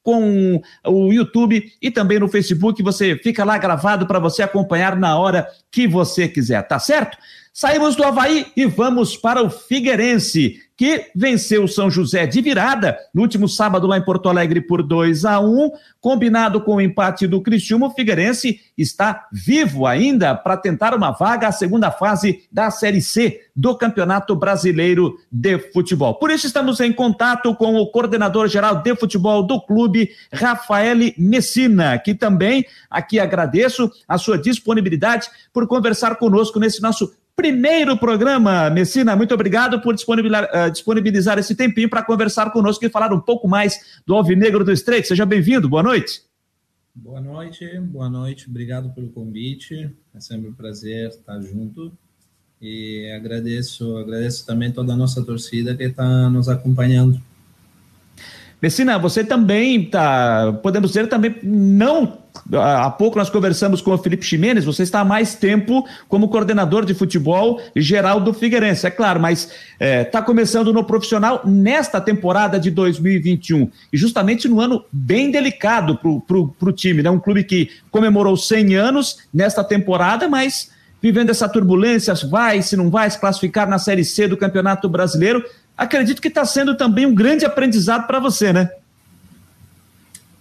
com 0.03 0.63
o 0.87 1.13
YouTube 1.13 1.63
e 1.83 1.91
também 1.91 2.19
no 2.19 2.29
Facebook. 2.29 2.83
Você 2.83 3.19
fica 3.19 3.45
lá 3.45 3.59
gravado 3.59 4.07
para 4.07 4.19
você 4.19 4.43
acompanhar 4.43 4.97
na 4.97 5.19
hora 5.19 5.47
que 5.71 5.87
você 5.87 6.27
quiser, 6.27 6.67
tá 6.67 6.79
certo? 6.79 7.19
Saímos 7.53 7.97
do 7.97 8.05
Havaí 8.05 8.47
e 8.57 8.65
vamos 8.65 9.17
para 9.17 9.43
o 9.43 9.51
Figueirense, 9.51 10.68
que 10.79 11.11
venceu 11.13 11.65
o 11.65 11.69
São 11.69 11.91
José 11.91 12.25
de 12.25 12.41
virada 12.41 12.97
no 13.13 13.23
último 13.23 13.49
sábado 13.49 13.89
lá 13.89 13.99
em 13.99 14.05
Porto 14.05 14.29
Alegre 14.29 14.61
por 14.61 14.81
2 14.81 15.25
a 15.25 15.41
1 15.41 15.73
combinado 16.01 16.61
com 16.61 16.77
o 16.77 16.81
empate 16.81 17.27
do 17.27 17.43
Criciúma, 17.43 17.89
o 17.89 17.91
Figueirense 17.91 18.61
está 18.79 19.27
vivo 19.33 19.87
ainda 19.87 20.37
para 20.37 20.57
tentar 20.57 20.95
uma 20.95 21.11
vaga 21.11 21.49
à 21.49 21.53
segunda 21.53 21.91
fase 21.91 22.45
da 22.53 22.71
Série 22.71 23.03
C 23.03 23.41
do 23.57 23.77
Campeonato 23.77 24.37
Brasileiro 24.37 25.19
de 25.33 25.59
Futebol. 25.59 26.15
Por 26.15 26.31
isso 26.31 26.47
estamos 26.47 26.79
em 26.79 26.93
contato 26.93 27.53
com 27.57 27.75
o 27.75 27.91
coordenador 27.91 28.47
geral 28.47 28.77
de 28.77 28.95
futebol 28.95 29.43
do 29.43 29.61
clube, 29.61 30.11
Rafael 30.33 30.99
Messina, 31.19 31.99
que 31.99 32.15
também 32.15 32.65
aqui 32.89 33.19
agradeço 33.19 33.91
a 34.07 34.17
sua 34.17 34.39
disponibilidade 34.39 35.29
por 35.53 35.67
conversar 35.67 36.15
conosco 36.17 36.61
nesse 36.61 36.81
nosso 36.81 37.13
primeiro 37.39 37.97
programa. 37.97 38.69
Messina, 38.69 39.15
muito 39.15 39.33
obrigado 39.33 39.81
por 39.81 39.95
disponibilizar, 39.95 40.51
uh, 40.53 40.71
disponibilizar 40.73 41.39
esse 41.39 41.55
tempinho 41.55 41.89
para 41.89 42.03
conversar 42.03 42.51
conosco 42.51 42.85
e 42.85 42.91
falar 42.91 43.13
um 43.13 43.21
pouco 43.21 43.47
mais 43.47 44.01
do 44.05 44.17
Alvinegro 44.17 44.65
do 44.65 44.73
Estreito. 44.73 45.07
Seja 45.07 45.25
bem-vindo, 45.25 45.69
boa 45.69 45.81
noite. 45.81 46.23
Boa 46.93 47.21
noite, 47.21 47.65
boa 47.79 48.11
noite, 48.11 48.51
obrigado 48.51 48.93
pelo 48.93 49.11
convite. 49.11 49.89
É 50.13 50.19
sempre 50.19 50.49
um 50.49 50.53
prazer 50.53 51.11
estar 51.11 51.41
junto. 51.41 51.93
E 52.61 53.09
agradeço, 53.17 53.97
agradeço 53.99 54.45
também 54.45 54.73
toda 54.73 54.95
a 54.95 54.97
nossa 54.97 55.23
torcida 55.23 55.77
que 55.77 55.85
está 55.85 56.29
nos 56.29 56.49
acompanhando. 56.49 57.23
Messina, 58.61 58.99
você 58.99 59.23
também 59.23 59.85
está, 59.85 60.53
podemos 60.55 60.91
dizer 60.91 61.09
também, 61.09 61.37
não 61.45 62.19
há 62.53 62.91
pouco 62.91 63.19
nós 63.19 63.29
conversamos 63.29 63.81
com 63.81 63.93
o 63.93 63.99
Felipe 63.99 64.25
Ximenes, 64.25 64.65
você 64.65 64.83
está 64.83 65.01
há 65.01 65.05
mais 65.05 65.35
tempo 65.35 65.87
como 66.09 66.29
coordenador 66.29 66.85
de 66.85 66.95
futebol 66.95 67.61
geral 67.77 68.21
do 68.21 68.33
Figueirense, 68.33 68.87
é 68.87 68.91
claro, 68.91 69.21
mas 69.21 69.45
está 69.45 69.55
é, 69.81 70.05
tá 70.05 70.23
começando 70.23 70.73
no 70.73 70.85
profissional 70.85 71.43
nesta 71.45 72.01
temporada 72.01 72.59
de 72.59 72.71
2021 72.71 73.71
e 73.93 73.97
justamente 73.97 74.49
no 74.49 74.61
ano 74.61 74.85
bem 74.91 75.31
delicado 75.31 75.99
para 75.99 76.69
o 76.69 76.73
time, 76.73 77.03
né? 77.03 77.11
um 77.11 77.21
clube 77.21 77.45
que 77.45 77.71
comemorou 77.91 78.37
100 78.37 78.77
anos 78.77 79.19
nesta 79.33 79.63
temporada, 79.63 80.29
mas 80.29 80.71
vivendo 81.01 81.31
essa 81.31 81.49
turbulência, 81.49 82.15
vai, 82.29 82.63
se 82.63 82.77
não 82.77 82.91
vai 82.91 83.09
se 83.11 83.19
classificar 83.19 83.69
na 83.69 83.79
Série 83.79 84.05
C 84.05 84.27
do 84.27 84.37
Campeonato 84.37 84.89
Brasileiro, 84.89 85.45
acredito 85.77 86.21
que 86.21 86.29
está 86.29 86.45
sendo 86.45 86.77
também 86.77 87.07
um 87.07 87.15
grande 87.15 87.45
aprendizado 87.45 88.07
para 88.07 88.19
você, 88.19 88.53
né? 88.53 88.71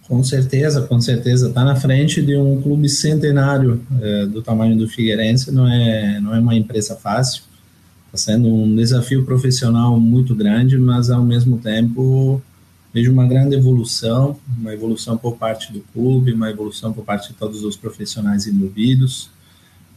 Com 0.08 0.24
certeza, 0.24 0.80
com 0.82 0.98
certeza. 1.00 1.48
Está 1.48 1.62
na 1.62 1.76
frente 1.76 2.22
de 2.22 2.34
um 2.34 2.62
clube 2.62 2.88
centenário 2.88 3.82
é, 4.00 4.24
do 4.24 4.40
tamanho 4.40 4.76
do 4.76 4.88
Figueirense, 4.88 5.52
não 5.52 5.68
é, 5.68 6.18
não 6.18 6.34
é 6.34 6.40
uma 6.40 6.54
empresa 6.54 6.96
fácil. 6.96 7.42
Está 8.06 8.32
sendo 8.32 8.48
um 8.48 8.74
desafio 8.74 9.22
profissional 9.26 10.00
muito 10.00 10.34
grande, 10.34 10.78
mas 10.78 11.10
ao 11.10 11.22
mesmo 11.22 11.58
tempo 11.58 12.40
vejo 12.92 13.12
uma 13.12 13.26
grande 13.26 13.54
evolução, 13.54 14.38
uma 14.58 14.72
evolução 14.72 15.18
por 15.18 15.36
parte 15.36 15.70
do 15.70 15.80
clube, 15.92 16.32
uma 16.32 16.48
evolução 16.48 16.90
por 16.90 17.04
parte 17.04 17.28
de 17.28 17.34
todos 17.34 17.62
os 17.62 17.76
profissionais 17.76 18.46
envolvidos. 18.46 19.28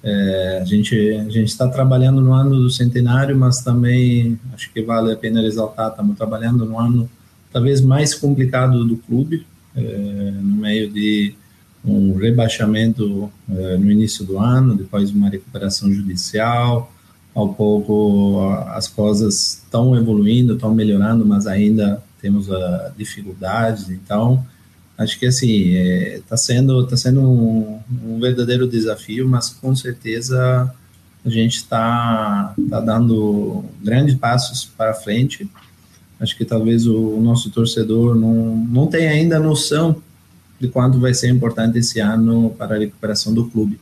É, 0.03 0.59
a 0.61 0.65
gente 0.65 0.93
a 1.11 1.29
gente 1.29 1.49
está 1.49 1.69
trabalhando 1.69 2.19
no 2.19 2.33
ano 2.33 2.57
do 2.57 2.69
centenário, 2.69 3.37
mas 3.37 3.61
também 3.61 4.37
acho 4.53 4.73
que 4.73 4.81
vale 4.81 5.13
a 5.13 5.15
pena 5.15 5.41
exaltar, 5.43 5.89
estamos 5.89 6.17
trabalhando 6.17 6.65
no 6.65 6.77
ano 6.77 7.09
talvez 7.53 7.79
mais 7.79 8.13
complicado 8.13 8.83
do 8.83 8.97
clube, 8.97 9.45
no 9.75 10.57
meio 10.57 10.89
de 10.89 11.33
um 11.83 12.15
rebaixamento 12.15 13.31
é, 13.49 13.77
no 13.77 13.91
início 13.91 14.25
do 14.25 14.37
ano, 14.37 14.75
depois 14.75 15.11
uma 15.11 15.29
recuperação 15.29 15.91
judicial, 15.91 16.91
ao 17.33 17.53
pouco 17.53 18.41
as 18.67 18.87
coisas 18.87 19.61
estão 19.63 19.95
evoluindo, 19.95 20.55
estão 20.55 20.73
melhorando, 20.73 21.25
mas 21.25 21.47
ainda 21.47 22.03
temos 22.21 22.49
uh, 22.49 22.91
dificuldades. 22.97 23.89
Então, 23.89 24.45
acho 24.97 25.17
que 25.17 25.25
assim 25.25 25.69
está 26.17 26.35
é, 26.35 26.37
sendo 26.37 26.85
tá 26.85 26.95
sendo 26.95 27.21
um, 27.21 27.79
um, 28.05 28.19
verdadeiro 28.19 28.67
desafio, 28.67 29.27
mas 29.27 29.49
com 29.49 29.75
certeza 29.75 30.71
a 31.23 31.29
gente 31.29 31.57
está 31.57 32.53
tá 32.69 32.79
dando 32.79 33.63
grandes 33.81 34.15
passos 34.15 34.65
para 34.65 34.93
frente. 34.93 35.49
Acho 36.21 36.37
que 36.37 36.45
talvez 36.45 36.85
o, 36.85 37.19
nosso 37.19 37.49
torcedor 37.49 38.15
não, 38.15 38.55
não 38.55 38.87
tenha 38.87 39.09
ainda 39.09 39.39
noção 39.39 39.95
de 40.59 40.67
quanto 40.67 40.99
vai 40.99 41.13
ser 41.15 41.29
importante 41.29 41.79
esse 41.79 41.99
ano 41.99 42.51
para 42.55 42.75
a 42.75 42.79
recuperação 42.79 43.33
do 43.33 43.49
clube. 43.49 43.79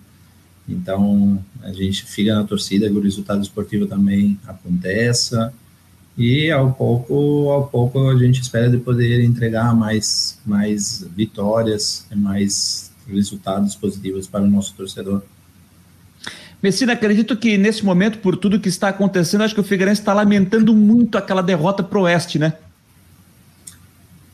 Então, 0.68 1.44
a 1.62 1.74
gente 1.74 2.06
fica 2.06 2.34
na 2.34 2.46
torcida 2.46 2.90
que 2.90 2.96
o 2.96 3.02
resultado 3.02 3.42
esportivo 3.42 3.86
também 3.86 4.40
aconteça 4.48 5.54
e 6.18 6.50
ao 6.50 6.72
pouco, 6.74 7.50
ao 7.50 7.68
pouco 7.68 8.08
a 8.10 8.18
gente 8.18 8.42
espera 8.42 8.70
de 8.70 8.78
poder 8.78 9.24
entregar 9.24 9.76
mais, 9.76 10.40
mais 10.46 11.06
vitórias 11.16 12.06
mais 12.16 12.92
resultados 13.08 13.76
positivos 13.76 14.28
para 14.28 14.44
o 14.44 14.48
nosso 14.48 14.74
torcedor. 14.76 15.24
Messina, 16.62 16.94
acredito 16.94 17.38
que 17.38 17.58
nesse 17.58 17.86
momento, 17.86 18.18
por 18.20 18.36
tudo 18.36 18.60
que 18.60 18.68
está 18.68 18.90
acontecendo, 18.90 19.44
acho 19.44 19.54
que 19.54 19.62
o 19.62 19.64
Figueirense 19.64 20.02
está 20.02 20.14
lamentando 20.14 20.74
muito 20.74 21.18
aquela 21.18 21.42
derrota 21.42 21.82
pro 21.82 22.02
Oeste, 22.02 22.38
né? 22.38 22.54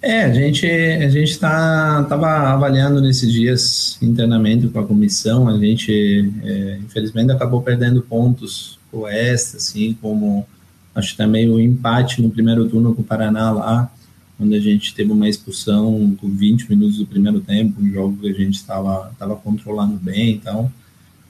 É, 0.02 0.24
a 0.24 0.34
gente 0.34 0.68
a 0.68 1.10
gente 1.10 1.32
está 1.32 2.04
tava 2.04 2.28
avaliando 2.28 3.02
nesses 3.02 3.32
dias 3.32 3.98
internamente 4.02 4.68
com 4.68 4.80
a 4.80 4.86
comissão, 4.86 5.48
a 5.48 5.58
gente 5.58 6.32
é, 6.44 6.78
infelizmente 6.78 7.32
acabou 7.32 7.62
perdendo 7.62 8.04
pontos 8.04 8.78
pro 8.92 9.02
Oeste, 9.02 9.58
assim 9.58 9.98
como 10.00 10.46
acho 10.94 11.18
também 11.18 11.50
o 11.50 11.60
empate 11.60 12.22
no 12.22 12.30
primeiro 12.30 12.68
turno 12.70 12.94
com 12.94 13.02
o 13.02 13.06
Paraná 13.06 13.52
lá, 13.52 13.92
onde 14.40 14.56
a 14.56 14.60
gente 14.60 14.94
teve 14.94 15.12
uma 15.12 15.28
expulsão 15.28 16.16
com 16.22 16.30
20 16.30 16.70
minutos 16.70 16.98
do 16.98 17.08
primeiro 17.08 17.40
tempo, 17.40 17.82
um 17.82 17.92
jogo 17.92 18.18
que 18.18 18.30
a 18.30 18.34
gente 18.34 18.56
estava 18.56 19.12
tava 19.18 19.36
controlando 19.36 19.96
bem, 19.96 20.32
então 20.32 20.72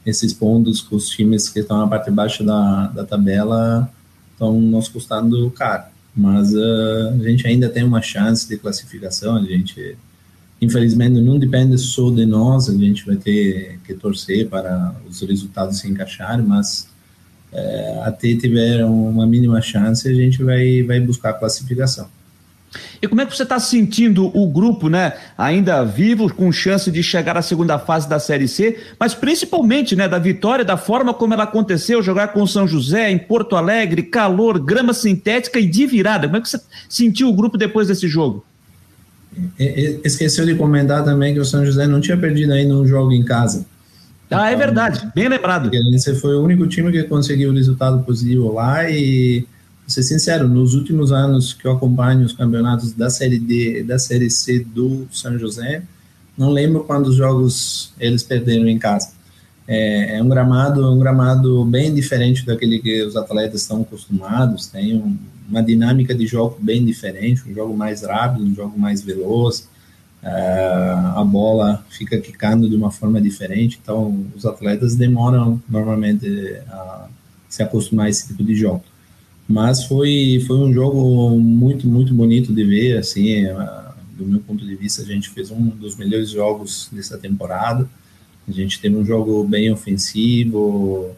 esses 0.06 0.34
pontos 0.34 0.82
com 0.82 0.96
os 0.96 1.10
times 1.10 1.50
que 1.50 1.60
estão 1.60 1.80
na 1.80 1.88
parte 1.88 2.06
de 2.06 2.12
baixo 2.12 2.44
da, 2.44 2.88
da 2.88 3.06
tabela 3.06 3.90
estão 4.34 4.60
nos 4.60 4.88
custando 4.88 5.50
caro 5.52 5.96
mas 6.16 6.54
uh, 6.54 7.10
a 7.20 7.24
gente 7.24 7.46
ainda 7.46 7.68
tem 7.68 7.84
uma 7.84 8.02
chance 8.02 8.48
de 8.48 8.58
classificação. 8.58 9.36
A 9.36 9.42
gente, 9.42 9.98
infelizmente, 10.62 11.20
não 11.20 11.38
depende 11.38 11.78
só 11.78 12.10
de 12.10 12.26
nós, 12.26 12.70
a 12.70 12.74
gente 12.74 13.06
vai 13.06 13.18
ter 13.18 13.80
que 13.84 13.94
torcer 13.94 14.48
para 14.48 14.96
os 15.10 15.22
resultados 15.22 15.80
se 15.80 15.90
encaixarem, 15.90 16.46
mas 16.46 16.88
uh, 17.52 18.02
até 18.04 18.34
tiver 18.36 18.86
uma 18.86 19.28
mínima 19.28 19.62
chance, 19.62 20.08
a 20.08 20.14
gente 20.14 20.42
vai, 20.42 20.84
vai 20.84 21.02
buscar 21.02 21.32
a 21.32 21.34
classificação. 21.34 22.08
E 23.02 23.08
como 23.08 23.22
é 23.22 23.26
que 23.26 23.36
você 23.36 23.44
está 23.44 23.60
sentindo 23.60 24.32
o 24.38 24.48
grupo, 24.48 24.90
né? 24.90 25.14
Ainda 25.38 25.84
vivo, 25.84 26.34
com 26.34 26.52
chance 26.52 26.90
de 26.92 27.02
chegar 27.04 27.38
à 27.38 27.42
segunda 27.42 27.78
fase 27.78 28.08
da 28.10 28.20
Série 28.20 28.48
C, 28.48 28.78
mas 29.00 29.14
principalmente, 29.14 29.96
né, 29.96 30.08
da 30.08 30.20
vitória, 30.20 30.66
da 30.66 30.78
forma 30.78 31.14
como 31.14 31.34
ela 31.34 31.44
aconteceu, 31.44 32.02
jogar 32.02 32.30
com 32.30 32.42
o 32.42 32.48
São 32.48 32.68
José, 32.68 33.10
em 33.12 33.18
Porto 33.18 33.56
Alegre, 33.56 34.04
calor, 34.04 34.60
grama 34.60 34.94
sintética 34.94 35.60
e 35.60 35.66
de 35.66 35.86
virada. 35.86 36.28
Como 36.28 36.38
é 36.38 36.42
que 36.42 36.50
você 36.50 36.60
sentiu 36.90 37.30
o 37.30 37.34
grupo 37.34 37.58
depois 37.58 37.88
desse 37.88 38.08
jogo? 38.08 38.46
Esqueceu 40.04 40.46
de 40.46 40.56
comentar 40.56 41.04
também 41.04 41.34
que 41.34 41.40
o 41.40 41.46
São 41.46 41.66
José 41.66 41.88
não 41.88 42.00
tinha 42.00 42.18
perdido 42.18 42.54
ainda 42.54 42.74
um 42.74 42.88
jogo 42.88 43.12
em 43.12 43.24
casa. 43.24 43.66
Ah, 44.32 44.50
é 44.50 44.56
verdade, 44.56 45.08
bem 45.14 45.28
lembrado. 45.28 45.70
Esse 45.94 46.16
foi 46.16 46.36
o 46.36 46.42
único 46.42 46.66
time 46.68 46.92
que 46.92 47.04
conseguiu 47.04 47.52
o 47.52 47.54
resultado 47.54 48.04
positivo 48.04 48.54
lá 48.54 48.90
e 48.90 49.46
Vou 49.86 49.92
ser 49.92 50.02
sincero, 50.02 50.48
nos 50.48 50.74
últimos 50.74 51.12
anos 51.12 51.54
que 51.54 51.68
eu 51.68 51.72
acompanho 51.72 52.26
os 52.26 52.34
campeonatos 52.34 52.92
da 52.92 53.08
Série 53.08 53.38
D 53.38 53.84
da 53.84 54.00
Série 54.00 54.32
C 54.32 54.60
do 54.60 55.08
São 55.12 55.38
José, 55.38 55.84
não 56.36 56.50
lembro 56.50 56.84
quando 56.86 57.06
os 57.06 57.16
jogos 57.16 57.94
eles 58.00 58.24
perderam 58.24 58.68
em 58.68 58.80
casa. 58.80 59.12
É, 59.68 60.18
é 60.18 60.24
um 60.24 60.28
gramado, 60.28 60.92
um 60.92 60.98
gramado 60.98 61.64
bem 61.66 61.94
diferente 61.94 62.44
daquele 62.44 62.80
que 62.80 63.04
os 63.04 63.16
atletas 63.16 63.62
estão 63.62 63.82
acostumados. 63.84 64.66
Tem 64.66 64.96
um, 64.96 65.16
uma 65.48 65.62
dinâmica 65.62 66.16
de 66.16 66.26
jogo 66.26 66.58
bem 66.60 66.84
diferente, 66.84 67.48
um 67.48 67.54
jogo 67.54 67.78
mais 67.78 68.02
rápido, 68.02 68.44
um 68.44 68.56
jogo 68.56 68.80
mais 68.80 69.04
veloz. 69.04 69.70
Uh, 70.24 71.20
a 71.20 71.24
bola 71.24 71.86
fica 71.92 72.18
quicando 72.18 72.68
de 72.68 72.76
uma 72.76 72.90
forma 72.90 73.22
diferente, 73.22 73.80
então 73.80 74.26
os 74.36 74.44
atletas 74.48 74.96
demoram 74.96 75.62
normalmente 75.70 76.28
a 76.68 77.08
se 77.48 77.62
acostumar 77.62 78.08
a 78.08 78.10
esse 78.10 78.28
tipo 78.30 78.44
de 78.44 78.56
jogo. 78.56 78.84
Mas 79.48 79.84
foi, 79.84 80.44
foi 80.48 80.58
um 80.58 80.74
jogo 80.74 81.38
muito, 81.40 81.88
muito 81.88 82.14
bonito 82.14 82.54
de 82.54 82.64
ver, 82.64 82.98
assim, 82.98 83.46
do 84.18 84.26
meu 84.26 84.40
ponto 84.40 84.66
de 84.66 84.76
vista, 84.76 85.02
a 85.02 85.06
gente 85.06 85.30
fez 85.30 85.52
um 85.52 85.68
dos 85.68 85.96
melhores 85.96 86.30
jogos 86.30 86.90
dessa 86.92 87.18
temporada. 87.18 87.88
A 88.48 88.52
gente 88.52 88.80
teve 88.80 88.96
um 88.96 89.06
jogo 89.06 89.44
bem 89.44 89.72
ofensivo, 89.72 91.12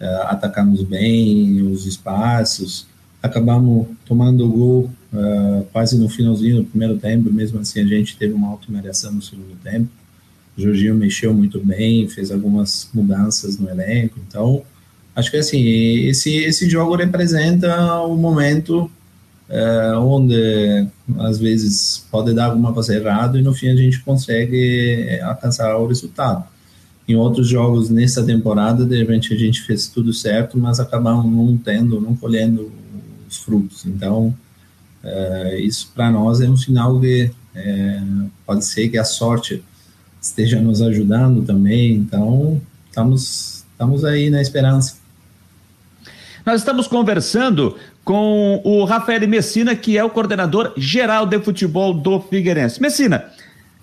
uh, 0.00 0.22
atacamos 0.24 0.82
bem 0.82 1.62
os 1.62 1.86
espaços, 1.86 2.86
acabamos 3.22 3.88
tomando 4.04 4.44
o 4.44 4.48
gol 4.48 4.90
uh, 5.12 5.64
quase 5.72 5.98
no 5.98 6.08
finalzinho 6.08 6.58
do 6.58 6.64
primeiro 6.64 6.96
tempo, 6.98 7.32
mesmo 7.32 7.58
assim 7.58 7.80
a 7.80 7.84
gente 7.84 8.16
teve 8.16 8.34
uma 8.34 8.48
automariação 8.48 9.12
no 9.12 9.22
segundo 9.22 9.56
tempo. 9.62 9.88
O 10.56 10.60
Jorginho 10.60 10.94
mexeu 10.94 11.34
muito 11.34 11.58
bem, 11.58 12.06
fez 12.08 12.30
algumas 12.30 12.88
mudanças 12.94 13.58
no 13.58 13.68
elenco, 13.68 14.20
então 14.28 14.62
acho 15.14 15.30
que 15.30 15.36
assim 15.36 15.62
esse 16.06 16.34
esse 16.36 16.68
jogo 16.68 16.96
representa 16.96 18.00
o 18.02 18.16
momento 18.16 18.90
é, 19.48 19.92
onde 19.98 20.86
às 21.18 21.38
vezes 21.38 22.06
pode 22.10 22.34
dar 22.34 22.46
alguma 22.46 22.72
coisa 22.72 22.94
errada 22.94 23.38
e 23.38 23.42
no 23.42 23.54
fim 23.54 23.68
a 23.68 23.76
gente 23.76 24.00
consegue 24.00 25.20
alcançar 25.22 25.76
o 25.76 25.86
resultado. 25.86 26.44
Em 27.06 27.14
outros 27.14 27.48
jogos 27.48 27.90
nessa 27.90 28.24
temporada, 28.24 28.84
de 28.86 28.96
repente 28.96 29.34
a 29.34 29.36
gente 29.36 29.60
fez 29.62 29.86
tudo 29.88 30.12
certo, 30.12 30.58
mas 30.58 30.80
acabamos 30.80 31.30
não 31.30 31.56
tendo, 31.56 32.00
não 32.00 32.16
colhendo 32.16 32.72
os 33.28 33.36
frutos. 33.36 33.84
Então, 33.84 34.34
é, 35.02 35.60
isso 35.60 35.92
para 35.94 36.10
nós 36.10 36.40
é 36.40 36.48
um 36.48 36.56
sinal 36.56 36.98
que 36.98 37.30
é, 37.54 38.02
pode 38.46 38.64
ser 38.64 38.88
que 38.88 38.96
a 38.96 39.04
sorte 39.04 39.62
esteja 40.20 40.58
nos 40.60 40.80
ajudando 40.80 41.44
também. 41.44 41.92
Então, 41.94 42.60
estamos, 42.88 43.64
estamos 43.70 44.02
aí 44.02 44.30
na 44.30 44.40
esperança. 44.40 44.96
Nós 46.44 46.60
estamos 46.60 46.86
conversando 46.86 47.74
com 48.04 48.60
o 48.62 48.84
Rafael 48.84 49.26
Messina, 49.26 49.74
que 49.74 49.96
é 49.96 50.04
o 50.04 50.10
coordenador 50.10 50.74
geral 50.76 51.24
de 51.24 51.40
futebol 51.40 51.94
do 51.94 52.20
Figueirense. 52.20 52.82
Messina, 52.82 53.32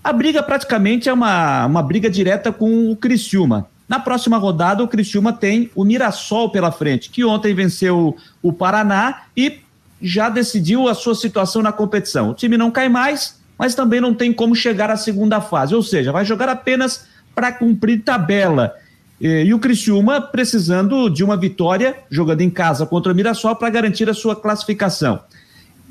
a 0.03 0.13
briga 0.13 0.43
praticamente 0.43 1.09
é 1.09 1.13
uma, 1.13 1.65
uma 1.65 1.81
briga 1.81 2.07
direta 2.07 2.51
com 2.51 2.91
o 2.91 2.95
Criciúma. 2.95 3.67
Na 3.89 3.99
próxima 3.99 4.37
rodada, 4.37 4.83
o 4.83 4.87
Criciúma 4.87 5.33
tem 5.33 5.71
o 5.73 5.83
Mirassol 5.83 6.51
pela 6.51 6.71
frente, 6.71 7.09
que 7.09 7.25
ontem 7.25 7.55
venceu 7.55 8.15
o 8.43 8.53
Paraná 8.53 9.23
e 9.35 9.61
já 9.99 10.29
decidiu 10.29 10.87
a 10.87 10.93
sua 10.93 11.15
situação 11.15 11.63
na 11.63 11.71
competição. 11.71 12.29
O 12.29 12.35
time 12.35 12.57
não 12.57 12.69
cai 12.69 12.89
mais, 12.89 13.41
mas 13.57 13.73
também 13.73 13.99
não 13.99 14.13
tem 14.13 14.31
como 14.31 14.55
chegar 14.55 14.91
à 14.91 14.97
segunda 14.97 15.41
fase, 15.41 15.73
ou 15.73 15.81
seja, 15.81 16.11
vai 16.11 16.25
jogar 16.25 16.47
apenas 16.47 17.07
para 17.33 17.51
cumprir 17.51 18.03
tabela. 18.03 18.75
E 19.21 19.53
o 19.53 19.59
Criciúma 19.59 20.19
precisando 20.19 21.07
de 21.07 21.23
uma 21.23 21.37
vitória, 21.37 21.95
jogando 22.09 22.41
em 22.41 22.49
casa 22.49 22.87
contra 22.87 23.11
o 23.11 23.15
Mirassol, 23.15 23.55
para 23.55 23.69
garantir 23.69 24.09
a 24.09 24.15
sua 24.15 24.35
classificação. 24.35 25.19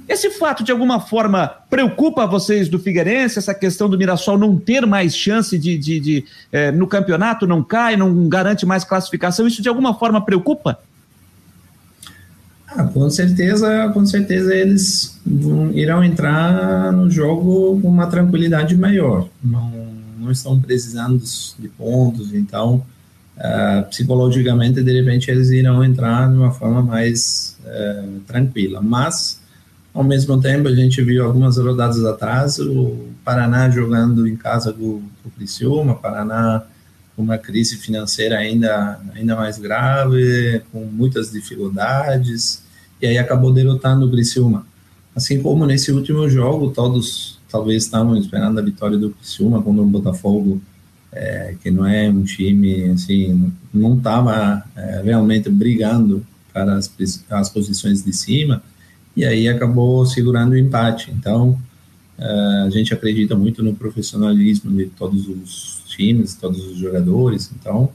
Esse 0.08 0.30
fato, 0.30 0.64
de 0.64 0.72
alguma 0.72 0.98
forma, 0.98 1.46
preocupa 1.70 2.26
vocês 2.26 2.68
do 2.68 2.80
Figueirense, 2.80 3.38
essa 3.38 3.54
questão 3.54 3.88
do 3.88 3.96
Mirassol 3.96 4.36
não 4.36 4.58
ter 4.58 4.84
mais 4.84 5.14
chance 5.14 5.56
de, 5.56 5.78
de, 5.78 6.00
de 6.00 6.24
eh, 6.50 6.72
no 6.72 6.88
campeonato, 6.88 7.46
não 7.46 7.62
cai, 7.62 7.96
não 7.96 8.28
garante 8.28 8.66
mais 8.66 8.82
classificação, 8.82 9.46
isso 9.46 9.62
de 9.62 9.68
alguma 9.68 9.94
forma 9.94 10.20
preocupa? 10.20 10.80
Ah, 12.66 12.82
com 12.82 13.08
certeza, 13.08 13.88
com 13.94 14.04
certeza 14.04 14.52
eles 14.52 15.16
vão, 15.24 15.70
irão 15.70 16.02
entrar 16.02 16.92
no 16.92 17.08
jogo 17.08 17.80
com 17.80 17.86
uma 17.86 18.08
tranquilidade 18.08 18.76
maior. 18.76 19.28
Não, 19.40 19.70
não 20.18 20.32
estão 20.32 20.60
precisando 20.60 21.22
de 21.56 21.68
pontos, 21.68 22.34
então 22.34 22.84
uh, 23.40 23.88
psicologicamente 23.88 24.82
de 24.82 24.92
repente 24.92 25.30
eles 25.30 25.50
irão 25.50 25.82
entrar 25.82 26.30
de 26.30 26.36
uma 26.36 26.52
forma 26.52 26.82
mais 26.82 27.56
uh, 27.64 28.20
tranquila. 28.26 28.80
Mas 28.80 29.40
ao 29.92 30.04
mesmo 30.04 30.40
tempo 30.40 30.68
a 30.68 30.74
gente 30.74 31.02
viu 31.02 31.24
algumas 31.24 31.56
rodadas 31.56 32.04
atrás 32.04 32.58
o 32.58 33.08
Paraná 33.24 33.68
jogando 33.70 34.26
em 34.26 34.36
casa 34.36 34.72
do, 34.72 35.02
do 35.24 35.30
Criciúma, 35.36 35.94
Paraná 35.94 36.62
com 37.16 37.22
uma 37.22 37.38
crise 37.38 37.76
financeira 37.76 38.38
ainda, 38.38 39.00
ainda 39.14 39.36
mais 39.36 39.58
grave, 39.58 40.62
com 40.72 40.84
muitas 40.84 41.30
dificuldades, 41.30 42.62
e 43.00 43.06
aí 43.06 43.18
acabou 43.18 43.52
derrotando 43.52 44.06
o 44.06 44.10
Criciúma. 44.10 44.66
Assim 45.14 45.42
como 45.42 45.66
nesse 45.66 45.90
último 45.90 46.28
jogo, 46.28 46.70
todos 46.70 47.38
talvez 47.50 47.82
estavam 47.84 48.16
esperando 48.16 48.58
a 48.60 48.62
vitória 48.62 48.96
do 48.96 49.10
Criciúma 49.10 49.60
contra 49.60 49.82
o 49.82 49.86
Botafogo, 49.86 50.62
é, 51.12 51.54
que 51.62 51.70
não 51.70 51.86
é 51.86 52.08
um 52.08 52.22
time, 52.22 52.90
assim, 52.90 53.52
não 53.72 53.96
estava 53.96 54.64
é, 54.76 55.02
realmente 55.04 55.48
brigando 55.48 56.24
para 56.52 56.74
as, 56.74 56.92
as 57.30 57.48
posições 57.48 58.04
de 58.04 58.12
cima, 58.12 58.62
e 59.16 59.24
aí 59.24 59.48
acabou 59.48 60.06
segurando 60.06 60.52
o 60.52 60.58
empate. 60.58 61.10
Então, 61.10 61.58
é, 62.18 62.64
a 62.66 62.70
gente 62.70 62.94
acredita 62.94 63.34
muito 63.34 63.62
no 63.62 63.74
profissionalismo 63.74 64.70
de 64.76 64.86
todos 64.86 65.26
os 65.26 65.82
times, 65.88 66.34
todos 66.34 66.64
os 66.64 66.78
jogadores. 66.78 67.50
Então, 67.58 67.90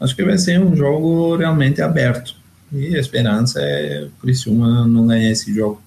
acho 0.00 0.14
que 0.14 0.24
vai 0.24 0.36
ser 0.36 0.60
um 0.60 0.76
jogo 0.76 1.36
realmente 1.36 1.80
aberto. 1.80 2.36
E 2.72 2.94
a 2.94 3.00
esperança 3.00 3.60
é 3.60 4.04
o 4.04 4.10
Criciúma 4.20 4.86
não 4.86 5.06
ganhar 5.06 5.30
esse 5.30 5.54
jogo. 5.54 5.80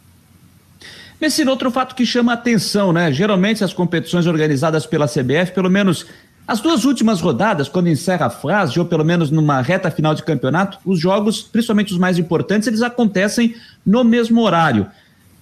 Messina, 1.22 1.52
outro 1.52 1.70
fato 1.70 1.94
que 1.94 2.04
chama 2.04 2.32
a 2.32 2.34
atenção, 2.34 2.92
né? 2.92 3.14
Geralmente 3.14 3.64
as 3.64 3.72
competições 3.72 4.26
organizadas 4.26 4.88
pela 4.88 5.08
CBF, 5.08 5.52
pelo 5.54 5.70
menos 5.70 6.08
as 6.48 6.60
duas 6.60 6.86
últimas 6.86 7.22
rodadas, 7.22 7.70
quando 7.70 7.88
encerra 7.88 8.26
a 8.26 8.30
fase, 8.30 8.80
ou 8.80 8.86
pelo 8.86 9.06
menos 9.06 9.32
numa 9.32 9.62
reta 9.62 9.92
final 9.92 10.14
de 10.14 10.24
campeonato, 10.24 10.80
os 10.86 11.00
jogos, 11.00 11.42
principalmente 11.42 11.94
os 11.94 12.00
mais 12.00 12.18
importantes, 12.18 12.68
eles 12.68 12.82
acontecem 12.82 13.56
no 13.86 14.04
mesmo 14.04 14.42
horário. 14.42 14.88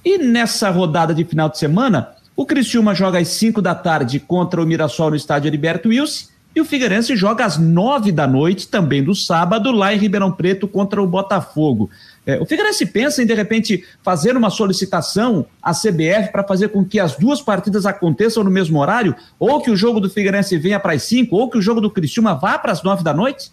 E 0.03 0.17
nessa 0.17 0.69
rodada 0.69 1.13
de 1.13 1.25
final 1.25 1.49
de 1.49 1.57
semana, 1.57 2.09
o 2.35 2.45
Criciúma 2.45 2.93
joga 2.93 3.19
às 3.19 3.27
5 3.29 3.61
da 3.61 3.75
tarde 3.75 4.19
contra 4.19 4.61
o 4.61 4.65
Mirassol 4.65 5.09
no 5.09 5.15
estádio 5.15 5.49
Heriberto 5.49 5.89
Wilson 5.89 6.27
e 6.55 6.61
o 6.61 6.65
Figueirense 6.65 7.15
joga 7.15 7.45
às 7.45 7.57
9 7.57 8.11
da 8.11 8.27
noite, 8.27 8.67
também 8.67 9.03
do 9.03 9.13
sábado, 9.13 9.71
lá 9.71 9.93
em 9.93 9.97
Ribeirão 9.97 10.31
Preto 10.31 10.67
contra 10.67 11.01
o 11.01 11.07
Botafogo. 11.07 11.89
É, 12.30 12.39
o 12.39 12.45
Figueirense 12.45 12.86
pensa 12.86 13.23
em, 13.23 13.25
de 13.25 13.34
repente, 13.34 13.84
fazer 14.03 14.38
uma 14.38 14.51
solicitação 14.51 15.47
à 15.61 15.71
CBF 15.73 16.32
para 16.32 16.43
fazer 16.43 16.69
com 16.69 16.86
que 16.86 16.99
as 16.99 17.15
duas 17.15 17.41
partidas 17.41 17.88
aconteçam 17.88 18.43
no 18.43 18.51
mesmo 18.51 18.80
horário, 18.80 19.15
ou 19.39 19.59
que 19.61 19.71
o 19.71 19.75
jogo 19.75 19.99
do 19.99 20.09
Figueirense 20.09 20.55
venha 20.59 20.80
para 20.80 20.93
as 20.93 21.01
5, 21.03 21.36
ou 21.36 21.49
que 21.49 21.57
o 21.57 21.61
jogo 21.61 21.82
do 21.82 21.89
Criciúma 21.89 22.36
vá 22.36 22.59
para 22.59 22.71
as 22.71 22.84
9 22.84 23.03
da 23.03 23.15
noite? 23.15 23.51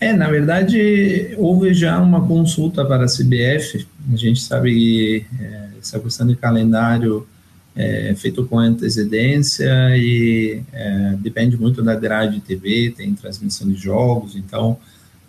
É, 0.00 0.14
na 0.14 0.30
verdade, 0.30 1.34
houve 1.36 1.74
já 1.74 2.00
uma 2.00 2.26
consulta 2.26 2.82
para 2.82 3.04
a 3.04 3.06
CBF. 3.06 3.86
A 4.10 4.16
gente 4.16 4.40
sabe 4.40 4.72
que 4.72 5.26
é, 5.38 5.68
essa 5.78 6.00
questão 6.00 6.26
de 6.26 6.36
calendário 6.36 7.28
é 7.76 8.14
feito 8.14 8.46
com 8.46 8.58
antecedência 8.58 9.70
e 9.96 10.62
é, 10.72 11.14
depende 11.18 11.58
muito 11.58 11.82
da 11.82 11.94
grade 11.94 12.36
de 12.36 12.40
TV, 12.40 12.94
tem 12.96 13.14
transmissão 13.14 13.68
de 13.68 13.76
jogos, 13.76 14.34
então 14.34 14.78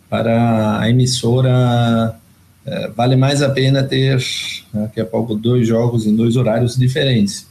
para 0.10 0.80
a 0.80 0.90
emissora 0.90 2.20
é, 2.66 2.90
vale 2.90 3.16
mais 3.16 3.42
a 3.42 3.50
pena 3.50 3.84
ter 3.84 4.20
daqui 4.74 5.02
a 5.02 5.06
pouco 5.06 5.36
dois 5.36 5.68
jogos 5.68 6.06
em 6.06 6.16
dois 6.16 6.36
horários 6.36 6.78
diferentes. 6.78 7.48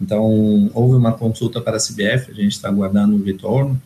Então 0.00 0.70
houve 0.74 0.96
uma 0.96 1.12
consulta 1.12 1.60
para 1.60 1.76
a 1.76 1.80
CBF, 1.80 2.30
a 2.30 2.34
gente 2.34 2.52
está 2.52 2.68
aguardando 2.68 3.16
o 3.16 3.22
retorno, 3.22 3.80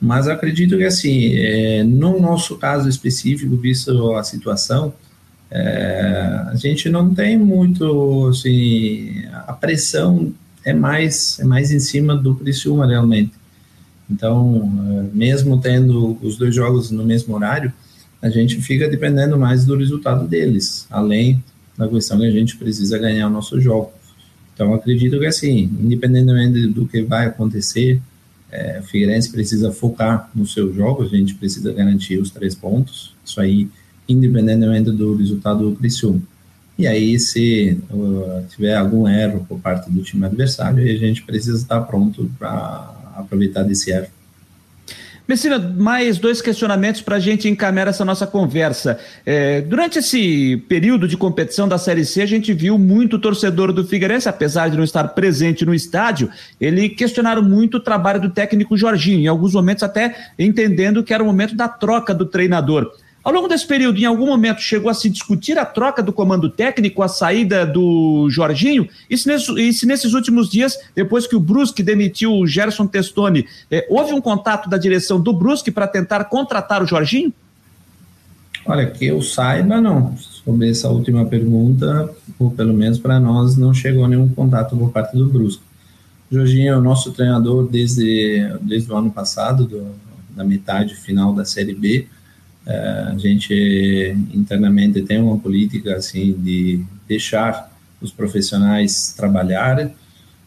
mas 0.00 0.28
acredito 0.28 0.76
que 0.76 0.84
assim, 0.84 1.34
é, 1.36 1.84
no 1.84 2.20
nosso 2.20 2.56
caso 2.56 2.88
específico, 2.88 3.56
visto 3.56 4.14
a 4.14 4.24
situação, 4.24 4.94
é, 5.50 6.44
a 6.48 6.54
gente 6.54 6.88
não 6.88 7.12
tem 7.12 7.36
muito, 7.36 8.28
assim, 8.28 9.24
a 9.46 9.52
pressão 9.52 10.32
é 10.64 10.72
mais, 10.72 11.38
é 11.40 11.44
mais 11.44 11.72
em 11.72 11.80
cima 11.80 12.16
do 12.16 12.34
Criciúma 12.36 12.86
realmente. 12.86 13.32
Então, 14.08 14.70
é, 14.88 15.16
mesmo 15.16 15.60
tendo 15.60 16.16
os 16.22 16.36
dois 16.36 16.54
jogos 16.54 16.90
no 16.90 17.04
mesmo 17.04 17.34
horário, 17.34 17.72
a 18.22 18.28
gente 18.28 18.60
fica 18.60 18.88
dependendo 18.88 19.38
mais 19.38 19.64
do 19.64 19.76
resultado 19.76 20.26
deles, 20.26 20.86
além 20.90 21.42
da 21.76 21.88
questão 21.88 22.18
que 22.18 22.26
a 22.26 22.30
gente 22.30 22.56
precisa 22.56 22.98
ganhar 22.98 23.26
o 23.28 23.30
nosso 23.30 23.60
jogo. 23.60 23.92
Então, 24.54 24.74
acredito 24.74 25.18
que 25.18 25.26
assim, 25.26 25.70
independentemente 25.80 26.66
do 26.66 26.86
que 26.86 27.02
vai 27.02 27.26
acontecer, 27.26 28.00
é, 28.52 28.80
o 28.80 28.82
Figueirense 28.82 29.30
precisa 29.30 29.72
focar 29.72 30.30
no 30.34 30.46
seu 30.46 30.74
jogo, 30.74 31.02
a 31.02 31.08
gente 31.08 31.34
precisa 31.34 31.72
garantir 31.72 32.18
os 32.18 32.30
três 32.30 32.54
pontos. 32.54 33.14
Isso 33.24 33.40
aí 33.40 33.68
independentemente 34.10 34.90
do 34.90 35.14
resultado 35.14 35.70
do 35.70 35.76
Criciúma. 35.76 36.20
E 36.76 36.86
aí, 36.86 37.18
se 37.18 37.78
uh, 37.90 38.44
tiver 38.48 38.74
algum 38.74 39.06
erro 39.06 39.44
por 39.48 39.60
parte 39.60 39.90
do 39.90 40.02
time 40.02 40.24
adversário, 40.24 40.82
a 40.82 40.96
gente 40.96 41.22
precisa 41.22 41.58
estar 41.58 41.80
pronto 41.82 42.30
para 42.38 43.12
aproveitar 43.16 43.62
desse 43.62 43.90
erro. 43.90 44.08
Messina, 45.30 45.60
mais 45.60 46.18
dois 46.18 46.42
questionamentos 46.42 47.02
para 47.02 47.14
a 47.14 47.20
gente 47.20 47.48
encaminhar 47.48 47.86
essa 47.86 48.04
nossa 48.04 48.26
conversa. 48.26 48.98
É, 49.24 49.60
durante 49.60 50.00
esse 50.00 50.56
período 50.68 51.06
de 51.06 51.16
competição 51.16 51.68
da 51.68 51.78
Série 51.78 52.04
C, 52.04 52.22
a 52.22 52.26
gente 52.26 52.52
viu 52.52 52.76
muito 52.76 53.16
torcedor 53.16 53.72
do 53.72 53.86
Figueirense, 53.86 54.28
apesar 54.28 54.68
de 54.70 54.76
não 54.76 54.82
estar 54.82 55.04
presente 55.10 55.64
no 55.64 55.72
estádio, 55.72 56.28
ele 56.60 56.88
questionaram 56.88 57.44
muito 57.44 57.76
o 57.76 57.80
trabalho 57.80 58.20
do 58.20 58.30
técnico 58.30 58.76
Jorginho, 58.76 59.20
em 59.20 59.28
alguns 59.28 59.54
momentos 59.54 59.84
até 59.84 60.32
entendendo 60.36 61.04
que 61.04 61.14
era 61.14 61.22
o 61.22 61.26
momento 61.26 61.54
da 61.54 61.68
troca 61.68 62.12
do 62.12 62.26
treinador. 62.26 62.90
Ao 63.22 63.32
longo 63.32 63.48
desse 63.48 63.66
período, 63.66 63.98
em 63.98 64.06
algum 64.06 64.26
momento, 64.26 64.62
chegou 64.62 64.90
a 64.90 64.94
se 64.94 65.10
discutir 65.10 65.58
a 65.58 65.64
troca 65.66 66.02
do 66.02 66.10
comando 66.10 66.48
técnico, 66.48 67.02
a 67.02 67.08
saída 67.08 67.66
do 67.66 68.28
Jorginho? 68.30 68.88
E 69.10 69.18
se, 69.18 69.28
nesse, 69.28 69.52
e 69.60 69.72
se 69.74 69.84
nesses 69.84 70.14
últimos 70.14 70.48
dias, 70.48 70.78
depois 70.94 71.26
que 71.26 71.36
o 71.36 71.40
Brusque 71.40 71.82
demitiu 71.82 72.32
o 72.32 72.46
Gerson 72.46 72.86
Testoni, 72.86 73.46
eh, 73.70 73.86
houve 73.90 74.14
um 74.14 74.22
contato 74.22 74.70
da 74.70 74.78
direção 74.78 75.20
do 75.20 75.34
Brusque 75.34 75.70
para 75.70 75.86
tentar 75.86 76.24
contratar 76.24 76.82
o 76.82 76.86
Jorginho? 76.86 77.30
Olha, 78.64 78.86
que 78.86 79.04
eu 79.04 79.20
saiba, 79.20 79.80
não. 79.82 80.16
Sobre 80.16 80.70
essa 80.70 80.88
última 80.88 81.26
pergunta, 81.26 82.10
ou 82.38 82.50
pelo 82.50 82.72
menos 82.72 82.98
para 82.98 83.20
nós, 83.20 83.54
não 83.54 83.74
chegou 83.74 84.08
nenhum 84.08 84.28
contato 84.30 84.74
por 84.74 84.90
parte 84.92 85.14
do 85.14 85.26
Brusque. 85.26 85.62
O 86.30 86.36
Jorginho 86.36 86.72
é 86.72 86.76
o 86.76 86.80
nosso 86.80 87.12
treinador 87.12 87.68
desde, 87.68 88.50
desde 88.62 88.90
o 88.90 88.96
ano 88.96 89.10
passado, 89.10 89.66
do, 89.66 89.88
da 90.34 90.42
metade 90.42 90.94
final 90.94 91.34
da 91.34 91.44
Série 91.44 91.74
B 91.74 92.06
é, 92.06 92.19
a 92.66 93.16
gente 93.16 94.16
internamente 94.32 95.02
tem 95.02 95.20
uma 95.20 95.38
política 95.38 95.96
assim 95.96 96.32
de 96.32 96.84
deixar 97.08 97.70
os 98.00 98.12
profissionais 98.12 99.12
trabalhar, 99.16 99.90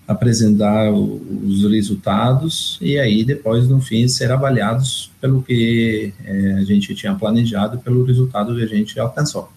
apresentar 0.08 0.92
os 0.92 1.64
resultados 1.64 2.78
e 2.82 3.00
aí 3.00 3.24
depois 3.24 3.68
no 3.68 3.82
fim 3.82 4.08
ser 4.08 4.32
avaliados 4.32 5.12
pelo 5.20 5.42
que 5.42 6.14
é, 6.26 6.54
a 6.54 6.64
gente 6.64 6.94
tinha 6.94 7.16
planejado, 7.16 7.80
pelo 7.80 8.04
resultado 8.04 8.56
que 8.56 8.64
a 8.64 8.68
gente 8.68 9.00
alcançou. 9.00 9.52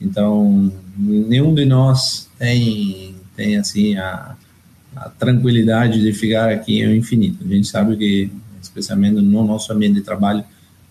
Então 0.00 0.72
nenhum 0.96 1.54
de 1.54 1.64
nós 1.64 2.28
tem 2.38 3.14
tem 3.36 3.56
assim 3.56 3.96
a, 3.96 4.36
a 4.96 5.08
tranquilidade 5.10 6.00
de 6.00 6.12
ficar 6.12 6.50
aqui 6.50 6.84
ao 6.84 6.92
infinito. 6.92 7.44
A 7.44 7.48
gente 7.48 7.68
sabe 7.68 7.96
que 7.96 8.30
especialmente 8.60 9.14
no 9.20 9.44
nosso 9.44 9.72
ambiente 9.72 9.94
de 9.94 10.02
trabalho 10.02 10.44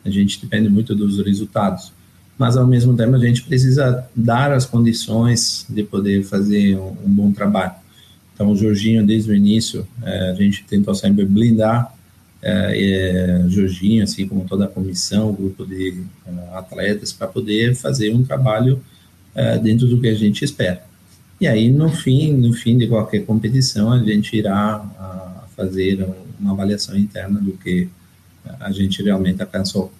a 0.07 0.11
gente 0.11 0.41
depende 0.41 0.69
muito 0.69 0.95
dos 0.95 1.19
resultados. 1.19 1.91
Mas, 2.37 2.55
ao 2.55 2.67
mesmo 2.67 2.95
tempo, 2.95 3.15
a 3.15 3.19
gente 3.19 3.43
precisa 3.43 4.07
dar 4.15 4.51
as 4.51 4.65
condições 4.65 5.65
de 5.67 5.83
poder 5.83 6.23
fazer 6.23 6.77
um, 6.77 6.95
um 7.05 7.09
bom 7.09 7.31
trabalho. 7.31 7.73
Então, 8.33 8.51
o 8.51 8.55
Jorginho, 8.55 9.05
desde 9.05 9.31
o 9.31 9.35
início, 9.35 9.87
é, 10.03 10.29
a 10.29 10.33
gente 10.35 10.63
tentou 10.63 10.93
sempre 10.93 11.25
blindar 11.25 11.91
é, 12.41 13.41
é, 13.43 13.49
Jorginho, 13.49 14.03
assim 14.03 14.27
como 14.27 14.45
toda 14.45 14.65
a 14.65 14.67
comissão, 14.67 15.29
o 15.29 15.33
grupo 15.33 15.65
de 15.65 16.03
uh, 16.25 16.55
atletas, 16.55 17.11
para 17.11 17.27
poder 17.27 17.75
fazer 17.75 18.13
um 18.13 18.23
trabalho 18.23 18.81
uh, 19.35 19.59
dentro 19.61 19.87
do 19.87 19.99
que 19.99 20.07
a 20.07 20.13
gente 20.13 20.45
espera. 20.45 20.83
E 21.41 21.47
aí, 21.47 21.69
no 21.69 21.89
fim, 21.89 22.33
no 22.33 22.53
fim 22.53 22.77
de 22.77 22.87
qualquer 22.87 23.25
competição, 23.25 23.91
a 23.91 23.99
gente 24.03 24.37
irá 24.37 24.77
uh, 24.77 25.55
fazer 25.55 26.07
uma 26.39 26.51
avaliação 26.51 26.95
interna 26.95 27.39
do 27.39 27.53
que 27.53 27.89
a 28.59 28.71
gente 28.71 29.01
realmente 29.01 29.41
alcançou. 29.41 29.91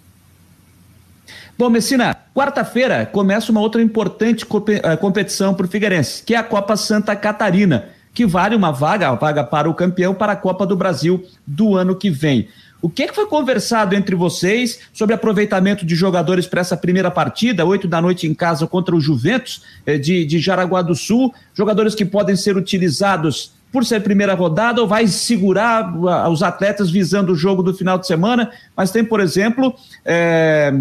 Bom, 1.58 1.72
Messina, 1.72 2.16
quarta-feira 2.36 3.04
começa 3.08 3.52
uma 3.52 3.62
outra 3.62 3.82
importante 3.82 4.46
eh, 4.84 4.96
competição 4.98 5.56
para 5.56 5.66
o 5.66 5.68
Figueirense, 5.68 6.22
que 6.22 6.36
é 6.36 6.38
a 6.38 6.44
Copa 6.44 6.78
Santa 6.78 7.16
Catarina, 7.16 7.86
que 8.14 8.28
vale 8.28 8.56
uma 8.56 8.72
vaga, 8.72 9.10
a 9.10 9.16
vaga 9.16 9.44
para 9.44 9.68
o 9.68 9.74
campeão 9.74 10.14
para 10.14 10.34
a 10.34 10.36
Copa 10.36 10.68
do 10.68 10.76
Brasil 10.76 11.26
do 11.48 11.76
ano 11.76 11.96
que 11.96 12.12
vem. 12.12 12.48
O 12.80 12.88
que, 12.88 13.02
é 13.02 13.08
que 13.08 13.16
foi 13.16 13.26
conversado 13.26 13.96
entre 13.96 14.16
vocês 14.16 14.82
sobre 14.94 15.16
aproveitamento 15.16 15.84
de 15.84 15.96
jogadores 15.96 16.46
para 16.46 16.62
essa 16.62 16.78
primeira 16.78 17.10
partida, 17.10 17.66
oito 17.66 17.88
da 17.88 18.00
noite 18.00 18.28
em 18.28 18.36
casa 18.36 18.68
contra 18.68 18.96
o 18.96 19.02
Juventus 19.02 19.64
eh, 19.84 19.98
de, 19.98 20.26
de 20.26 20.38
Jaraguá 20.38 20.84
do 20.84 20.94
Sul? 20.94 21.34
Jogadores 21.56 21.96
que 21.96 22.06
podem 22.06 22.36
ser 22.36 22.56
utilizados 22.56 23.52
por 23.72 23.84
ser 23.84 24.02
primeira 24.02 24.36
rodada 24.36 24.80
ou 24.80 24.88
vai 24.88 25.08
segurar 25.08 25.92
uh, 25.96 26.30
os 26.30 26.42
atletas 26.44 26.90
visando 26.90 27.34
o 27.34 27.36
jogo 27.36 27.64
do 27.64 27.74
final 27.74 27.98
de 27.98 28.06
semana? 28.06 28.52
Mas 28.76 28.92
tem, 28.92 29.04
por 29.04 29.20
exemplo, 29.20 29.76
é, 30.06 30.72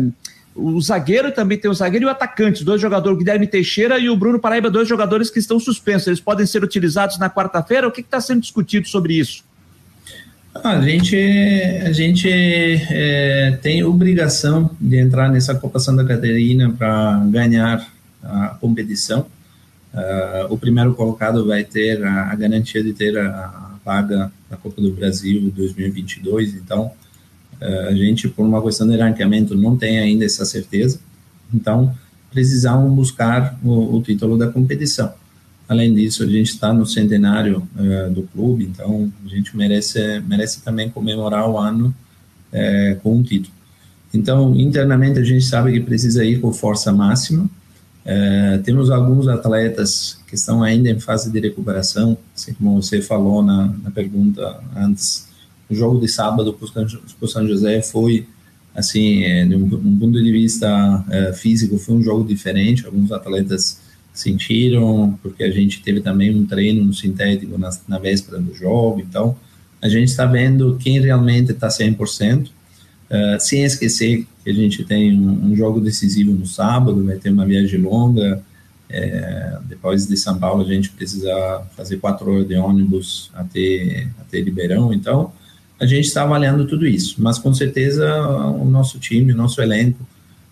o 0.56 0.80
zagueiro 0.80 1.30
também 1.32 1.58
tem 1.58 1.70
o 1.70 1.74
zagueiro 1.74 2.06
e 2.06 2.08
o 2.08 2.10
atacante, 2.10 2.64
dois 2.64 2.80
jogadores, 2.80 3.16
o 3.16 3.18
Guilherme 3.18 3.46
Teixeira 3.46 3.98
e 3.98 4.08
o 4.08 4.16
Bruno 4.16 4.38
Paraíba, 4.38 4.70
dois 4.70 4.88
jogadores 4.88 5.30
que 5.30 5.38
estão 5.38 5.60
suspensos. 5.60 6.06
Eles 6.08 6.20
podem 6.20 6.46
ser 6.46 6.64
utilizados 6.64 7.18
na 7.18 7.28
quarta-feira? 7.28 7.86
O 7.86 7.92
que 7.92 8.00
está 8.00 8.20
sendo 8.20 8.40
discutido 8.40 8.88
sobre 8.88 9.14
isso? 9.14 9.44
A 10.64 10.80
gente, 10.80 11.16
a 11.84 11.92
gente 11.92 12.28
é, 12.30 13.58
tem 13.60 13.84
obrigação 13.84 14.70
de 14.80 14.96
entrar 14.96 15.30
nessa 15.30 15.54
Copa 15.54 15.78
Santa 15.78 16.04
Catarina 16.04 16.72
para 16.72 17.22
ganhar 17.26 17.86
a 18.22 18.48
competição. 18.60 19.26
Uh, 19.92 20.52
o 20.52 20.58
primeiro 20.58 20.94
colocado 20.94 21.46
vai 21.46 21.64
ter 21.64 22.04
a, 22.04 22.30
a 22.30 22.34
garantia 22.34 22.82
de 22.82 22.92
ter 22.92 23.16
a, 23.18 23.28
a, 23.28 23.76
vaga 23.84 24.30
na 24.50 24.56
Copa 24.56 24.80
do 24.80 24.92
Brasil 24.92 25.50
2022. 25.54 26.54
Então, 26.54 26.90
a 27.60 27.94
gente, 27.94 28.28
por 28.28 28.44
uma 28.44 28.62
questão 28.62 28.86
de 28.86 28.96
ranqueamento, 28.96 29.56
não 29.56 29.76
tem 29.76 29.98
ainda 29.98 30.24
essa 30.24 30.44
certeza. 30.44 31.00
Então, 31.52 31.94
precisamos 32.30 32.94
buscar 32.94 33.58
o, 33.64 33.96
o 33.96 34.02
título 34.02 34.36
da 34.36 34.48
competição. 34.48 35.12
Além 35.68 35.92
disso, 35.94 36.22
a 36.22 36.26
gente 36.26 36.50
está 36.50 36.72
no 36.72 36.86
centenário 36.86 37.66
uh, 37.74 38.12
do 38.12 38.22
clube, 38.22 38.64
então 38.64 39.12
a 39.24 39.28
gente 39.28 39.56
merece, 39.56 40.20
merece 40.20 40.60
também 40.62 40.88
comemorar 40.88 41.48
o 41.48 41.58
ano 41.58 41.94
uh, 42.52 43.00
com 43.00 43.16
um 43.16 43.22
título. 43.22 43.52
Então, 44.14 44.54
internamente, 44.54 45.18
a 45.18 45.24
gente 45.24 45.44
sabe 45.44 45.72
que 45.72 45.80
precisa 45.80 46.24
ir 46.24 46.40
com 46.40 46.52
força 46.52 46.92
máxima. 46.92 47.44
Uh, 48.04 48.62
temos 48.62 48.90
alguns 48.90 49.26
atletas 49.26 50.18
que 50.28 50.36
estão 50.36 50.62
ainda 50.62 50.88
em 50.88 51.00
fase 51.00 51.32
de 51.32 51.40
recuperação, 51.40 52.16
assim 52.34 52.54
como 52.54 52.80
você 52.80 53.02
falou 53.02 53.42
na, 53.42 53.74
na 53.82 53.90
pergunta 53.90 54.60
antes. 54.76 55.26
O 55.68 55.74
jogo 55.74 56.00
de 56.00 56.08
sábado 56.08 56.52
para 56.52 56.86
o 57.20 57.28
São 57.28 57.46
José 57.46 57.82
foi, 57.82 58.26
assim, 58.74 59.20
de 59.48 59.56
um, 59.56 59.64
um 59.64 59.98
ponto 59.98 60.22
de 60.22 60.30
vista 60.30 61.04
físico, 61.34 61.78
foi 61.78 61.96
um 61.96 62.02
jogo 62.02 62.24
diferente. 62.24 62.86
Alguns 62.86 63.10
atletas 63.10 63.80
sentiram, 64.16 65.18
porque 65.22 65.44
a 65.44 65.50
gente 65.50 65.82
teve 65.82 66.00
também 66.00 66.34
um 66.34 66.46
treino 66.46 66.82
no 66.82 66.94
sintético 66.94 67.58
na, 67.58 67.70
na 67.86 67.98
véspera 67.98 68.40
do 68.40 68.54
jogo, 68.54 69.00
então 69.00 69.36
a 69.80 69.88
gente 69.88 70.08
está 70.08 70.24
vendo 70.24 70.76
quem 70.80 71.00
realmente 71.00 71.52
está 71.52 71.68
100%, 71.68 72.46
uh, 72.46 72.50
sem 73.38 73.62
esquecer 73.64 74.26
que 74.42 74.50
a 74.50 74.54
gente 74.54 74.84
tem 74.84 75.12
um, 75.16 75.50
um, 75.50 75.56
jogo 75.56 75.80
decisivo 75.80 76.32
no 76.32 76.46
sábado, 76.46 77.04
vai 77.04 77.16
ter 77.16 77.30
uma 77.30 77.44
viagem 77.44 77.80
longa, 77.80 78.42
é, 78.88 79.58
depois 79.64 80.06
de 80.06 80.16
São 80.16 80.38
Paulo 80.38 80.62
a 80.62 80.64
gente 80.64 80.90
precisa 80.90 81.62
fazer 81.76 81.96
quatro 81.96 82.30
horas 82.30 82.46
de 82.46 82.54
ônibus 82.54 83.30
até, 83.34 84.06
até 84.20 84.40
Ribeirão, 84.40 84.92
então 84.92 85.32
a 85.78 85.86
gente 85.86 86.06
está 86.06 86.22
avaliando 86.22 86.66
tudo 86.66 86.86
isso, 86.86 87.16
mas 87.18 87.38
com 87.38 87.52
certeza 87.52 88.16
o 88.26 88.64
nosso 88.64 88.98
time, 88.98 89.32
o 89.32 89.36
nosso 89.36 89.60
elenco, 89.60 90.06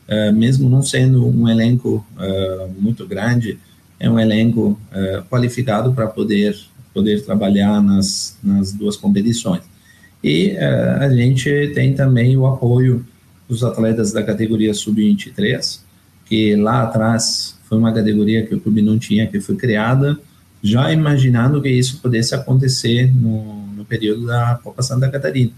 uh, 0.08 0.32
mesmo 0.32 0.68
não 0.68 0.82
sendo 0.82 1.26
um 1.26 1.48
elenco 1.48 2.04
uh, 2.16 2.68
muito 2.78 3.06
grande, 3.06 3.58
é 3.98 4.08
um 4.08 4.18
elenco 4.18 4.78
uh, 4.92 5.22
qualificado 5.30 5.92
para 5.92 6.06
poder 6.06 6.56
poder 6.92 7.24
trabalhar 7.24 7.82
nas, 7.82 8.38
nas 8.40 8.72
duas 8.72 8.96
competições. 8.96 9.62
E 10.22 10.56
a 10.56 11.08
gente 11.10 11.72
tem 11.74 11.92
também 11.92 12.36
o 12.36 12.46
apoio 12.46 13.04
dos 13.48 13.64
atletas 13.64 14.12
da 14.12 14.22
categoria 14.22 14.72
sub-23, 14.72 15.80
que 16.24 16.54
lá 16.54 16.84
atrás 16.84 17.58
foi 17.64 17.76
uma 17.76 17.92
categoria 17.92 18.46
que 18.46 18.54
o 18.54 18.60
clube 18.60 18.80
não 18.80 18.96
tinha, 18.96 19.26
que 19.26 19.40
foi 19.40 19.56
criada 19.56 20.16
já 20.62 20.90
imaginando 20.92 21.60
que 21.60 21.68
isso 21.68 22.00
pudesse 22.00 22.34
acontecer 22.34 23.14
no, 23.14 23.66
no 23.84 23.86
período 23.86 24.26
da 24.26 24.58
Copa 24.62 24.82
Santa 24.82 25.08
Catarina. 25.10 25.52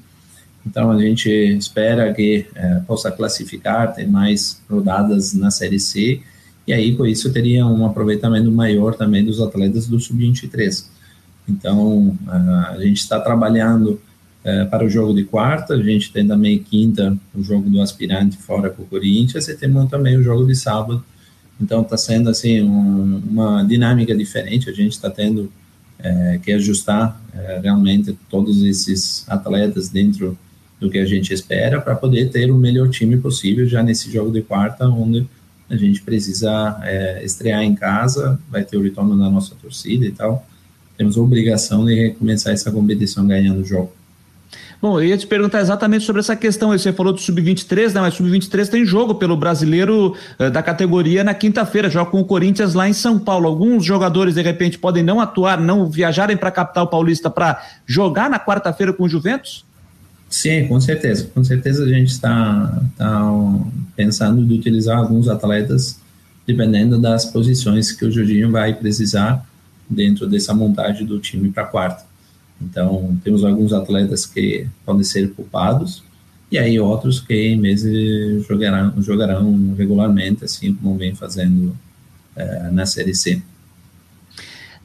Então 0.66 0.91
a 0.91 1.01
gente 1.01 1.31
espera 1.31 2.12
que 2.12 2.45
é, 2.55 2.81
possa 2.81 3.11
classificar, 3.12 3.95
ter 3.95 4.07
mais 4.09 4.61
rodadas 4.68 5.33
na 5.33 5.51
Série 5.51 5.79
C, 5.79 6.20
e 6.66 6.72
aí 6.72 6.97
com 6.97 7.07
isso 7.07 7.33
teria 7.33 7.64
um 7.64 7.87
aproveitamento 7.87 8.51
maior 8.51 8.97
também 8.97 9.24
dos 9.24 9.41
atletas 9.41 9.87
do 9.87 10.01
Sub-23. 10.01 10.87
Então 11.49 12.18
a 12.27 12.77
gente 12.81 12.97
está 12.97 13.20
trabalhando 13.20 14.01
é, 14.43 14.64
para 14.64 14.85
o 14.85 14.89
jogo 14.89 15.14
de 15.14 15.22
quarta, 15.22 15.74
a 15.74 15.83
gente 15.83 16.12
tem 16.12 16.27
também 16.27 16.59
quinta 16.59 17.16
o 17.33 17.43
jogo 17.43 17.70
do 17.70 17.81
aspirante 17.81 18.37
fora 18.37 18.68
com 18.68 18.83
o 18.83 18.87
Corinthians, 18.87 19.47
e 19.47 19.57
temos 19.57 19.89
também 19.89 20.16
o 20.16 20.22
jogo 20.22 20.45
de 20.45 20.57
sábado. 20.57 21.05
Então 21.61 21.83
está 21.83 21.97
sendo 21.97 22.29
assim 22.29 22.61
um, 22.61 23.22
uma 23.31 23.62
dinâmica 23.62 24.14
diferente, 24.16 24.68
a 24.68 24.72
gente 24.72 24.93
está 24.93 25.09
tendo 25.09 25.51
é, 25.99 26.38
que 26.42 26.53
ajustar 26.53 27.20
é, 27.34 27.61
realmente 27.62 28.16
todos 28.28 28.62
esses 28.62 29.24
atletas 29.28 29.88
dentro 29.88 30.38
do 30.78 30.90
que 30.90 30.99
a 30.99 31.07
gente 31.07 31.32
espera 31.32 31.80
para 31.80 31.97
poder 31.97 32.30
ter 32.30 32.51
o 32.51 32.57
melhor 32.57 32.88
time 32.90 33.16
possível 33.16 33.66
já 33.66 33.82
nesse 33.82 34.11
jogo 34.11 34.30
de 34.30 34.42
quarta, 34.42 34.86
onde 34.88 35.26
a 35.68 35.76
gente 35.76 36.03
precisa 36.03 36.78
é, 36.84 37.24
estrear 37.24 37.62
em 37.62 37.74
casa, 37.74 38.38
vai 38.51 38.62
ter 38.62 38.76
o 38.76 38.82
retorno 38.82 39.16
da 39.18 39.28
nossa 39.30 39.55
torcida 39.55 40.05
e 40.05 40.12
tal. 40.12 40.47
Temos 40.97 41.16
a 41.16 41.20
obrigação 41.20 41.84
de 41.84 41.94
recomeçar 41.94 42.53
essa 42.53 42.70
competição 42.70 43.26
ganhando 43.26 43.61
o 43.61 43.64
jogo. 43.64 43.92
Bom, 44.80 45.01
eu 45.01 45.07
ia 45.07 45.16
te 45.16 45.26
perguntar 45.26 45.61
exatamente 45.61 46.05
sobre 46.05 46.20
essa 46.20 46.36
questão. 46.36 46.70
Você 46.70 46.92
falou 46.92 47.12
do 47.12 47.20
Sub-23, 47.20 47.92
né? 47.92 48.01
Mas 48.01 48.14
Sub-23 48.14 48.68
tem 48.68 48.84
jogo 48.84 49.14
pelo 49.14 49.36
brasileiro 49.36 50.14
uh, 50.38 50.51
da 50.51 50.62
categoria 50.62 51.24
na 51.24 51.34
quinta-feira, 51.34 51.88
joga 51.88 52.11
com 52.11 52.20
o 52.20 52.24
Corinthians 52.24 52.74
lá 52.74 52.88
em 52.88 52.92
São 52.92 53.18
Paulo. 53.18 53.49
Alguns 53.49 53.84
jogadores, 53.84 54.34
de 54.34 54.42
repente, 54.42 54.78
podem 54.78 55.03
não 55.03 55.20
atuar, 55.20 55.61
não 55.61 55.90
viajarem 55.90 56.36
para 56.36 56.49
a 56.51 56.53
capital 56.53 56.86
paulista 56.88 57.30
para 57.30 57.62
jogar 57.86 58.28
na 58.30 58.38
quarta-feira 58.38 58.92
com 58.92 59.05
o 59.05 59.09
Juventus? 59.09 59.64
Sim, 60.28 60.66
com 60.66 60.80
certeza. 60.80 61.30
Com 61.34 61.42
certeza 61.42 61.84
a 61.84 61.88
gente 61.88 62.11
está 62.11 62.82
tá 62.97 63.32
pensando 63.94 64.44
de 64.44 64.55
utilizar 64.55 64.99
alguns 64.99 65.28
atletas 65.28 66.01
dependendo 66.47 67.01
das 67.01 67.24
posições 67.24 67.90
que 67.90 68.05
o 68.05 68.11
Jorginho 68.11 68.51
vai 68.51 68.72
precisar 68.74 69.44
dentro 69.88 70.26
dessa 70.28 70.55
montagem 70.55 71.05
do 71.05 71.18
time 71.18 71.51
para 71.51 71.64
quarta. 71.64 72.05
Então, 72.61 73.18
temos 73.22 73.44
alguns 73.44 73.72
atletas 73.72 74.24
que 74.24 74.66
podem 74.84 75.04
ser 75.04 75.28
poupados 75.30 76.02
e 76.50 76.59
aí 76.59 76.78
outros 76.78 77.20
que 77.20 77.57
meses 77.57 78.46
jogarão, 78.46 79.02
jogarão 79.02 79.74
regularmente, 79.76 80.44
assim 80.44 80.72
como 80.74 80.96
vem 80.96 81.14
fazendo 81.14 81.76
é, 82.36 82.70
na 82.70 82.86
Série 82.86 83.14
C. 83.14 83.42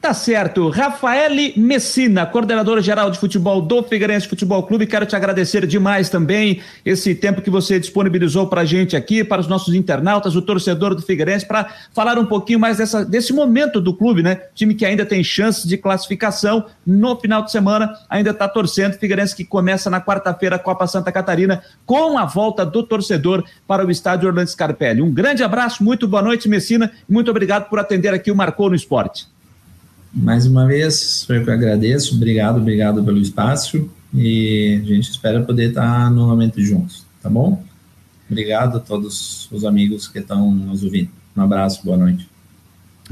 Tá 0.02 0.16
certo. 0.16 0.68
Rafael 0.70 1.30
Messina, 1.56 2.26
coordenador 2.26 2.82
geral 2.82 3.12
de 3.12 3.20
futebol 3.20 3.62
do 3.62 3.84
Figueirense 3.84 4.28
Futebol 4.28 4.64
Clube, 4.64 4.88
quero 4.88 5.06
te 5.06 5.16
agradecer 5.16 5.68
demais 5.68 6.10
também 6.10 6.60
esse 6.84 7.14
tempo 7.14 7.40
que 7.40 7.52
você 7.52 7.80
disponibilizou 7.80 8.48
para 8.48 8.62
a 8.62 8.66
gente 8.66 8.96
aqui, 8.96 9.24
para 9.24 9.40
os 9.40 9.48
nossos 9.48 9.76
internautas, 9.76 10.36
o 10.36 10.42
torcedor 10.42 10.96
do 10.96 11.04
Figueirense, 11.04 11.46
para 11.46 11.70
falar 11.94 12.18
um 12.18 12.26
pouquinho 12.26 12.60
mais 12.60 12.78
dessa, 12.78 13.06
desse 13.06 13.32
momento 13.32 13.80
do 13.80 13.94
clube, 13.94 14.24
né? 14.24 14.42
Time 14.56 14.74
que 14.74 14.88
ainda 14.88 15.06
tem 15.06 15.24
chances 15.24 15.68
de 15.68 15.78
classificação 15.78 16.66
no 16.84 17.16
final 17.20 17.44
de 17.44 17.52
semana, 17.52 17.94
ainda 18.10 18.32
está 18.32 18.48
torcendo. 18.48 18.98
Figueirense 18.98 19.36
que 19.36 19.46
começa 19.46 19.88
na 19.88 20.02
quarta-feira 20.02 20.56
a 20.56 20.60
Copa 20.60 20.88
Santa 20.88 21.12
Catarina 21.12 21.62
com 21.86 22.18
a 22.18 22.26
volta 22.26 22.66
do 22.66 22.82
torcedor 22.82 23.44
para 23.68 23.86
o 23.86 23.92
estádio 23.92 24.30
Orlando 24.30 24.50
Scarpelli. 24.50 25.00
Um 25.00 25.14
grande 25.14 25.44
abraço, 25.44 25.84
muito 25.84 26.08
boa 26.08 26.24
noite, 26.24 26.50
Messina, 26.50 26.92
muito 27.08 27.30
obrigado 27.30 27.70
por 27.70 27.78
atender 27.78 28.12
aqui 28.12 28.32
o 28.32 28.36
Marcou 28.36 28.68
no 28.68 28.76
Esporte. 28.76 29.28
Mais 30.14 30.46
uma 30.46 30.68
vez, 30.68 31.26
eu 31.30 31.44
que 31.44 31.52
agradeço, 31.52 32.16
obrigado, 32.16 32.58
obrigado 32.58 33.04
pelo 33.04 33.20
espaço 33.20 33.90
e 34.14 34.82
a 34.84 34.86
gente 34.86 35.10
espera 35.10 35.42
poder 35.42 35.70
estar 35.70 36.12
novamente 36.12 36.62
juntos, 36.62 37.06
tá 37.22 37.30
bom? 37.30 37.64
Obrigado 38.30 38.78
a 38.78 38.80
todos 38.80 39.50
os 39.52 39.64
amigos 39.64 40.08
que 40.08 40.20
estão 40.20 40.52
nos 40.52 40.84
ouvindo. 40.84 41.10
Um 41.36 41.42
abraço, 41.42 41.84
boa 41.86 41.98
noite. 41.98 42.31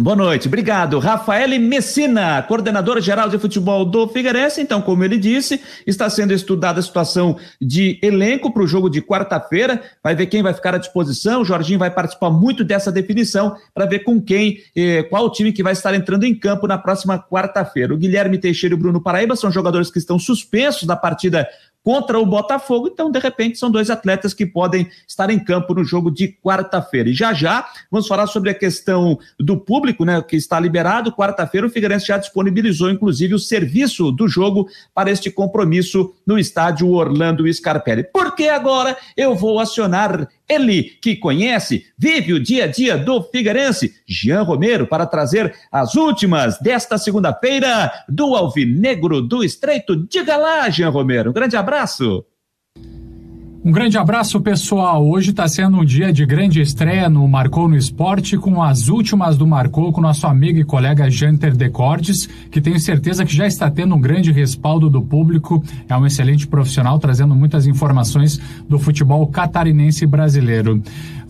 Boa 0.02 0.16
noite, 0.16 0.48
obrigado. 0.48 0.98
Rafael 0.98 1.60
Messina, 1.60 2.42
coordenador 2.44 3.02
geral 3.02 3.28
de 3.28 3.38
futebol 3.38 3.84
do 3.84 4.08
Figueirense. 4.08 4.62
Então, 4.62 4.82
como 4.82 5.04
ele 5.04 5.18
disse, 5.18 5.62
está 5.86 6.10
sendo 6.10 6.34
estudada 6.34 6.80
a 6.80 6.82
situação 6.82 7.38
de 7.60 8.00
elenco 8.02 8.50
para 8.54 8.64
o 8.64 8.68
jogo 8.68 8.90
de 8.90 9.02
quarta-feira. 9.02 9.84
Vai 10.02 10.16
ver 10.16 10.28
quem 10.28 10.42
vai 10.42 10.54
ficar 10.54 10.74
à 10.74 10.78
disposição. 10.78 11.42
O 11.42 11.46
Jorginho 11.46 11.78
vai 11.78 11.92
participar 11.92 12.30
muito 12.30 12.64
dessa 12.64 12.94
definição 12.94 13.58
para 13.74 13.86
ver 13.86 14.06
com 14.06 14.22
quem, 14.22 14.60
eh, 14.74 15.04
qual 15.04 15.30
time 15.30 15.52
que 15.52 15.62
vai 15.62 15.74
estar 15.74 15.94
entrando 15.94 16.24
em 16.24 16.34
campo 16.34 16.66
na 16.66 16.78
próxima 16.78 17.20
quarta-feira. 17.20 17.94
O 17.94 17.98
Guilherme 17.98 18.38
Teixeira 18.38 18.76
e 18.76 18.78
o 18.78 18.80
Bruno 18.80 19.02
Paraíba 19.02 19.36
são 19.36 19.52
jogadores 19.52 19.92
que 19.92 20.00
estão 20.00 20.18
suspensos 20.18 20.88
da 20.88 20.96
partida 20.96 21.46
contra 21.84 22.20
o 22.20 22.26
Botafogo. 22.26 22.90
Então, 22.92 23.12
de 23.12 23.20
repente, 23.20 23.58
são 23.58 23.72
dois 23.72 23.90
atletas 23.90 24.34
que 24.34 24.46
podem 24.46 24.90
estar 25.08 25.30
em 25.30 25.40
campo 25.40 25.74
no 25.74 25.84
jogo 25.84 26.12
de 26.12 26.28
quarta-feira. 26.28 27.10
E 27.10 27.14
já 27.14 27.34
já 27.34 27.68
vamos 27.92 28.08
falar 28.08 28.28
sobre 28.28 28.50
a 28.50 28.54
questão 28.54 29.18
do 29.40 29.58
público, 29.58 30.06
né, 30.06 30.22
que 30.22 30.36
está 30.36 30.60
liberado. 30.60 31.12
Quarta-feira, 31.12 31.68
o 31.68 31.70
Figueirense 31.70 32.08
já 32.08 32.18
disponibilizou, 32.18 32.90
inclusive, 32.90 33.34
o 33.34 33.40
serviço 33.40 34.12
do 34.12 34.28
jogo 34.28 34.68
para 34.94 35.12
este 35.12 35.32
compromisso 35.32 36.14
no 36.26 36.38
estádio 36.38 36.90
Orlando 36.90 37.52
Scarpelli. 37.52 38.04
Porque 38.04 38.48
agora 38.48 38.98
eu 39.16 39.36
vou 39.36 39.60
acionar 39.60 40.28
ele 40.50 40.84
que 41.02 41.16
conhece, 41.16 41.86
vive 41.98 42.34
o 42.34 42.40
dia 42.40 42.66
a 42.66 42.68
dia 42.68 42.98
do 42.98 43.22
Figueirense, 43.22 43.94
Jean 44.08 44.42
Romero, 44.42 44.88
para 44.88 45.06
trazer 45.06 45.54
as 45.72 45.96
últimas 45.96 46.60
desta 46.60 46.98
segunda-feira 46.98 47.92
do 48.08 48.36
Alvinegro 48.36 49.22
do 49.22 49.44
Estreito. 49.44 49.96
Diga 49.96 50.36
lá, 50.36 50.70
Jean 50.70 50.90
Romero. 50.90 51.30
Um 51.30 51.34
grande 51.34 51.56
abraço. 51.56 52.26
Um 53.62 53.74
grande 53.74 53.98
abraço, 53.98 54.40
pessoal. 54.40 55.06
Hoje 55.06 55.32
está 55.32 55.46
sendo 55.46 55.80
um 55.80 55.84
dia 55.84 56.14
de 56.14 56.26
grande 56.26 56.62
estreia 56.62 57.10
no 57.10 57.28
Marcou 57.28 57.68
no 57.68 57.76
Esporte, 57.76 58.38
com 58.38 58.64
as 58.64 58.88
últimas 58.88 59.36
do 59.36 59.46
Marcou 59.46 59.92
com 59.92 60.00
nosso 60.00 60.26
amigo 60.28 60.60
e 60.60 60.64
colega 60.64 61.10
Janter 61.10 61.54
Decordes, 61.54 62.26
que 62.50 62.62
tenho 62.62 62.80
certeza 62.80 63.26
que 63.26 63.36
já 63.36 63.46
está 63.46 63.70
tendo 63.70 63.94
um 63.96 64.00
grande 64.00 64.32
respaldo 64.32 64.90
do 64.90 65.02
público. 65.02 65.62
É 65.90 65.98
um 65.98 66.06
excelente 66.06 66.48
profissional, 66.48 66.98
trazendo 67.00 67.36
muitas 67.36 67.68
informações 67.68 68.40
do 68.70 68.80
futebol 68.80 69.28
catarinense 69.28 70.08
brasileiro. 70.08 70.82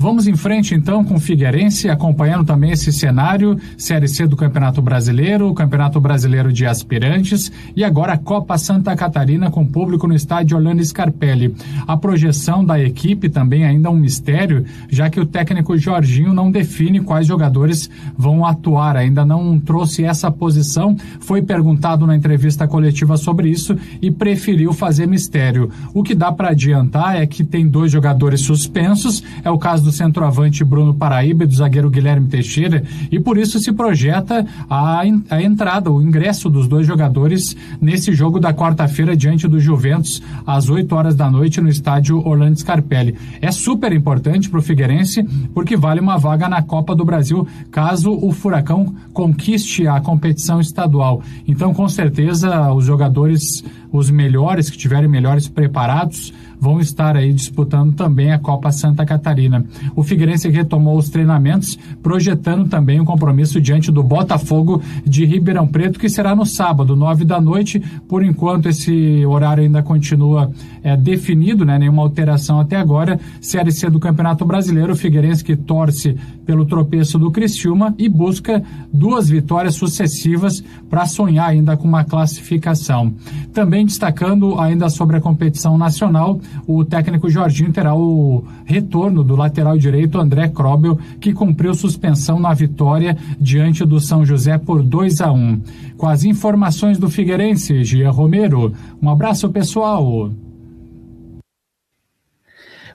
Vamos 0.02 0.28
em 0.28 0.36
frente 0.36 0.74
então 0.74 1.04
com 1.04 1.16
o 1.16 1.20
Figueirense, 1.20 1.90
acompanhando 1.90 2.46
também 2.46 2.72
esse 2.72 2.90
cenário, 2.94 3.60
Série 3.78 4.08
C 4.08 4.26
do 4.26 4.38
Campeonato 4.38 4.82
Brasileiro, 4.82 5.54
Campeonato 5.54 6.00
Brasileiro 6.00 6.54
de 6.54 6.66
Aspirantes 6.66 7.52
e 7.76 7.84
agora 7.84 8.14
a 8.14 8.18
Copa 8.18 8.58
Santa 8.58 8.96
Catarina 8.96 9.52
com 9.52 9.68
público 9.68 10.08
no 10.08 10.16
estádio 10.16 10.56
Orlando 10.56 10.82
Scarpelli. 10.86 11.54
A 11.86 11.98
projeção 11.98 12.64
da 12.64 12.80
equipe 12.80 13.28
também 13.28 13.66
ainda 13.66 13.90
é 13.90 13.92
um 13.92 13.98
mistério, 13.98 14.64
já 14.90 15.10
que 15.10 15.20
o 15.20 15.26
técnico 15.26 15.78
Jorginho 15.78 16.34
não 16.34 16.50
define 16.50 17.02
quais 17.02 17.28
jogadores 17.28 17.90
vão 18.18 18.46
atuar, 18.46 18.96
ainda 18.96 19.26
não 19.26 19.60
trouxe 19.60 20.06
essa 20.06 20.32
posição. 20.32 20.96
Foi 21.20 21.42
perguntado 21.42 22.08
na 22.08 22.16
entrevista 22.16 22.66
coletiva 22.70 23.18
sobre 23.18 23.50
isso 23.50 23.78
e 24.02 24.10
preferiu 24.10 24.72
fazer 24.72 25.08
mistério. 25.08 25.70
O 25.94 26.02
que 26.04 26.16
dá 26.16 26.32
para 26.32 26.52
adiantar 26.52 27.18
é 27.22 27.28
que 27.28 27.44
tem 27.44 27.68
dois 27.68 27.92
jogadores 27.92 28.40
suspensos, 28.40 29.22
é 29.44 29.52
o 29.52 29.58
caso 29.58 29.84
do 29.84 29.89
do 29.90 29.96
centroavante 29.96 30.64
Bruno 30.64 30.94
Paraíba 30.94 31.44
e 31.44 31.48
do 31.48 31.54
zagueiro 31.54 31.90
Guilherme 31.90 32.28
Teixeira, 32.28 32.84
e 33.12 33.20
por 33.20 33.38
isso 33.38 33.60
se 33.60 33.72
projeta 33.74 34.46
a, 34.70 35.02
a 35.30 35.42
entrada, 35.42 35.92
o 35.92 36.02
ingresso 36.02 36.50
dos 36.50 36.68
dois 36.68 36.86
jogadores 36.86 37.56
nesse 37.82 38.14
jogo 38.14 38.40
da 38.40 38.54
quarta-feira 38.54 39.18
diante 39.18 39.48
do 39.48 39.60
Juventus, 39.60 40.22
às 40.46 40.70
8 40.70 40.96
horas 40.96 41.16
da 41.16 41.30
noite, 41.30 41.60
no 41.60 41.70
estádio 41.70 42.26
Orlando 42.26 42.60
Scarpelli. 42.60 43.16
É 43.42 43.52
super 43.52 43.92
importante 43.92 44.50
para 44.50 44.60
o 44.60 44.64
Figueirense, 44.64 45.24
porque 45.54 45.76
vale 45.76 46.00
uma 46.00 46.18
vaga 46.18 46.48
na 46.48 46.62
Copa 46.62 46.96
do 46.96 47.04
Brasil, 47.04 47.48
caso 47.72 48.12
o 48.12 48.32
Furacão 48.32 48.94
conquiste 49.12 49.88
a 49.88 50.00
competição 50.00 50.62
estadual. 50.62 51.22
Então, 51.48 51.74
com 51.74 51.90
certeza, 51.90 52.72
os 52.72 52.86
jogadores, 52.86 53.64
os 53.92 54.10
melhores, 54.12 54.70
que 54.70 54.76
estiverem 54.76 55.10
melhores 55.10 55.48
preparados, 55.48 56.32
vão 56.60 56.80
estar 56.80 57.16
aí 57.16 57.32
disputando 57.32 57.96
também 57.96 58.32
a 58.34 58.40
Copa 58.40 58.72
Santa 58.72 59.06
Catarina. 59.06 59.66
O 59.96 60.04
Figueirense 60.04 60.50
retomou 60.50 60.98
os 60.98 61.10
treinamentos, 61.10 61.78
projetando 62.02 62.70
também 62.70 63.00
um 63.00 63.06
compromisso 63.06 63.60
diante 63.60 63.92
do 63.92 64.04
Botafogo 64.04 64.82
de 65.06 65.26
Ribeirão 65.26 65.68
Preto, 65.68 66.00
que 66.00 66.10
será 66.10 66.36
no 66.36 66.46
sábado, 66.46 66.96
nove 66.96 67.26
da 67.26 67.40
noite. 67.40 67.82
Por 68.08 68.24
enquanto, 68.24 68.70
esse 68.70 69.26
horário 69.26 69.64
ainda 69.64 69.82
continua 69.82 70.52
é, 70.84 70.96
definido, 70.96 71.66
né? 71.66 71.78
Nenhuma 71.78 72.02
alteração 72.02 72.60
até 72.60 72.76
agora. 72.76 73.20
Série 73.42 73.72
C 73.72 73.90
do 73.90 74.00
Campeonato 74.00 74.46
Brasileiro, 74.46 74.94
o 74.94 74.96
Figueirense 74.96 75.44
que 75.44 75.56
torce 75.56 76.18
pelo 76.46 76.66
tropeço 76.66 77.20
do 77.20 77.32
Criciúma 77.32 77.94
e 77.98 78.10
busca 78.10 78.64
duas 78.92 79.30
vitórias 79.30 79.76
sucessivas 79.76 80.64
para 80.90 81.06
sonhar 81.06 81.50
ainda 81.50 81.78
com 81.78 81.88
uma 81.88 82.04
classificação. 82.04 83.14
Também 83.54 83.86
destacando 83.86 84.60
ainda 84.60 84.90
sobre 84.90 85.18
a 85.18 85.22
competição 85.22 85.78
nacional, 85.78 86.40
o 86.66 86.84
técnico 86.84 87.30
Jorginho 87.30 87.72
terá 87.72 87.96
o 87.96 88.44
retorno 88.66 89.24
do 89.24 89.36
lateral 89.36 89.69
direito 89.78 90.20
André 90.20 90.48
Krobel, 90.48 90.98
que 91.20 91.34
cumpriu 91.34 91.74
suspensão 91.74 92.40
na 92.40 92.54
vitória 92.54 93.18
diante 93.40 93.86
do 93.86 94.00
São 94.00 94.26
José 94.26 94.58
por 94.58 94.82
2 94.82 95.22
a 95.22 95.32
1. 95.32 95.62
Com 95.98 96.08
as 96.08 96.24
informações 96.24 96.98
do 96.98 97.10
Figueirense, 97.10 97.84
Gia 97.84 98.10
Romero. 98.10 98.74
Um 99.02 99.10
abraço, 99.10 99.50
pessoal. 99.50 100.32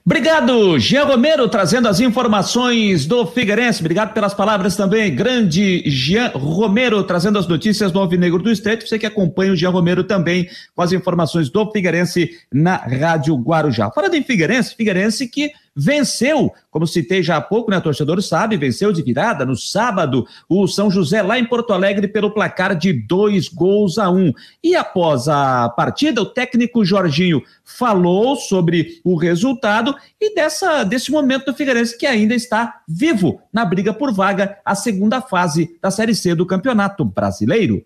Obrigado, 0.06 0.78
Jean 0.78 1.06
Romero, 1.06 1.48
trazendo 1.48 1.88
as 1.88 1.98
informações 1.98 3.06
do 3.06 3.24
Figueirense. 3.24 3.80
Obrigado 3.80 4.12
pelas 4.12 4.34
palavras 4.34 4.76
também. 4.76 5.14
Grande 5.14 5.82
Jean 5.86 6.28
Romero, 6.34 7.02
trazendo 7.04 7.38
as 7.38 7.48
notícias 7.48 7.90
do 7.90 7.98
Alvinegro 7.98 8.42
do 8.42 8.52
Estreito. 8.52 8.86
Você 8.86 8.98
que 8.98 9.06
acompanha 9.06 9.52
o 9.52 9.56
Jean 9.56 9.70
Romero 9.70 10.04
também 10.04 10.46
com 10.76 10.82
as 10.82 10.92
informações 10.92 11.48
do 11.48 11.72
Figueirense 11.72 12.32
na 12.52 12.76
Rádio 12.76 13.34
Guarujá. 13.36 13.90
Falando 13.90 14.12
em 14.12 14.22
Figueirense, 14.22 14.74
Figueirense 14.76 15.26
que 15.26 15.50
venceu, 15.74 16.52
como 16.70 16.86
citei 16.86 17.22
já 17.22 17.36
há 17.36 17.40
pouco, 17.40 17.70
né, 17.70 17.80
torcedor 17.80 18.22
sabe, 18.22 18.56
venceu 18.56 18.92
de 18.92 19.02
virada 19.02 19.44
no 19.44 19.56
sábado 19.56 20.26
o 20.48 20.66
São 20.66 20.90
José 20.90 21.22
lá 21.22 21.38
em 21.38 21.44
Porto 21.44 21.72
Alegre 21.72 22.06
pelo 22.06 22.30
placar 22.30 22.76
de 22.76 22.92
dois 22.92 23.48
gols 23.48 23.98
a 23.98 24.10
um. 24.10 24.32
E 24.62 24.76
após 24.76 25.28
a 25.28 25.68
partida, 25.70 26.22
o 26.22 26.26
técnico 26.26 26.84
Jorginho 26.84 27.42
falou 27.64 28.36
sobre 28.36 29.00
o 29.02 29.16
resultado 29.16 29.94
e 30.20 30.34
dessa, 30.34 30.84
desse 30.84 31.10
momento 31.10 31.46
do 31.46 31.54
Figueirense 31.54 31.98
que 31.98 32.06
ainda 32.06 32.34
está 32.34 32.80
vivo 32.86 33.40
na 33.52 33.64
briga 33.64 33.92
por 33.92 34.12
vaga, 34.12 34.58
a 34.64 34.74
segunda 34.74 35.20
fase 35.20 35.76
da 35.82 35.90
Série 35.90 36.14
C 36.14 36.34
do 36.34 36.46
Campeonato 36.46 37.04
Brasileiro. 37.04 37.84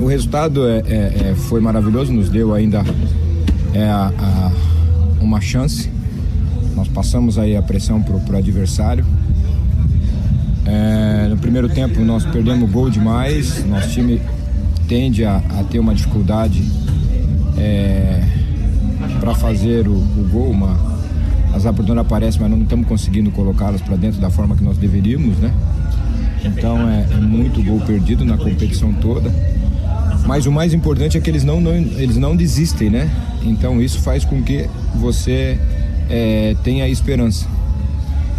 O 0.00 0.06
resultado 0.06 0.66
é, 0.66 0.78
é, 0.80 1.30
é 1.30 1.34
foi 1.34 1.60
maravilhoso, 1.60 2.12
nos 2.12 2.28
deu 2.28 2.52
ainda 2.52 2.82
é, 3.72 3.84
a, 3.84 4.08
a, 4.08 5.22
uma 5.22 5.40
chance 5.40 5.93
nós 6.74 6.88
passamos 6.88 7.38
aí 7.38 7.56
a 7.56 7.62
pressão 7.62 8.02
para 8.02 8.14
o 8.16 8.36
adversário. 8.36 9.04
É, 10.66 11.28
no 11.28 11.36
primeiro 11.36 11.68
tempo 11.68 12.00
nós 12.00 12.24
perdemos 12.24 12.70
gol 12.70 12.88
demais, 12.88 13.64
nosso 13.66 13.90
time 13.90 14.20
tende 14.88 15.24
a, 15.24 15.36
a 15.36 15.64
ter 15.64 15.78
uma 15.78 15.94
dificuldade 15.94 16.62
é, 17.58 18.22
para 19.20 19.34
fazer 19.34 19.86
o, 19.88 19.92
o, 19.92 20.28
gol, 20.30 20.50
uma, 20.50 20.78
as 21.54 21.64
oportunidades 21.64 22.06
aparecem, 22.06 22.40
mas 22.40 22.50
não 22.50 22.62
estamos 22.62 22.86
conseguindo 22.86 23.30
colocá-las 23.30 23.80
para 23.80 23.96
dentro 23.96 24.20
da 24.20 24.30
forma 24.30 24.56
que 24.56 24.64
nós 24.64 24.76
deveríamos, 24.78 25.36
né? 25.38 25.52
Então 26.44 26.88
é, 26.88 27.06
é, 27.10 27.16
muito 27.16 27.62
gol 27.62 27.80
perdido 27.80 28.24
na 28.24 28.36
competição 28.36 28.92
toda. 28.94 29.30
Mas 30.26 30.46
o 30.46 30.52
mais 30.52 30.72
importante 30.72 31.18
é 31.18 31.20
que 31.20 31.28
eles 31.28 31.44
não, 31.44 31.60
não, 31.60 31.72
eles 31.72 32.16
não 32.16 32.34
desistem, 32.34 32.88
né? 32.88 33.10
Então 33.42 33.80
isso 33.82 34.00
faz 34.00 34.24
com 34.24 34.42
que 34.42 34.66
você 34.94 35.58
é, 36.08 36.56
tenha 36.62 36.88
esperança. 36.88 37.46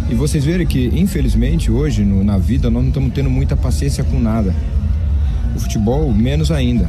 E 0.08 0.14
vocês 0.14 0.44
verem 0.44 0.66
que, 0.66 0.86
infelizmente, 0.94 1.70
hoje 1.70 2.04
no, 2.04 2.22
na 2.22 2.38
vida 2.38 2.70
nós 2.70 2.82
não 2.82 2.88
estamos 2.88 3.12
tendo 3.12 3.28
muita 3.28 3.56
paciência 3.56 4.04
com 4.04 4.20
nada. 4.20 4.54
O 5.54 5.58
futebol, 5.58 6.12
menos 6.12 6.50
ainda. 6.50 6.88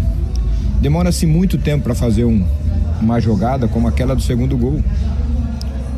Demora-se 0.79 1.25
muito 1.25 1.57
tempo 1.57 1.83
para 1.85 1.95
fazer 1.95 2.25
um, 2.25 2.45
uma 3.01 3.19
jogada 3.19 3.67
como 3.67 3.87
aquela 3.87 4.15
do 4.15 4.21
segundo 4.21 4.55
gol, 4.55 4.79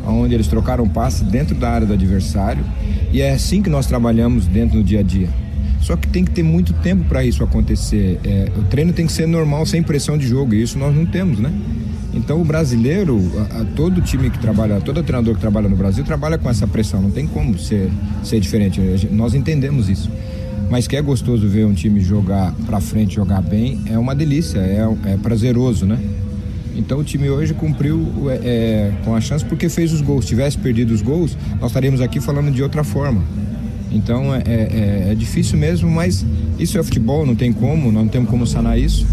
onde 0.06 0.34
eles 0.34 0.48
trocaram 0.48 0.88
passe 0.88 1.22
dentro 1.22 1.54
da 1.54 1.70
área 1.70 1.86
do 1.86 1.92
adversário. 1.92 2.64
E 3.12 3.20
é 3.20 3.32
assim 3.32 3.60
que 3.60 3.68
nós 3.68 3.86
trabalhamos 3.86 4.46
dentro 4.46 4.78
do 4.78 4.84
dia 4.84 5.00
a 5.00 5.02
dia. 5.02 5.28
Só 5.80 5.96
que 5.96 6.08
tem 6.08 6.24
que 6.24 6.30
ter 6.30 6.42
muito 6.42 6.72
tempo 6.74 7.04
para 7.04 7.24
isso 7.24 7.42
acontecer. 7.42 8.18
É, 8.24 8.50
o 8.56 8.62
treino 8.64 8.92
tem 8.92 9.06
que 9.06 9.12
ser 9.12 9.26
normal, 9.26 9.66
sem 9.66 9.82
pressão 9.82 10.16
de 10.16 10.26
jogo, 10.26 10.54
e 10.54 10.62
isso 10.62 10.78
nós 10.78 10.94
não 10.94 11.04
temos, 11.04 11.38
né? 11.38 11.52
Então 12.12 12.40
o 12.40 12.44
brasileiro, 12.44 13.20
a, 13.38 13.60
a, 13.60 13.64
todo 13.64 14.00
time 14.00 14.30
que 14.30 14.38
trabalha, 14.38 14.80
todo 14.80 15.02
treinador 15.02 15.34
que 15.34 15.40
trabalha 15.40 15.68
no 15.68 15.76
Brasil 15.76 16.04
trabalha 16.04 16.38
com 16.38 16.50
essa 16.50 16.66
pressão, 16.66 17.00
não 17.00 17.10
tem 17.10 17.26
como 17.26 17.58
ser, 17.58 17.90
ser 18.22 18.40
diferente. 18.40 18.80
Nós 19.12 19.34
entendemos 19.34 19.88
isso. 19.88 20.10
Mas 20.68 20.86
que 20.86 20.96
é 20.96 21.02
gostoso 21.02 21.48
ver 21.48 21.66
um 21.66 21.74
time 21.74 22.00
jogar 22.00 22.52
para 22.66 22.80
frente, 22.80 23.14
jogar 23.16 23.40
bem, 23.40 23.80
é 23.86 23.98
uma 23.98 24.14
delícia, 24.14 24.58
é, 24.58 25.12
é 25.12 25.16
prazeroso, 25.16 25.84
né? 25.84 25.98
Então 26.76 26.98
o 26.98 27.04
time 27.04 27.28
hoje 27.28 27.52
cumpriu 27.52 28.08
é, 28.30 28.34
é, 28.34 28.92
com 29.04 29.14
a 29.14 29.20
chance 29.20 29.44
porque 29.44 29.68
fez 29.68 29.92
os 29.92 30.00
gols. 30.00 30.24
Se 30.24 30.28
tivesse 30.28 30.56
perdido 30.56 30.94
os 30.94 31.02
gols, 31.02 31.36
nós 31.60 31.70
estaríamos 31.70 32.00
aqui 32.00 32.20
falando 32.20 32.52
de 32.52 32.62
outra 32.62 32.84
forma. 32.84 33.22
Então 33.90 34.32
é, 34.32 34.42
é, 34.46 35.08
é 35.10 35.14
difícil 35.16 35.58
mesmo, 35.58 35.90
mas 35.90 36.24
isso 36.58 36.78
é 36.78 36.82
futebol, 36.82 37.26
não 37.26 37.34
tem 37.34 37.52
como, 37.52 37.90
não 37.90 38.06
temos 38.06 38.30
como 38.30 38.46
sanar 38.46 38.78
isso 38.78 39.04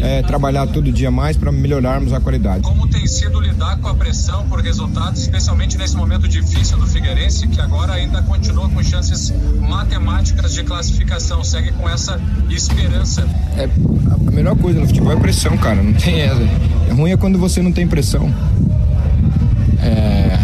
é, 0.00 0.22
trabalhar 0.22 0.66
todo 0.66 0.90
dia 0.92 1.10
mais 1.10 1.36
para 1.36 1.50
melhorarmos 1.50 2.12
a 2.12 2.20
qualidade. 2.20 2.62
Como 2.62 2.86
tem 2.86 3.06
sido 3.06 3.40
lidar 3.40 3.78
com 3.78 3.88
a 3.88 3.94
pressão 3.94 4.48
por 4.48 4.60
resultados, 4.60 5.20
especialmente 5.20 5.76
nesse 5.76 5.96
momento 5.96 6.28
difícil 6.28 6.78
do 6.78 6.86
Figueirense, 6.86 7.46
que 7.48 7.60
agora 7.60 7.94
ainda 7.94 8.22
continua 8.22 8.68
com 8.68 8.82
chances 8.82 9.32
matemáticas 9.60 10.54
de 10.54 10.62
classificação, 10.64 11.42
segue 11.42 11.72
com 11.72 11.88
essa 11.88 12.20
esperança? 12.50 13.26
É, 13.56 13.68
a 14.26 14.30
melhor 14.30 14.56
coisa 14.56 14.80
no 14.80 14.86
futebol 14.86 15.12
é 15.12 15.16
pressão, 15.16 15.56
cara, 15.58 15.82
não 15.82 15.92
tem 15.92 16.20
essa. 16.20 16.42
É 16.88 16.92
ruim 16.92 17.10
é 17.10 17.16
quando 17.16 17.38
você 17.38 17.62
não 17.62 17.72
tem 17.72 17.86
pressão. 17.86 18.32
É... 19.82 20.38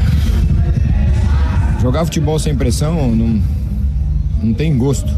Jogar 1.80 2.04
futebol 2.04 2.38
sem 2.38 2.54
pressão 2.54 3.14
não, 3.14 3.42
não 4.42 4.54
tem 4.54 4.76
gosto. 4.76 5.12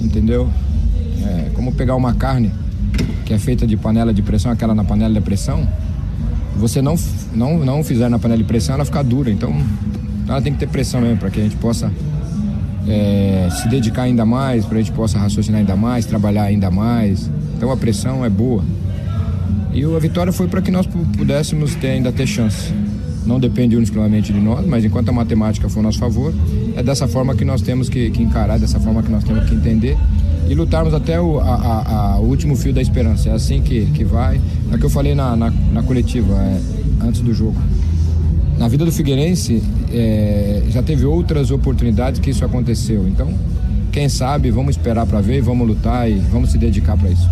Entendeu? 0.00 0.50
É 1.22 1.50
como 1.54 1.72
pegar 1.72 1.96
uma 1.96 2.14
carne 2.14 2.50
que 3.30 3.34
é 3.34 3.38
feita 3.38 3.64
de 3.64 3.76
panela 3.76 4.12
de 4.12 4.22
pressão, 4.22 4.50
aquela 4.50 4.74
na 4.74 4.82
panela 4.82 5.14
de 5.14 5.20
pressão. 5.20 5.64
Você 6.56 6.82
não, 6.82 6.96
não, 7.32 7.64
não 7.64 7.84
fizer 7.84 8.08
na 8.10 8.18
panela 8.18 8.38
de 8.38 8.44
pressão, 8.44 8.74
ela 8.74 8.84
fica 8.84 9.04
dura. 9.04 9.30
Então, 9.30 9.54
ela 10.26 10.42
tem 10.42 10.52
que 10.52 10.58
ter 10.58 10.66
pressão 10.66 11.00
mesmo 11.00 11.18
para 11.18 11.30
que 11.30 11.38
a 11.38 11.44
gente 11.44 11.54
possa 11.54 11.92
é, 12.88 13.48
se 13.52 13.68
dedicar 13.68 14.02
ainda 14.02 14.26
mais, 14.26 14.64
para 14.64 14.78
a 14.78 14.80
gente 14.82 14.90
possa 14.90 15.16
raciocinar 15.16 15.60
ainda 15.60 15.76
mais, 15.76 16.06
trabalhar 16.06 16.42
ainda 16.42 16.72
mais. 16.72 17.30
Então 17.56 17.70
a 17.70 17.76
pressão 17.76 18.24
é 18.24 18.28
boa. 18.28 18.64
E 19.72 19.84
a 19.84 19.98
vitória 20.00 20.32
foi 20.32 20.48
para 20.48 20.60
que 20.60 20.72
nós 20.72 20.88
pudéssemos 21.16 21.76
ter, 21.76 21.90
ainda 21.90 22.10
ter 22.10 22.26
chance. 22.26 22.74
Não 23.24 23.38
depende 23.38 23.76
unicamente 23.76 24.32
de 24.32 24.40
nós, 24.40 24.66
mas 24.66 24.84
enquanto 24.84 25.10
a 25.10 25.12
matemática 25.12 25.68
for 25.68 25.78
a 25.78 25.82
nosso 25.84 26.00
favor, 26.00 26.34
é 26.74 26.82
dessa 26.82 27.06
forma 27.06 27.36
que 27.36 27.44
nós 27.44 27.62
temos 27.62 27.88
que, 27.88 28.10
que 28.10 28.24
encarar, 28.24 28.58
dessa 28.58 28.80
forma 28.80 29.04
que 29.04 29.10
nós 29.12 29.22
temos 29.22 29.48
que 29.48 29.54
entender 29.54 29.96
e 30.50 30.54
lutarmos 30.56 30.92
até 30.92 31.20
o, 31.20 31.38
a, 31.38 31.44
a, 31.44 32.14
a, 32.14 32.18
último 32.18 32.56
fio 32.56 32.72
da 32.72 32.82
esperança. 32.82 33.28
É 33.28 33.32
assim 33.32 33.62
que, 33.62 33.86
que 33.86 34.02
vai. 34.02 34.40
É 34.72 34.74
o 34.74 34.78
que 34.80 34.84
eu 34.84 34.90
falei 34.90 35.14
na, 35.14 35.36
na, 35.36 35.48
na 35.72 35.80
coletiva, 35.84 36.34
é, 36.34 36.60
antes 37.06 37.20
do 37.20 37.32
jogo. 37.32 37.56
Na 38.58 38.66
vida 38.66 38.84
do 38.84 38.90
Figueirense, 38.90 39.62
é, 39.92 40.64
já 40.68 40.82
teve 40.82 41.06
outras 41.06 41.52
oportunidades 41.52 42.18
que 42.18 42.30
isso 42.30 42.44
aconteceu. 42.44 43.06
Então, 43.06 43.32
quem 43.92 44.08
sabe, 44.08 44.50
vamos 44.50 44.72
esperar 44.76 45.06
para 45.06 45.20
ver, 45.20 45.40
vamos 45.40 45.68
lutar 45.68 46.10
e 46.10 46.14
vamos 46.14 46.50
se 46.50 46.58
dedicar 46.58 46.98
para 46.98 47.10
isso. 47.10 47.30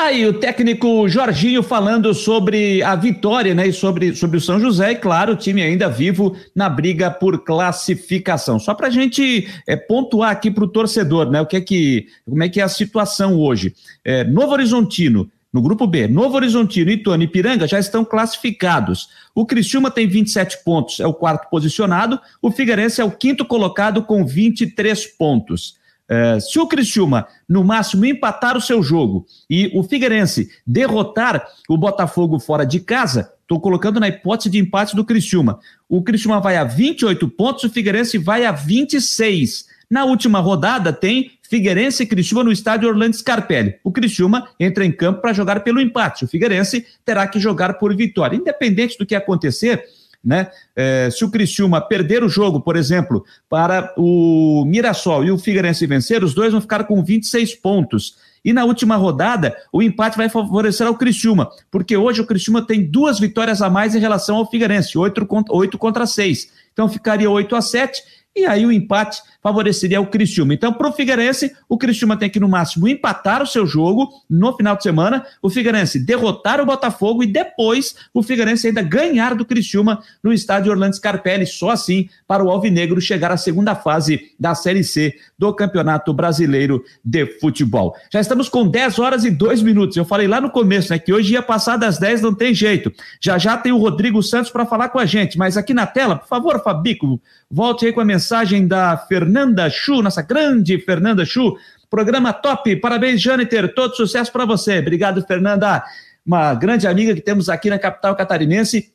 Aí 0.00 0.24
o 0.24 0.32
técnico 0.32 1.08
Jorginho 1.08 1.60
falando 1.60 2.14
sobre 2.14 2.80
a 2.84 2.94
vitória, 2.94 3.52
né, 3.52 3.66
e 3.66 3.72
sobre, 3.72 4.14
sobre 4.14 4.36
o 4.36 4.40
São 4.40 4.60
José, 4.60 4.92
e 4.92 4.94
claro, 4.94 5.32
o 5.32 5.36
time 5.36 5.60
ainda 5.60 5.88
vivo 5.88 6.36
na 6.54 6.68
briga 6.68 7.10
por 7.10 7.42
classificação. 7.42 8.60
Só 8.60 8.74
para 8.74 8.86
a 8.86 8.90
gente 8.90 9.48
é, 9.66 9.74
pontuar 9.74 10.30
aqui 10.30 10.52
para 10.52 10.62
o 10.62 10.68
torcedor, 10.68 11.28
né, 11.28 11.40
o 11.40 11.46
que 11.46 11.56
é 11.56 11.60
que, 11.60 12.06
como 12.24 12.44
é 12.44 12.48
que 12.48 12.60
é 12.60 12.62
a 12.62 12.68
situação 12.68 13.40
hoje. 13.40 13.74
É, 14.04 14.22
Novo 14.22 14.52
Horizontino, 14.52 15.28
no 15.52 15.60
grupo 15.60 15.84
B, 15.84 16.06
Novo 16.06 16.36
Horizontino, 16.36 16.92
Ituano 16.92 17.24
e 17.24 17.26
Piranga 17.26 17.66
já 17.66 17.80
estão 17.80 18.04
classificados. 18.04 19.08
O 19.34 19.44
Criciúma 19.44 19.90
tem 19.90 20.06
27 20.06 20.62
pontos, 20.62 21.00
é 21.00 21.08
o 21.08 21.12
quarto 21.12 21.50
posicionado. 21.50 22.20
O 22.40 22.52
Figueirense 22.52 23.00
é 23.00 23.04
o 23.04 23.10
quinto 23.10 23.44
colocado 23.44 24.04
com 24.04 24.24
23 24.24 25.06
pontos. 25.16 25.77
Uh, 26.10 26.40
se 26.40 26.58
o 26.58 26.66
Criciúma, 26.66 27.26
no 27.46 27.62
máximo, 27.62 28.06
empatar 28.06 28.56
o 28.56 28.60
seu 28.60 28.82
jogo 28.82 29.26
e 29.48 29.70
o 29.74 29.82
Figueirense 29.82 30.50
derrotar 30.66 31.46
o 31.68 31.76
Botafogo 31.76 32.38
fora 32.38 32.64
de 32.64 32.80
casa, 32.80 33.30
estou 33.42 33.60
colocando 33.60 34.00
na 34.00 34.08
hipótese 34.08 34.48
de 34.48 34.58
empate 34.58 34.96
do 34.96 35.04
Criciúma. 35.04 35.60
O 35.88 36.02
Criciúma 36.02 36.40
vai 36.40 36.56
a 36.56 36.64
28 36.64 37.28
pontos, 37.28 37.64
o 37.64 37.70
Figueirense 37.70 38.16
vai 38.16 38.46
a 38.46 38.52
26. 38.52 39.66
Na 39.90 40.04
última 40.04 40.38
rodada 40.38 40.92
tem 40.92 41.30
Figueirense 41.42 42.02
e 42.02 42.06
Criciúma 42.06 42.44
no 42.44 42.52
estádio 42.52 42.88
Orlando 42.88 43.16
Scarpelli. 43.16 43.76
O 43.82 43.90
Criciúma 43.90 44.48
entra 44.60 44.84
em 44.84 44.92
campo 44.92 45.22
para 45.22 45.32
jogar 45.32 45.60
pelo 45.60 45.80
empate. 45.80 46.26
O 46.26 46.28
Figueirense 46.28 46.86
terá 47.06 47.26
que 47.26 47.40
jogar 47.40 47.74
por 47.74 47.96
vitória. 47.96 48.36
Independente 48.36 48.98
do 48.98 49.06
que 49.06 49.14
acontecer, 49.14 49.82
né? 50.24 50.50
É, 50.74 51.08
se 51.10 51.24
o 51.24 51.30
Criciúma 51.30 51.80
perder 51.80 52.22
o 52.22 52.28
jogo, 52.28 52.60
por 52.60 52.76
exemplo, 52.76 53.24
para 53.48 53.92
o 53.96 54.64
Mirassol 54.66 55.24
e 55.24 55.30
o 55.30 55.38
Figueirense 55.38 55.86
vencer, 55.86 56.22
os 56.24 56.34
dois 56.34 56.52
vão 56.52 56.60
ficar 56.60 56.84
com 56.84 57.02
26 57.02 57.54
pontos. 57.56 58.16
E 58.44 58.52
na 58.52 58.64
última 58.64 58.96
rodada, 58.96 59.56
o 59.72 59.82
empate 59.82 60.16
vai 60.16 60.28
favorecer 60.28 60.86
ao 60.86 60.96
Criciúma, 60.96 61.50
porque 61.70 61.96
hoje 61.96 62.20
o 62.20 62.26
Criciúma 62.26 62.62
tem 62.62 62.84
duas 62.84 63.18
vitórias 63.18 63.60
a 63.60 63.68
mais 63.68 63.94
em 63.94 63.98
relação 63.98 64.36
ao 64.36 64.50
Figueirense, 64.50 64.96
8 64.96 65.26
contra, 65.26 65.54
8 65.54 65.78
contra 65.78 66.06
6. 66.06 66.50
Então 66.72 66.88
ficaria 66.88 67.28
8 67.28 67.56
a 67.56 67.60
7 67.60 68.02
e 68.38 68.46
aí 68.46 68.64
o 68.64 68.70
empate 68.70 69.20
favoreceria 69.42 70.00
o 70.00 70.06
Criciúma. 70.06 70.54
Então, 70.54 70.72
para 70.72 70.88
o 70.88 70.92
Figueirense, 70.92 71.52
o 71.68 71.76
Criciúma 71.76 72.16
tem 72.16 72.30
que, 72.30 72.38
no 72.38 72.48
máximo, 72.48 72.86
empatar 72.86 73.42
o 73.42 73.46
seu 73.46 73.66
jogo 73.66 74.08
no 74.28 74.56
final 74.56 74.76
de 74.76 74.82
semana, 74.82 75.24
o 75.42 75.50
Figueirense 75.50 75.98
derrotar 75.98 76.60
o 76.60 76.66
Botafogo 76.66 77.22
e 77.22 77.26
depois 77.26 77.96
o 78.12 78.22
Figueirense 78.22 78.68
ainda 78.68 78.82
ganhar 78.82 79.34
do 79.34 79.44
Criciúma 79.44 80.02
no 80.22 80.32
estádio 80.32 80.70
Orlando 80.70 80.94
Scarpelli, 80.96 81.46
só 81.46 81.70
assim 81.70 82.08
para 82.26 82.44
o 82.44 82.50
Alvinegro 82.50 83.00
chegar 83.00 83.32
à 83.32 83.36
segunda 83.36 83.74
fase 83.74 84.32
da 84.38 84.54
Série 84.54 84.84
C 84.84 85.14
do 85.38 85.52
Campeonato 85.52 86.12
Brasileiro 86.12 86.84
de 87.04 87.26
Futebol. 87.40 87.94
Já 88.12 88.20
estamos 88.20 88.48
com 88.48 88.68
10 88.68 88.98
horas 88.98 89.24
e 89.24 89.30
2 89.30 89.62
minutos. 89.62 89.96
Eu 89.96 90.04
falei 90.04 90.28
lá 90.28 90.40
no 90.40 90.50
começo, 90.50 90.92
né, 90.92 90.98
que 90.98 91.12
hoje 91.12 91.32
ia 91.32 91.42
passar 91.42 91.76
das 91.76 91.98
10, 91.98 92.22
não 92.22 92.34
tem 92.34 92.54
jeito. 92.54 92.92
Já 93.20 93.38
já 93.38 93.56
tem 93.56 93.72
o 93.72 93.78
Rodrigo 93.78 94.22
Santos 94.22 94.50
para 94.50 94.66
falar 94.66 94.90
com 94.90 94.98
a 94.98 95.06
gente, 95.06 95.38
mas 95.38 95.56
aqui 95.56 95.72
na 95.72 95.86
tela, 95.86 96.16
por 96.16 96.28
favor, 96.28 96.62
Fabico, 96.62 97.20
volte 97.50 97.86
aí 97.86 97.92
com 97.92 98.00
a 98.00 98.04
mensagem 98.04 98.17
da 98.66 98.96
Fernanda 98.96 99.68
Chu, 99.70 100.02
nossa 100.02 100.22
grande 100.22 100.78
Fernanda 100.78 101.24
Chu. 101.24 101.56
Programa 101.90 102.32
top, 102.32 102.76
parabéns, 102.76 103.20
Jâniter, 103.20 103.74
todo 103.74 103.96
sucesso 103.96 104.30
para 104.30 104.44
você. 104.44 104.78
Obrigado, 104.78 105.24
Fernanda, 105.26 105.82
uma 106.24 106.54
grande 106.54 106.86
amiga 106.86 107.14
que 107.14 107.20
temos 107.20 107.48
aqui 107.48 107.70
na 107.70 107.78
capital 107.78 108.14
catarinense 108.14 108.92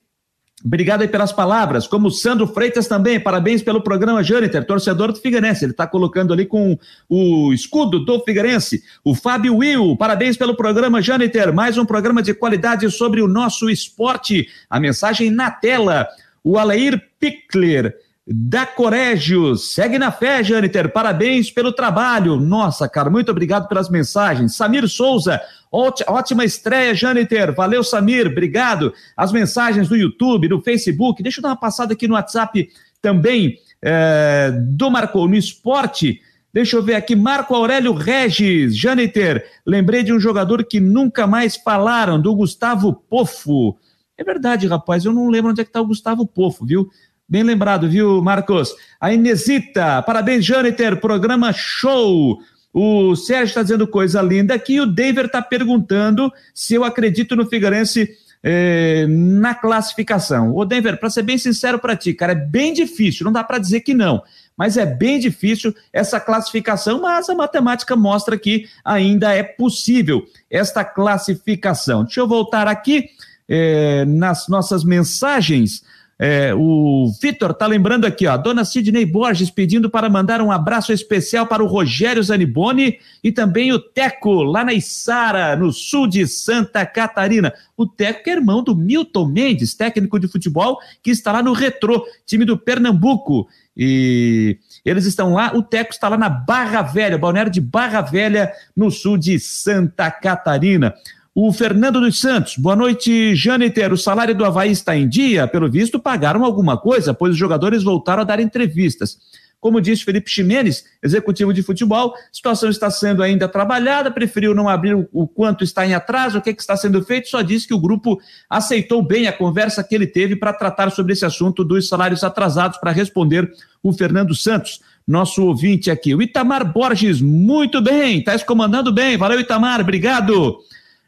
Obrigado 0.66 1.02
aí 1.02 1.10
pelas 1.10 1.34
palavras. 1.34 1.86
Como 1.86 2.10
Sandro 2.10 2.48
Freitas 2.48 2.88
também, 2.88 3.20
parabéns 3.20 3.62
pelo 3.62 3.82
programa 3.82 4.24
Jâniter, 4.24 4.66
torcedor 4.66 5.12
do 5.12 5.20
Figueirense. 5.20 5.66
Ele 5.66 5.72
está 5.72 5.86
colocando 5.86 6.32
ali 6.32 6.46
com 6.46 6.80
o 7.10 7.52
escudo 7.52 8.00
do 8.06 8.22
Figueirense. 8.22 8.82
O 9.04 9.14
Fábio 9.14 9.58
Will, 9.58 9.98
parabéns 9.98 10.38
pelo 10.38 10.56
programa 10.56 11.02
Jâniter, 11.02 11.54
mais 11.54 11.78
um 11.78 11.86
programa 11.86 12.24
de 12.24 12.34
qualidade 12.34 12.90
sobre 12.90 13.22
o 13.22 13.28
nosso 13.28 13.70
esporte. 13.70 14.48
A 14.70 14.80
mensagem 14.80 15.30
na 15.30 15.52
tela. 15.52 16.08
O 16.42 16.58
Aleir 16.58 17.02
Pickler, 17.20 17.96
da 18.26 18.66
Corégio. 18.66 19.56
Segue 19.56 20.00
na 20.00 20.12
fé, 20.12 20.44
Jâniter. 20.44 20.92
Parabéns 20.92 21.52
pelo 21.52 21.74
trabalho. 21.74 22.38
Nossa, 22.38 22.88
cara, 22.88 23.10
muito 23.10 23.30
obrigado 23.30 23.68
pelas 23.68 23.90
mensagens. 23.90 24.56
Samir 24.56 24.88
Souza, 24.88 25.42
ótima 25.72 26.46
estreia, 26.46 26.96
Jâniter. 26.96 27.54
Valeu, 27.54 27.84
Samir. 27.84 28.28
Obrigado. 28.28 28.94
As 29.16 29.32
mensagens 29.32 29.90
do 29.90 29.96
YouTube, 29.96 30.48
do 30.48 30.62
Facebook. 30.62 31.22
Deixa 31.22 31.40
eu 31.40 31.44
dar 31.44 31.50
uma 31.50 31.56
passada 31.56 31.94
aqui 31.94 32.08
no 32.08 32.16
WhatsApp 32.16 32.70
também 33.02 33.60
é, 33.82 34.52
do 34.52 34.90
Marcou 34.90 35.28
no 35.28 35.36
Esporte. 35.36 36.22
Deixa 36.54 36.76
eu 36.78 36.84
ver 36.84 36.94
aqui, 36.94 37.16
Marco 37.16 37.56
Aurélio 37.56 37.94
Regis, 37.94 38.78
Jâniter. 38.78 39.44
Lembrei 39.66 40.04
de 40.04 40.14
um 40.14 40.20
jogador 40.20 40.64
que 40.64 40.80
nunca 40.80 41.26
mais 41.26 41.56
falaram, 41.58 42.22
do 42.22 42.34
Gustavo 42.36 42.94
Pofo. 42.94 43.76
É 44.16 44.24
verdade, 44.24 44.68
rapaz, 44.68 45.04
eu 45.04 45.12
não 45.12 45.30
lembro 45.30 45.50
onde 45.50 45.62
é 45.62 45.64
que 45.64 45.72
está 45.72 45.82
o 45.82 45.88
Gustavo 45.88 46.28
Pofo, 46.28 46.64
viu? 46.64 46.90
Bem 47.28 47.42
lembrado, 47.42 47.90
viu, 47.90 48.22
Marcos? 48.22 48.76
A 49.00 49.14
Inesita, 49.14 50.02
parabéns, 50.02 50.46
Jâniter, 50.46 51.00
programa 51.00 51.54
show. 51.54 52.38
O 52.74 53.16
Sérgio 53.16 53.46
está 53.46 53.64
dizendo 53.64 53.88
coisa 53.88 54.22
linda 54.22 54.54
aqui. 54.54 54.80
O 54.82 54.86
David 54.86 55.28
está 55.28 55.42
perguntando 55.42 56.32
se 56.54 56.74
eu 56.74 56.84
acredito 56.84 57.36
no 57.36 57.46
Figueirense 57.46 58.10
eh, 58.44 59.06
na 59.08 59.56
classificação. 59.56 60.54
Ô, 60.54 60.66
Denver, 60.66 61.00
para 61.00 61.10
ser 61.10 61.24
bem 61.24 61.38
sincero 61.38 61.80
para 61.80 61.96
ti, 61.96 62.14
cara, 62.14 62.34
é 62.34 62.36
bem 62.36 62.74
difícil, 62.74 63.24
não 63.24 63.32
dá 63.32 63.42
para 63.42 63.58
dizer 63.58 63.80
que 63.80 63.94
não, 63.94 64.22
mas 64.58 64.76
é 64.76 64.86
bem 64.86 65.18
difícil 65.18 65.74
essa 65.94 66.20
classificação, 66.20 67.02
mas 67.02 67.30
a 67.30 67.36
matemática 67.36 67.96
mostra 67.96 68.38
que 68.38 68.68
ainda 68.84 69.34
é 69.34 69.44
possível 69.44 70.26
esta 70.52 70.84
classificação. 70.84 72.04
Deixa 72.04 72.20
eu 72.20 72.28
voltar 72.28 72.68
aqui 72.68 73.06
eh, 73.48 74.04
nas 74.06 74.50
nossas 74.50 74.84
mensagens. 74.84 75.84
É, 76.18 76.54
o 76.54 77.12
Vitor 77.22 77.52
está 77.52 77.66
lembrando 77.66 78.06
aqui, 78.06 78.28
ó, 78.28 78.38
dona 78.38 78.64
Sidney 78.64 79.06
Borges 79.06 79.50
pedindo 79.50 79.90
para 79.90 80.10
mandar 80.10 80.42
um 80.42 80.52
abraço 80.52 80.94
especial 80.94 81.48
para 81.48 81.64
o 81.64 81.68
Rogério 81.68 82.22
Zaniboni 82.22 83.00
e 83.24 83.32
também 83.32 83.72
o 83.72 83.80
Teco, 83.80 84.44
lá 84.44 84.64
na 84.64 84.74
Içara, 84.74 85.56
no 85.56 85.72
sul 85.74 86.08
de 86.08 86.28
Santa 86.28 86.86
Catarina. 86.86 87.52
O 87.76 87.88
Teco 87.88 88.24
que 88.24 88.30
é 88.30 88.34
irmão 88.34 88.64
do 88.64 88.76
Milton 88.76 89.26
Mendes, 89.26 89.74
técnico 89.74 90.20
de 90.20 90.28
futebol, 90.28 90.80
que 91.02 91.12
está 91.12 91.32
lá 91.32 91.42
no 91.42 91.52
Retrô, 91.54 92.06
time 92.26 92.46
do 92.46 92.58
Pernambuco. 92.58 93.48
E 93.76 94.60
eles 94.86 95.06
estão 95.06 95.34
lá, 95.34 95.52
o 95.56 95.64
Teco 95.64 95.92
está 95.92 96.08
lá 96.10 96.18
na 96.18 96.30
Barra 96.30 96.84
Velha, 96.84 97.18
balneário 97.18 97.52
de 97.52 97.60
Barra 97.60 98.02
Velha, 98.02 98.52
no 98.76 98.92
sul 98.92 99.18
de 99.18 99.40
Santa 99.40 100.12
Catarina. 100.12 100.94
O 101.36 101.52
Fernando 101.52 102.00
dos 102.00 102.20
Santos, 102.20 102.58
boa 102.58 102.76
noite, 102.76 103.34
Jâniter. 103.34 103.92
O 103.92 103.98
salário 103.98 104.36
do 104.36 104.46
Havaí 104.46 104.70
está 104.70 104.96
em 104.96 105.10
dia? 105.10 105.48
Pelo 105.48 105.68
visto, 105.68 106.00
pagaram 106.00 106.46
alguma 106.46 106.78
coisa, 106.78 107.12
pois 107.12 107.32
os 107.32 107.38
jogadores 107.40 107.82
voltaram 107.82 108.22
a 108.22 108.26
dar 108.26 108.40
entrevistas. 108.40 109.18
Como 109.60 109.82
disse 109.82 110.04
Felipe 110.04 110.30
Ximenes, 110.30 110.86
executivo 111.02 111.52
de 111.52 111.64
futebol, 111.64 112.14
a 112.14 112.18
situação 112.32 112.70
está 112.70 112.92
sendo 112.92 113.24
ainda 113.24 113.48
trabalhada, 113.48 114.12
preferiu 114.12 114.54
não 114.54 114.70
abrir 114.70 114.94
o, 115.12 115.28
quanto 115.28 115.64
está 115.64 115.88
em 115.88 115.96
atraso, 115.96 116.38
o 116.38 116.42
que, 116.42 116.52
é 116.52 116.54
que 116.54 116.62
está 116.62 116.78
sendo 116.78 117.04
feito, 117.04 117.28
só 117.30 117.42
disse 117.42 117.68
que 117.68 117.74
o 117.74 117.80
grupo 117.80 118.22
aceitou 118.48 119.02
bem 119.02 119.26
a 119.26 119.34
conversa 119.34 119.84
que 119.84 119.96
ele 119.96 120.06
teve 120.06 120.36
para 120.36 120.54
tratar 120.54 120.92
sobre 120.92 121.14
esse 121.14 121.26
assunto 121.26 121.64
dos 121.64 121.88
salários 121.88 122.24
atrasados, 122.24 122.78
para 122.78 122.92
responder 122.92 123.52
o 123.82 123.92
Fernando 123.92 124.36
Santos. 124.36 124.82
nosso 125.08 125.44
ouvinte 125.44 125.90
aqui. 125.90 126.14
O 126.14 126.22
Itamar 126.22 126.72
Borges, 126.72 127.22
muito 127.22 127.82
bem, 127.82 128.20
está 128.20 128.38
comandando 128.46 128.94
bem. 128.94 129.18
Valeu, 129.18 129.40
Itamar, 129.40 129.82
obrigado. 129.82 130.60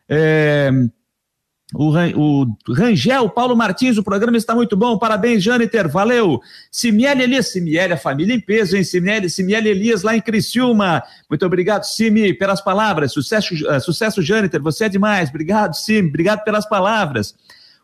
É, 0.08 0.70
o, 1.74 1.90
o 1.90 2.74
Rangel, 2.74 3.30
Paulo 3.30 3.56
Martins, 3.56 3.98
o 3.98 4.04
programa 4.04 4.38
está 4.38 4.54
muito 4.54 4.78
bom. 4.78 4.98
Parabéns, 4.98 5.44
Jâniter. 5.44 5.90
Valeu. 5.90 6.40
Simiele 6.72 7.24
Elias, 7.24 7.52
Simiele, 7.52 7.94
a 7.94 7.98
família 7.98 8.36
em 8.36 8.40
peso, 8.40 8.78
hein? 8.78 8.84
Simiele, 8.84 9.30
Simiele 9.30 9.70
Elias 9.70 10.04
lá 10.04 10.16
em 10.16 10.22
Criciúma. 10.22 11.02
Muito 11.30 11.46
obrigado, 11.46 11.84
Simi, 11.84 12.34
pelas 12.34 12.62
palavras. 12.62 13.12
Sucesso, 13.12 13.56
uh, 13.68 13.82
sucesso 13.82 14.22
Jâniter. 14.22 14.62
Você 14.62 14.86
é 14.86 14.90
demais. 14.90 15.30
Obrigado, 15.30 15.74
Simi. 15.74 16.08
Obrigado 16.08 16.44
pelas 16.44 16.68
palavras. 16.68 17.34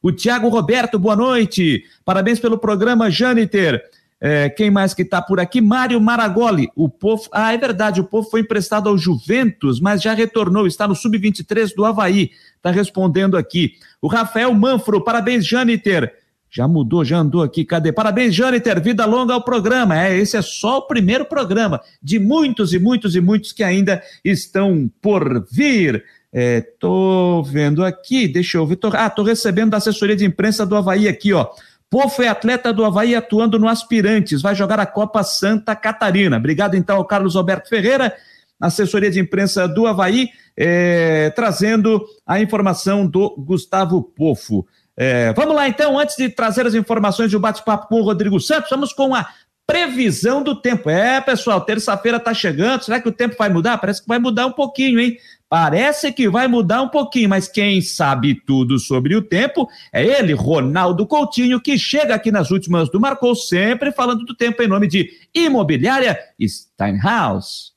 O 0.02 0.12
Tiago 0.12 0.50
Roberto, 0.50 1.00
boa 1.00 1.16
noite. 1.16 1.84
Parabéns 2.06 2.40
pelo 2.40 2.58
programa, 2.58 3.10
Jâniter. 3.10 3.84
É, 4.24 4.50
quem 4.50 4.70
mais 4.70 4.94
que 4.94 5.02
está 5.02 5.20
por 5.20 5.40
aqui? 5.40 5.60
Mário 5.60 6.00
Maragoli. 6.00 6.70
O 6.76 6.88
povo. 6.88 7.24
Ah, 7.32 7.52
é 7.52 7.58
verdade, 7.58 8.00
o 8.00 8.04
povo 8.04 8.30
foi 8.30 8.42
emprestado 8.42 8.88
ao 8.88 8.96
Juventus, 8.96 9.80
mas 9.80 10.00
já 10.00 10.14
retornou, 10.14 10.68
está 10.68 10.88
no 10.88 10.94
Sub-23 10.94 11.74
do 11.76 11.84
Havaí. 11.84 12.30
Está 12.56 12.70
respondendo 12.70 13.36
aqui. 13.36 13.74
O 14.00 14.08
Rafael 14.08 14.54
Manfro, 14.54 15.04
parabéns, 15.04 15.48
Janiter. 15.48 16.14
Já 16.54 16.68
mudou, 16.68 17.04
já 17.04 17.18
andou 17.18 17.42
aqui, 17.42 17.66
cadê? 17.66 17.92
Parabéns, 17.92 18.36
Janiter, 18.36 18.80
vida 18.80 19.06
longa 19.06 19.34
ao 19.34 19.44
programa. 19.44 20.00
É, 20.00 20.16
esse 20.16 20.38
é 20.38 20.42
só 20.42 20.80
o 20.80 20.82
primeiro 20.84 21.26
programa 21.26 21.82
de 22.04 22.20
muitos 22.20 22.74
e 22.74 22.80
muitos 22.80 23.16
e 23.16 23.22
muitos 23.22 23.52
que 23.52 23.64
ainda 23.64 24.04
estão 24.24 24.92
por 25.02 25.48
vir. 25.50 26.04
É, 26.34 26.62
tô 26.80 27.42
vendo 27.44 27.84
aqui, 27.84 28.28
deixa 28.28 28.58
eu 28.58 28.68
ver. 28.68 28.76
Tô, 28.76 28.90
ah, 28.94 29.10
tô 29.10 29.24
recebendo 29.24 29.72
da 29.72 29.78
assessoria 29.78 30.16
de 30.16 30.26
imprensa 30.26 30.66
do 30.66 30.76
Havaí 30.76 31.08
aqui, 31.08 31.34
ó. 31.34 31.48
Pofo 31.92 32.24
é 32.24 32.30
atleta 32.30 32.72
do 32.72 32.86
Havaí 32.86 33.14
atuando 33.14 33.60
no 33.60 33.68
Aspirantes, 33.68 34.42
vai 34.42 34.56
jogar 34.56 34.80
a 34.80 34.86
Copa 34.86 35.22
Santa 35.24 35.76
Catarina. 35.76 36.38
Obrigado 36.38 36.76
então 36.76 36.96
ao 36.96 37.04
Carlos 37.04 37.36
Alberto 37.36 37.68
Ferreira, 37.68 38.16
assessoria 38.58 39.12
de 39.12 39.20
imprensa 39.20 39.68
do 39.68 39.86
Havaí, 39.86 40.30
é, 40.56 41.32
trazendo 41.32 42.02
a 42.26 42.40
informação 42.40 43.06
do 43.06 43.36
Gustavo 43.38 44.02
Pofo. 44.02 44.66
É, 44.96 45.34
vamos 45.34 45.54
lá 45.54 45.68
então, 45.68 46.00
antes 46.00 46.16
de 46.16 46.30
trazer 46.30 46.66
as 46.66 46.76
informações 46.76 47.30
do 47.30 47.40
bate-papo 47.42 47.90
com 47.90 48.00
o 48.00 48.04
Rodrigo 48.04 48.40
Santos, 48.40 48.70
vamos 48.70 48.94
com 48.94 49.14
a 49.14 49.28
previsão 49.68 50.42
do 50.42 50.62
tempo. 50.62 50.90
É, 50.90 51.20
pessoal, 51.20 51.60
terça-feira 51.60 52.20
está 52.20 52.34
chegando. 52.34 52.84
Será 52.84 53.02
que 53.02 53.10
o 53.10 53.12
tempo 53.12 53.36
vai 53.38 53.50
mudar? 53.50 53.78
Parece 53.78 54.02
que 54.02 54.08
vai 54.08 54.18
mudar 54.18 54.46
um 54.46 54.54
pouquinho, 54.54 54.98
hein? 54.98 55.18
Parece 55.52 56.14
que 56.14 56.30
vai 56.30 56.48
mudar 56.48 56.82
um 56.82 56.88
pouquinho, 56.88 57.28
mas 57.28 57.46
quem 57.46 57.82
sabe 57.82 58.34
tudo 58.34 58.80
sobre 58.80 59.18
o 59.18 59.22
tempo 59.22 59.68
é 59.92 60.02
ele, 60.02 60.32
Ronaldo 60.32 61.06
Coutinho, 61.06 61.60
que 61.60 61.78
chega 61.78 62.16
aqui 62.16 62.32
nas 62.32 62.52
últimas 62.52 62.90
do 62.90 63.02
Marcou, 63.02 63.36
sempre 63.36 63.92
falando 63.92 64.24
do 64.24 64.34
tempo 64.34 64.64
em 64.64 64.68
nome 64.70 64.88
de 64.88 65.12
Imobiliária 65.36 66.18
Steinhaus. 66.42 67.74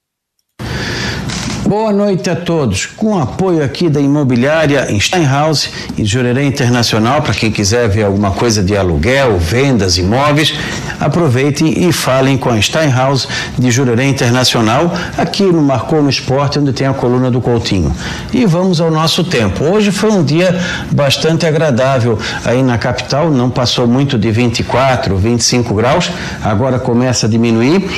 Boa 1.67 1.95
noite 1.95 2.29
a 2.29 2.37
todos. 2.37 2.85
Com 2.85 3.19
apoio 3.19 3.65
aqui 3.65 3.89
da 3.89 3.99
imobiliária 3.99 4.87
Steinhaus 5.01 5.71
e 5.97 6.05
Jurerê 6.05 6.45
Internacional, 6.45 7.23
para 7.23 7.33
quem 7.33 7.51
quiser 7.51 7.89
ver 7.89 8.03
alguma 8.05 8.33
coisa 8.33 8.63
de 8.63 8.77
aluguel, 8.77 9.39
vendas, 9.39 9.97
imóveis, 9.97 10.55
aproveitem 11.01 11.89
e 11.89 11.91
falem 11.91 12.37
com 12.37 12.51
a 12.51 12.61
Steinhaus 12.61 13.27
de 13.59 13.71
Jurerê 13.71 14.05
Internacional, 14.05 14.93
aqui 15.17 15.45
no 15.45 15.63
Marcou 15.63 16.03
no 16.03 16.11
Esporte, 16.11 16.59
onde 16.59 16.75
tem 16.75 16.87
a 16.87 16.93
coluna 16.93 17.31
do 17.31 17.41
Coutinho. 17.41 17.97
E 18.31 18.45
vamos 18.45 18.79
ao 18.79 18.91
nosso 18.91 19.25
tempo. 19.25 19.65
Hoje 19.65 19.91
foi 19.91 20.11
um 20.11 20.23
dia 20.23 20.55
bastante 20.93 21.47
agradável 21.47 22.19
aí 22.45 22.63
na 22.63 22.77
capital, 22.77 23.31
não 23.31 23.49
passou 23.49 23.87
muito 23.87 24.19
de 24.19 24.31
24, 24.31 25.17
25 25.17 25.73
graus, 25.75 26.11
agora 26.43 26.79
começa 26.79 27.25
a 27.25 27.29
diminuir. 27.29 27.91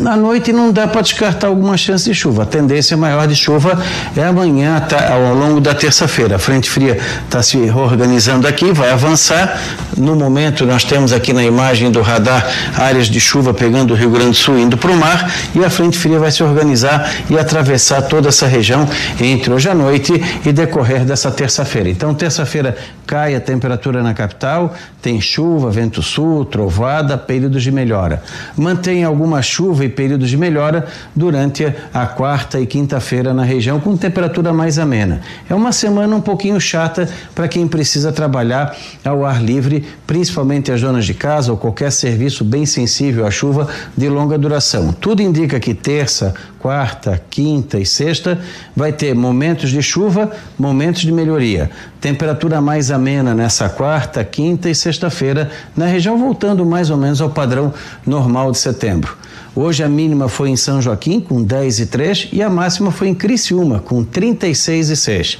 Na 0.00 0.16
noite 0.16 0.50
não 0.50 0.72
dá 0.72 0.88
para 0.88 1.02
descartar 1.02 1.48
alguma 1.48 1.76
chance 1.76 2.06
de 2.06 2.14
chuva. 2.14 2.44
A 2.44 2.46
tendência 2.46 2.96
maior 2.96 3.28
de 3.28 3.36
chuva 3.36 3.78
é 4.16 4.24
amanhã, 4.24 4.80
tá, 4.80 5.12
ao 5.12 5.34
longo 5.34 5.60
da 5.60 5.74
terça-feira. 5.74 6.36
A 6.36 6.38
frente 6.38 6.70
fria 6.70 6.98
está 7.24 7.42
se 7.42 7.58
organizando 7.70 8.48
aqui, 8.48 8.72
vai 8.72 8.90
avançar. 8.90 9.60
No 9.98 10.16
momento, 10.16 10.64
nós 10.64 10.84
temos 10.84 11.12
aqui 11.12 11.34
na 11.34 11.44
imagem 11.44 11.90
do 11.90 12.00
radar 12.00 12.48
áreas 12.78 13.08
de 13.08 13.20
chuva 13.20 13.52
pegando 13.52 13.92
o 13.92 13.96
Rio 13.96 14.10
Grande 14.10 14.30
do 14.30 14.36
Sul 14.36 14.58
indo 14.58 14.78
para 14.78 14.90
o 14.90 14.96
mar 14.96 15.30
e 15.54 15.62
a 15.62 15.68
frente 15.68 15.98
fria 15.98 16.18
vai 16.18 16.30
se 16.30 16.42
organizar 16.42 17.10
e 17.28 17.38
atravessar 17.38 18.00
toda 18.02 18.30
essa 18.30 18.46
região 18.46 18.88
entre 19.20 19.52
hoje 19.52 19.68
à 19.68 19.74
noite 19.74 20.12
e 20.46 20.50
decorrer 20.52 21.04
dessa 21.04 21.30
terça-feira. 21.30 21.90
Então, 21.90 22.14
terça-feira 22.14 22.74
cai 23.06 23.34
a 23.34 23.40
temperatura 23.40 24.02
na 24.02 24.14
capital, 24.14 24.74
tem 25.02 25.20
chuva, 25.20 25.70
vento 25.70 26.00
sul, 26.00 26.44
trovada, 26.44 27.18
períodos 27.18 27.62
de 27.62 27.70
melhora. 27.70 28.22
Mantém 28.56 29.04
alguma 29.04 29.42
chuva 29.42 29.84
e 29.84 29.89
períodos 29.90 30.30
de 30.30 30.36
melhora 30.36 30.86
durante 31.14 31.72
a 31.92 32.06
quarta 32.06 32.60
e 32.60 32.66
quinta-feira 32.66 33.34
na 33.34 33.42
região, 33.42 33.80
com 33.80 33.96
temperatura 33.96 34.52
mais 34.52 34.78
amena. 34.78 35.20
É 35.48 35.54
uma 35.54 35.72
semana 35.72 36.16
um 36.16 36.20
pouquinho 36.20 36.60
chata 36.60 37.08
para 37.34 37.48
quem 37.48 37.66
precisa 37.66 38.12
trabalhar 38.12 38.76
ao 39.04 39.24
ar 39.24 39.42
livre, 39.42 39.84
principalmente 40.06 40.72
as 40.72 40.80
donas 40.80 41.04
de 41.04 41.14
casa 41.14 41.50
ou 41.50 41.58
qualquer 41.58 41.90
serviço 41.90 42.44
bem 42.44 42.64
sensível 42.64 43.26
à 43.26 43.30
chuva 43.30 43.68
de 43.96 44.08
longa 44.08 44.38
duração. 44.38 44.92
Tudo 44.92 45.22
indica 45.22 45.58
que 45.58 45.74
terça, 45.74 46.34
quarta, 46.58 47.20
quinta 47.30 47.78
e 47.78 47.86
sexta 47.86 48.38
vai 48.76 48.92
ter 48.92 49.14
momentos 49.14 49.70
de 49.70 49.82
chuva, 49.82 50.30
momentos 50.58 51.02
de 51.02 51.10
melhoria. 51.10 51.70
Temperatura 52.00 52.60
mais 52.60 52.90
amena 52.90 53.34
nessa 53.34 53.68
quarta, 53.68 54.22
quinta 54.22 54.68
e 54.68 54.74
sexta-feira 54.74 55.50
na 55.76 55.86
região, 55.86 56.18
voltando 56.18 56.64
mais 56.64 56.90
ou 56.90 56.96
menos 56.96 57.20
ao 57.20 57.30
padrão 57.30 57.72
normal 58.06 58.52
de 58.52 58.58
setembro. 58.58 59.16
Hoje 59.54 59.82
a 59.82 59.88
mínima 59.88 60.28
foi 60.28 60.50
em 60.50 60.56
São 60.56 60.80
Joaquim, 60.80 61.20
com 61.20 61.42
10 61.42 61.80
e 61.80 61.86
3, 61.86 62.28
e 62.32 62.42
a 62.42 62.48
máxima 62.48 62.92
foi 62.92 63.08
em 63.08 63.14
Criciúma, 63.14 63.80
com 63.80 64.04
36 64.04 64.90
e 64.90 64.96
6. 64.96 65.38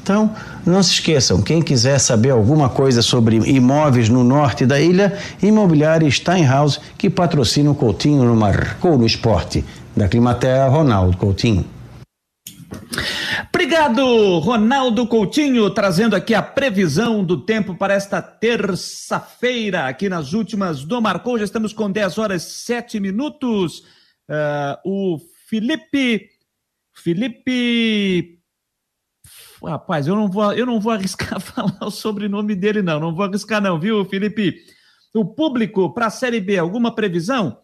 Então, 0.00 0.30
não 0.64 0.82
se 0.82 0.92
esqueçam, 0.92 1.42
quem 1.42 1.60
quiser 1.60 1.98
saber 1.98 2.30
alguma 2.30 2.68
coisa 2.68 3.02
sobre 3.02 3.36
imóveis 3.36 4.08
no 4.08 4.22
norte 4.22 4.64
da 4.64 4.80
ilha, 4.80 5.18
Imobiliária 5.42 6.08
Steinhaus, 6.10 6.80
que 6.96 7.10
patrocina 7.10 7.70
o 7.70 7.74
Coutinho 7.74 8.24
no 8.24 8.36
Marcou 8.36 8.96
no 8.96 9.04
Esporte. 9.04 9.64
Da 9.96 10.06
Climaterra, 10.06 10.68
Ronaldo 10.68 11.16
Coutinho. 11.16 11.64
Obrigado, 13.48 14.38
Ronaldo 14.38 15.06
Coutinho, 15.06 15.70
trazendo 15.70 16.14
aqui 16.14 16.34
a 16.34 16.42
previsão 16.42 17.24
do 17.24 17.44
tempo 17.44 17.74
para 17.74 17.94
esta 17.94 18.20
terça-feira, 18.20 19.86
aqui 19.86 20.08
nas 20.08 20.32
últimas 20.32 20.84
do 20.84 21.00
Marcou. 21.00 21.38
Já 21.38 21.44
estamos 21.44 21.72
com 21.72 21.90
10 21.90 22.18
horas 22.18 22.46
e 22.46 22.50
7 22.64 23.00
minutos. 23.00 23.80
Uh, 24.28 24.76
o 24.84 25.18
Felipe. 25.48 26.28
Felipe. 26.94 28.38
Rapaz, 29.64 30.06
eu 30.06 30.14
não 30.14 30.28
vou, 30.28 30.52
eu 30.52 30.66
não 30.66 30.78
vou 30.78 30.92
arriscar 30.92 31.40
falar 31.40 31.78
o 31.82 31.90
sobrenome 31.90 32.54
dele, 32.54 32.82
não. 32.82 33.00
Não 33.00 33.14
vou 33.14 33.24
arriscar, 33.24 33.60
não, 33.60 33.78
viu, 33.78 34.04
Felipe? 34.04 34.54
O 35.14 35.24
público 35.24 35.92
para 35.94 36.06
a 36.06 36.10
Série 36.10 36.40
B, 36.40 36.58
alguma 36.58 36.94
previsão? 36.94 37.58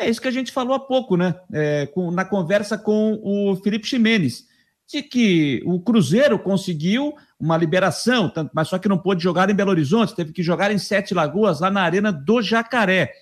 É 0.00 0.08
isso 0.08 0.20
que 0.20 0.28
a 0.28 0.32
gente 0.32 0.50
falou 0.50 0.74
há 0.74 0.80
pouco, 0.80 1.16
né? 1.16 1.34
É, 1.52 1.86
com, 1.86 2.10
na 2.10 2.24
conversa 2.24 2.78
com 2.78 3.20
o 3.22 3.54
Felipe 3.56 3.86
Ximenes 3.86 4.48
de 4.90 5.02
que 5.02 5.62
o 5.64 5.78
Cruzeiro 5.78 6.38
conseguiu 6.38 7.14
uma 7.38 7.56
liberação, 7.56 8.32
mas 8.52 8.68
só 8.68 8.78
que 8.78 8.88
não 8.88 8.98
pôde 8.98 9.22
jogar 9.22 9.48
em 9.48 9.54
Belo 9.54 9.70
Horizonte, 9.70 10.16
teve 10.16 10.32
que 10.32 10.42
jogar 10.42 10.72
em 10.72 10.78
Sete 10.78 11.14
Lagoas, 11.14 11.60
lá 11.60 11.70
na 11.70 11.82
Arena 11.82 12.10
do 12.10 12.42
Jacaré. 12.42 13.12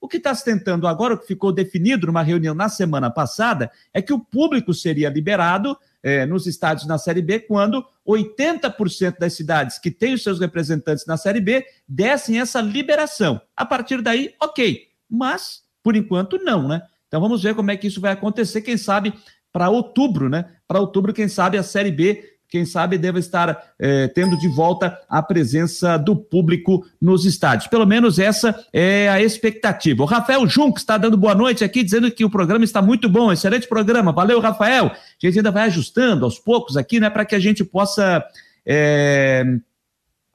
O 0.00 0.08
que 0.08 0.16
está 0.16 0.34
se 0.34 0.44
tentando 0.44 0.86
agora, 0.86 1.14
o 1.14 1.18
que 1.18 1.26
ficou 1.26 1.52
definido 1.52 2.06
numa 2.06 2.22
reunião 2.22 2.54
na 2.54 2.68
semana 2.68 3.10
passada, 3.10 3.70
é 3.92 4.00
que 4.00 4.12
o 4.12 4.20
público 4.20 4.72
seria 4.72 5.10
liberado 5.10 5.76
é, 6.02 6.24
nos 6.24 6.46
estádios 6.46 6.86
na 6.86 6.96
Série 6.96 7.20
B 7.20 7.40
quando 7.40 7.84
80% 8.06 9.18
das 9.18 9.34
cidades 9.34 9.78
que 9.78 9.90
têm 9.90 10.14
os 10.14 10.22
seus 10.22 10.38
representantes 10.38 11.04
na 11.04 11.16
Série 11.16 11.40
B 11.40 11.66
dessem 11.86 12.40
essa 12.40 12.60
liberação. 12.60 13.40
A 13.56 13.66
partir 13.66 14.00
daí, 14.00 14.34
ok. 14.40 14.88
Mas, 15.10 15.62
por 15.88 15.96
enquanto, 15.96 16.36
não, 16.36 16.68
né? 16.68 16.82
Então 17.06 17.18
vamos 17.18 17.42
ver 17.42 17.54
como 17.54 17.70
é 17.70 17.76
que 17.78 17.86
isso 17.86 17.98
vai 17.98 18.12
acontecer. 18.12 18.60
Quem 18.60 18.76
sabe 18.76 19.14
para 19.50 19.70
outubro, 19.70 20.28
né? 20.28 20.44
Para 20.66 20.80
outubro, 20.80 21.14
quem 21.14 21.28
sabe 21.28 21.56
a 21.56 21.62
Série 21.62 21.90
B, 21.90 22.22
quem 22.46 22.66
sabe 22.66 22.98
deve 22.98 23.20
estar 23.20 23.72
é, 23.78 24.06
tendo 24.08 24.38
de 24.38 24.48
volta 24.48 24.98
a 25.08 25.22
presença 25.22 25.96
do 25.96 26.14
público 26.14 26.84
nos 27.00 27.24
estádios. 27.24 27.68
Pelo 27.68 27.86
menos 27.86 28.18
essa 28.18 28.54
é 28.70 29.08
a 29.08 29.22
expectativa. 29.22 30.02
O 30.02 30.06
Rafael 30.06 30.46
Junco 30.46 30.76
está 30.76 30.98
dando 30.98 31.16
boa 31.16 31.34
noite 31.34 31.64
aqui, 31.64 31.82
dizendo 31.82 32.10
que 32.10 32.22
o 32.22 32.28
programa 32.28 32.66
está 32.66 32.82
muito 32.82 33.08
bom, 33.08 33.32
excelente 33.32 33.66
programa. 33.66 34.12
Valeu, 34.12 34.40
Rafael. 34.40 34.88
A 34.88 35.26
gente 35.26 35.38
ainda 35.38 35.50
vai 35.50 35.62
ajustando 35.62 36.26
aos 36.26 36.38
poucos 36.38 36.76
aqui, 36.76 37.00
né? 37.00 37.08
Para 37.08 37.24
que 37.24 37.34
a 37.34 37.40
gente 37.40 37.64
possa. 37.64 38.22
É, 38.66 39.42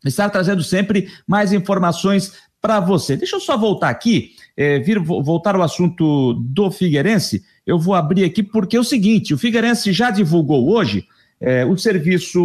estar 0.03 0.31
trazendo 0.31 0.63
sempre 0.63 1.07
mais 1.27 1.53
informações 1.53 2.33
para 2.63 2.79
você. 2.79 3.17
Deixa 3.17 3.35
eu 3.35 3.41
só 3.41 3.57
voltar 3.57 3.89
aqui, 3.89 4.35
é, 4.55 4.79
vir, 4.79 4.99
voltar 4.99 5.55
ao 5.55 5.61
assunto 5.61 6.33
do 6.33 6.69
Figueirense 6.69 7.43
eu 7.65 7.79
vou 7.79 7.95
abrir 7.95 8.23
aqui 8.25 8.43
porque 8.43 8.77
é 8.77 8.79
o 8.79 8.83
seguinte: 8.83 9.33
o 9.33 9.37
Figueirense 9.37 9.91
já 9.91 10.11
divulgou 10.11 10.69
hoje 10.69 11.07
é, 11.39 11.65
o 11.65 11.77
serviço 11.77 12.39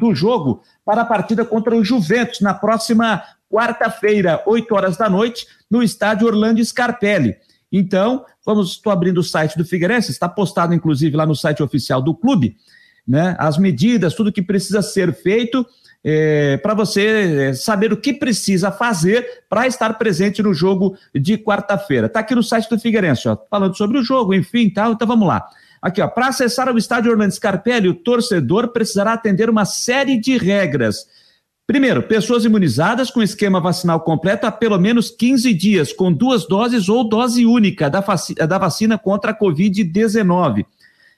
do 0.00 0.14
jogo 0.14 0.62
para 0.84 1.02
a 1.02 1.06
partida 1.06 1.44
contra 1.44 1.74
o 1.74 1.84
Juventus 1.84 2.40
na 2.40 2.54
próxima 2.54 3.22
quarta-feira, 3.50 4.42
8 4.46 4.74
horas 4.74 4.96
da 4.96 5.08
noite, 5.08 5.46
no 5.70 5.82
estádio 5.82 6.26
Orlando 6.26 6.64
Scarpelli. 6.64 7.36
Então, 7.70 8.24
vamos, 8.44 8.72
estou 8.72 8.92
abrindo 8.92 9.18
o 9.18 9.24
site 9.24 9.56
do 9.56 9.64
Figueirense, 9.64 10.10
está 10.10 10.28
postado 10.28 10.74
inclusive 10.74 11.16
lá 11.16 11.26
no 11.26 11.34
site 11.34 11.62
oficial 11.62 12.02
do 12.02 12.14
clube, 12.14 12.56
né? 13.06 13.36
As 13.38 13.58
medidas, 13.58 14.14
tudo 14.14 14.32
que 14.32 14.42
precisa 14.42 14.82
ser 14.82 15.14
feito 15.14 15.64
é, 16.08 16.56
para 16.58 16.72
você 16.72 17.48
é, 17.48 17.52
saber 17.52 17.92
o 17.92 17.96
que 17.96 18.12
precisa 18.12 18.70
fazer 18.70 19.42
para 19.48 19.66
estar 19.66 19.92
presente 19.94 20.40
no 20.40 20.54
jogo 20.54 20.96
de 21.12 21.36
quarta-feira. 21.36 22.06
Está 22.06 22.20
aqui 22.20 22.32
no 22.32 22.44
site 22.44 22.70
do 22.70 22.78
Figueirense, 22.78 23.28
ó, 23.28 23.36
falando 23.50 23.76
sobre 23.76 23.98
o 23.98 24.04
jogo, 24.04 24.32
enfim, 24.32 24.70
tal. 24.70 24.92
Então 24.92 25.08
vamos 25.08 25.26
lá. 25.26 25.44
Aqui, 25.82 26.00
ó, 26.00 26.06
para 26.06 26.28
acessar 26.28 26.72
o 26.72 26.78
estádio 26.78 27.10
Orlando 27.10 27.34
Scarpelli, 27.34 27.88
o 27.88 27.94
torcedor 27.94 28.68
precisará 28.68 29.14
atender 29.14 29.50
uma 29.50 29.64
série 29.64 30.16
de 30.16 30.38
regras. 30.38 31.08
Primeiro, 31.66 32.00
pessoas 32.04 32.44
imunizadas 32.44 33.10
com 33.10 33.20
esquema 33.20 33.60
vacinal 33.60 33.98
completo 33.98 34.46
há 34.46 34.52
pelo 34.52 34.78
menos 34.78 35.10
15 35.10 35.52
dias, 35.54 35.92
com 35.92 36.12
duas 36.12 36.46
doses 36.46 36.88
ou 36.88 37.02
dose 37.02 37.44
única 37.44 37.90
da, 37.90 38.04
da 38.46 38.58
vacina 38.58 38.96
contra 38.96 39.32
a 39.32 39.38
Covid-19. 39.38 40.64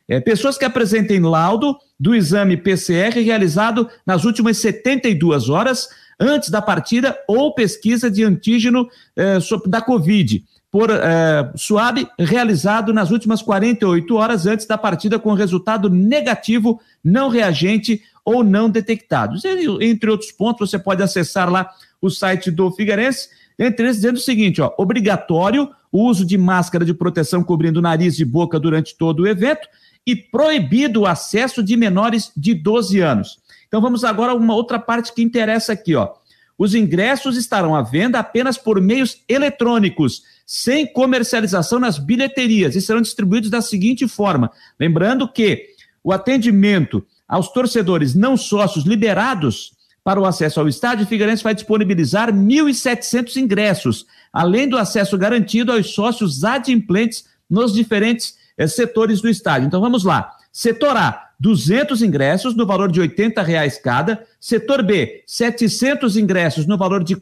É, 0.08 0.18
pessoas 0.20 0.56
que 0.56 0.64
apresentem 0.64 1.20
laudo 1.20 1.76
do 2.00 2.14
exame 2.14 2.56
PCR 2.56 3.20
realizado 3.22 3.88
nas 4.06 4.24
últimas 4.24 4.56
72 4.58 5.50
horas 5.50 5.88
antes 6.18 6.48
da 6.48 6.62
partida 6.62 7.16
ou 7.28 7.54
pesquisa 7.54 8.10
de 8.10 8.24
antígeno 8.24 8.88
é, 9.14 9.38
da 9.66 9.82
Covid 9.82 10.42
por 10.70 10.90
é, 10.90 11.50
suave 11.56 12.06
realizado 12.18 12.92
nas 12.92 13.10
últimas 13.10 13.40
48 13.40 14.14
horas 14.16 14.46
antes 14.46 14.66
da 14.66 14.76
partida 14.76 15.18
com 15.18 15.32
resultado 15.32 15.88
negativo, 15.88 16.80
não 17.02 17.28
reagente 17.28 18.02
ou 18.24 18.44
não 18.44 18.68
detectados. 18.68 19.42
Entre 19.80 20.10
outros 20.10 20.30
pontos, 20.30 20.68
você 20.68 20.78
pode 20.78 21.02
acessar 21.02 21.50
lá 21.50 21.70
o 22.00 22.10
site 22.10 22.50
do 22.50 22.70
Figueirense, 22.70 23.30
entre 23.58 23.86
eles 23.86 23.96
dizendo 23.96 24.16
o 24.16 24.20
seguinte, 24.20 24.60
ó, 24.60 24.72
obrigatório 24.76 25.70
o 25.90 26.04
uso 26.04 26.24
de 26.24 26.36
máscara 26.36 26.84
de 26.84 26.92
proteção 26.92 27.42
cobrindo 27.42 27.80
nariz 27.80 28.20
e 28.20 28.24
boca 28.24 28.60
durante 28.60 28.94
todo 28.94 29.20
o 29.20 29.26
evento 29.26 29.66
e 30.08 30.16
proibido 30.16 31.02
o 31.02 31.06
acesso 31.06 31.62
de 31.62 31.76
menores 31.76 32.32
de 32.34 32.54
12 32.54 32.98
anos. 32.98 33.38
Então 33.66 33.78
vamos 33.78 34.04
agora 34.04 34.32
a 34.32 34.34
uma 34.34 34.54
outra 34.54 34.78
parte 34.78 35.12
que 35.12 35.20
interessa 35.20 35.74
aqui, 35.74 35.94
ó. 35.94 36.14
Os 36.56 36.74
ingressos 36.74 37.36
estarão 37.36 37.76
à 37.76 37.82
venda 37.82 38.18
apenas 38.18 38.56
por 38.56 38.80
meios 38.80 39.22
eletrônicos, 39.28 40.22
sem 40.46 40.90
comercialização 40.90 41.78
nas 41.78 41.98
bilheterias 41.98 42.74
e 42.74 42.80
serão 42.80 43.02
distribuídos 43.02 43.50
da 43.50 43.60
seguinte 43.60 44.08
forma. 44.08 44.50
Lembrando 44.80 45.30
que 45.30 45.66
o 46.02 46.10
atendimento 46.10 47.06
aos 47.28 47.52
torcedores 47.52 48.14
não 48.14 48.34
sócios 48.34 48.86
liberados 48.86 49.74
para 50.02 50.18
o 50.18 50.24
acesso 50.24 50.58
ao 50.58 50.68
estádio, 50.68 51.06
Figueirense 51.06 51.44
vai 51.44 51.54
disponibilizar 51.54 52.32
1.700 52.32 53.36
ingressos, 53.36 54.06
além 54.32 54.66
do 54.66 54.78
acesso 54.78 55.18
garantido 55.18 55.70
aos 55.70 55.92
sócios 55.92 56.44
adimplentes 56.44 57.26
nos 57.48 57.74
diferentes 57.74 58.37
eh, 58.58 58.66
setores 58.66 59.20
do 59.22 59.28
estádio. 59.28 59.66
Então 59.66 59.80
vamos 59.80 60.04
lá. 60.04 60.32
Setor 60.52 60.96
A, 60.96 61.30
200 61.38 62.02
ingressos 62.02 62.54
no 62.54 62.66
valor 62.66 62.90
de 62.90 63.00
R$ 63.00 63.32
reais 63.44 63.78
cada. 63.78 64.26
Setor 64.40 64.82
B, 64.82 65.22
700 65.26 66.16
ingressos 66.16 66.66
no 66.66 66.76
valor 66.76 67.04
de 67.04 67.14
R$ 67.14 67.20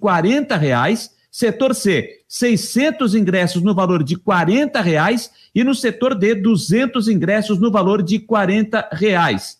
reais. 0.59 1.15
Setor 1.31 1.75
C, 1.75 2.23
600 2.27 3.15
ingressos 3.15 3.63
no 3.63 3.75
valor 3.75 4.03
de 4.03 4.15
R$ 4.15 4.83
reais. 4.83 5.31
E 5.55 5.63
no 5.63 5.75
setor 5.75 6.15
D, 6.15 6.35
200 6.35 7.09
ingressos 7.09 7.59
no 7.59 7.71
valor 7.71 8.03
de 8.03 8.17
R$ 8.17 8.89
reais. 8.93 9.59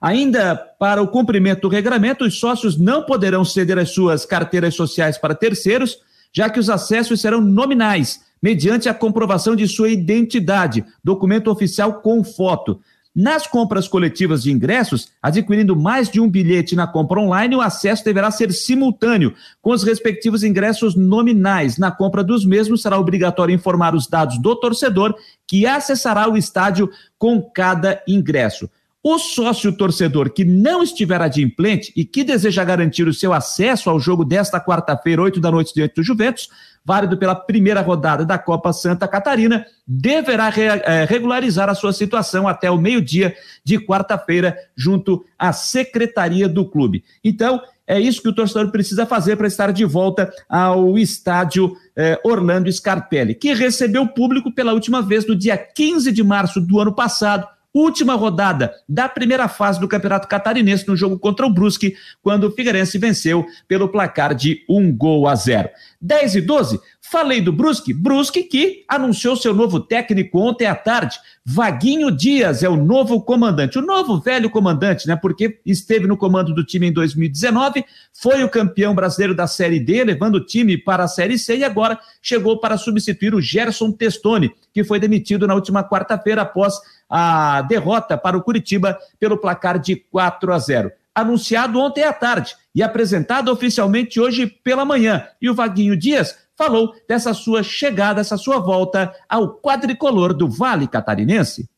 Ainda 0.00 0.54
para 0.78 1.02
o 1.02 1.08
cumprimento 1.08 1.62
do 1.62 1.68
regramento, 1.68 2.24
os 2.24 2.38
sócios 2.38 2.78
não 2.78 3.02
poderão 3.02 3.44
ceder 3.44 3.78
as 3.78 3.90
suas 3.90 4.24
carteiras 4.24 4.76
sociais 4.76 5.18
para 5.18 5.34
terceiros, 5.34 5.98
já 6.32 6.48
que 6.48 6.60
os 6.60 6.70
acessos 6.70 7.20
serão 7.20 7.40
nominais, 7.40 8.20
mediante 8.42 8.88
a 8.88 8.94
comprovação 8.94 9.54
de 9.54 9.66
sua 9.66 9.88
identidade, 9.88 10.84
documento 11.02 11.50
oficial 11.50 12.00
com 12.00 12.22
foto. 12.22 12.80
Nas 13.20 13.48
compras 13.48 13.88
coletivas 13.88 14.44
de 14.44 14.52
ingressos, 14.52 15.08
adquirindo 15.20 15.74
mais 15.74 16.08
de 16.08 16.20
um 16.20 16.30
bilhete 16.30 16.76
na 16.76 16.86
compra 16.86 17.18
online, 17.18 17.56
o 17.56 17.60
acesso 17.60 18.04
deverá 18.04 18.30
ser 18.30 18.52
simultâneo 18.52 19.34
com 19.60 19.72
os 19.72 19.82
respectivos 19.82 20.44
ingressos 20.44 20.94
nominais. 20.94 21.78
Na 21.78 21.90
compra 21.90 22.22
dos 22.22 22.46
mesmos, 22.46 22.80
será 22.80 22.96
obrigatório 22.96 23.52
informar 23.52 23.92
os 23.92 24.06
dados 24.06 24.40
do 24.40 24.54
torcedor 24.54 25.16
que 25.48 25.66
acessará 25.66 26.28
o 26.30 26.36
estádio 26.36 26.88
com 27.18 27.42
cada 27.42 28.00
ingresso. 28.06 28.70
O 29.02 29.18
sócio 29.18 29.72
torcedor 29.72 30.30
que 30.30 30.44
não 30.44 30.80
estiver 30.80 31.20
adimplente 31.20 31.92
e 31.96 32.04
que 32.04 32.22
deseja 32.22 32.62
garantir 32.62 33.08
o 33.08 33.14
seu 33.14 33.32
acesso 33.32 33.90
ao 33.90 33.98
jogo 33.98 34.24
desta 34.24 34.60
quarta-feira, 34.60 35.22
8 35.22 35.40
da 35.40 35.50
noite, 35.50 35.74
diante 35.74 35.94
do 35.94 36.04
Juventus, 36.04 36.48
válido 36.88 37.18
pela 37.18 37.34
primeira 37.34 37.82
rodada 37.82 38.24
da 38.24 38.38
Copa 38.38 38.72
Santa 38.72 39.06
Catarina, 39.06 39.66
deverá 39.86 40.50
é, 40.56 41.04
regularizar 41.04 41.68
a 41.68 41.74
sua 41.74 41.92
situação 41.92 42.48
até 42.48 42.70
o 42.70 42.78
meio-dia 42.78 43.36
de 43.62 43.78
quarta-feira, 43.78 44.56
junto 44.74 45.22
à 45.38 45.52
secretaria 45.52 46.48
do 46.48 46.64
clube. 46.64 47.04
Então, 47.22 47.60
é 47.86 48.00
isso 48.00 48.22
que 48.22 48.28
o 48.30 48.34
torcedor 48.34 48.70
precisa 48.70 49.04
fazer 49.04 49.36
para 49.36 49.46
estar 49.46 49.70
de 49.70 49.84
volta 49.84 50.32
ao 50.48 50.96
estádio 50.96 51.76
eh, 51.94 52.18
Orlando 52.24 52.72
Scarpelli, 52.72 53.34
que 53.34 53.52
recebeu 53.52 54.06
público 54.06 54.50
pela 54.50 54.72
última 54.72 55.02
vez 55.02 55.26
no 55.26 55.36
dia 55.36 55.58
15 55.58 56.10
de 56.10 56.22
março 56.22 56.58
do 56.58 56.80
ano 56.80 56.94
passado 56.94 57.46
última 57.74 58.14
rodada 58.14 58.72
da 58.88 59.08
primeira 59.08 59.48
fase 59.48 59.78
do 59.80 59.88
Campeonato 59.88 60.28
Catarinense 60.28 60.86
no 60.88 60.96
jogo 60.96 61.18
contra 61.18 61.46
o 61.46 61.50
Brusque, 61.50 61.94
quando 62.22 62.44
o 62.44 62.50
Figueirense 62.50 62.98
venceu 62.98 63.46
pelo 63.66 63.88
placar 63.88 64.34
de 64.34 64.64
um 64.68 64.92
gol 64.92 65.28
a 65.28 65.34
zero. 65.34 65.68
10 66.00 66.36
e 66.36 66.40
12, 66.40 66.80
falei 67.10 67.40
do 67.40 67.52
Brusque, 67.52 67.94
Brusque 67.94 68.42
que 68.42 68.84
anunciou 68.86 69.34
seu 69.34 69.54
novo 69.54 69.80
técnico 69.80 70.38
ontem 70.38 70.66
à 70.66 70.74
tarde, 70.74 71.18
Vaguinho 71.44 72.10
Dias 72.10 72.62
é 72.62 72.68
o 72.68 72.76
novo 72.76 73.22
comandante, 73.22 73.78
o 73.78 73.82
novo 73.82 74.20
velho 74.20 74.50
comandante, 74.50 75.08
né? 75.08 75.16
Porque 75.16 75.58
esteve 75.64 76.06
no 76.06 76.16
comando 76.16 76.54
do 76.54 76.64
time 76.64 76.88
em 76.88 76.92
2019, 76.92 77.84
foi 78.12 78.44
o 78.44 78.48
campeão 78.48 78.94
brasileiro 78.94 79.34
da 79.34 79.46
Série 79.46 79.80
D, 79.80 80.04
levando 80.04 80.34
o 80.34 80.44
time 80.44 80.76
para 80.76 81.04
a 81.04 81.08
Série 81.08 81.38
C 81.38 81.56
e 81.56 81.64
agora 81.64 81.98
chegou 82.20 82.60
para 82.60 82.76
substituir 82.76 83.34
o 83.34 83.40
Gerson 83.40 83.90
Testoni, 83.90 84.52
que 84.72 84.84
foi 84.84 85.00
demitido 85.00 85.46
na 85.46 85.54
última 85.54 85.82
quarta-feira 85.82 86.42
após 86.42 86.74
a 87.08 87.62
derrota 87.62 88.18
para 88.18 88.36
o 88.36 88.42
Curitiba 88.42 88.98
pelo 89.18 89.38
placar 89.38 89.78
de 89.78 89.96
4 89.96 90.52
a 90.52 90.58
0 90.58 90.92
anunciado 91.14 91.80
ontem 91.80 92.04
à 92.04 92.12
tarde 92.12 92.54
e 92.72 92.80
apresentado 92.80 93.50
oficialmente 93.50 94.20
hoje 94.20 94.46
pela 94.46 94.84
manhã. 94.84 95.26
E 95.42 95.50
o 95.50 95.54
Vaguinho 95.54 95.96
Dias 95.96 96.36
falou 96.58 96.92
dessa 97.08 97.32
sua 97.32 97.62
chegada, 97.62 98.20
essa 98.20 98.36
sua 98.36 98.58
volta 98.58 99.12
ao 99.28 99.54
quadricolor 99.60 100.34
do 100.34 100.50
Vale 100.50 100.88
Catarinense. 100.88 101.68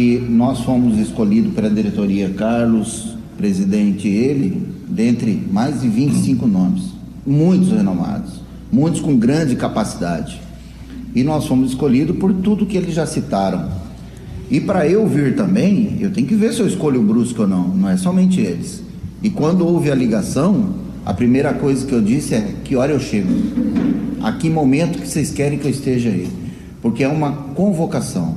E 0.00 0.18
nós 0.18 0.60
fomos 0.60 0.98
escolhidos 0.98 1.54
pela 1.54 1.70
diretoria 1.70 2.28
Carlos, 2.30 3.16
presidente 3.36 4.08
ele, 4.08 4.74
dentre 4.88 5.32
mais 5.52 5.80
de 5.80 5.88
25 5.88 6.48
nomes, 6.48 6.92
muitos 7.24 7.70
renomados, 7.70 8.40
muitos 8.72 9.00
com 9.00 9.16
grande 9.16 9.54
capacidade. 9.54 10.42
E 11.14 11.22
nós 11.22 11.46
fomos 11.46 11.70
escolhidos 11.70 12.16
por 12.16 12.34
tudo 12.34 12.66
que 12.66 12.76
eles 12.76 12.92
já 12.92 13.06
citaram. 13.06 13.70
E 14.50 14.60
para 14.60 14.88
eu 14.88 15.06
vir 15.06 15.36
também, 15.36 15.96
eu 16.00 16.12
tenho 16.12 16.26
que 16.26 16.34
ver 16.34 16.52
se 16.52 16.60
eu 16.60 16.66
escolho 16.66 17.00
o 17.00 17.04
Brusque 17.04 17.40
ou 17.40 17.46
não, 17.46 17.68
não 17.68 17.88
é 17.88 17.96
somente 17.96 18.40
eles. 18.40 18.82
E 19.22 19.30
quando 19.30 19.64
houve 19.64 19.92
a 19.92 19.94
ligação, 19.94 20.74
a 21.04 21.12
primeira 21.12 21.52
coisa 21.54 21.84
que 21.86 21.92
eu 21.92 22.00
disse 22.00 22.34
é: 22.34 22.54
que 22.64 22.76
hora 22.76 22.92
eu 22.92 23.00
chego? 23.00 23.28
a 24.24 24.32
que 24.32 24.48
momento 24.48 24.98
que 24.98 25.06
vocês 25.06 25.30
querem 25.30 25.58
que 25.58 25.66
eu 25.66 25.70
esteja 25.70 26.08
aí? 26.08 26.26
Porque 26.80 27.04
é 27.04 27.08
uma 27.08 27.30
convocação. 27.54 28.36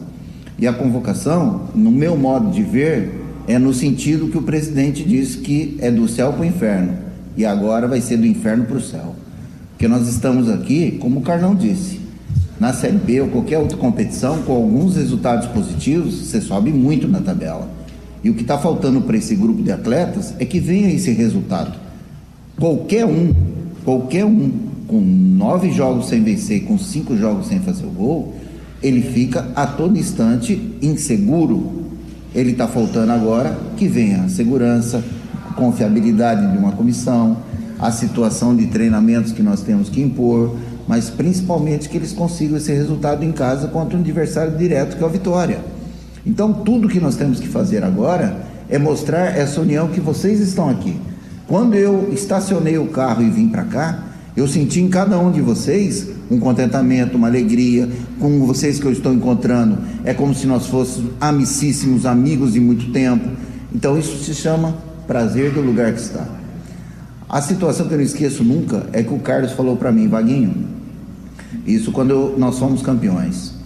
E 0.59 0.67
a 0.67 0.73
convocação, 0.73 1.69
no 1.73 1.89
meu 1.89 2.17
modo 2.17 2.51
de 2.51 2.61
ver, 2.61 3.23
é 3.47 3.57
no 3.57 3.73
sentido 3.73 4.27
que 4.27 4.37
o 4.37 4.41
presidente 4.41 5.01
disse 5.01 5.37
que 5.37 5.77
é 5.79 5.89
do 5.89 6.05
céu 6.09 6.33
para 6.33 6.41
o 6.41 6.45
inferno. 6.45 6.93
E 7.37 7.45
agora 7.45 7.87
vai 7.87 8.01
ser 8.01 8.17
do 8.17 8.25
inferno 8.25 8.65
para 8.65 8.75
o 8.75 8.81
céu. 8.81 9.15
Porque 9.71 9.87
nós 9.87 10.09
estamos 10.09 10.49
aqui, 10.49 10.97
como 10.99 11.21
o 11.21 11.23
Carlão 11.23 11.55
disse, 11.55 12.01
na 12.59 12.73
Série 12.73 12.97
B 12.97 13.21
ou 13.21 13.29
qualquer 13.29 13.59
outra 13.59 13.77
competição, 13.77 14.41
com 14.41 14.53
alguns 14.53 14.97
resultados 14.97 15.47
positivos, 15.47 16.15
você 16.15 16.41
sobe 16.41 16.73
muito 16.73 17.07
na 17.07 17.21
tabela. 17.21 17.69
E 18.21 18.29
o 18.29 18.33
que 18.33 18.41
está 18.41 18.57
faltando 18.57 18.99
para 19.01 19.15
esse 19.15 19.35
grupo 19.35 19.63
de 19.63 19.71
atletas 19.71 20.33
é 20.37 20.43
que 20.43 20.59
venha 20.59 20.91
esse 20.91 21.11
resultado. 21.11 21.86
Qualquer 22.59 23.05
um, 23.05 23.33
qualquer 23.85 24.25
um 24.25 24.51
com 24.87 24.99
nove 24.99 25.71
jogos 25.71 26.07
sem 26.09 26.23
vencer, 26.23 26.63
com 26.63 26.75
cinco 26.77 27.15
jogos 27.15 27.47
sem 27.47 27.59
fazer 27.59 27.85
o 27.85 27.91
gol, 27.91 28.33
ele 28.81 29.01
fica 29.01 29.47
a 29.55 29.67
todo 29.67 29.97
instante 29.97 30.75
inseguro. 30.81 31.85
Ele 32.33 32.51
está 32.51 32.67
faltando 32.67 33.11
agora 33.11 33.55
que 33.77 33.87
venha 33.87 34.23
a 34.23 34.29
segurança, 34.29 35.03
a 35.47 35.53
confiabilidade 35.53 36.51
de 36.51 36.57
uma 36.57 36.71
comissão, 36.71 37.37
a 37.79 37.91
situação 37.91 38.55
de 38.55 38.65
treinamentos 38.65 39.31
que 39.31 39.43
nós 39.43 39.61
temos 39.61 39.87
que 39.87 40.01
impor, 40.01 40.55
mas 40.87 41.11
principalmente 41.11 41.87
que 41.87 41.97
eles 41.97 42.11
consigam 42.11 42.57
esse 42.57 42.73
resultado 42.73 43.23
em 43.23 43.31
casa 43.31 43.67
contra 43.67 43.95
um 43.95 44.01
adversário 44.01 44.57
direto 44.57 44.97
que 44.97 45.03
é 45.03 45.05
o 45.05 45.09
Vitória. 45.09 45.59
Então, 46.25 46.51
tudo 46.51 46.89
que 46.89 46.99
nós 46.99 47.15
temos 47.15 47.39
que 47.39 47.47
fazer 47.47 47.83
agora 47.83 48.35
é 48.67 48.79
mostrar 48.79 49.37
essa 49.37 49.61
união 49.61 49.89
que 49.89 49.99
vocês 49.99 50.39
estão 50.39 50.69
aqui. 50.69 50.99
Quando 51.47 51.75
eu 51.75 52.09
estacionei 52.13 52.77
o 52.77 52.87
carro 52.87 53.23
e 53.23 53.29
vim 53.29 53.47
para 53.47 53.63
cá, 53.63 54.03
Eu 54.37 54.47
senti 54.47 54.79
em 54.79 54.87
cada 54.87 55.17
um 55.17 55.31
de 55.31 55.41
vocês 55.41 56.09
um 56.29 56.39
contentamento, 56.39 57.17
uma 57.17 57.27
alegria, 57.27 57.89
com 58.19 58.45
vocês 58.45 58.79
que 58.79 58.85
eu 58.85 58.91
estou 58.91 59.11
encontrando. 59.11 59.79
É 60.03 60.13
como 60.13 60.35
se 60.35 60.45
nós 60.45 60.67
fôssemos 60.67 61.11
amicíssimos, 61.19 62.05
amigos 62.05 62.53
de 62.53 62.59
muito 62.59 62.91
tempo. 62.91 63.27
Então 63.73 63.97
isso 63.97 64.23
se 64.23 64.35
chama 64.35 64.77
prazer 65.07 65.53
do 65.53 65.61
lugar 65.61 65.91
que 65.91 66.01
está. 66.01 66.27
A 67.27 67.41
situação 67.41 67.87
que 67.87 67.95
eu 67.95 67.97
não 67.97 68.05
esqueço 68.05 68.43
nunca 68.43 68.85
é 68.93 69.01
que 69.01 69.11
o 69.11 69.17
Carlos 69.17 69.53
falou 69.53 69.75
para 69.75 69.91
mim, 69.91 70.07
Vaguinho, 70.07 70.67
isso 71.65 71.91
quando 71.91 72.35
nós 72.37 72.59
fomos 72.59 72.83
campeões. 72.83 73.56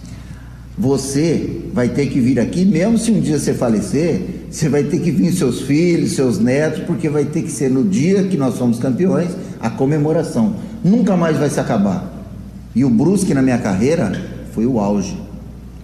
Você 0.78 1.68
vai 1.74 1.88
ter 1.90 2.06
que 2.06 2.18
vir 2.18 2.40
aqui, 2.40 2.64
mesmo 2.64 2.96
se 2.96 3.10
um 3.10 3.20
dia 3.20 3.38
você 3.38 3.52
falecer, 3.52 4.46
você 4.50 4.68
vai 4.68 4.84
ter 4.84 5.00
que 5.00 5.10
vir 5.10 5.32
seus 5.32 5.60
filhos, 5.62 6.12
seus 6.12 6.38
netos, 6.38 6.82
porque 6.84 7.08
vai 7.08 7.24
ter 7.26 7.42
que 7.42 7.50
ser 7.50 7.70
no 7.70 7.84
dia 7.84 8.24
que 8.24 8.36
nós 8.36 8.56
fomos 8.56 8.78
campeões 8.78 9.30
a 9.60 9.68
comemoração. 9.68 10.56
Nunca 10.82 11.16
mais 11.16 11.36
vai 11.36 11.50
se 11.50 11.60
acabar. 11.60 12.10
E 12.74 12.84
o 12.84 12.90
Brusque 12.90 13.34
na 13.34 13.42
minha 13.42 13.58
carreira 13.58 14.12
foi 14.52 14.66
o 14.66 14.80
auge. 14.80 15.16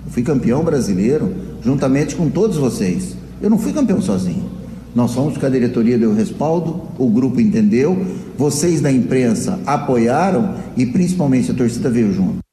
Eu 0.06 0.12
fui 0.12 0.22
campeão 0.22 0.64
brasileiro 0.64 1.34
juntamente 1.62 2.16
com 2.16 2.30
todos 2.30 2.56
vocês. 2.56 3.14
Eu 3.42 3.50
não 3.50 3.58
fui 3.58 3.72
campeão 3.72 4.00
sozinho. 4.00 4.50
Nós 4.94 5.12
fomos 5.12 5.36
que 5.36 5.44
a 5.44 5.50
diretoria 5.50 5.98
deu 5.98 6.14
respaldo, 6.14 6.82
o 6.98 7.08
grupo 7.08 7.40
entendeu, 7.40 8.04
vocês 8.36 8.80
da 8.80 8.90
imprensa 8.90 9.60
apoiaram 9.66 10.54
e 10.76 10.86
principalmente 10.86 11.50
a 11.50 11.54
torcida 11.54 11.90
veio 11.90 12.12
junto. 12.12 12.47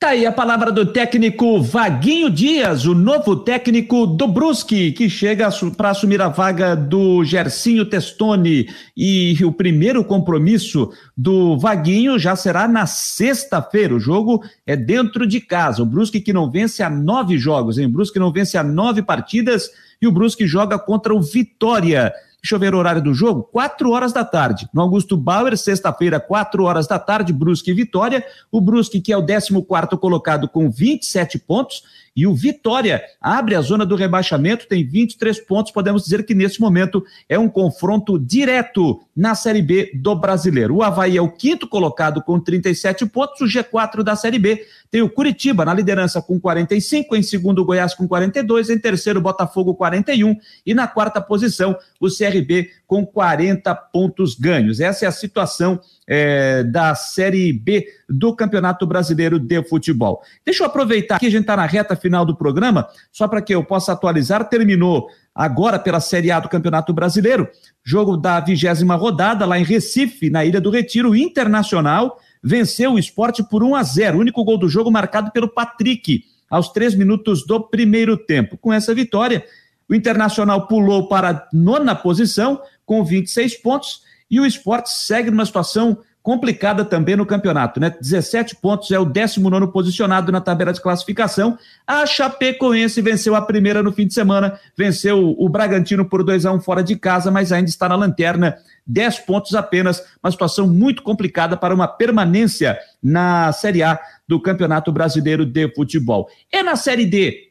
Tá 0.00 0.08
aí 0.08 0.24
a 0.24 0.32
palavra 0.32 0.72
do 0.72 0.86
técnico 0.86 1.60
Vaguinho 1.60 2.30
Dias, 2.30 2.86
o 2.86 2.94
novo 2.94 3.36
técnico 3.36 4.06
do 4.06 4.26
Brusque, 4.26 4.92
que 4.92 5.10
chega 5.10 5.50
para 5.76 5.90
assumir 5.90 6.22
a 6.22 6.28
vaga 6.28 6.74
do 6.74 7.22
Gercinho 7.22 7.84
Testoni. 7.84 8.66
E 8.96 9.36
o 9.44 9.52
primeiro 9.52 10.02
compromisso 10.02 10.90
do 11.14 11.58
Vaguinho 11.58 12.18
já 12.18 12.34
será 12.34 12.66
na 12.66 12.86
sexta-feira. 12.86 13.94
O 13.94 14.00
jogo 14.00 14.42
é 14.66 14.74
dentro 14.74 15.26
de 15.26 15.38
casa. 15.38 15.82
O 15.82 15.86
Brusque 15.86 16.18
que 16.18 16.32
não 16.32 16.50
vence 16.50 16.82
há 16.82 16.88
nove 16.88 17.36
jogos, 17.36 17.76
hein? 17.76 17.84
O 17.84 17.90
Brusque 17.90 18.18
não 18.18 18.32
vence 18.32 18.56
há 18.56 18.64
nove 18.64 19.02
partidas 19.02 19.68
e 20.00 20.06
o 20.06 20.12
Brusque 20.12 20.46
joga 20.46 20.78
contra 20.78 21.14
o 21.14 21.20
Vitória. 21.20 22.10
Deixa 22.42 22.54
eu 22.54 22.58
ver 22.58 22.74
o 22.74 22.78
horário 22.78 23.02
do 23.02 23.12
jogo. 23.12 23.42
Quatro 23.42 23.90
horas 23.90 24.12
da 24.12 24.24
tarde. 24.24 24.68
No 24.72 24.80
Augusto 24.80 25.16
Bauer, 25.16 25.56
sexta-feira, 25.56 26.18
quatro 26.18 26.64
horas 26.64 26.86
da 26.86 26.98
tarde, 26.98 27.32
Brusque 27.32 27.70
e 27.70 27.74
Vitória. 27.74 28.24
O 28.50 28.60
Brusque, 28.60 29.00
que 29.00 29.12
é 29.12 29.16
o 29.16 29.24
14 29.24 29.98
colocado 30.00 30.48
com 30.48 30.70
27 30.70 31.38
pontos, 31.38 31.82
e 32.14 32.26
o 32.26 32.34
Vitória 32.34 33.02
abre 33.20 33.54
a 33.54 33.60
zona 33.60 33.86
do 33.86 33.94
rebaixamento, 33.94 34.66
tem 34.66 34.86
23 34.86 35.40
pontos. 35.40 35.72
Podemos 35.72 36.02
dizer 36.02 36.24
que 36.24 36.34
nesse 36.34 36.60
momento 36.60 37.04
é 37.28 37.38
um 37.38 37.48
confronto 37.48 38.18
direto 38.18 39.00
na 39.16 39.34
Série 39.34 39.62
B 39.62 39.92
do 39.94 40.14
Brasileiro. 40.14 40.76
O 40.76 40.82
Havaí 40.82 41.16
é 41.16 41.22
o 41.22 41.30
quinto 41.30 41.68
colocado 41.68 42.22
com 42.22 42.40
37 42.40 43.06
pontos, 43.06 43.40
o 43.40 43.44
G4 43.44 44.02
da 44.02 44.16
Série 44.16 44.38
B 44.38 44.66
tem 44.90 45.02
o 45.02 45.08
Curitiba 45.08 45.64
na 45.64 45.72
liderança 45.72 46.20
com 46.20 46.40
45, 46.40 47.14
em 47.14 47.22
segundo 47.22 47.60
o 47.60 47.64
Goiás 47.64 47.94
com 47.94 48.08
42, 48.08 48.70
em 48.70 48.78
terceiro 48.78 49.20
o 49.20 49.22
Botafogo 49.22 49.74
41 49.74 50.36
e 50.66 50.74
na 50.74 50.88
quarta 50.88 51.20
posição 51.20 51.76
o 52.00 52.08
CRB 52.08 52.70
com 52.88 53.06
40 53.06 53.72
pontos 53.74 54.34
ganhos. 54.34 54.80
Essa 54.80 55.04
é 55.04 55.08
a 55.08 55.12
situação 55.12 55.80
é, 56.12 56.64
da 56.64 56.92
Série 56.96 57.52
B 57.52 57.86
do 58.08 58.34
Campeonato 58.34 58.84
Brasileiro 58.84 59.38
de 59.38 59.62
Futebol. 59.62 60.20
Deixa 60.44 60.64
eu 60.64 60.66
aproveitar 60.66 61.20
que 61.20 61.26
a 61.26 61.30
gente 61.30 61.42
está 61.42 61.56
na 61.56 61.66
reta 61.66 61.94
final 61.94 62.26
do 62.26 62.34
programa, 62.34 62.88
só 63.12 63.28
para 63.28 63.40
que 63.40 63.54
eu 63.54 63.62
possa 63.62 63.92
atualizar. 63.92 64.48
Terminou 64.48 65.08
agora 65.32 65.78
pela 65.78 66.00
Série 66.00 66.32
A 66.32 66.40
do 66.40 66.48
Campeonato 66.48 66.92
Brasileiro, 66.92 67.48
jogo 67.84 68.16
da 68.16 68.40
vigésima 68.40 68.96
rodada 68.96 69.46
lá 69.46 69.56
em 69.56 69.62
Recife, 69.62 70.28
na 70.28 70.44
Ilha 70.44 70.60
do 70.60 70.70
Retiro, 70.70 71.14
Internacional 71.14 72.18
venceu 72.42 72.94
o 72.94 72.98
esporte 72.98 73.42
por 73.42 73.62
1 73.62 73.74
a 73.76 73.82
0. 73.82 74.16
O 74.18 74.20
único 74.20 74.42
gol 74.42 74.58
do 74.58 74.68
jogo 74.68 74.90
marcado 74.90 75.30
pelo 75.30 75.48
Patrick, 75.48 76.24
aos 76.48 76.70
três 76.70 76.94
minutos 76.94 77.46
do 77.46 77.60
primeiro 77.60 78.16
tempo. 78.16 78.58
Com 78.58 78.72
essa 78.72 78.94
vitória, 78.94 79.44
o 79.88 79.94
Internacional 79.94 80.66
pulou 80.66 81.06
para 81.06 81.30
a 81.30 81.48
nona 81.52 81.94
posição, 81.94 82.60
com 82.84 83.04
26 83.04 83.56
pontos, 83.58 84.02
e 84.30 84.38
o 84.40 84.46
esporte 84.46 84.90
segue 84.90 85.30
numa 85.30 85.44
situação 85.44 85.98
complicada 86.22 86.84
também 86.84 87.16
no 87.16 87.24
campeonato, 87.24 87.80
né? 87.80 87.94
17 87.98 88.56
pontos, 88.56 88.90
é 88.90 88.98
o 88.98 89.04
19 89.04 89.72
posicionado 89.72 90.30
na 90.30 90.40
tabela 90.40 90.72
de 90.72 90.80
classificação. 90.80 91.58
A 91.86 92.04
Chapecoense 92.04 93.00
venceu 93.00 93.34
a 93.34 93.42
primeira 93.42 93.82
no 93.82 93.90
fim 93.90 94.06
de 94.06 94.12
semana, 94.12 94.58
venceu 94.76 95.34
o 95.38 95.48
Bragantino 95.48 96.04
por 96.04 96.22
2 96.22 96.44
a 96.44 96.52
1 96.52 96.60
fora 96.60 96.82
de 96.82 96.94
casa, 96.96 97.30
mas 97.30 97.52
ainda 97.52 97.70
está 97.70 97.88
na 97.88 97.96
lanterna, 97.96 98.56
10 98.86 99.20
pontos 99.20 99.54
apenas, 99.54 100.04
uma 100.22 100.30
situação 100.30 100.66
muito 100.66 101.02
complicada 101.02 101.56
para 101.56 101.74
uma 101.74 101.88
permanência 101.88 102.78
na 103.02 103.50
Série 103.52 103.82
A 103.82 103.98
do 104.28 104.40
Campeonato 104.40 104.92
Brasileiro 104.92 105.46
de 105.46 105.72
Futebol. 105.74 106.28
E 106.52 106.62
na 106.62 106.76
Série 106.76 107.06
D, 107.06 107.49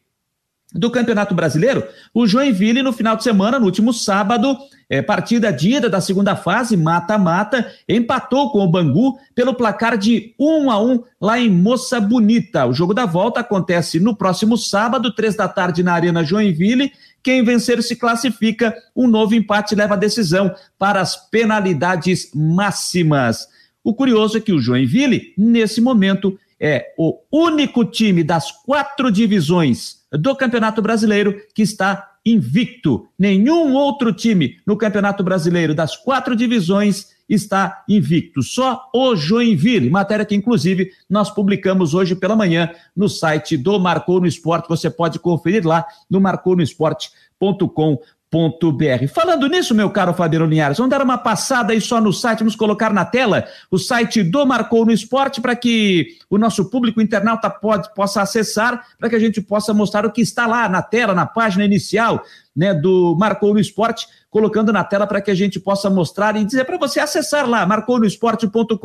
do 0.73 0.91
Campeonato 0.91 1.33
Brasileiro, 1.33 1.83
o 2.13 2.27
Joinville, 2.27 2.83
no 2.83 2.93
final 2.93 3.15
de 3.15 3.23
semana, 3.23 3.57
no 3.57 3.65
último 3.65 3.91
sábado, 3.91 4.55
é, 4.87 5.01
partida 5.01 5.51
de 5.51 5.75
ida 5.75 5.89
da 5.89 5.99
segunda 5.99 6.35
fase, 6.35 6.77
mata-mata, 6.77 7.71
empatou 7.87 8.51
com 8.51 8.59
o 8.59 8.67
Bangu 8.67 9.17
pelo 9.33 9.55
placar 9.55 9.97
de 9.97 10.33
1 10.39 10.69
a 10.69 10.81
1 10.81 11.03
lá 11.19 11.39
em 11.39 11.49
Moça 11.49 11.99
Bonita. 11.99 12.67
O 12.67 12.73
jogo 12.73 12.93
da 12.93 13.05
volta 13.05 13.39
acontece 13.39 13.99
no 13.99 14.15
próximo 14.15 14.57
sábado, 14.57 15.13
três 15.13 15.35
da 15.35 15.47
tarde, 15.47 15.81
na 15.81 15.93
Arena 15.93 16.23
Joinville. 16.23 16.91
Quem 17.23 17.43
vencer 17.43 17.81
se 17.81 17.95
classifica, 17.95 18.75
um 18.95 19.07
novo 19.07 19.33
empate 19.33 19.75
leva 19.75 19.95
a 19.95 19.97
decisão 19.97 20.53
para 20.77 21.01
as 21.01 21.15
penalidades 21.29 22.31
máximas. 22.33 23.47
O 23.83 23.93
curioso 23.93 24.37
é 24.37 24.41
que 24.41 24.53
o 24.53 24.59
Joinville, 24.59 25.33
nesse 25.37 25.81
momento, 25.81 26.37
é 26.59 26.93
o 26.97 27.19
único 27.31 27.85
time 27.85 28.23
das 28.23 28.51
quatro 28.51 29.11
divisões 29.11 29.98
do 30.11 30.35
Campeonato 30.35 30.81
Brasileiro 30.81 31.35
que 31.53 31.61
está 31.61 32.11
invicto. 32.25 33.07
Nenhum 33.17 33.73
outro 33.73 34.11
time 34.13 34.57
no 34.65 34.77
Campeonato 34.77 35.23
Brasileiro 35.23 35.73
das 35.73 35.95
quatro 35.95 36.35
divisões 36.35 37.07
está 37.27 37.83
invicto. 37.87 38.41
Só 38.41 38.89
o 38.93 39.15
Joinville, 39.15 39.89
matéria 39.89 40.25
que 40.25 40.35
inclusive 40.35 40.91
nós 41.09 41.29
publicamos 41.29 41.93
hoje 41.93 42.15
pela 42.15 42.35
manhã 42.35 42.71
no 42.95 43.07
site 43.07 43.55
do 43.55 43.79
Marcou 43.79 44.19
no 44.19 44.27
Esporte. 44.27 44.67
Você 44.67 44.89
pode 44.89 45.19
conferir 45.19 45.65
lá 45.65 45.85
no 46.09 46.19
marconoesporte.com 46.19 47.99
br 48.31 49.07
Falando 49.11 49.47
nisso, 49.47 49.73
meu 49.73 49.89
caro 49.89 50.13
Fabiano 50.13 50.45
Linhares, 50.45 50.77
vamos 50.77 50.91
dar 50.91 51.01
uma 51.01 51.17
passada 51.17 51.73
aí 51.73 51.81
só 51.81 51.99
no 51.99 52.13
site, 52.13 52.39
vamos 52.39 52.55
colocar 52.55 52.93
na 52.93 53.03
tela 53.03 53.47
o 53.71 53.77
site 53.79 54.21
do 54.21 54.45
Marcou 54.45 54.85
no 54.85 54.91
Esporte 54.91 55.41
para 55.41 55.55
que 55.55 56.17
o 56.29 56.37
nosso 56.37 56.69
público 56.69 57.01
internauta 57.01 57.49
pode, 57.49 57.91
possa 57.95 58.21
acessar, 58.21 58.85
para 58.99 59.09
que 59.09 59.15
a 59.15 59.19
gente 59.19 59.41
possa 59.41 59.73
mostrar 59.73 60.05
o 60.05 60.11
que 60.11 60.21
está 60.21 60.45
lá 60.45 60.69
na 60.69 60.83
tela, 60.83 61.15
na 61.15 61.25
página 61.25 61.65
inicial 61.65 62.23
né, 62.59 62.73
do 62.73 63.15
Marcou 63.17 63.53
no 63.53 63.59
Esporte, 63.59 64.05
colocando 64.29 64.73
na 64.73 64.83
tela 64.83 65.07
para 65.07 65.21
que 65.21 65.31
a 65.31 65.35
gente 65.35 65.61
possa 65.61 65.89
mostrar 65.89 66.35
e 66.35 66.43
dizer 66.43 66.65
para 66.65 66.77
você 66.77 66.99
acessar 66.99 67.49
lá, 67.49 67.65
marconoesporte.com.br, 67.65 68.79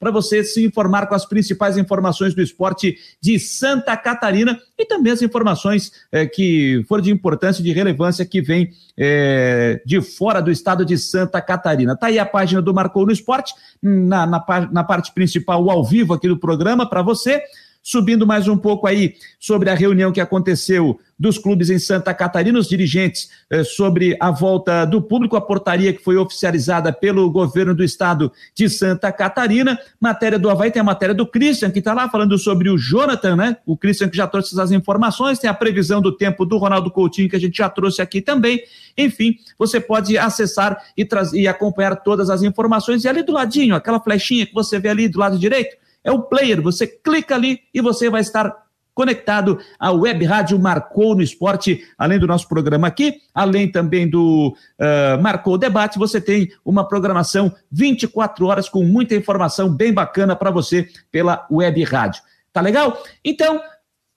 para 0.00 0.10
você 0.10 0.42
se 0.42 0.64
informar 0.64 1.06
com 1.06 1.14
as 1.14 1.26
principais 1.26 1.76
informações 1.76 2.34
do 2.34 2.40
esporte 2.40 2.96
de 3.20 3.38
Santa 3.38 3.94
Catarina 3.94 4.58
e 4.78 4.86
também 4.86 5.12
as 5.12 5.20
informações 5.20 5.92
é, 6.10 6.24
que 6.24 6.82
for 6.88 7.02
de 7.02 7.10
importância 7.10 7.60
e 7.60 7.64
de 7.64 7.72
relevância 7.72 8.24
que 8.24 8.40
vem 8.40 8.70
é, 8.96 9.82
de 9.84 10.00
fora 10.00 10.40
do 10.40 10.50
estado 10.50 10.82
de 10.82 10.96
Santa 10.96 11.42
Catarina. 11.42 11.92
Está 11.92 12.06
aí 12.06 12.18
a 12.18 12.24
página 12.24 12.62
do 12.62 12.72
Marcou 12.72 13.04
no 13.04 13.12
Esporte, 13.12 13.52
na, 13.82 14.26
na, 14.26 14.42
na 14.72 14.82
parte 14.82 15.12
principal, 15.12 15.70
ao 15.70 15.84
vivo 15.84 16.14
aqui 16.14 16.26
do 16.26 16.38
programa 16.38 16.88
para 16.88 17.02
você. 17.02 17.42
Subindo 17.82 18.24
mais 18.24 18.46
um 18.46 18.56
pouco 18.56 18.86
aí 18.86 19.16
sobre 19.40 19.68
a 19.68 19.74
reunião 19.74 20.12
que 20.12 20.20
aconteceu 20.20 21.00
dos 21.18 21.36
clubes 21.36 21.68
em 21.68 21.78
Santa 21.78 22.14
Catarina, 22.14 22.58
os 22.58 22.68
dirigentes 22.68 23.28
eh, 23.50 23.64
sobre 23.64 24.16
a 24.20 24.30
volta 24.30 24.84
do 24.84 25.02
público, 25.02 25.36
a 25.36 25.40
portaria 25.40 25.92
que 25.92 26.02
foi 26.02 26.16
oficializada 26.16 26.92
pelo 26.92 27.28
governo 27.30 27.74
do 27.74 27.82
estado 27.82 28.32
de 28.54 28.68
Santa 28.68 29.10
Catarina. 29.10 29.78
Matéria 30.00 30.38
do 30.38 30.48
Havaí, 30.48 30.70
tem 30.70 30.80
a 30.80 30.84
matéria 30.84 31.14
do 31.14 31.26
Christian, 31.26 31.70
que 31.70 31.80
está 31.80 31.92
lá 31.92 32.08
falando 32.08 32.38
sobre 32.38 32.70
o 32.70 32.78
Jonathan, 32.78 33.36
né? 33.36 33.56
O 33.66 33.76
Christian 33.76 34.08
que 34.08 34.16
já 34.16 34.28
trouxe 34.28 34.60
as 34.60 34.70
informações, 34.70 35.40
tem 35.40 35.50
a 35.50 35.54
previsão 35.54 36.00
do 36.00 36.12
tempo 36.12 36.44
do 36.44 36.58
Ronaldo 36.58 36.90
Coutinho, 36.90 37.28
que 37.28 37.36
a 37.36 37.40
gente 37.40 37.56
já 37.56 37.68
trouxe 37.68 38.00
aqui 38.00 38.20
também. 38.20 38.62
Enfim, 38.96 39.36
você 39.58 39.80
pode 39.80 40.16
acessar 40.16 40.76
e, 40.96 41.06
e 41.34 41.48
acompanhar 41.48 41.96
todas 41.96 42.30
as 42.30 42.42
informações. 42.42 43.04
E 43.04 43.08
ali 43.08 43.22
do 43.24 43.32
ladinho, 43.32 43.74
aquela 43.74 43.98
flechinha 44.00 44.46
que 44.46 44.54
você 44.54 44.78
vê 44.78 44.88
ali 44.88 45.08
do 45.08 45.18
lado 45.18 45.38
direito, 45.38 45.76
é 46.04 46.10
o 46.10 46.22
player. 46.22 46.60
Você 46.62 46.86
clica 46.86 47.34
ali 47.34 47.60
e 47.72 47.80
você 47.80 48.10
vai 48.10 48.20
estar 48.20 48.62
conectado 48.94 49.58
à 49.78 49.90
Web 49.90 50.24
Rádio 50.24 50.58
Marcou 50.58 51.14
no 51.14 51.22
Esporte, 51.22 51.82
além 51.96 52.18
do 52.18 52.26
nosso 52.26 52.48
programa 52.48 52.88
aqui, 52.88 53.20
além 53.34 53.70
também 53.70 54.08
do 54.08 54.54
uh, 54.78 55.22
Marcou 55.22 55.56
Debate, 55.56 55.98
você 55.98 56.20
tem 56.20 56.50
uma 56.64 56.86
programação 56.86 57.54
24 57.70 58.46
horas 58.46 58.68
com 58.68 58.84
muita 58.84 59.14
informação 59.14 59.70
bem 59.70 59.92
bacana 59.92 60.36
para 60.36 60.50
você 60.50 60.88
pela 61.10 61.46
Web 61.50 61.82
Rádio. 61.84 62.22
Tá 62.52 62.60
legal? 62.60 63.02
Então, 63.24 63.60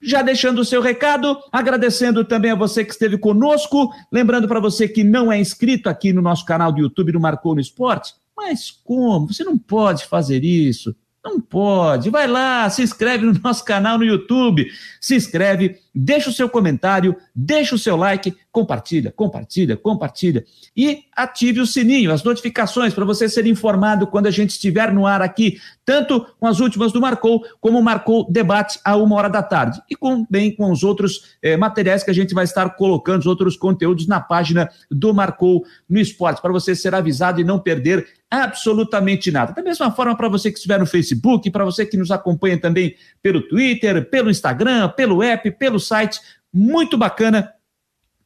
já 0.02 0.20
deixando 0.20 0.58
o 0.58 0.64
seu 0.64 0.82
recado, 0.82 1.38
agradecendo 1.50 2.22
também 2.22 2.50
a 2.50 2.54
você 2.54 2.84
que 2.84 2.92
esteve 2.92 3.16
conosco, 3.16 3.90
lembrando 4.12 4.46
para 4.46 4.60
você 4.60 4.86
que 4.86 5.02
não 5.02 5.32
é 5.32 5.40
inscrito 5.40 5.88
aqui 5.88 6.12
no 6.12 6.20
nosso 6.20 6.44
canal 6.44 6.70
do 6.70 6.80
YouTube 6.80 7.12
do 7.12 7.20
Marcou 7.20 7.54
no 7.54 7.60
Esporte, 7.60 8.14
Mas 8.36 8.70
como? 8.70 9.32
Você 9.32 9.42
não 9.42 9.56
pode 9.56 10.04
fazer 10.04 10.44
isso. 10.44 10.94
Não 11.26 11.40
pode. 11.40 12.08
Vai 12.08 12.28
lá, 12.28 12.70
se 12.70 12.82
inscreve 12.82 13.26
no 13.26 13.32
nosso 13.42 13.64
canal 13.64 13.98
no 13.98 14.04
YouTube. 14.04 14.64
Se 15.00 15.16
inscreve, 15.16 15.76
deixa 15.92 16.30
o 16.30 16.32
seu 16.32 16.48
comentário, 16.48 17.16
deixa 17.34 17.74
o 17.74 17.78
seu 17.78 17.96
like, 17.96 18.32
compartilha, 18.52 19.10
compartilha, 19.10 19.76
compartilha. 19.76 20.44
E 20.76 21.00
ative 21.16 21.58
o 21.60 21.66
sininho, 21.66 22.12
as 22.12 22.22
notificações, 22.22 22.94
para 22.94 23.04
você 23.04 23.28
ser 23.28 23.44
informado 23.44 24.06
quando 24.06 24.26
a 24.26 24.30
gente 24.30 24.50
estiver 24.50 24.92
no 24.92 25.04
ar 25.04 25.20
aqui, 25.20 25.58
tanto 25.84 26.24
com 26.38 26.46
as 26.46 26.60
últimas 26.60 26.92
do 26.92 27.00
Marcou, 27.00 27.44
como 27.60 27.82
Marcou 27.82 28.30
Debate 28.30 28.78
a 28.84 28.96
uma 28.96 29.16
hora 29.16 29.28
da 29.28 29.42
tarde. 29.42 29.82
E 29.90 29.96
também 29.96 30.54
com 30.54 30.70
os 30.70 30.84
outros 30.84 31.36
eh, 31.42 31.56
materiais 31.56 32.04
que 32.04 32.10
a 32.10 32.14
gente 32.14 32.34
vai 32.34 32.44
estar 32.44 32.70
colocando, 32.76 33.18
os 33.18 33.26
outros 33.26 33.56
conteúdos 33.56 34.06
na 34.06 34.20
página 34.20 34.70
do 34.88 35.12
Marcou 35.12 35.64
no 35.90 35.98
Esporte, 35.98 36.40
para 36.40 36.52
você 36.52 36.76
ser 36.76 36.94
avisado 36.94 37.40
e 37.40 37.44
não 37.44 37.58
perder 37.58 38.06
absolutamente 38.42 39.30
nada. 39.30 39.52
Da 39.52 39.62
mesma 39.62 39.90
forma, 39.90 40.16
para 40.16 40.28
você 40.28 40.50
que 40.50 40.56
estiver 40.56 40.78
no 40.78 40.86
Facebook, 40.86 41.50
para 41.50 41.64
você 41.64 41.84
que 41.84 41.96
nos 41.96 42.10
acompanha 42.10 42.60
também 42.60 42.94
pelo 43.22 43.40
Twitter, 43.42 44.08
pelo 44.08 44.30
Instagram, 44.30 44.88
pelo 44.90 45.22
app, 45.22 45.50
pelo 45.52 45.78
site, 45.78 46.20
muito 46.52 46.96
bacana 46.96 47.52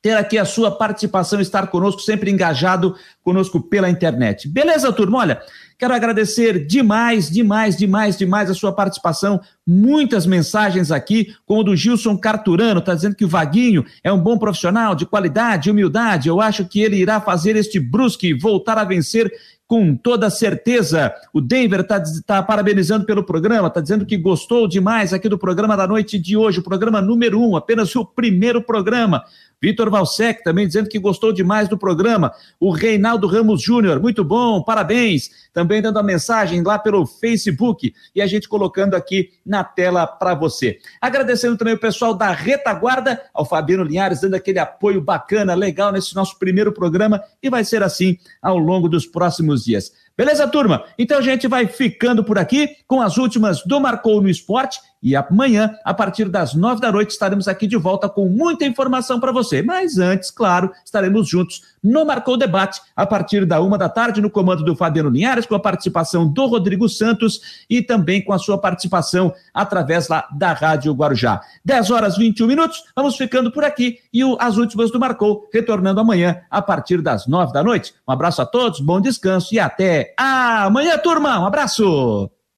ter 0.02 0.16
aqui 0.16 0.38
a 0.38 0.44
sua 0.44 0.70
participação, 0.70 1.40
estar 1.40 1.66
conosco, 1.66 2.00
sempre 2.00 2.30
engajado 2.30 2.96
conosco 3.22 3.60
pela 3.60 3.90
internet. 3.90 4.48
Beleza, 4.48 4.92
turma? 4.92 5.18
Olha, 5.18 5.42
quero 5.78 5.92
agradecer 5.92 6.66
demais, 6.66 7.28
demais, 7.30 7.76
demais, 7.76 8.16
demais 8.16 8.50
a 8.50 8.54
sua 8.54 8.72
participação. 8.72 9.40
Muitas 9.66 10.24
mensagens 10.24 10.90
aqui, 10.90 11.34
como 11.44 11.60
o 11.60 11.64
do 11.64 11.76
Gilson 11.76 12.16
Carturano, 12.16 12.80
está 12.80 12.94
dizendo 12.94 13.14
que 13.14 13.26
o 13.26 13.28
Vaguinho 13.28 13.84
é 14.02 14.10
um 14.10 14.18
bom 14.18 14.38
profissional, 14.38 14.94
de 14.94 15.04
qualidade, 15.04 15.70
humildade. 15.70 16.28
Eu 16.28 16.40
acho 16.40 16.64
que 16.64 16.80
ele 16.80 16.96
irá 16.96 17.20
fazer 17.20 17.54
este 17.56 17.78
Brusque 17.78 18.32
voltar 18.32 18.78
a 18.78 18.84
vencer 18.84 19.30
com 19.70 19.94
toda 19.94 20.28
certeza. 20.28 21.14
O 21.32 21.40
Denver 21.40 21.82
está 21.82 22.02
tá 22.26 22.42
parabenizando 22.42 23.06
pelo 23.06 23.22
programa, 23.22 23.68
está 23.68 23.80
dizendo 23.80 24.04
que 24.04 24.16
gostou 24.16 24.66
demais 24.66 25.12
aqui 25.12 25.28
do 25.28 25.38
programa 25.38 25.76
da 25.76 25.86
noite 25.86 26.18
de 26.18 26.36
hoje, 26.36 26.58
o 26.58 26.62
programa 26.64 27.00
número 27.00 27.40
um, 27.40 27.54
apenas 27.54 27.94
o 27.94 28.04
primeiro 28.04 28.60
programa. 28.60 29.22
Vitor 29.60 29.90
Valsec 29.90 30.42
também 30.42 30.66
dizendo 30.66 30.88
que 30.88 30.98
gostou 30.98 31.32
demais 31.32 31.68
do 31.68 31.76
programa. 31.76 32.32
O 32.58 32.70
Reinaldo 32.70 33.26
Ramos 33.26 33.62
Júnior, 33.62 34.00
muito 34.00 34.24
bom, 34.24 34.62
parabéns. 34.62 35.30
Também 35.52 35.82
dando 35.82 35.98
a 35.98 36.02
mensagem 36.02 36.62
lá 36.62 36.78
pelo 36.78 37.04
Facebook 37.06 37.92
e 38.14 38.22
a 38.22 38.26
gente 38.26 38.48
colocando 38.48 38.94
aqui 38.94 39.30
na 39.44 39.62
tela 39.62 40.06
para 40.06 40.34
você. 40.34 40.78
Agradecendo 41.00 41.56
também 41.56 41.74
o 41.74 41.78
pessoal 41.78 42.14
da 42.14 42.30
Retaguarda, 42.30 43.20
ao 43.34 43.44
Fabiano 43.44 43.84
Linhares, 43.84 44.20
dando 44.20 44.34
aquele 44.34 44.58
apoio 44.58 45.00
bacana, 45.00 45.54
legal 45.54 45.92
nesse 45.92 46.14
nosso 46.14 46.38
primeiro 46.38 46.72
programa 46.72 47.22
e 47.42 47.50
vai 47.50 47.64
ser 47.64 47.82
assim 47.82 48.16
ao 48.40 48.56
longo 48.58 48.88
dos 48.88 49.06
próximos 49.06 49.64
dias. 49.64 49.92
Beleza, 50.16 50.46
turma? 50.46 50.84
Então 50.98 51.18
a 51.18 51.22
gente 51.22 51.48
vai 51.48 51.66
ficando 51.66 52.22
por 52.22 52.38
aqui 52.38 52.76
com 52.86 53.00
as 53.00 53.16
últimas 53.16 53.62
do 53.64 53.80
Marcou 53.80 54.20
no 54.20 54.28
Esporte 54.28 54.80
e 55.02 55.16
amanhã, 55.16 55.74
a 55.82 55.94
partir 55.94 56.28
das 56.28 56.52
nove 56.52 56.80
da 56.80 56.92
noite, 56.92 57.10
estaremos 57.10 57.48
aqui 57.48 57.66
de 57.66 57.76
volta 57.76 58.06
com 58.06 58.26
muita 58.26 58.66
informação 58.66 59.18
para 59.18 59.32
você. 59.32 59.62
Mas 59.62 59.96
antes, 59.96 60.30
claro, 60.30 60.70
estaremos 60.84 61.26
juntos 61.26 61.62
no 61.82 62.04
Marcou 62.04 62.36
Debate, 62.36 62.80
a 62.94 63.06
partir 63.06 63.44
da 63.44 63.60
uma 63.60 63.78
da 63.78 63.88
tarde, 63.88 64.20
no 64.20 64.30
comando 64.30 64.64
do 64.64 64.76
Fabiano 64.76 65.10
Linhares, 65.10 65.46
com 65.46 65.54
a 65.54 65.60
participação 65.60 66.26
do 66.26 66.46
Rodrigo 66.46 66.88
Santos 66.88 67.64
e 67.68 67.82
também 67.82 68.22
com 68.22 68.32
a 68.32 68.38
sua 68.38 68.58
participação 68.58 69.32
através 69.52 70.08
lá 70.08 70.28
da 70.32 70.52
Rádio 70.52 70.92
Guarujá. 70.92 71.40
10 71.64 71.90
horas 71.90 72.16
21 72.16 72.46
minutos, 72.46 72.84
vamos 72.94 73.16
ficando 73.16 73.50
por 73.50 73.64
aqui 73.64 73.98
e 74.12 74.24
o, 74.24 74.36
as 74.40 74.56
últimas 74.56 74.90
do 74.90 75.00
Marcou, 75.00 75.48
retornando 75.52 76.00
amanhã, 76.00 76.40
a 76.50 76.60
partir 76.60 77.00
das 77.00 77.26
nove 77.26 77.52
da 77.52 77.62
noite. 77.62 77.94
Um 78.06 78.12
abraço 78.12 78.42
a 78.42 78.46
todos, 78.46 78.80
bom 78.80 79.00
descanso 79.00 79.54
e 79.54 79.58
até 79.58 80.14
amanhã, 80.16 80.98
turma. 80.98 81.40
Um 81.40 81.46
abraço. 81.46 82.39